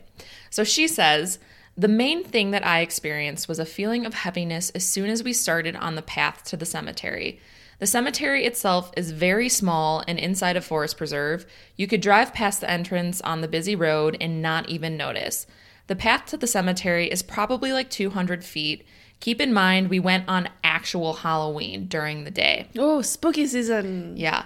So 0.50 0.62
she 0.64 0.88
says, 0.88 1.38
the 1.76 1.88
main 1.88 2.22
thing 2.22 2.50
that 2.52 2.66
I 2.66 2.80
experienced 2.80 3.48
was 3.48 3.58
a 3.58 3.66
feeling 3.66 4.06
of 4.06 4.14
heaviness 4.14 4.70
as 4.70 4.86
soon 4.86 5.10
as 5.10 5.24
we 5.24 5.32
started 5.32 5.74
on 5.74 5.94
the 5.94 6.02
path 6.02 6.44
to 6.44 6.56
the 6.56 6.66
cemetery. 6.66 7.40
The 7.78 7.86
cemetery 7.86 8.44
itself 8.44 8.92
is 8.96 9.10
very 9.10 9.48
small 9.48 10.02
and 10.06 10.18
inside 10.18 10.56
a 10.56 10.60
forest 10.60 10.96
preserve. 10.96 11.46
You 11.76 11.86
could 11.86 12.00
drive 12.00 12.34
past 12.34 12.60
the 12.60 12.70
entrance 12.70 13.20
on 13.20 13.40
the 13.40 13.48
busy 13.48 13.74
road 13.74 14.16
and 14.20 14.40
not 14.40 14.68
even 14.68 14.96
notice. 14.96 15.46
The 15.86 15.96
path 15.96 16.26
to 16.26 16.36
the 16.36 16.46
cemetery 16.46 17.10
is 17.10 17.22
probably 17.22 17.72
like 17.72 17.90
200 17.90 18.44
feet. 18.44 18.86
Keep 19.20 19.40
in 19.40 19.52
mind, 19.52 19.90
we 19.90 20.00
went 20.00 20.28
on 20.28 20.48
actual 20.62 21.14
Halloween 21.14 21.86
during 21.86 22.24
the 22.24 22.30
day. 22.30 22.68
Oh, 22.78 23.02
spooky 23.02 23.46
season. 23.46 24.16
Yeah. 24.16 24.44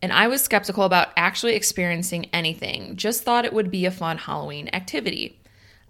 And 0.00 0.12
I 0.12 0.26
was 0.26 0.42
skeptical 0.42 0.82
about 0.82 1.10
actually 1.16 1.54
experiencing 1.54 2.26
anything, 2.32 2.96
just 2.96 3.22
thought 3.22 3.44
it 3.44 3.52
would 3.52 3.70
be 3.70 3.86
a 3.86 3.90
fun 3.90 4.18
Halloween 4.18 4.68
activity. 4.72 5.38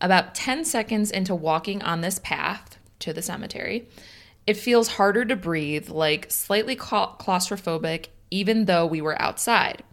About 0.02 0.34
10 0.34 0.64
seconds 0.64 1.10
into 1.10 1.34
walking 1.34 1.82
on 1.82 2.02
this 2.02 2.18
path 2.18 2.76
to 2.98 3.12
the 3.12 3.22
cemetery, 3.22 3.88
it 4.46 4.56
feels 4.56 4.88
harder 4.88 5.24
to 5.24 5.36
breathe, 5.36 5.88
like 5.88 6.30
slightly 6.30 6.76
claustrophobic, 6.76 8.08
even 8.30 8.64
though 8.64 8.86
we 8.86 9.00
were 9.00 9.20
outside. 9.20 9.84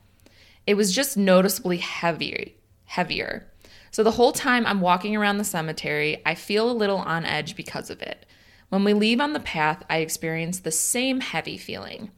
It 0.65 0.75
was 0.75 0.93
just 0.93 1.17
noticeably 1.17 1.77
heavier, 1.77 2.45
heavier. 2.85 3.47
So 3.91 4.03
the 4.03 4.11
whole 4.11 4.31
time 4.31 4.65
I'm 4.65 4.81
walking 4.81 5.15
around 5.15 5.37
the 5.37 5.43
cemetery, 5.43 6.21
I 6.25 6.35
feel 6.35 6.69
a 6.69 6.73
little 6.73 6.97
on 6.97 7.25
edge 7.25 7.55
because 7.55 7.89
of 7.89 8.01
it. 8.01 8.25
When 8.69 8.83
we 8.83 8.93
leave 8.93 9.19
on 9.19 9.33
the 9.33 9.39
path, 9.39 9.83
I 9.89 9.97
experience 9.97 10.59
the 10.59 10.71
same 10.71 11.21
heavy 11.21 11.57
feeling. 11.57 12.11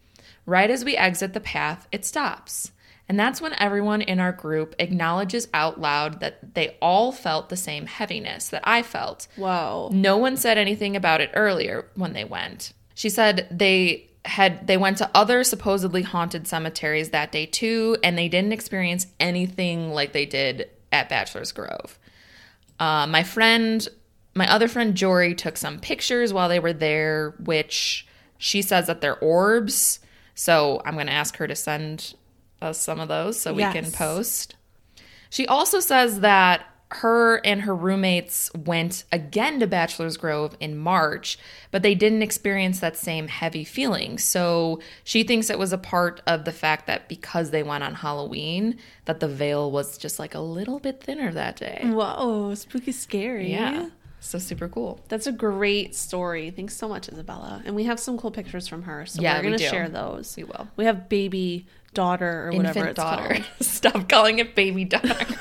Right 0.45 0.69
as 0.69 0.83
we 0.83 0.97
exit 0.97 1.33
the 1.33 1.39
path, 1.39 1.87
it 1.91 2.03
stops. 2.03 2.71
And 3.11 3.19
that's 3.19 3.41
when 3.41 3.53
everyone 3.59 4.01
in 4.01 4.21
our 4.21 4.31
group 4.31 4.73
acknowledges 4.79 5.49
out 5.53 5.81
loud 5.81 6.21
that 6.21 6.53
they 6.53 6.77
all 6.81 7.11
felt 7.11 7.49
the 7.49 7.57
same 7.57 7.85
heaviness 7.85 8.47
that 8.47 8.61
I 8.63 8.83
felt. 8.83 9.27
Whoa. 9.35 9.89
No 9.91 10.15
one 10.15 10.37
said 10.37 10.57
anything 10.57 10.95
about 10.95 11.19
it 11.19 11.29
earlier 11.33 11.87
when 11.95 12.13
they 12.13 12.23
went. 12.23 12.71
She 12.93 13.09
said 13.09 13.49
they 13.51 14.07
had 14.23 14.65
they 14.65 14.77
went 14.77 14.97
to 14.99 15.11
other 15.13 15.43
supposedly 15.43 16.03
haunted 16.03 16.47
cemeteries 16.47 17.09
that 17.09 17.33
day 17.33 17.47
too 17.47 17.97
and 18.01 18.17
they 18.17 18.29
didn't 18.29 18.53
experience 18.53 19.07
anything 19.19 19.91
like 19.91 20.13
they 20.13 20.25
did 20.25 20.69
at 20.93 21.09
Bachelor's 21.09 21.51
Grove. 21.51 21.99
Uh, 22.79 23.07
my 23.07 23.23
friend, 23.23 23.89
my 24.35 24.49
other 24.49 24.69
friend 24.69 24.95
Jory 24.95 25.35
took 25.35 25.57
some 25.57 25.81
pictures 25.81 26.31
while 26.31 26.47
they 26.47 26.61
were 26.61 26.71
there, 26.71 27.35
which 27.43 28.07
she 28.37 28.61
says 28.61 28.87
that 28.87 29.01
they're 29.01 29.19
orbs. 29.19 29.99
So 30.33 30.81
I'm 30.85 30.93
going 30.93 31.07
to 31.07 31.13
ask 31.13 31.35
her 31.35 31.47
to 31.49 31.57
send 31.57 32.13
us 32.61 32.79
some 32.79 32.99
of 32.99 33.07
those 33.07 33.39
so 33.39 33.53
we 33.53 33.63
can 33.63 33.91
post. 33.91 34.55
She 35.29 35.47
also 35.47 35.79
says 35.79 36.19
that 36.21 36.65
her 36.95 37.37
and 37.45 37.61
her 37.61 37.73
roommates 37.73 38.51
went 38.53 39.05
again 39.13 39.61
to 39.61 39.67
Bachelor's 39.67 40.17
Grove 40.17 40.57
in 40.59 40.77
March, 40.77 41.37
but 41.71 41.83
they 41.83 41.95
didn't 41.95 42.21
experience 42.21 42.81
that 42.81 42.97
same 42.97 43.29
heavy 43.29 43.63
feeling. 43.63 44.17
So 44.17 44.81
she 45.05 45.23
thinks 45.23 45.49
it 45.49 45.57
was 45.57 45.71
a 45.71 45.77
part 45.77 46.21
of 46.27 46.43
the 46.43 46.51
fact 46.51 46.87
that 46.87 47.07
because 47.07 47.51
they 47.51 47.63
went 47.63 47.85
on 47.85 47.93
Halloween, 47.93 48.77
that 49.05 49.21
the 49.21 49.29
veil 49.29 49.71
was 49.71 49.97
just 49.97 50.19
like 50.19 50.35
a 50.35 50.41
little 50.41 50.79
bit 50.79 51.01
thinner 51.01 51.31
that 51.31 51.55
day. 51.55 51.79
Whoa, 51.85 52.53
spooky 52.55 52.91
scary. 52.91 53.51
Yeah. 53.51 53.87
So 54.19 54.37
super 54.37 54.67
cool. 54.67 54.99
That's 55.07 55.25
a 55.27 55.31
great 55.31 55.95
story. 55.95 56.51
Thanks 56.51 56.75
so 56.75 56.89
much, 56.89 57.07
Isabella. 57.07 57.63
And 57.65 57.73
we 57.73 57.85
have 57.85 57.99
some 58.01 58.17
cool 58.17 58.31
pictures 58.31 58.67
from 58.67 58.83
her, 58.83 59.05
so 59.05 59.21
Yeah, 59.21 59.37
we're 59.37 59.43
gonna 59.43 59.57
do. 59.57 59.63
share 59.67 59.87
those. 59.89 60.35
We 60.35 60.43
will. 60.43 60.67
We 60.75 60.85
have 60.85 61.07
baby 61.07 61.65
daughter 61.93 62.47
or 62.47 62.51
whatever 62.51 62.79
Infant 62.79 62.89
it's 62.89 62.97
daughter. 62.97 63.27
called. 63.35 63.45
Stop 63.61 64.09
calling 64.09 64.39
it 64.39 64.55
baby 64.55 64.85
daughter. 64.85 65.25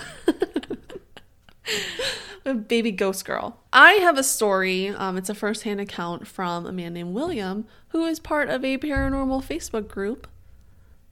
A 2.47 2.55
baby 2.55 2.90
ghost 2.90 3.27
girl. 3.27 3.60
I 3.70 3.93
have 3.94 4.16
a 4.16 4.24
story. 4.24 4.89
Um, 4.89 5.18
it's 5.18 5.28
a 5.28 5.35
first-hand 5.35 5.78
account 5.78 6.27
from 6.27 6.64
a 6.66 6.72
man 6.72 6.94
named 6.94 7.12
William, 7.14 7.66
who 7.89 8.06
is 8.06 8.18
part 8.18 8.48
of 8.48 8.64
a 8.64 8.78
paranormal 8.78 9.44
Facebook 9.44 9.86
group 9.89 10.27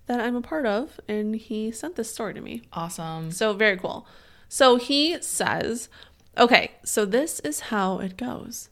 that 0.06 0.20
I'm 0.20 0.34
a 0.34 0.40
part 0.40 0.64
of, 0.64 0.98
and 1.06 1.36
he 1.36 1.70
sent 1.70 1.96
this 1.96 2.10
story 2.12 2.32
to 2.32 2.40
me. 2.40 2.62
awesome. 2.72 3.30
So 3.30 3.52
very 3.52 3.76
cool. 3.76 4.06
So 4.48 4.76
he 4.76 5.20
says, 5.20 5.90
okay, 6.38 6.72
so 6.82 7.04
this 7.04 7.40
is 7.40 7.60
how 7.60 7.98
it 7.98 8.16
goes. 8.16 8.70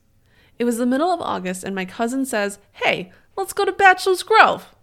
It 0.58 0.64
was 0.64 0.78
the 0.78 0.86
middle 0.86 1.10
of 1.12 1.20
August, 1.20 1.62
and 1.62 1.74
my 1.74 1.84
cousin 1.84 2.24
says, 2.24 2.58
hey, 2.72 3.12
let's 3.36 3.52
go 3.52 3.66
to 3.66 3.72
Bachelor's 3.72 4.22
Grove. 4.22 4.74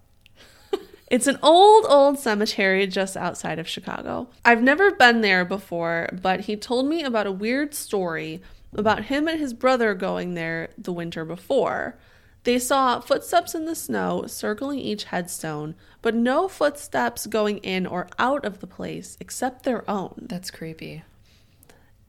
It's 1.13 1.27
an 1.27 1.37
old, 1.43 1.85
old 1.87 2.17
cemetery 2.17 2.87
just 2.87 3.15
outside 3.15 3.59
of 3.59 3.67
Chicago. 3.67 4.29
I've 4.43 4.63
never 4.63 4.89
been 4.89 5.21
there 5.21 5.45
before, 5.45 6.09
but 6.11 6.39
he 6.39 6.55
told 6.55 6.87
me 6.87 7.03
about 7.03 7.27
a 7.27 7.31
weird 7.31 7.75
story 7.75 8.41
about 8.73 9.03
him 9.03 9.27
and 9.27 9.39
his 9.39 9.53
brother 9.53 9.93
going 9.93 10.33
there 10.33 10.69
the 10.75 10.91
winter 10.91 11.23
before. 11.23 11.99
They 12.45 12.57
saw 12.57 12.99
footsteps 12.99 13.53
in 13.53 13.65
the 13.65 13.75
snow 13.75 14.25
circling 14.25 14.79
each 14.79 15.03
headstone, 15.03 15.75
but 16.01 16.15
no 16.15 16.47
footsteps 16.47 17.27
going 17.27 17.59
in 17.59 17.85
or 17.85 18.07
out 18.17 18.43
of 18.43 18.59
the 18.59 18.65
place 18.65 19.15
except 19.19 19.65
their 19.65 19.87
own. 19.87 20.25
That's 20.27 20.49
creepy. 20.49 21.03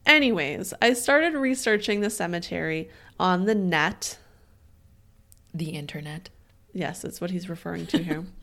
Anyways, 0.07 0.73
I 0.81 0.93
started 0.93 1.35
researching 1.35 1.99
the 1.99 2.09
cemetery 2.09 2.89
on 3.19 3.45
the 3.45 3.53
net. 3.53 4.17
The 5.53 5.69
internet. 5.69 6.31
Yes, 6.73 7.03
that's 7.03 7.21
what 7.21 7.29
he's 7.29 7.47
referring 7.47 7.85
to 7.85 7.99
here. 7.99 8.25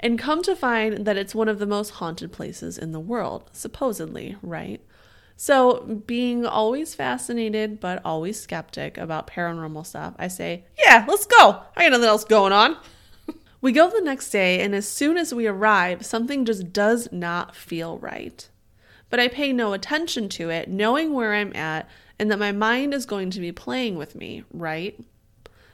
and 0.00 0.18
come 0.18 0.42
to 0.42 0.54
find 0.54 1.06
that 1.06 1.16
it's 1.16 1.34
one 1.34 1.48
of 1.48 1.58
the 1.58 1.66
most 1.66 1.90
haunted 1.90 2.32
places 2.32 2.78
in 2.78 2.92
the 2.92 3.00
world, 3.00 3.50
supposedly, 3.52 4.36
right? 4.42 4.80
So, 5.36 6.02
being 6.06 6.46
always 6.46 6.94
fascinated 6.94 7.78
but 7.78 8.00
always 8.04 8.40
skeptic 8.40 8.96
about 8.96 9.26
paranormal 9.26 9.84
stuff, 9.84 10.14
I 10.18 10.28
say, 10.28 10.64
yeah, 10.78 11.04
let's 11.06 11.26
go. 11.26 11.62
I 11.76 11.82
got 11.82 11.92
nothing 11.92 12.06
else 12.06 12.24
going 12.24 12.52
on. 12.52 12.78
we 13.60 13.72
go 13.72 13.90
the 13.90 14.00
next 14.00 14.30
day, 14.30 14.62
and 14.62 14.74
as 14.74 14.88
soon 14.88 15.18
as 15.18 15.34
we 15.34 15.46
arrive, 15.46 16.06
something 16.06 16.46
just 16.46 16.72
does 16.72 17.08
not 17.12 17.54
feel 17.54 17.98
right. 17.98 18.48
But 19.10 19.20
I 19.20 19.28
pay 19.28 19.52
no 19.52 19.72
attention 19.72 20.28
to 20.30 20.50
it, 20.50 20.68
knowing 20.68 21.12
where 21.12 21.34
I'm 21.34 21.54
at 21.54 21.88
and 22.18 22.30
that 22.30 22.38
my 22.38 22.52
mind 22.52 22.94
is 22.94 23.06
going 23.06 23.30
to 23.30 23.40
be 23.40 23.52
playing 23.52 23.96
with 23.96 24.14
me, 24.14 24.44
right? 24.52 24.98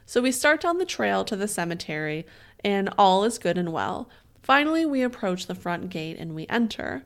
So 0.06 0.20
we 0.20 0.32
start 0.32 0.60
down 0.60 0.78
the 0.78 0.84
trail 0.84 1.24
to 1.24 1.36
the 1.36 1.48
cemetery, 1.48 2.26
and 2.64 2.88
all 2.98 3.24
is 3.24 3.38
good 3.38 3.58
and 3.58 3.72
well. 3.72 4.08
Finally, 4.42 4.84
we 4.86 5.02
approach 5.02 5.46
the 5.46 5.54
front 5.54 5.88
gate 5.88 6.18
and 6.18 6.34
we 6.34 6.46
enter. 6.48 7.04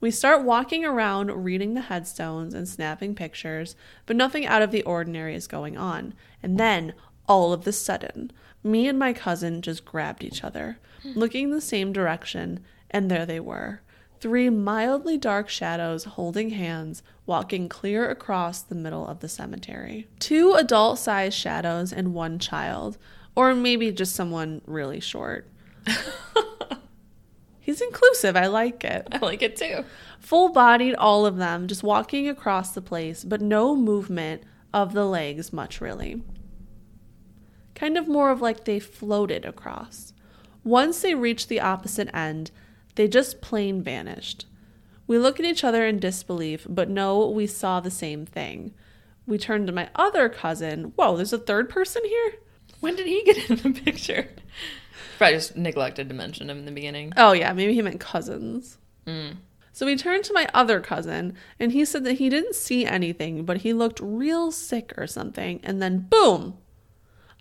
We 0.00 0.10
start 0.10 0.42
walking 0.42 0.84
around, 0.84 1.30
reading 1.44 1.74
the 1.74 1.82
headstones 1.82 2.54
and 2.54 2.68
snapping 2.68 3.14
pictures, 3.14 3.76
but 4.04 4.16
nothing 4.16 4.44
out 4.44 4.62
of 4.62 4.72
the 4.72 4.82
ordinary 4.82 5.36
is 5.36 5.46
going 5.46 5.76
on. 5.76 6.14
And 6.42 6.58
then, 6.58 6.94
all 7.28 7.52
of 7.52 7.64
the 7.64 7.72
sudden, 7.72 8.32
me 8.64 8.88
and 8.88 8.98
my 8.98 9.12
cousin 9.12 9.62
just 9.62 9.84
grabbed 9.84 10.24
each 10.24 10.42
other, 10.42 10.78
hmm. 11.02 11.12
looking 11.14 11.50
the 11.50 11.60
same 11.60 11.92
direction, 11.92 12.60
and 12.90 13.10
there 13.10 13.24
they 13.24 13.38
were. 13.38 13.80
Three 14.20 14.50
mildly 14.50 15.18
dark 15.18 15.48
shadows 15.48 16.04
holding 16.04 16.50
hands, 16.50 17.02
walking 17.26 17.68
clear 17.68 18.08
across 18.08 18.62
the 18.62 18.74
middle 18.74 19.06
of 19.06 19.20
the 19.20 19.28
cemetery. 19.28 20.06
Two 20.18 20.54
adult 20.54 20.98
sized 20.98 21.36
shadows 21.36 21.92
and 21.92 22.14
one 22.14 22.38
child, 22.38 22.98
or 23.34 23.54
maybe 23.54 23.90
just 23.92 24.14
someone 24.14 24.60
really 24.66 25.00
short. 25.00 25.48
He's 27.60 27.80
inclusive. 27.80 28.36
I 28.36 28.46
like 28.46 28.84
it. 28.84 29.06
I 29.12 29.18
like 29.18 29.42
it 29.42 29.56
too. 29.56 29.84
Full 30.20 30.50
bodied, 30.50 30.94
all 30.96 31.26
of 31.26 31.36
them, 31.36 31.68
just 31.68 31.82
walking 31.82 32.28
across 32.28 32.72
the 32.72 32.82
place, 32.82 33.24
but 33.24 33.40
no 33.40 33.76
movement 33.76 34.42
of 34.74 34.92
the 34.92 35.06
legs, 35.06 35.52
much 35.52 35.80
really. 35.80 36.22
Kind 37.74 37.96
of 37.96 38.08
more 38.08 38.30
of 38.30 38.40
like 38.40 38.64
they 38.64 38.80
floated 38.80 39.44
across. 39.44 40.12
Once 40.64 41.00
they 41.00 41.14
reached 41.14 41.48
the 41.48 41.60
opposite 41.60 42.08
end, 42.14 42.50
they 42.94 43.08
just 43.08 43.40
plain 43.40 43.82
vanished. 43.82 44.46
We 45.06 45.18
look 45.18 45.40
at 45.40 45.46
each 45.46 45.64
other 45.64 45.86
in 45.86 45.98
disbelief, 45.98 46.66
but 46.68 46.88
know 46.88 47.28
we 47.28 47.46
saw 47.46 47.80
the 47.80 47.90
same 47.90 48.26
thing. 48.26 48.72
We 49.26 49.38
turn 49.38 49.66
to 49.66 49.72
my 49.72 49.88
other 49.94 50.28
cousin. 50.28 50.92
Whoa, 50.96 51.16
there's 51.16 51.32
a 51.32 51.38
third 51.38 51.68
person 51.68 52.02
here? 52.04 52.34
When 52.82 52.96
did 52.96 53.06
he 53.06 53.22
get 53.22 53.48
in 53.48 53.56
the 53.56 53.80
picture? 53.80 54.28
Probably 55.16 55.36
just 55.36 55.56
neglected 55.56 56.08
to 56.08 56.14
mention 56.16 56.50
him 56.50 56.58
in 56.58 56.64
the 56.64 56.72
beginning. 56.72 57.12
Oh, 57.16 57.30
yeah, 57.30 57.52
maybe 57.52 57.74
he 57.74 57.80
meant 57.80 58.00
cousins. 58.00 58.76
Mm. 59.06 59.36
So 59.72 59.86
we 59.86 59.94
turned 59.96 60.24
to 60.24 60.32
my 60.32 60.48
other 60.52 60.80
cousin, 60.80 61.36
and 61.60 61.70
he 61.70 61.84
said 61.84 62.02
that 62.02 62.14
he 62.14 62.28
didn't 62.28 62.56
see 62.56 62.84
anything, 62.84 63.44
but 63.44 63.58
he 63.58 63.72
looked 63.72 64.00
real 64.02 64.50
sick 64.50 64.92
or 64.96 65.06
something. 65.06 65.60
And 65.62 65.80
then, 65.80 66.08
boom! 66.10 66.58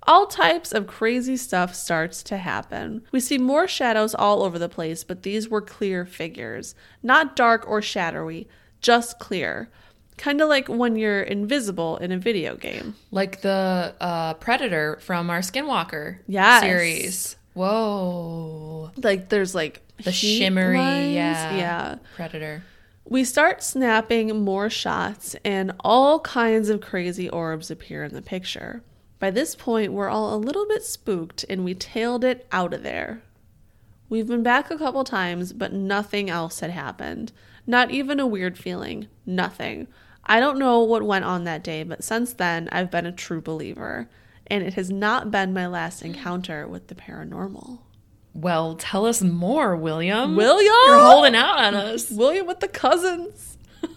All 0.04 0.28
types 0.28 0.72
of 0.74 0.86
crazy 0.86 1.38
stuff 1.38 1.74
starts 1.74 2.22
to 2.24 2.38
happen. 2.38 3.02
We 3.12 3.20
see 3.20 3.40
more 3.40 3.68
shadows 3.68 4.14
all 4.14 4.44
over 4.44 4.60
the 4.60 4.70
place, 4.70 5.04
but 5.04 5.24
these 5.24 5.50
were 5.50 5.62
clear 5.62 6.06
figures. 6.06 6.76
Not 7.02 7.36
dark 7.36 7.68
or 7.68 7.82
shadowy, 7.82 8.48
just 8.80 9.18
clear. 9.18 9.72
Kind 10.22 10.40
of 10.40 10.50
like 10.50 10.68
when 10.68 10.96
you're 10.98 11.24
invisible 11.24 11.98
in 11.98 12.12
a 12.12 12.18
video 12.18 12.56
game. 12.56 12.94
Like 13.10 13.42
the 13.42 13.96
uh, 14.00 14.36
Predator 14.36 15.00
from 15.02 15.32
our 15.32 15.40
Skinwalker 15.40 16.20
Yes. 16.28 16.62
series. 16.62 17.36
Whoa. 17.56 18.92
Like 18.98 19.30
there's 19.30 19.56
like 19.56 19.82
The 20.04 20.12
shimmery, 20.12 20.78
lines. 20.78 21.14
yeah. 21.16 21.56
Yeah. 21.58 21.96
Predator. 22.16 22.64
We 23.06 23.24
start 23.24 23.64
snapping 23.64 24.44
more 24.44 24.70
shots, 24.70 25.36
and 25.44 25.74
all 25.82 26.20
kinds 26.20 26.70
of 26.70 26.82
crazy 26.82 27.28
orbs 27.28 27.72
appear 27.72 28.04
in 28.04 28.14
the 28.14 28.22
picture. 28.22 28.84
By 29.20 29.32
this 29.32 29.56
point, 29.56 29.92
we're 29.92 30.08
all 30.08 30.36
a 30.36 30.38
little 30.38 30.68
bit 30.68 30.84
spooked, 30.84 31.44
and 31.50 31.66
we 31.66 31.74
tailed 31.74 32.24
it 32.24 32.48
out 32.52 32.74
of 32.76 32.84
there. 32.84 33.22
We've 34.08 34.28
been 34.28 34.44
back 34.44 34.70
a 34.70 34.78
couple 34.78 35.04
times, 35.04 35.52
but 35.52 35.74
nothing 35.74 36.30
else 36.30 36.60
had 36.60 36.70
happened. 36.70 37.32
Not 37.68 37.90
even 37.92 38.20
a 38.20 38.28
weird 38.28 38.58
feeling. 38.58 39.08
Nothing. 39.26 39.88
I 40.26 40.40
don't 40.40 40.60
know 40.60 40.80
what 40.84 41.04
went 41.04 41.26
on 41.26 41.44
that 41.46 41.64
day, 41.64 41.84
but 41.84 42.04
since 42.04 42.34
then, 42.34 42.70
I've 42.72 42.92
been 42.92 43.06
a 43.06 43.12
true 43.12 43.42
believer. 43.42 44.10
And 44.48 44.64
it 44.64 44.74
has 44.74 44.90
not 44.90 45.32
been 45.32 45.54
my 45.54 45.68
last 45.68 46.04
mm. 46.04 46.08
encounter 46.08 46.68
with 46.68 46.88
the 46.88 46.96
paranormal. 46.96 47.80
Well, 48.34 48.76
tell 48.76 49.06
us 49.06 49.22
more, 49.22 49.76
William. 49.76 50.36
William! 50.36 50.74
You're 50.88 51.00
holding 51.00 51.36
out 51.36 51.58
on 51.58 51.76
us. 51.76 52.10
William 52.12 52.48
with 52.48 52.60
the 52.60 52.68
cousins. 52.68 53.58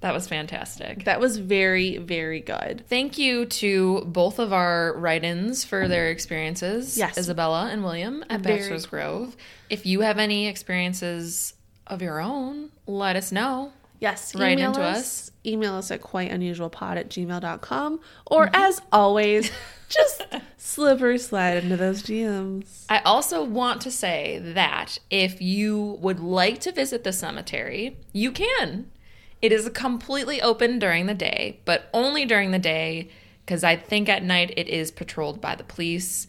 That 0.00 0.14
was 0.14 0.28
fantastic. 0.28 1.04
That 1.04 1.18
was 1.18 1.38
very, 1.38 1.98
very 1.98 2.40
good. 2.40 2.84
Thank 2.88 3.18
you 3.18 3.46
to 3.46 4.02
both 4.02 4.38
of 4.38 4.52
our 4.52 4.94
write 4.96 5.24
ins 5.24 5.64
for 5.64 5.88
their 5.88 6.10
experiences, 6.10 6.96
Yes. 6.96 7.18
Isabella 7.18 7.68
and 7.72 7.82
William 7.82 8.24
at 8.30 8.40
Very 8.40 8.60
Bachelor's 8.60 8.86
Grove. 8.86 9.36
If 9.68 9.86
you 9.86 10.02
have 10.02 10.18
any 10.18 10.46
experiences 10.46 11.54
of 11.88 12.00
your 12.00 12.20
own, 12.20 12.70
let 12.86 13.16
us 13.16 13.32
know. 13.32 13.72
Yes, 14.00 14.34
Write 14.34 14.52
email 14.52 14.70
into 14.70 14.82
us. 14.82 15.30
Email 15.44 15.74
us 15.74 15.90
at 15.90 16.02
quiteunusualpod 16.02 16.96
at 16.96 17.08
gmail.com. 17.08 18.00
Or 18.26 18.46
mm-hmm. 18.46 18.54
as 18.54 18.80
always, 18.92 19.50
just 19.88 20.24
slip 20.56 21.02
or 21.02 21.18
slide 21.18 21.64
into 21.64 21.76
those 21.76 22.02
DMs. 22.02 22.84
I 22.88 22.98
also 23.00 23.42
want 23.42 23.80
to 23.82 23.90
say 23.90 24.38
that 24.40 24.98
if 25.10 25.42
you 25.42 25.98
would 26.00 26.20
like 26.20 26.60
to 26.60 26.72
visit 26.72 27.04
the 27.04 27.12
cemetery, 27.12 27.96
you 28.12 28.30
can. 28.30 28.90
It 29.40 29.52
is 29.52 29.68
completely 29.70 30.42
open 30.42 30.78
during 30.78 31.06
the 31.06 31.14
day, 31.14 31.60
but 31.64 31.88
only 31.92 32.24
during 32.24 32.50
the 32.50 32.58
day 32.58 33.08
because 33.48 33.64
I 33.64 33.76
think 33.76 34.10
at 34.10 34.22
night 34.22 34.52
it 34.58 34.68
is 34.68 34.90
patrolled 34.90 35.40
by 35.40 35.54
the 35.54 35.64
police. 35.64 36.26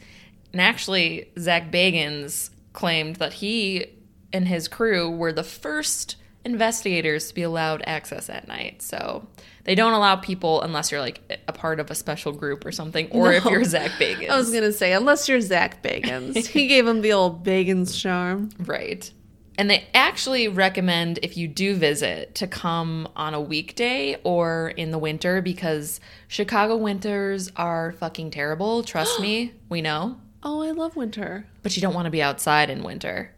And 0.54 0.62
actually, 0.62 1.30
Zak 1.38 1.70
Bagans 1.70 2.50
claimed 2.72 3.18
that 3.18 3.34
he 3.34 3.88
and 4.32 4.48
his 4.48 4.70
crew 4.70 5.12
were 5.12 5.34
the 5.34 5.44
first 5.44 6.16
investigators 6.46 7.28
to 7.28 7.36
be 7.36 7.42
allowed 7.42 7.84
access 7.86 8.30
at 8.30 8.48
night. 8.48 8.82
So 8.82 9.28
they 9.66 9.76
don't 9.76 9.94
allow 9.94 10.16
people 10.16 10.62
unless 10.62 10.92
you're 10.92 11.02
like 11.02 11.42
a 11.48 11.54
part 11.54 11.80
of 11.80 11.92
a 11.92 11.96
special 11.96 12.32
group 12.32 12.66
or 12.66 12.72
something, 12.72 13.10
or 13.12 13.32
if 13.34 13.46
you're 13.46 13.64
Zak 13.64 13.92
Bagans. 13.92 14.30
I 14.30 14.38
was 14.38 14.52
going 14.52 14.64
to 14.64 14.74
say, 14.74 14.94
unless 14.94 15.28
you're 15.28 15.42
Zak 15.42 15.84
Bagans. 15.84 16.48
he 16.48 16.68
gave 16.68 16.88
him 16.88 17.02
the 17.02 17.14
old 17.14 17.46
Bagans 17.46 18.00
charm. 18.00 18.50
Right. 18.60 19.12
And 19.58 19.70
they 19.70 19.86
actually 19.94 20.48
recommend 20.48 21.20
if 21.22 21.36
you 21.36 21.46
do 21.50 21.76
visit 21.76 22.34
to 22.36 22.48
come 22.48 23.10
on 23.18 23.34
a 23.34 23.42
weekday 23.42 24.16
or 24.24 24.70
in 24.70 24.92
the 24.92 24.98
winter 24.98 25.42
because 25.42 26.00
Chicago 26.30 26.78
winters 26.78 27.52
are 27.58 27.92
fucking 27.92 28.32
terrible. 28.32 28.84
Trust 28.84 29.20
me, 29.22 29.54
we 29.68 29.82
know. 29.82 30.18
Oh, 30.42 30.62
I 30.62 30.72
love 30.72 30.96
winter. 30.96 31.46
But 31.62 31.76
you 31.76 31.82
don't 31.82 31.94
want 31.94 32.06
to 32.06 32.12
be 32.12 32.22
outside 32.22 32.70
in 32.70 32.84
winter. 32.84 33.36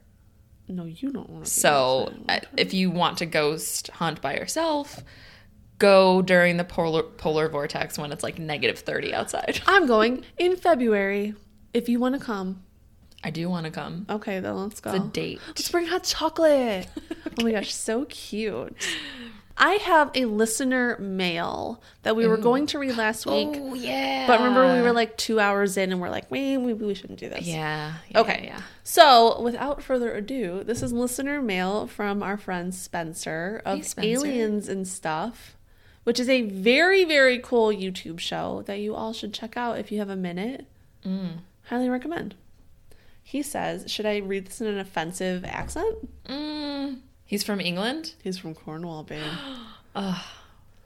No, 0.72 0.86
you 0.86 1.12
don't 1.12 1.30
want 1.30 1.46
to. 1.46 1.52
So 1.52 2.14
uh, 2.30 2.40
if 2.58 2.74
you 2.74 2.90
want 2.90 3.18
to 3.20 3.26
ghost 3.26 3.90
hunt 3.90 4.22
by 4.22 4.36
yourself, 4.36 5.04
go 5.80 6.22
during 6.22 6.58
the 6.58 6.64
polar, 6.64 7.04
polar 7.04 7.50
vortex 7.50 7.98
when 7.98 8.12
it's 8.12 8.24
like 8.24 8.40
negative 8.40 8.80
30 8.80 9.14
outside. 9.14 9.62
I'm 9.68 9.86
going 9.86 10.24
in 10.38 10.56
February. 10.56 11.34
If 11.74 11.90
you 11.90 12.00
want 12.00 12.18
to 12.18 12.22
come. 12.24 12.64
I 13.24 13.30
do 13.30 13.50
want 13.50 13.66
to 13.66 13.72
come. 13.72 14.08
Okay, 14.10 14.40
then 14.40 14.56
let's 14.56 14.80
go. 14.80 14.92
The 14.94 15.00
date. 15.00 15.40
Let's 15.48 15.70
bring 15.70 15.86
hot 15.86 16.04
chocolate. 16.04 16.88
oh 17.40 17.44
my 17.44 17.52
gosh, 17.52 17.74
so 17.74 18.06
cute. 18.06 18.76
I 19.64 19.74
have 19.74 20.10
a 20.16 20.26
listener 20.26 20.98
mail 20.98 21.84
that 22.02 22.16
we 22.16 22.26
were 22.26 22.38
going 22.38 22.66
to 22.66 22.80
read 22.80 22.98
last 22.98 23.28
week. 23.28 23.50
Oh 23.52 23.76
yeah. 23.76 24.26
But 24.26 24.40
remember, 24.40 24.74
we 24.76 24.82
were 24.82 24.92
like 24.92 25.16
two 25.18 25.40
hours 25.40 25.78
in 25.78 25.92
and 25.92 26.02
we're 26.02 26.10
like, 26.10 26.32
wait, 26.32 26.58
maybe 26.58 26.84
we 26.84 26.96
shouldn't 26.96 27.20
do 27.20 27.30
this. 27.30 27.46
Yeah. 27.46 27.94
yeah, 28.10 28.20
Okay. 28.20 28.46
Yeah. 28.46 28.62
So, 28.84 29.40
without 29.40 29.84
further 29.84 30.16
ado, 30.16 30.64
this 30.64 30.82
is 30.82 30.92
listener 30.92 31.44
mail 31.44 31.86
from 31.86 32.24
our 32.24 32.38
friend 32.38 32.74
Spencer 32.74 33.62
of 33.64 33.78
Hey, 33.78 33.84
Spencer. 33.84 34.10
Aliens 34.10 34.68
and 34.68 34.88
Stuff, 34.88 35.56
which 36.06 36.20
is 36.20 36.28
a 36.28 36.42
very, 36.42 37.04
very 37.04 37.38
cool 37.38 37.68
YouTube 37.68 38.20
show 38.20 38.64
that 38.66 38.80
you 38.80 38.96
all 38.96 39.14
should 39.14 39.32
check 39.32 39.56
out 39.56 39.78
if 39.78 39.92
you 39.92 40.00
have 40.00 40.10
a 40.10 40.16
minute. 40.16 40.66
Mm. 41.06 41.38
Highly 41.66 41.88
recommend. 41.88 42.34
He 43.22 43.44
says, 43.44 43.92
Should 43.92 44.08
I 44.08 44.18
read 44.18 44.48
this 44.48 44.60
in 44.60 44.66
an 44.66 44.80
offensive 44.80 45.46
accent? 45.46 46.26
Mm. 46.26 47.02
He's 47.32 47.46
from 47.46 47.62
England. 47.62 48.16
He's 48.22 48.38
from 48.38 48.54
Cornwall, 48.54 49.04
babe. 49.04 49.24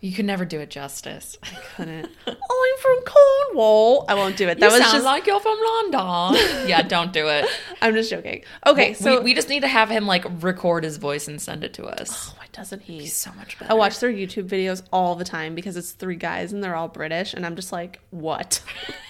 You 0.01 0.11
could 0.11 0.25
never 0.25 0.45
do 0.45 0.59
it 0.59 0.69
justice. 0.69 1.35
I 1.41 1.55
couldn't. 1.75 2.11
oh, 2.27 2.31
I'm 2.77 2.81
from 2.81 3.11
Cornwall. 3.11 4.05
I 4.07 4.13
won't 4.13 4.37
do 4.37 4.47
it. 4.47 4.59
That 4.59 4.67
you 4.67 4.73
was 4.73 4.81
sound 4.83 4.93
just. 4.93 5.05
like 5.05 5.25
you're 5.25 5.39
from 5.39 5.57
London. 5.57 6.67
yeah, 6.67 6.83
don't 6.83 7.11
do 7.11 7.27
it. 7.27 7.47
I'm 7.81 7.95
just 7.95 8.11
joking. 8.11 8.43
Okay, 8.67 8.93
so. 8.93 9.17
we, 9.17 9.23
we 9.23 9.33
just 9.33 9.49
need 9.49 9.61
to 9.61 9.67
have 9.67 9.89
him 9.89 10.05
like 10.05 10.23
record 10.43 10.83
his 10.83 10.97
voice 10.97 11.27
and 11.27 11.41
send 11.41 11.63
it 11.63 11.73
to 11.75 11.85
us. 11.85 12.29
Oh, 12.29 12.35
why 12.37 12.45
doesn't 12.51 12.83
he? 12.83 12.99
He's 12.99 13.15
so 13.15 13.31
much 13.33 13.57
better. 13.57 13.71
I 13.71 13.73
watch 13.73 13.99
their 13.99 14.11
YouTube 14.11 14.47
videos 14.47 14.83
all 14.93 15.15
the 15.15 15.25
time 15.25 15.55
because 15.55 15.75
it's 15.77 15.93
three 15.93 16.17
guys 16.17 16.53
and 16.53 16.63
they're 16.63 16.75
all 16.75 16.89
British, 16.89 17.33
and 17.33 17.43
I'm 17.43 17.55
just 17.55 17.71
like, 17.71 17.99
what? 18.11 18.61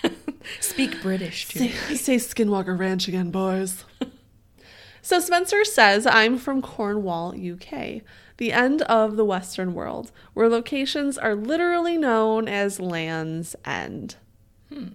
Speak 0.61 1.01
British 1.01 1.49
to 1.49 1.59
me. 1.59 1.69
Say 1.97 2.15
Skinwalker 2.15 2.79
Ranch 2.79 3.09
again, 3.09 3.31
boys. 3.31 3.83
So 5.05 5.19
Spencer 5.19 5.63
says, 5.63 6.07
I'm 6.07 6.39
from 6.39 6.63
Cornwall, 6.63 7.35
UK, 7.35 8.01
the 8.37 8.51
end 8.51 8.81
of 8.81 9.17
the 9.17 9.23
Western 9.23 9.75
world, 9.75 10.11
where 10.33 10.49
locations 10.49 11.15
are 11.15 11.35
literally 11.35 11.95
known 11.95 12.47
as 12.47 12.79
Land's 12.79 13.55
End. 13.63 14.15
Hmm. 14.73 14.87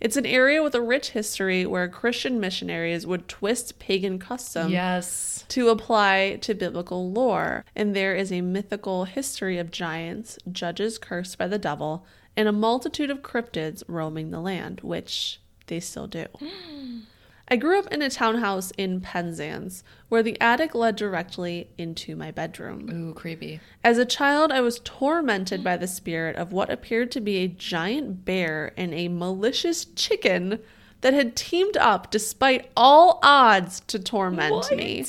It's 0.00 0.16
an 0.16 0.26
area 0.26 0.62
with 0.62 0.76
a 0.76 0.80
rich 0.80 1.10
history 1.10 1.66
where 1.66 1.88
Christian 1.88 2.38
missionaries 2.38 3.04
would 3.04 3.26
twist 3.26 3.80
pagan 3.80 4.20
custom 4.20 4.70
Yes. 4.70 5.44
to 5.48 5.70
apply 5.70 6.38
to 6.42 6.54
biblical 6.54 7.10
lore, 7.10 7.64
and 7.74 7.96
there 7.96 8.14
is 8.14 8.30
a 8.30 8.42
mythical 8.42 9.06
history 9.06 9.58
of 9.58 9.72
giants, 9.72 10.38
judges 10.52 10.98
cursed 10.98 11.36
by 11.36 11.48
the 11.48 11.58
devil, 11.58 12.06
and 12.36 12.46
a 12.46 12.52
multitude 12.52 13.10
of 13.10 13.22
cryptids 13.22 13.82
roaming 13.88 14.30
the 14.30 14.38
land, 14.40 14.82
which 14.82 15.40
they 15.66 15.80
still 15.80 16.06
do. 16.06 16.26
I 17.48 17.56
grew 17.56 17.78
up 17.78 17.92
in 17.92 18.02
a 18.02 18.10
townhouse 18.10 18.72
in 18.72 19.00
Penzance, 19.00 19.84
where 20.08 20.22
the 20.22 20.40
attic 20.40 20.74
led 20.74 20.96
directly 20.96 21.70
into 21.78 22.16
my 22.16 22.32
bedroom. 22.32 22.88
Ooh, 22.92 23.14
creepy. 23.14 23.60
As 23.84 23.98
a 23.98 24.04
child, 24.04 24.50
I 24.50 24.60
was 24.60 24.80
tormented 24.82 25.62
by 25.62 25.76
the 25.76 25.86
spirit 25.86 26.34
of 26.36 26.52
what 26.52 26.70
appeared 26.70 27.12
to 27.12 27.20
be 27.20 27.36
a 27.38 27.48
giant 27.48 28.24
bear 28.24 28.72
and 28.76 28.92
a 28.92 29.08
malicious 29.08 29.84
chicken 29.84 30.58
that 31.02 31.14
had 31.14 31.36
teamed 31.36 31.76
up 31.76 32.10
despite 32.10 32.70
all 32.76 33.20
odds 33.22 33.80
to 33.86 33.98
torment 33.98 34.68
me. 34.72 35.04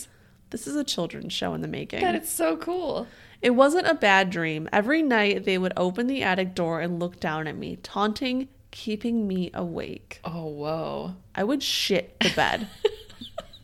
This 0.51 0.67
is 0.67 0.75
a 0.75 0.83
children's 0.83 1.33
show 1.33 1.53
in 1.55 1.61
the 1.61 1.67
making. 1.67 2.01
That 2.01 2.15
is 2.15 2.29
so 2.29 2.55
cool. 2.55 3.07
It 3.41 3.51
wasn't 3.51 3.87
a 3.87 3.93
bad 3.95 4.29
dream. 4.29 4.69
Every 4.71 5.01
night 5.01 5.45
they 5.45 5.57
would 5.57 5.73
open 5.75 6.07
the 6.07 6.23
attic 6.23 6.55
door 6.55 6.81
and 6.81 6.99
look 6.99 7.19
down 7.19 7.47
at 7.47 7.55
me, 7.55 7.77
taunting, 7.77 8.47
keeping 8.71 9.27
me 9.27 9.51
awake. 9.53 10.19
Oh, 10.23 10.45
whoa. 10.45 11.15
I 11.35 11.43
would 11.43 11.63
shit 11.63 12.19
the 12.19 12.31
bed. 12.35 12.67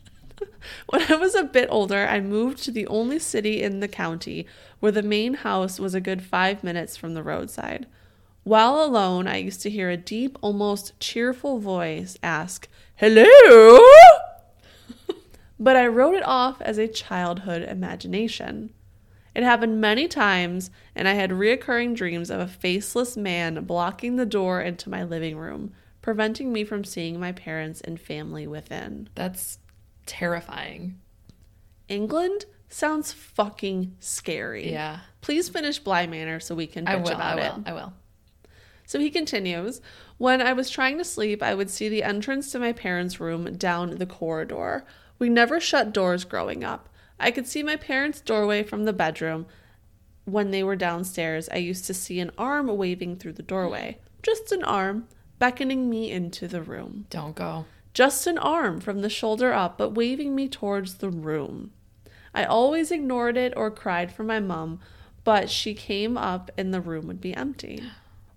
when 0.86 1.02
I 1.10 1.16
was 1.16 1.34
a 1.34 1.44
bit 1.44 1.68
older, 1.70 2.06
I 2.06 2.20
moved 2.20 2.62
to 2.64 2.70
the 2.70 2.86
only 2.86 3.18
city 3.18 3.62
in 3.62 3.80
the 3.80 3.88
county 3.88 4.46
where 4.80 4.92
the 4.92 5.02
main 5.02 5.34
house 5.34 5.78
was 5.80 5.94
a 5.94 6.00
good 6.00 6.22
five 6.22 6.62
minutes 6.64 6.96
from 6.96 7.14
the 7.14 7.22
roadside. 7.22 7.86
While 8.42 8.82
alone, 8.82 9.26
I 9.26 9.38
used 9.38 9.62
to 9.62 9.70
hear 9.70 9.88
a 9.88 9.96
deep, 9.96 10.36
almost 10.42 10.98
cheerful 11.00 11.58
voice 11.58 12.18
ask, 12.22 12.68
Hello? 12.96 13.26
but 15.58 15.76
I 15.76 15.86
wrote 15.86 16.14
it 16.14 16.26
off 16.26 16.60
as 16.60 16.76
a 16.76 16.86
childhood 16.86 17.62
imagination. 17.62 18.74
It 19.34 19.42
happened 19.42 19.80
many 19.80 20.06
times, 20.06 20.70
and 20.94 21.08
I 21.08 21.14
had 21.14 21.30
reoccurring 21.30 21.96
dreams 21.96 22.30
of 22.30 22.40
a 22.40 22.46
faceless 22.46 23.16
man 23.16 23.64
blocking 23.64 24.16
the 24.16 24.26
door 24.26 24.60
into 24.60 24.88
my 24.88 25.02
living 25.02 25.36
room, 25.36 25.72
preventing 26.02 26.52
me 26.52 26.64
from 26.64 26.84
seeing 26.84 27.18
my 27.18 27.32
parents 27.32 27.80
and 27.80 27.98
family 28.00 28.46
within. 28.46 29.08
That's 29.14 29.58
terrifying. 30.06 31.00
England 31.88 32.46
sounds 32.68 33.12
fucking 33.12 33.96
scary. 34.00 34.70
Yeah. 34.70 35.00
Please 35.20 35.48
finish 35.48 35.78
Bly 35.78 36.06
Manor 36.06 36.40
so 36.40 36.54
we 36.54 36.66
can 36.66 36.84
bitch 36.86 36.90
I 36.90 36.96
will. 36.96 37.08
about 37.12 37.38
I 37.38 37.42
it. 37.46 37.54
will. 37.54 37.62
I 37.66 37.72
will. 37.72 37.92
So 38.86 38.98
he 38.98 39.10
continues 39.10 39.80
When 40.18 40.40
I 40.42 40.52
was 40.52 40.70
trying 40.70 40.98
to 40.98 41.04
sleep, 41.04 41.42
I 41.42 41.54
would 41.54 41.70
see 41.70 41.88
the 41.88 42.02
entrance 42.02 42.52
to 42.52 42.58
my 42.58 42.72
parents' 42.72 43.18
room 43.18 43.56
down 43.56 43.96
the 43.96 44.06
corridor. 44.06 44.84
We 45.18 45.28
never 45.28 45.58
shut 45.60 45.92
doors 45.92 46.24
growing 46.24 46.62
up. 46.64 46.88
I 47.18 47.30
could 47.30 47.46
see 47.46 47.62
my 47.62 47.76
parents' 47.76 48.20
doorway 48.20 48.62
from 48.62 48.84
the 48.84 48.92
bedroom. 48.92 49.46
When 50.24 50.50
they 50.50 50.62
were 50.62 50.76
downstairs, 50.76 51.48
I 51.50 51.56
used 51.56 51.84
to 51.86 51.94
see 51.94 52.20
an 52.20 52.32
arm 52.36 52.66
waving 52.66 53.16
through 53.16 53.34
the 53.34 53.42
doorway. 53.42 53.98
Just 54.22 54.52
an 54.52 54.64
arm, 54.64 55.06
beckoning 55.38 55.90
me 55.90 56.10
into 56.10 56.48
the 56.48 56.62
room. 56.62 57.06
Don't 57.10 57.36
go. 57.36 57.66
Just 57.92 58.26
an 58.26 58.38
arm 58.38 58.80
from 58.80 59.02
the 59.02 59.10
shoulder 59.10 59.52
up, 59.52 59.78
but 59.78 59.90
waving 59.90 60.34
me 60.34 60.48
towards 60.48 60.94
the 60.94 61.10
room. 61.10 61.72
I 62.34 62.44
always 62.44 62.90
ignored 62.90 63.36
it 63.36 63.52
or 63.56 63.70
cried 63.70 64.12
for 64.12 64.24
my 64.24 64.40
mom, 64.40 64.80
but 65.22 65.48
she 65.48 65.74
came 65.74 66.18
up 66.18 66.50
and 66.58 66.74
the 66.74 66.80
room 66.80 67.06
would 67.06 67.20
be 67.20 67.34
empty. 67.34 67.82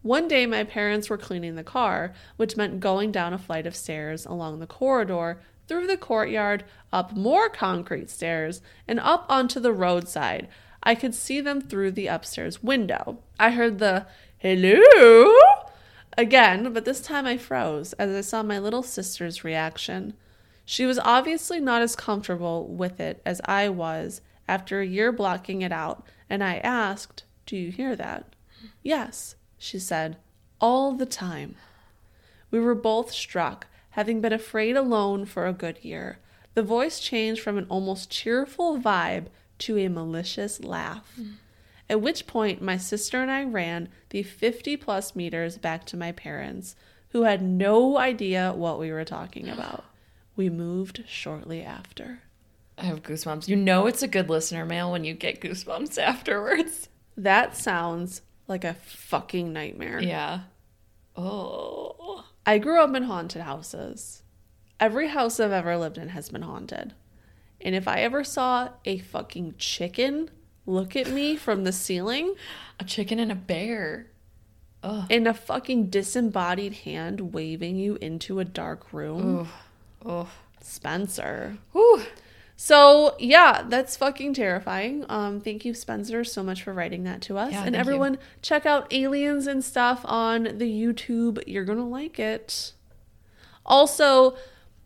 One 0.04 0.28
day, 0.28 0.46
my 0.46 0.64
parents 0.64 1.10
were 1.10 1.18
cleaning 1.18 1.56
the 1.56 1.64
car, 1.64 2.14
which 2.38 2.56
meant 2.56 2.80
going 2.80 3.12
down 3.12 3.34
a 3.34 3.38
flight 3.38 3.66
of 3.66 3.76
stairs 3.76 4.26
along 4.26 4.60
the 4.60 4.68
corridor, 4.68 5.42
through 5.68 5.88
the 5.88 5.98
courtyard, 5.98 6.64
up 6.92 7.16
more 7.16 7.50
concrete 7.50 8.10
stairs, 8.10 8.62
and 8.88 9.00
up 9.00 9.26
onto 9.30 9.60
the 9.60 9.74
roadside. 9.74 10.48
I 10.84 10.96
could 10.96 11.14
see 11.14 11.42
them 11.42 11.62
through 11.62 11.92
the 11.92 12.08
upstairs 12.08 12.64
window. 12.64 13.20
I 13.40 13.52
heard 13.52 13.80
the 13.80 14.06
hello 14.38 15.34
again, 16.18 16.72
but 16.74 16.86
this 16.86 17.02
time 17.02 17.26
I 17.26 17.38
froze 17.38 17.94
as 17.94 18.16
I 18.16 18.22
saw 18.22 18.44
my 18.44 18.60
little 18.60 18.84
sister's 18.84 19.44
reaction. 19.44 20.14
She 20.66 20.86
was 20.86 21.00
obviously 21.00 21.60
not 21.60 21.82
as 21.82 21.96
comfortable 21.96 22.68
with 22.68 23.00
it 23.00 23.22
as 23.26 23.42
I 23.46 23.70
was 23.70 24.22
after 24.48 24.80
a 24.80 24.86
year 24.86 25.12
blocking 25.12 25.62
it 25.62 25.72
out, 25.72 26.06
and 26.30 26.44
I 26.44 26.58
asked, 26.58 27.24
Do 27.46 27.56
you 27.58 27.72
hear 27.72 27.96
that? 27.96 28.36
Yes, 28.84 29.36
she 29.58 29.80
said, 29.80 30.18
all 30.60 30.94
the 30.94 31.06
time. 31.06 31.56
We 32.52 32.60
were 32.60 32.76
both 32.76 33.12
struck, 33.12 33.68
having 33.98 34.22
been 34.22 34.32
afraid 34.32 34.78
alone 34.78 35.26
for 35.26 35.48
a 35.48 35.52
good 35.52 35.84
year. 35.84 36.20
The 36.54 36.62
voice 36.62 37.00
changed 37.00 37.42
from 37.42 37.58
an 37.58 37.66
almost 37.68 38.12
cheerful 38.12 38.78
vibe 38.78 39.26
to 39.58 39.76
a 39.80 39.88
malicious 39.88 40.64
laugh. 40.64 41.20
At 41.90 42.00
which 42.00 42.28
point, 42.28 42.62
my 42.62 42.78
sister 42.78 43.24
and 43.24 43.32
I 43.32 43.44
ran 43.44 43.90
the 44.12 44.22
50 44.22 44.78
plus 44.78 45.16
meters 45.16 45.58
back 45.58 45.84
to 45.88 45.98
my 45.98 46.12
parents, 46.12 46.76
who 47.10 47.24
had 47.24 47.42
no 47.42 47.98
idea 47.98 48.54
what 48.54 48.78
we 48.78 48.92
were 48.92 49.04
talking 49.04 49.50
about. 49.56 49.84
We 50.36 50.52
moved 50.52 51.04
shortly 51.08 51.64
after. 51.64 52.20
I 52.78 52.86
have 52.86 53.02
goosebumps. 53.02 53.48
You 53.48 53.56
know 53.56 53.88
it's 53.88 54.04
a 54.04 54.08
good 54.08 54.30
listener 54.30 54.64
mail 54.64 54.92
when 54.92 55.06
you 55.06 55.16
get 55.16 55.42
goosebumps 55.42 55.98
afterwards. 56.02 56.90
That 57.18 57.58
sounds 57.58 58.22
like 58.48 58.64
a 58.64 58.76
fucking 58.76 59.52
nightmare. 59.52 60.00
Yeah. 60.00 60.42
Oh. 61.16 62.26
I 62.48 62.58
grew 62.58 62.82
up 62.82 62.96
in 62.96 63.04
haunted 63.04 63.42
houses. 63.44 64.24
Every 64.80 65.10
house 65.10 65.40
I've 65.40 65.52
ever 65.52 65.78
lived 65.78 65.98
in 65.98 66.10
has 66.10 66.30
been 66.30 66.44
haunted. 66.44 66.94
And 67.62 67.76
if 67.76 67.88
I 67.88 68.00
ever 68.02 68.24
saw 68.24 68.70
a 68.86 68.98
fucking 69.00 69.56
chicken 69.58 70.30
look 70.66 70.96
at 70.96 71.10
me 71.12 71.36
from 71.46 71.64
the 71.66 71.72
ceiling 71.72 72.36
A 72.80 72.84
chicken 72.84 73.20
and 73.20 73.32
a 73.32 73.36
bear. 73.36 74.08
and 74.84 75.28
a 75.28 75.34
fucking 75.34 75.90
disembodied 75.90 76.74
hand 76.86 77.34
waving 77.34 77.76
you 77.76 77.98
into 78.02 78.40
a 78.40 78.46
dark 78.46 78.94
room, 78.94 79.50
Oh. 80.06 80.30
Spencer. 80.62 81.58
Whew. 81.74 82.04
So 82.60 83.16
yeah, 83.20 83.64
that's 83.70 83.96
fucking 83.96 84.34
terrifying. 84.34 85.06
Um, 85.08 85.40
thank 85.40 85.64
you, 85.64 85.76
Spencer, 85.76 86.24
so 86.24 86.42
much 86.42 86.64
for 86.64 86.74
writing 86.74 87.04
that 87.04 87.22
to 87.22 87.38
us. 87.38 87.52
Yeah, 87.52 87.64
and 87.64 87.66
thank 87.66 87.76
you. 87.76 87.80
everyone, 87.80 88.18
check 88.42 88.66
out 88.66 88.92
aliens 88.92 89.46
and 89.46 89.64
stuff 89.64 90.02
on 90.06 90.44
the 90.58 90.66
YouTube. 90.66 91.42
You're 91.46 91.66
gonna 91.66 91.88
like 91.88 92.18
it. 92.18 92.74
Also, 93.64 94.36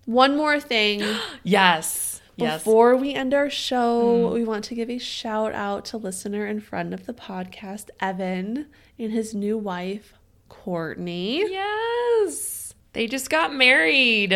one 0.05 0.35
more 0.35 0.59
thing 0.59 1.01
Yes. 1.43 2.21
Yes. 2.35 2.61
before 2.63 2.95
we 2.97 3.13
end 3.13 3.33
our 3.33 3.49
show, 3.49 4.31
we 4.33 4.43
want 4.43 4.65
to 4.65 4.75
give 4.75 4.89
a 4.89 4.97
shout 4.97 5.53
out 5.53 5.85
to 5.85 5.97
listener 5.97 6.45
and 6.45 6.63
friend 6.63 6.93
of 6.93 7.05
the 7.05 7.13
podcast, 7.13 7.89
Evan, 7.99 8.67
and 8.97 9.11
his 9.11 9.33
new 9.33 9.57
wife, 9.57 10.13
Courtney. 10.49 11.39
Yes. 11.39 12.73
They 12.93 13.07
just 13.07 13.29
got 13.29 13.53
married. 13.53 14.33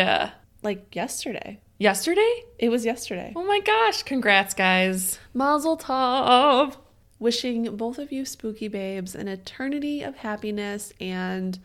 Like 0.62 0.94
yesterday. 0.94 1.60
Yesterday? 1.78 2.44
It 2.58 2.70
was 2.70 2.84
yesterday. 2.84 3.32
Oh 3.36 3.44
my 3.44 3.60
gosh. 3.60 4.02
Congrats, 4.02 4.54
guys. 4.54 5.18
Mazel 5.34 5.76
tov. 5.76 6.76
wishing 7.18 7.76
both 7.76 7.98
of 7.98 8.12
you 8.12 8.24
spooky 8.24 8.68
babes 8.68 9.14
an 9.14 9.28
eternity 9.28 10.02
of 10.02 10.16
happiness 10.16 10.92
and 11.00 11.58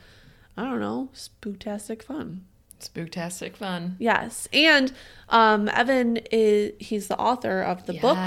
I 0.57 0.63
don't 0.65 0.79
know, 0.79 1.09
spooktastic 1.13 2.03
fun. 2.03 2.45
Spooktastic 2.79 3.55
fun. 3.55 3.95
Yes. 3.99 4.47
And 4.51 4.91
um 5.29 5.69
Evan 5.69 6.17
is 6.31 6.73
he's 6.79 7.07
the 7.07 7.17
author 7.17 7.61
of 7.61 7.85
the 7.85 7.93
book 7.93 8.17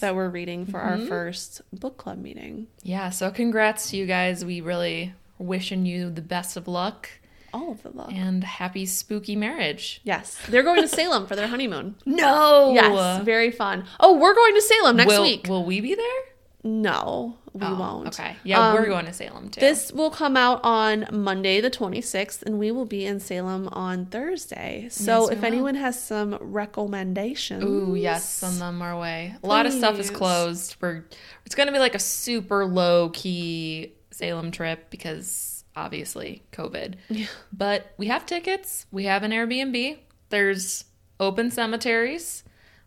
that 0.00 0.14
we're 0.14 0.28
reading 0.30 0.64
for 0.64 0.80
our 0.80 0.98
first 0.98 1.60
book 1.72 1.96
club 1.98 2.18
meeting. 2.18 2.68
Yeah, 2.82 3.10
so 3.10 3.30
congrats 3.30 3.90
to 3.90 3.96
you 3.96 4.06
guys. 4.06 4.44
We 4.44 4.60
really 4.60 5.12
wishing 5.38 5.84
you 5.84 6.08
the 6.10 6.22
best 6.22 6.56
of 6.56 6.66
luck 6.68 7.10
All 7.56 7.72
of 7.72 7.82
the 7.82 7.90
love. 7.90 8.10
and 8.12 8.44
happy 8.44 8.84
spooky 8.86 9.34
marriage. 9.36 10.00
Yes. 10.04 10.38
They're 10.48 10.62
going 10.62 10.82
to 10.82 10.88
Salem 10.88 11.26
for 11.26 11.34
their 11.36 11.48
honeymoon. 11.48 11.94
No. 12.06 12.72
Yes, 12.74 13.24
very 13.24 13.50
fun. 13.50 13.84
Oh, 13.98 14.16
we're 14.18 14.34
going 14.34 14.54
to 14.54 14.62
Salem 14.62 14.96
next 14.96 15.08
will, 15.08 15.22
week. 15.22 15.46
Will 15.48 15.64
we 15.64 15.80
be 15.80 15.94
there? 15.94 16.22
No, 16.64 17.36
we 17.52 17.60
Oh, 17.64 17.74
won't. 17.78 18.08
Okay. 18.08 18.34
Yeah, 18.42 18.74
we're 18.74 18.80
Um, 18.82 18.88
going 18.88 19.06
to 19.06 19.12
Salem 19.12 19.50
too. 19.50 19.60
This 19.60 19.92
will 19.92 20.10
come 20.10 20.36
out 20.36 20.60
on 20.64 21.06
Monday, 21.12 21.60
the 21.60 21.70
26th, 21.70 22.42
and 22.42 22.58
we 22.58 22.72
will 22.72 22.84
be 22.86 23.06
in 23.06 23.20
Salem 23.20 23.68
on 23.68 24.06
Thursday. 24.06 24.88
So 24.90 25.30
Yes, 25.30 25.38
if 25.38 25.44
anyone 25.44 25.76
has 25.76 26.02
some 26.02 26.36
recommendations. 26.40 27.62
Ooh, 27.64 27.94
yes, 27.94 28.28
send 28.28 28.60
them 28.60 28.82
our 28.82 28.98
way. 28.98 29.34
A 29.42 29.46
lot 29.46 29.66
of 29.66 29.72
stuff 29.72 29.98
is 29.98 30.10
closed. 30.10 30.76
We're 30.80 31.04
it's 31.44 31.54
gonna 31.54 31.72
be 31.72 31.78
like 31.78 31.94
a 31.94 32.00
super 32.00 32.66
low 32.66 33.10
key 33.10 33.92
Salem 34.10 34.50
trip 34.50 34.90
because 34.90 35.55
obviously 35.76 36.42
COVID. 36.52 36.94
Yeah. 37.08 37.26
But 37.52 37.92
we 37.98 38.06
have 38.06 38.26
tickets. 38.26 38.86
We 38.90 39.04
have 39.04 39.22
an 39.22 39.30
Airbnb. 39.30 39.98
There's 40.30 40.84
open 41.20 41.50
cemeteries. 41.50 42.42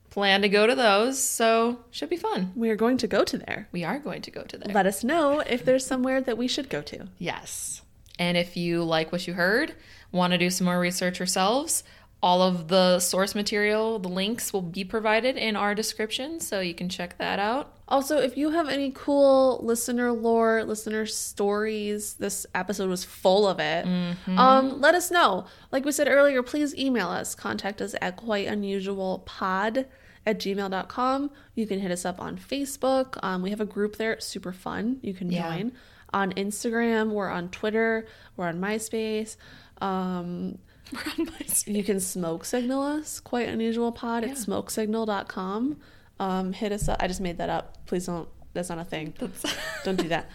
Plan 0.09 0.41
to 0.41 0.49
go 0.49 0.65
to 0.65 0.73
those, 0.73 1.21
so 1.21 1.81
should 1.91 2.09
be 2.09 2.17
fun. 2.17 2.51
We 2.55 2.71
are 2.71 2.75
going 2.75 2.97
to 2.97 3.07
go 3.07 3.23
to 3.23 3.37
there. 3.37 3.69
We 3.71 3.83
are 3.83 3.99
going 3.99 4.23
to 4.23 4.31
go 4.31 4.41
to 4.41 4.57
there. 4.57 4.73
Let 4.73 4.87
us 4.87 5.03
know 5.03 5.41
if 5.41 5.63
there's 5.63 5.85
somewhere 5.85 6.19
that 6.19 6.35
we 6.35 6.47
should 6.47 6.67
go 6.67 6.81
to. 6.81 7.07
Yes. 7.19 7.83
And 8.17 8.35
if 8.35 8.57
you 8.57 8.83
like 8.83 9.11
what 9.11 9.27
you 9.27 9.35
heard, 9.35 9.75
want 10.11 10.31
to 10.31 10.39
do 10.39 10.49
some 10.49 10.65
more 10.65 10.79
research 10.79 11.19
yourselves, 11.19 11.83
all 12.23 12.41
of 12.41 12.69
the 12.69 12.99
source 12.99 13.35
material, 13.35 13.99
the 13.99 14.09
links 14.09 14.51
will 14.51 14.63
be 14.63 14.83
provided 14.83 15.37
in 15.37 15.55
our 15.55 15.75
description, 15.75 16.39
so 16.39 16.59
you 16.59 16.73
can 16.73 16.89
check 16.89 17.17
that 17.19 17.37
out. 17.37 17.77
Also, 17.89 18.17
if 18.19 18.37
you 18.37 18.51
have 18.51 18.69
any 18.69 18.91
cool 18.91 19.59
listener 19.63 20.11
lore, 20.11 20.63
listener 20.63 21.05
stories, 21.07 22.13
this 22.13 22.45
episode 22.53 22.87
was 22.89 23.03
full 23.03 23.47
of 23.47 23.59
it. 23.59 23.85
Um, 24.27 24.79
let 24.79 24.93
us 24.95 25.09
know. 25.09 25.45
Like 25.71 25.83
we 25.85 25.91
said 25.91 26.07
earlier, 26.07 26.43
please 26.43 26.75
email 26.75 27.09
us. 27.09 27.33
Contact 27.33 27.81
us 27.81 27.95
at 28.01 28.15
quiteunusualpod 28.17 29.85
at 30.25 30.39
gmail.com. 30.39 31.31
You 31.55 31.65
can 31.67 31.79
hit 31.79 31.91
us 31.91 32.05
up 32.05 32.21
on 32.21 32.37
Facebook. 32.37 33.17
Um, 33.23 33.41
we 33.41 33.49
have 33.49 33.61
a 33.61 33.65
group 33.65 33.95
there, 33.97 34.13
it's 34.13 34.25
super 34.25 34.53
fun. 34.53 34.99
You 35.01 35.13
can 35.13 35.31
Yeah. 35.31 35.49
join. 35.57 35.71
On 36.13 36.31
Instagram, 36.33 37.09
we're 37.11 37.29
on 37.29 37.49
Twitter, 37.49 38.05
we're 38.37 38.47
on 38.47 38.59
MySpace. 38.59 39.35
Um, 39.81 40.57
We're 40.91 41.01
on 41.19 41.25
MySpace. 41.27 41.73
you 41.73 41.83
can 41.83 41.99
smoke 41.99 42.45
signal 42.45 42.81
us, 42.83 43.19
quite 43.19 43.47
unusual 43.47 43.91
pod 43.91 44.23
at 44.23 44.31
smokesignal.com. 44.37 45.77
Um, 46.19 46.53
hit 46.53 46.71
us 46.71 46.87
up. 46.89 46.97
I 46.99 47.07
just 47.07 47.21
made 47.21 47.37
that 47.37 47.49
up. 47.49 47.85
Please 47.85 48.05
don't, 48.05 48.27
that's 48.53 48.69
not 48.69 48.79
a 48.79 48.83
thing. 48.83 49.13
Don't 49.83 49.95
do 49.95 50.09
that. 50.09 50.29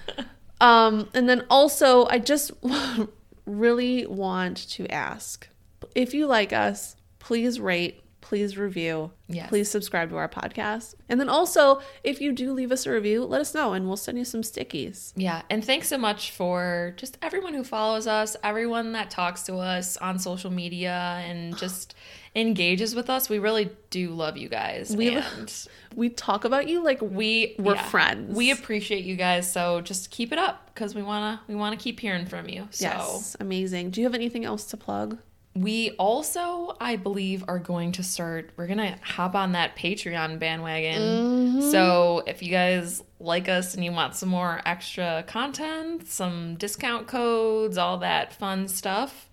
Um, 0.61 1.11
and 1.15 1.29
then 1.29 1.45
also, 1.51 2.07
I 2.07 2.19
just 2.19 2.53
really 3.47 4.07
want 4.07 4.69
to 4.71 4.87
ask 4.87 5.49
if 5.95 6.15
you 6.15 6.27
like 6.27 6.53
us, 6.53 6.97
please 7.19 7.61
rate, 7.61 8.03
please 8.35 8.59
review, 8.59 9.13
Yes. 9.29 9.49
please 9.49 9.71
subscribe 9.71 10.11
to 10.11 10.17
our 10.17 10.29
podcast. 10.29 10.97
And 11.09 11.21
then 11.21 11.29
also, 11.29 11.81
if 12.03 12.21
you 12.21 12.33
do 12.33 12.53
leave 12.53 12.73
us 12.73 12.85
a 12.85 12.91
review, 12.91 13.25
let 13.25 13.41
us 13.41 13.55
know 13.55 13.75
and 13.75 13.87
we'll 13.87 13.97
send 13.97 14.19
you 14.19 14.25
some 14.25 14.43
stickies. 14.43 15.13
Yeah, 15.15 15.43
and 15.49 15.65
thanks 15.65 15.87
so 15.87 15.97
much 15.99 16.33
for 16.33 16.95
just 16.97 17.17
everyone 17.23 17.55
who 17.55 17.63
follows 17.63 18.09
us, 18.09 18.37
everyone 18.43 18.91
that 18.95 19.09
talks 19.11 19.45
to 19.45 19.59
us 19.59 19.97
on 19.99 20.19
social 20.19 20.51
media 20.51 21.23
and 21.25 21.57
just 21.65 21.95
engages 22.35 22.97
with 22.97 23.09
us. 23.09 23.29
We 23.29 23.39
really 23.39 23.71
do 23.91 24.11
love 24.11 24.37
you 24.37 24.49
guys. 24.49 24.97
We- 24.97 25.15
and 25.15 25.67
We 25.95 26.09
talk 26.09 26.45
about 26.45 26.67
you 26.69 26.83
like 26.83 27.01
we 27.01 27.55
We're 27.57 27.77
friends. 27.77 28.37
We 28.37 28.51
appreciate 28.51 29.05
you 29.05 29.15
guys, 29.15 29.51
so 29.53 29.81
just 29.81 30.11
keep 30.11 30.33
it 30.33 30.41
up 30.41 30.73
because 30.75 30.93
we 30.93 31.03
wanna 31.05 31.41
we 31.47 31.55
wanna 31.55 31.77
keep 31.77 32.01
hearing 32.01 32.27
from 32.27 32.49
you. 32.49 32.67
So 32.73 32.87
yes, 32.87 33.37
amazing. 33.39 33.91
Do 33.91 34.01
you 34.01 34.07
have 34.07 34.15
anything 34.15 34.45
else 34.45 34.65
to 34.73 34.77
plug? 34.77 35.19
We 35.55 35.93
also, 35.93 36.77
I 36.81 36.97
believe, 36.97 37.45
are 37.47 37.61
going 37.61 37.93
to 37.93 38.03
start. 38.03 38.51
We're 38.57 38.67
gonna 38.67 38.99
hop 39.03 39.35
on 39.37 39.53
that 39.53 39.77
Patreon 39.77 40.39
bandwagon. 40.41 41.01
Mm-hmm. 41.01 41.71
So 41.71 42.25
if 42.27 42.43
you 42.43 42.51
guys 42.51 43.03
like 43.21 43.49
us 43.49 43.75
and 43.75 43.85
you 43.85 43.93
want 43.93 44.17
some 44.17 44.29
more 44.31 44.61
extra 44.67 45.23
content, 45.29 46.09
some 46.09 46.57
discount 46.57 47.07
codes, 47.07 47.79
all 47.79 47.99
that 47.99 48.33
fun 48.33 48.67
stuff, 48.67 49.31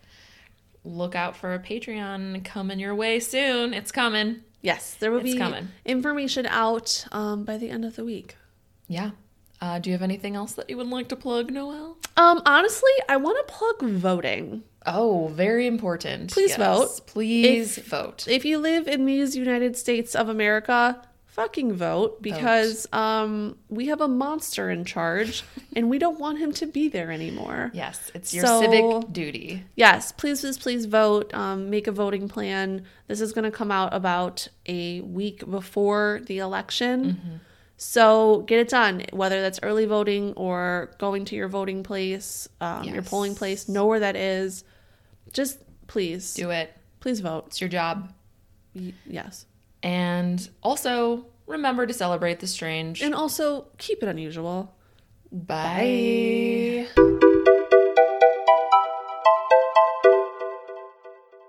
look 0.84 1.15
out 1.15 1.35
for 1.35 1.56
a 1.56 1.60
Patreon 1.60 2.45
coming 2.45 2.80
your 2.80 2.93
way 2.93 3.19
soon. 3.19 3.73
It's 3.73 3.91
coming. 3.91 4.41
Yes, 4.61 4.93
there 4.99 5.10
will 5.11 5.22
It's 5.22 5.34
be 5.34 5.38
coming. 5.39 5.69
information 5.85 6.45
out 6.45 7.03
um, 7.11 7.45
by 7.45 7.57
the 7.57 7.69
end 7.72 7.84
of 7.84 7.95
the 7.95 8.06
week. 8.06 8.35
Yeah. 8.88 9.11
Uh, 9.60 9.80
do 9.80 9.89
you 9.89 9.93
have 9.95 10.03
anything 10.03 10.35
else 10.35 10.53
that 10.53 10.69
you 10.69 10.77
would 10.77 10.88
like 10.88 11.07
to 11.10 11.15
plug, 11.15 11.52
Noelle? 11.52 11.98
Um, 12.15 12.41
honestly, 12.45 12.91
I 13.10 13.18
want 13.18 13.48
to 13.48 13.53
plug 13.53 13.81
voting. 13.91 14.64
Oh, 14.86 15.28
very 15.34 15.68
important. 15.68 16.32
Please 16.32 16.56
vote. 16.56 17.02
Please 17.08 17.78
If- 17.78 17.88
vote. 17.88 18.28
If 18.28 18.45
you 18.45 18.58
live 18.58 18.88
in 18.88 19.06
these 19.06 19.36
United 19.36 19.78
States 19.78 20.16
of 20.16 20.28
America, 20.30 21.02
fucking 21.28 21.72
vote 21.74 22.22
because 22.22 22.88
um, 22.91 23.56
we 23.70 23.88
have 23.88 24.02
a 24.02 24.08
monster 24.08 24.70
in 24.70 24.84
charge 24.84 25.44
and 25.76 25.90
we 25.90 25.98
don't 25.98 26.20
want 26.20 26.40
him 26.40 26.52
to 26.52 26.66
be 26.66 26.90
there 26.90 27.10
anymore. 27.12 27.72
Yes, 27.74 28.12
it's 28.14 28.34
your 28.34 28.45
So- 28.45 28.60
civic 28.62 29.14
duty. 29.14 29.64
Yes, 29.76 30.12
please, 30.12 30.41
please, 30.41 30.58
please 30.58 30.86
vote. 30.86 31.34
Um, 31.34 31.70
make 31.70 31.88
a 31.88 31.91
voting 31.91 32.28
plan. 32.28 32.84
This 33.08 33.22
is 33.22 33.34
going 33.34 33.45
to 33.45 33.52
come 33.52 33.72
out 33.72 33.94
about 33.94 34.48
a 34.66 35.02
week 35.02 35.49
before 35.49 36.22
the 36.26 36.40
election. 36.40 37.06
Mm-hmm. 37.06 37.36
So 37.78 38.41
get 38.41 38.60
it 38.60 38.70
done, 38.70 39.06
whether 39.12 39.41
that's 39.41 39.60
early 39.64 39.86
voting 39.86 40.34
or 40.34 40.91
going 40.99 41.26
to 41.26 41.36
your 41.36 41.48
voting 41.48 41.82
place, 41.82 42.48
um, 42.60 42.84
your 42.84 43.02
polling 43.02 43.34
place, 43.34 43.68
know 43.68 43.88
where 43.88 44.02
that 44.02 44.16
is. 44.16 44.64
Just 45.32 45.60
please, 45.88 46.34
Do 46.34 46.49
it. 46.52 46.74
please 46.99 47.20
vote. 47.20 47.45
It's 47.48 47.60
your 47.62 47.70
job. 47.70 48.12
Y- 48.76 48.94
yes. 49.06 49.45
And 49.84 50.48
also, 50.64 51.26
remember 51.48 51.86
to 51.88 51.94
celebrate 51.94 52.40
the 52.40 52.48
strange. 52.48 53.02
And 53.02 53.14
also 53.16 53.68
keep 53.78 54.02
it 54.03 54.10
unusual. 54.10 54.74
Bye. 55.32 56.88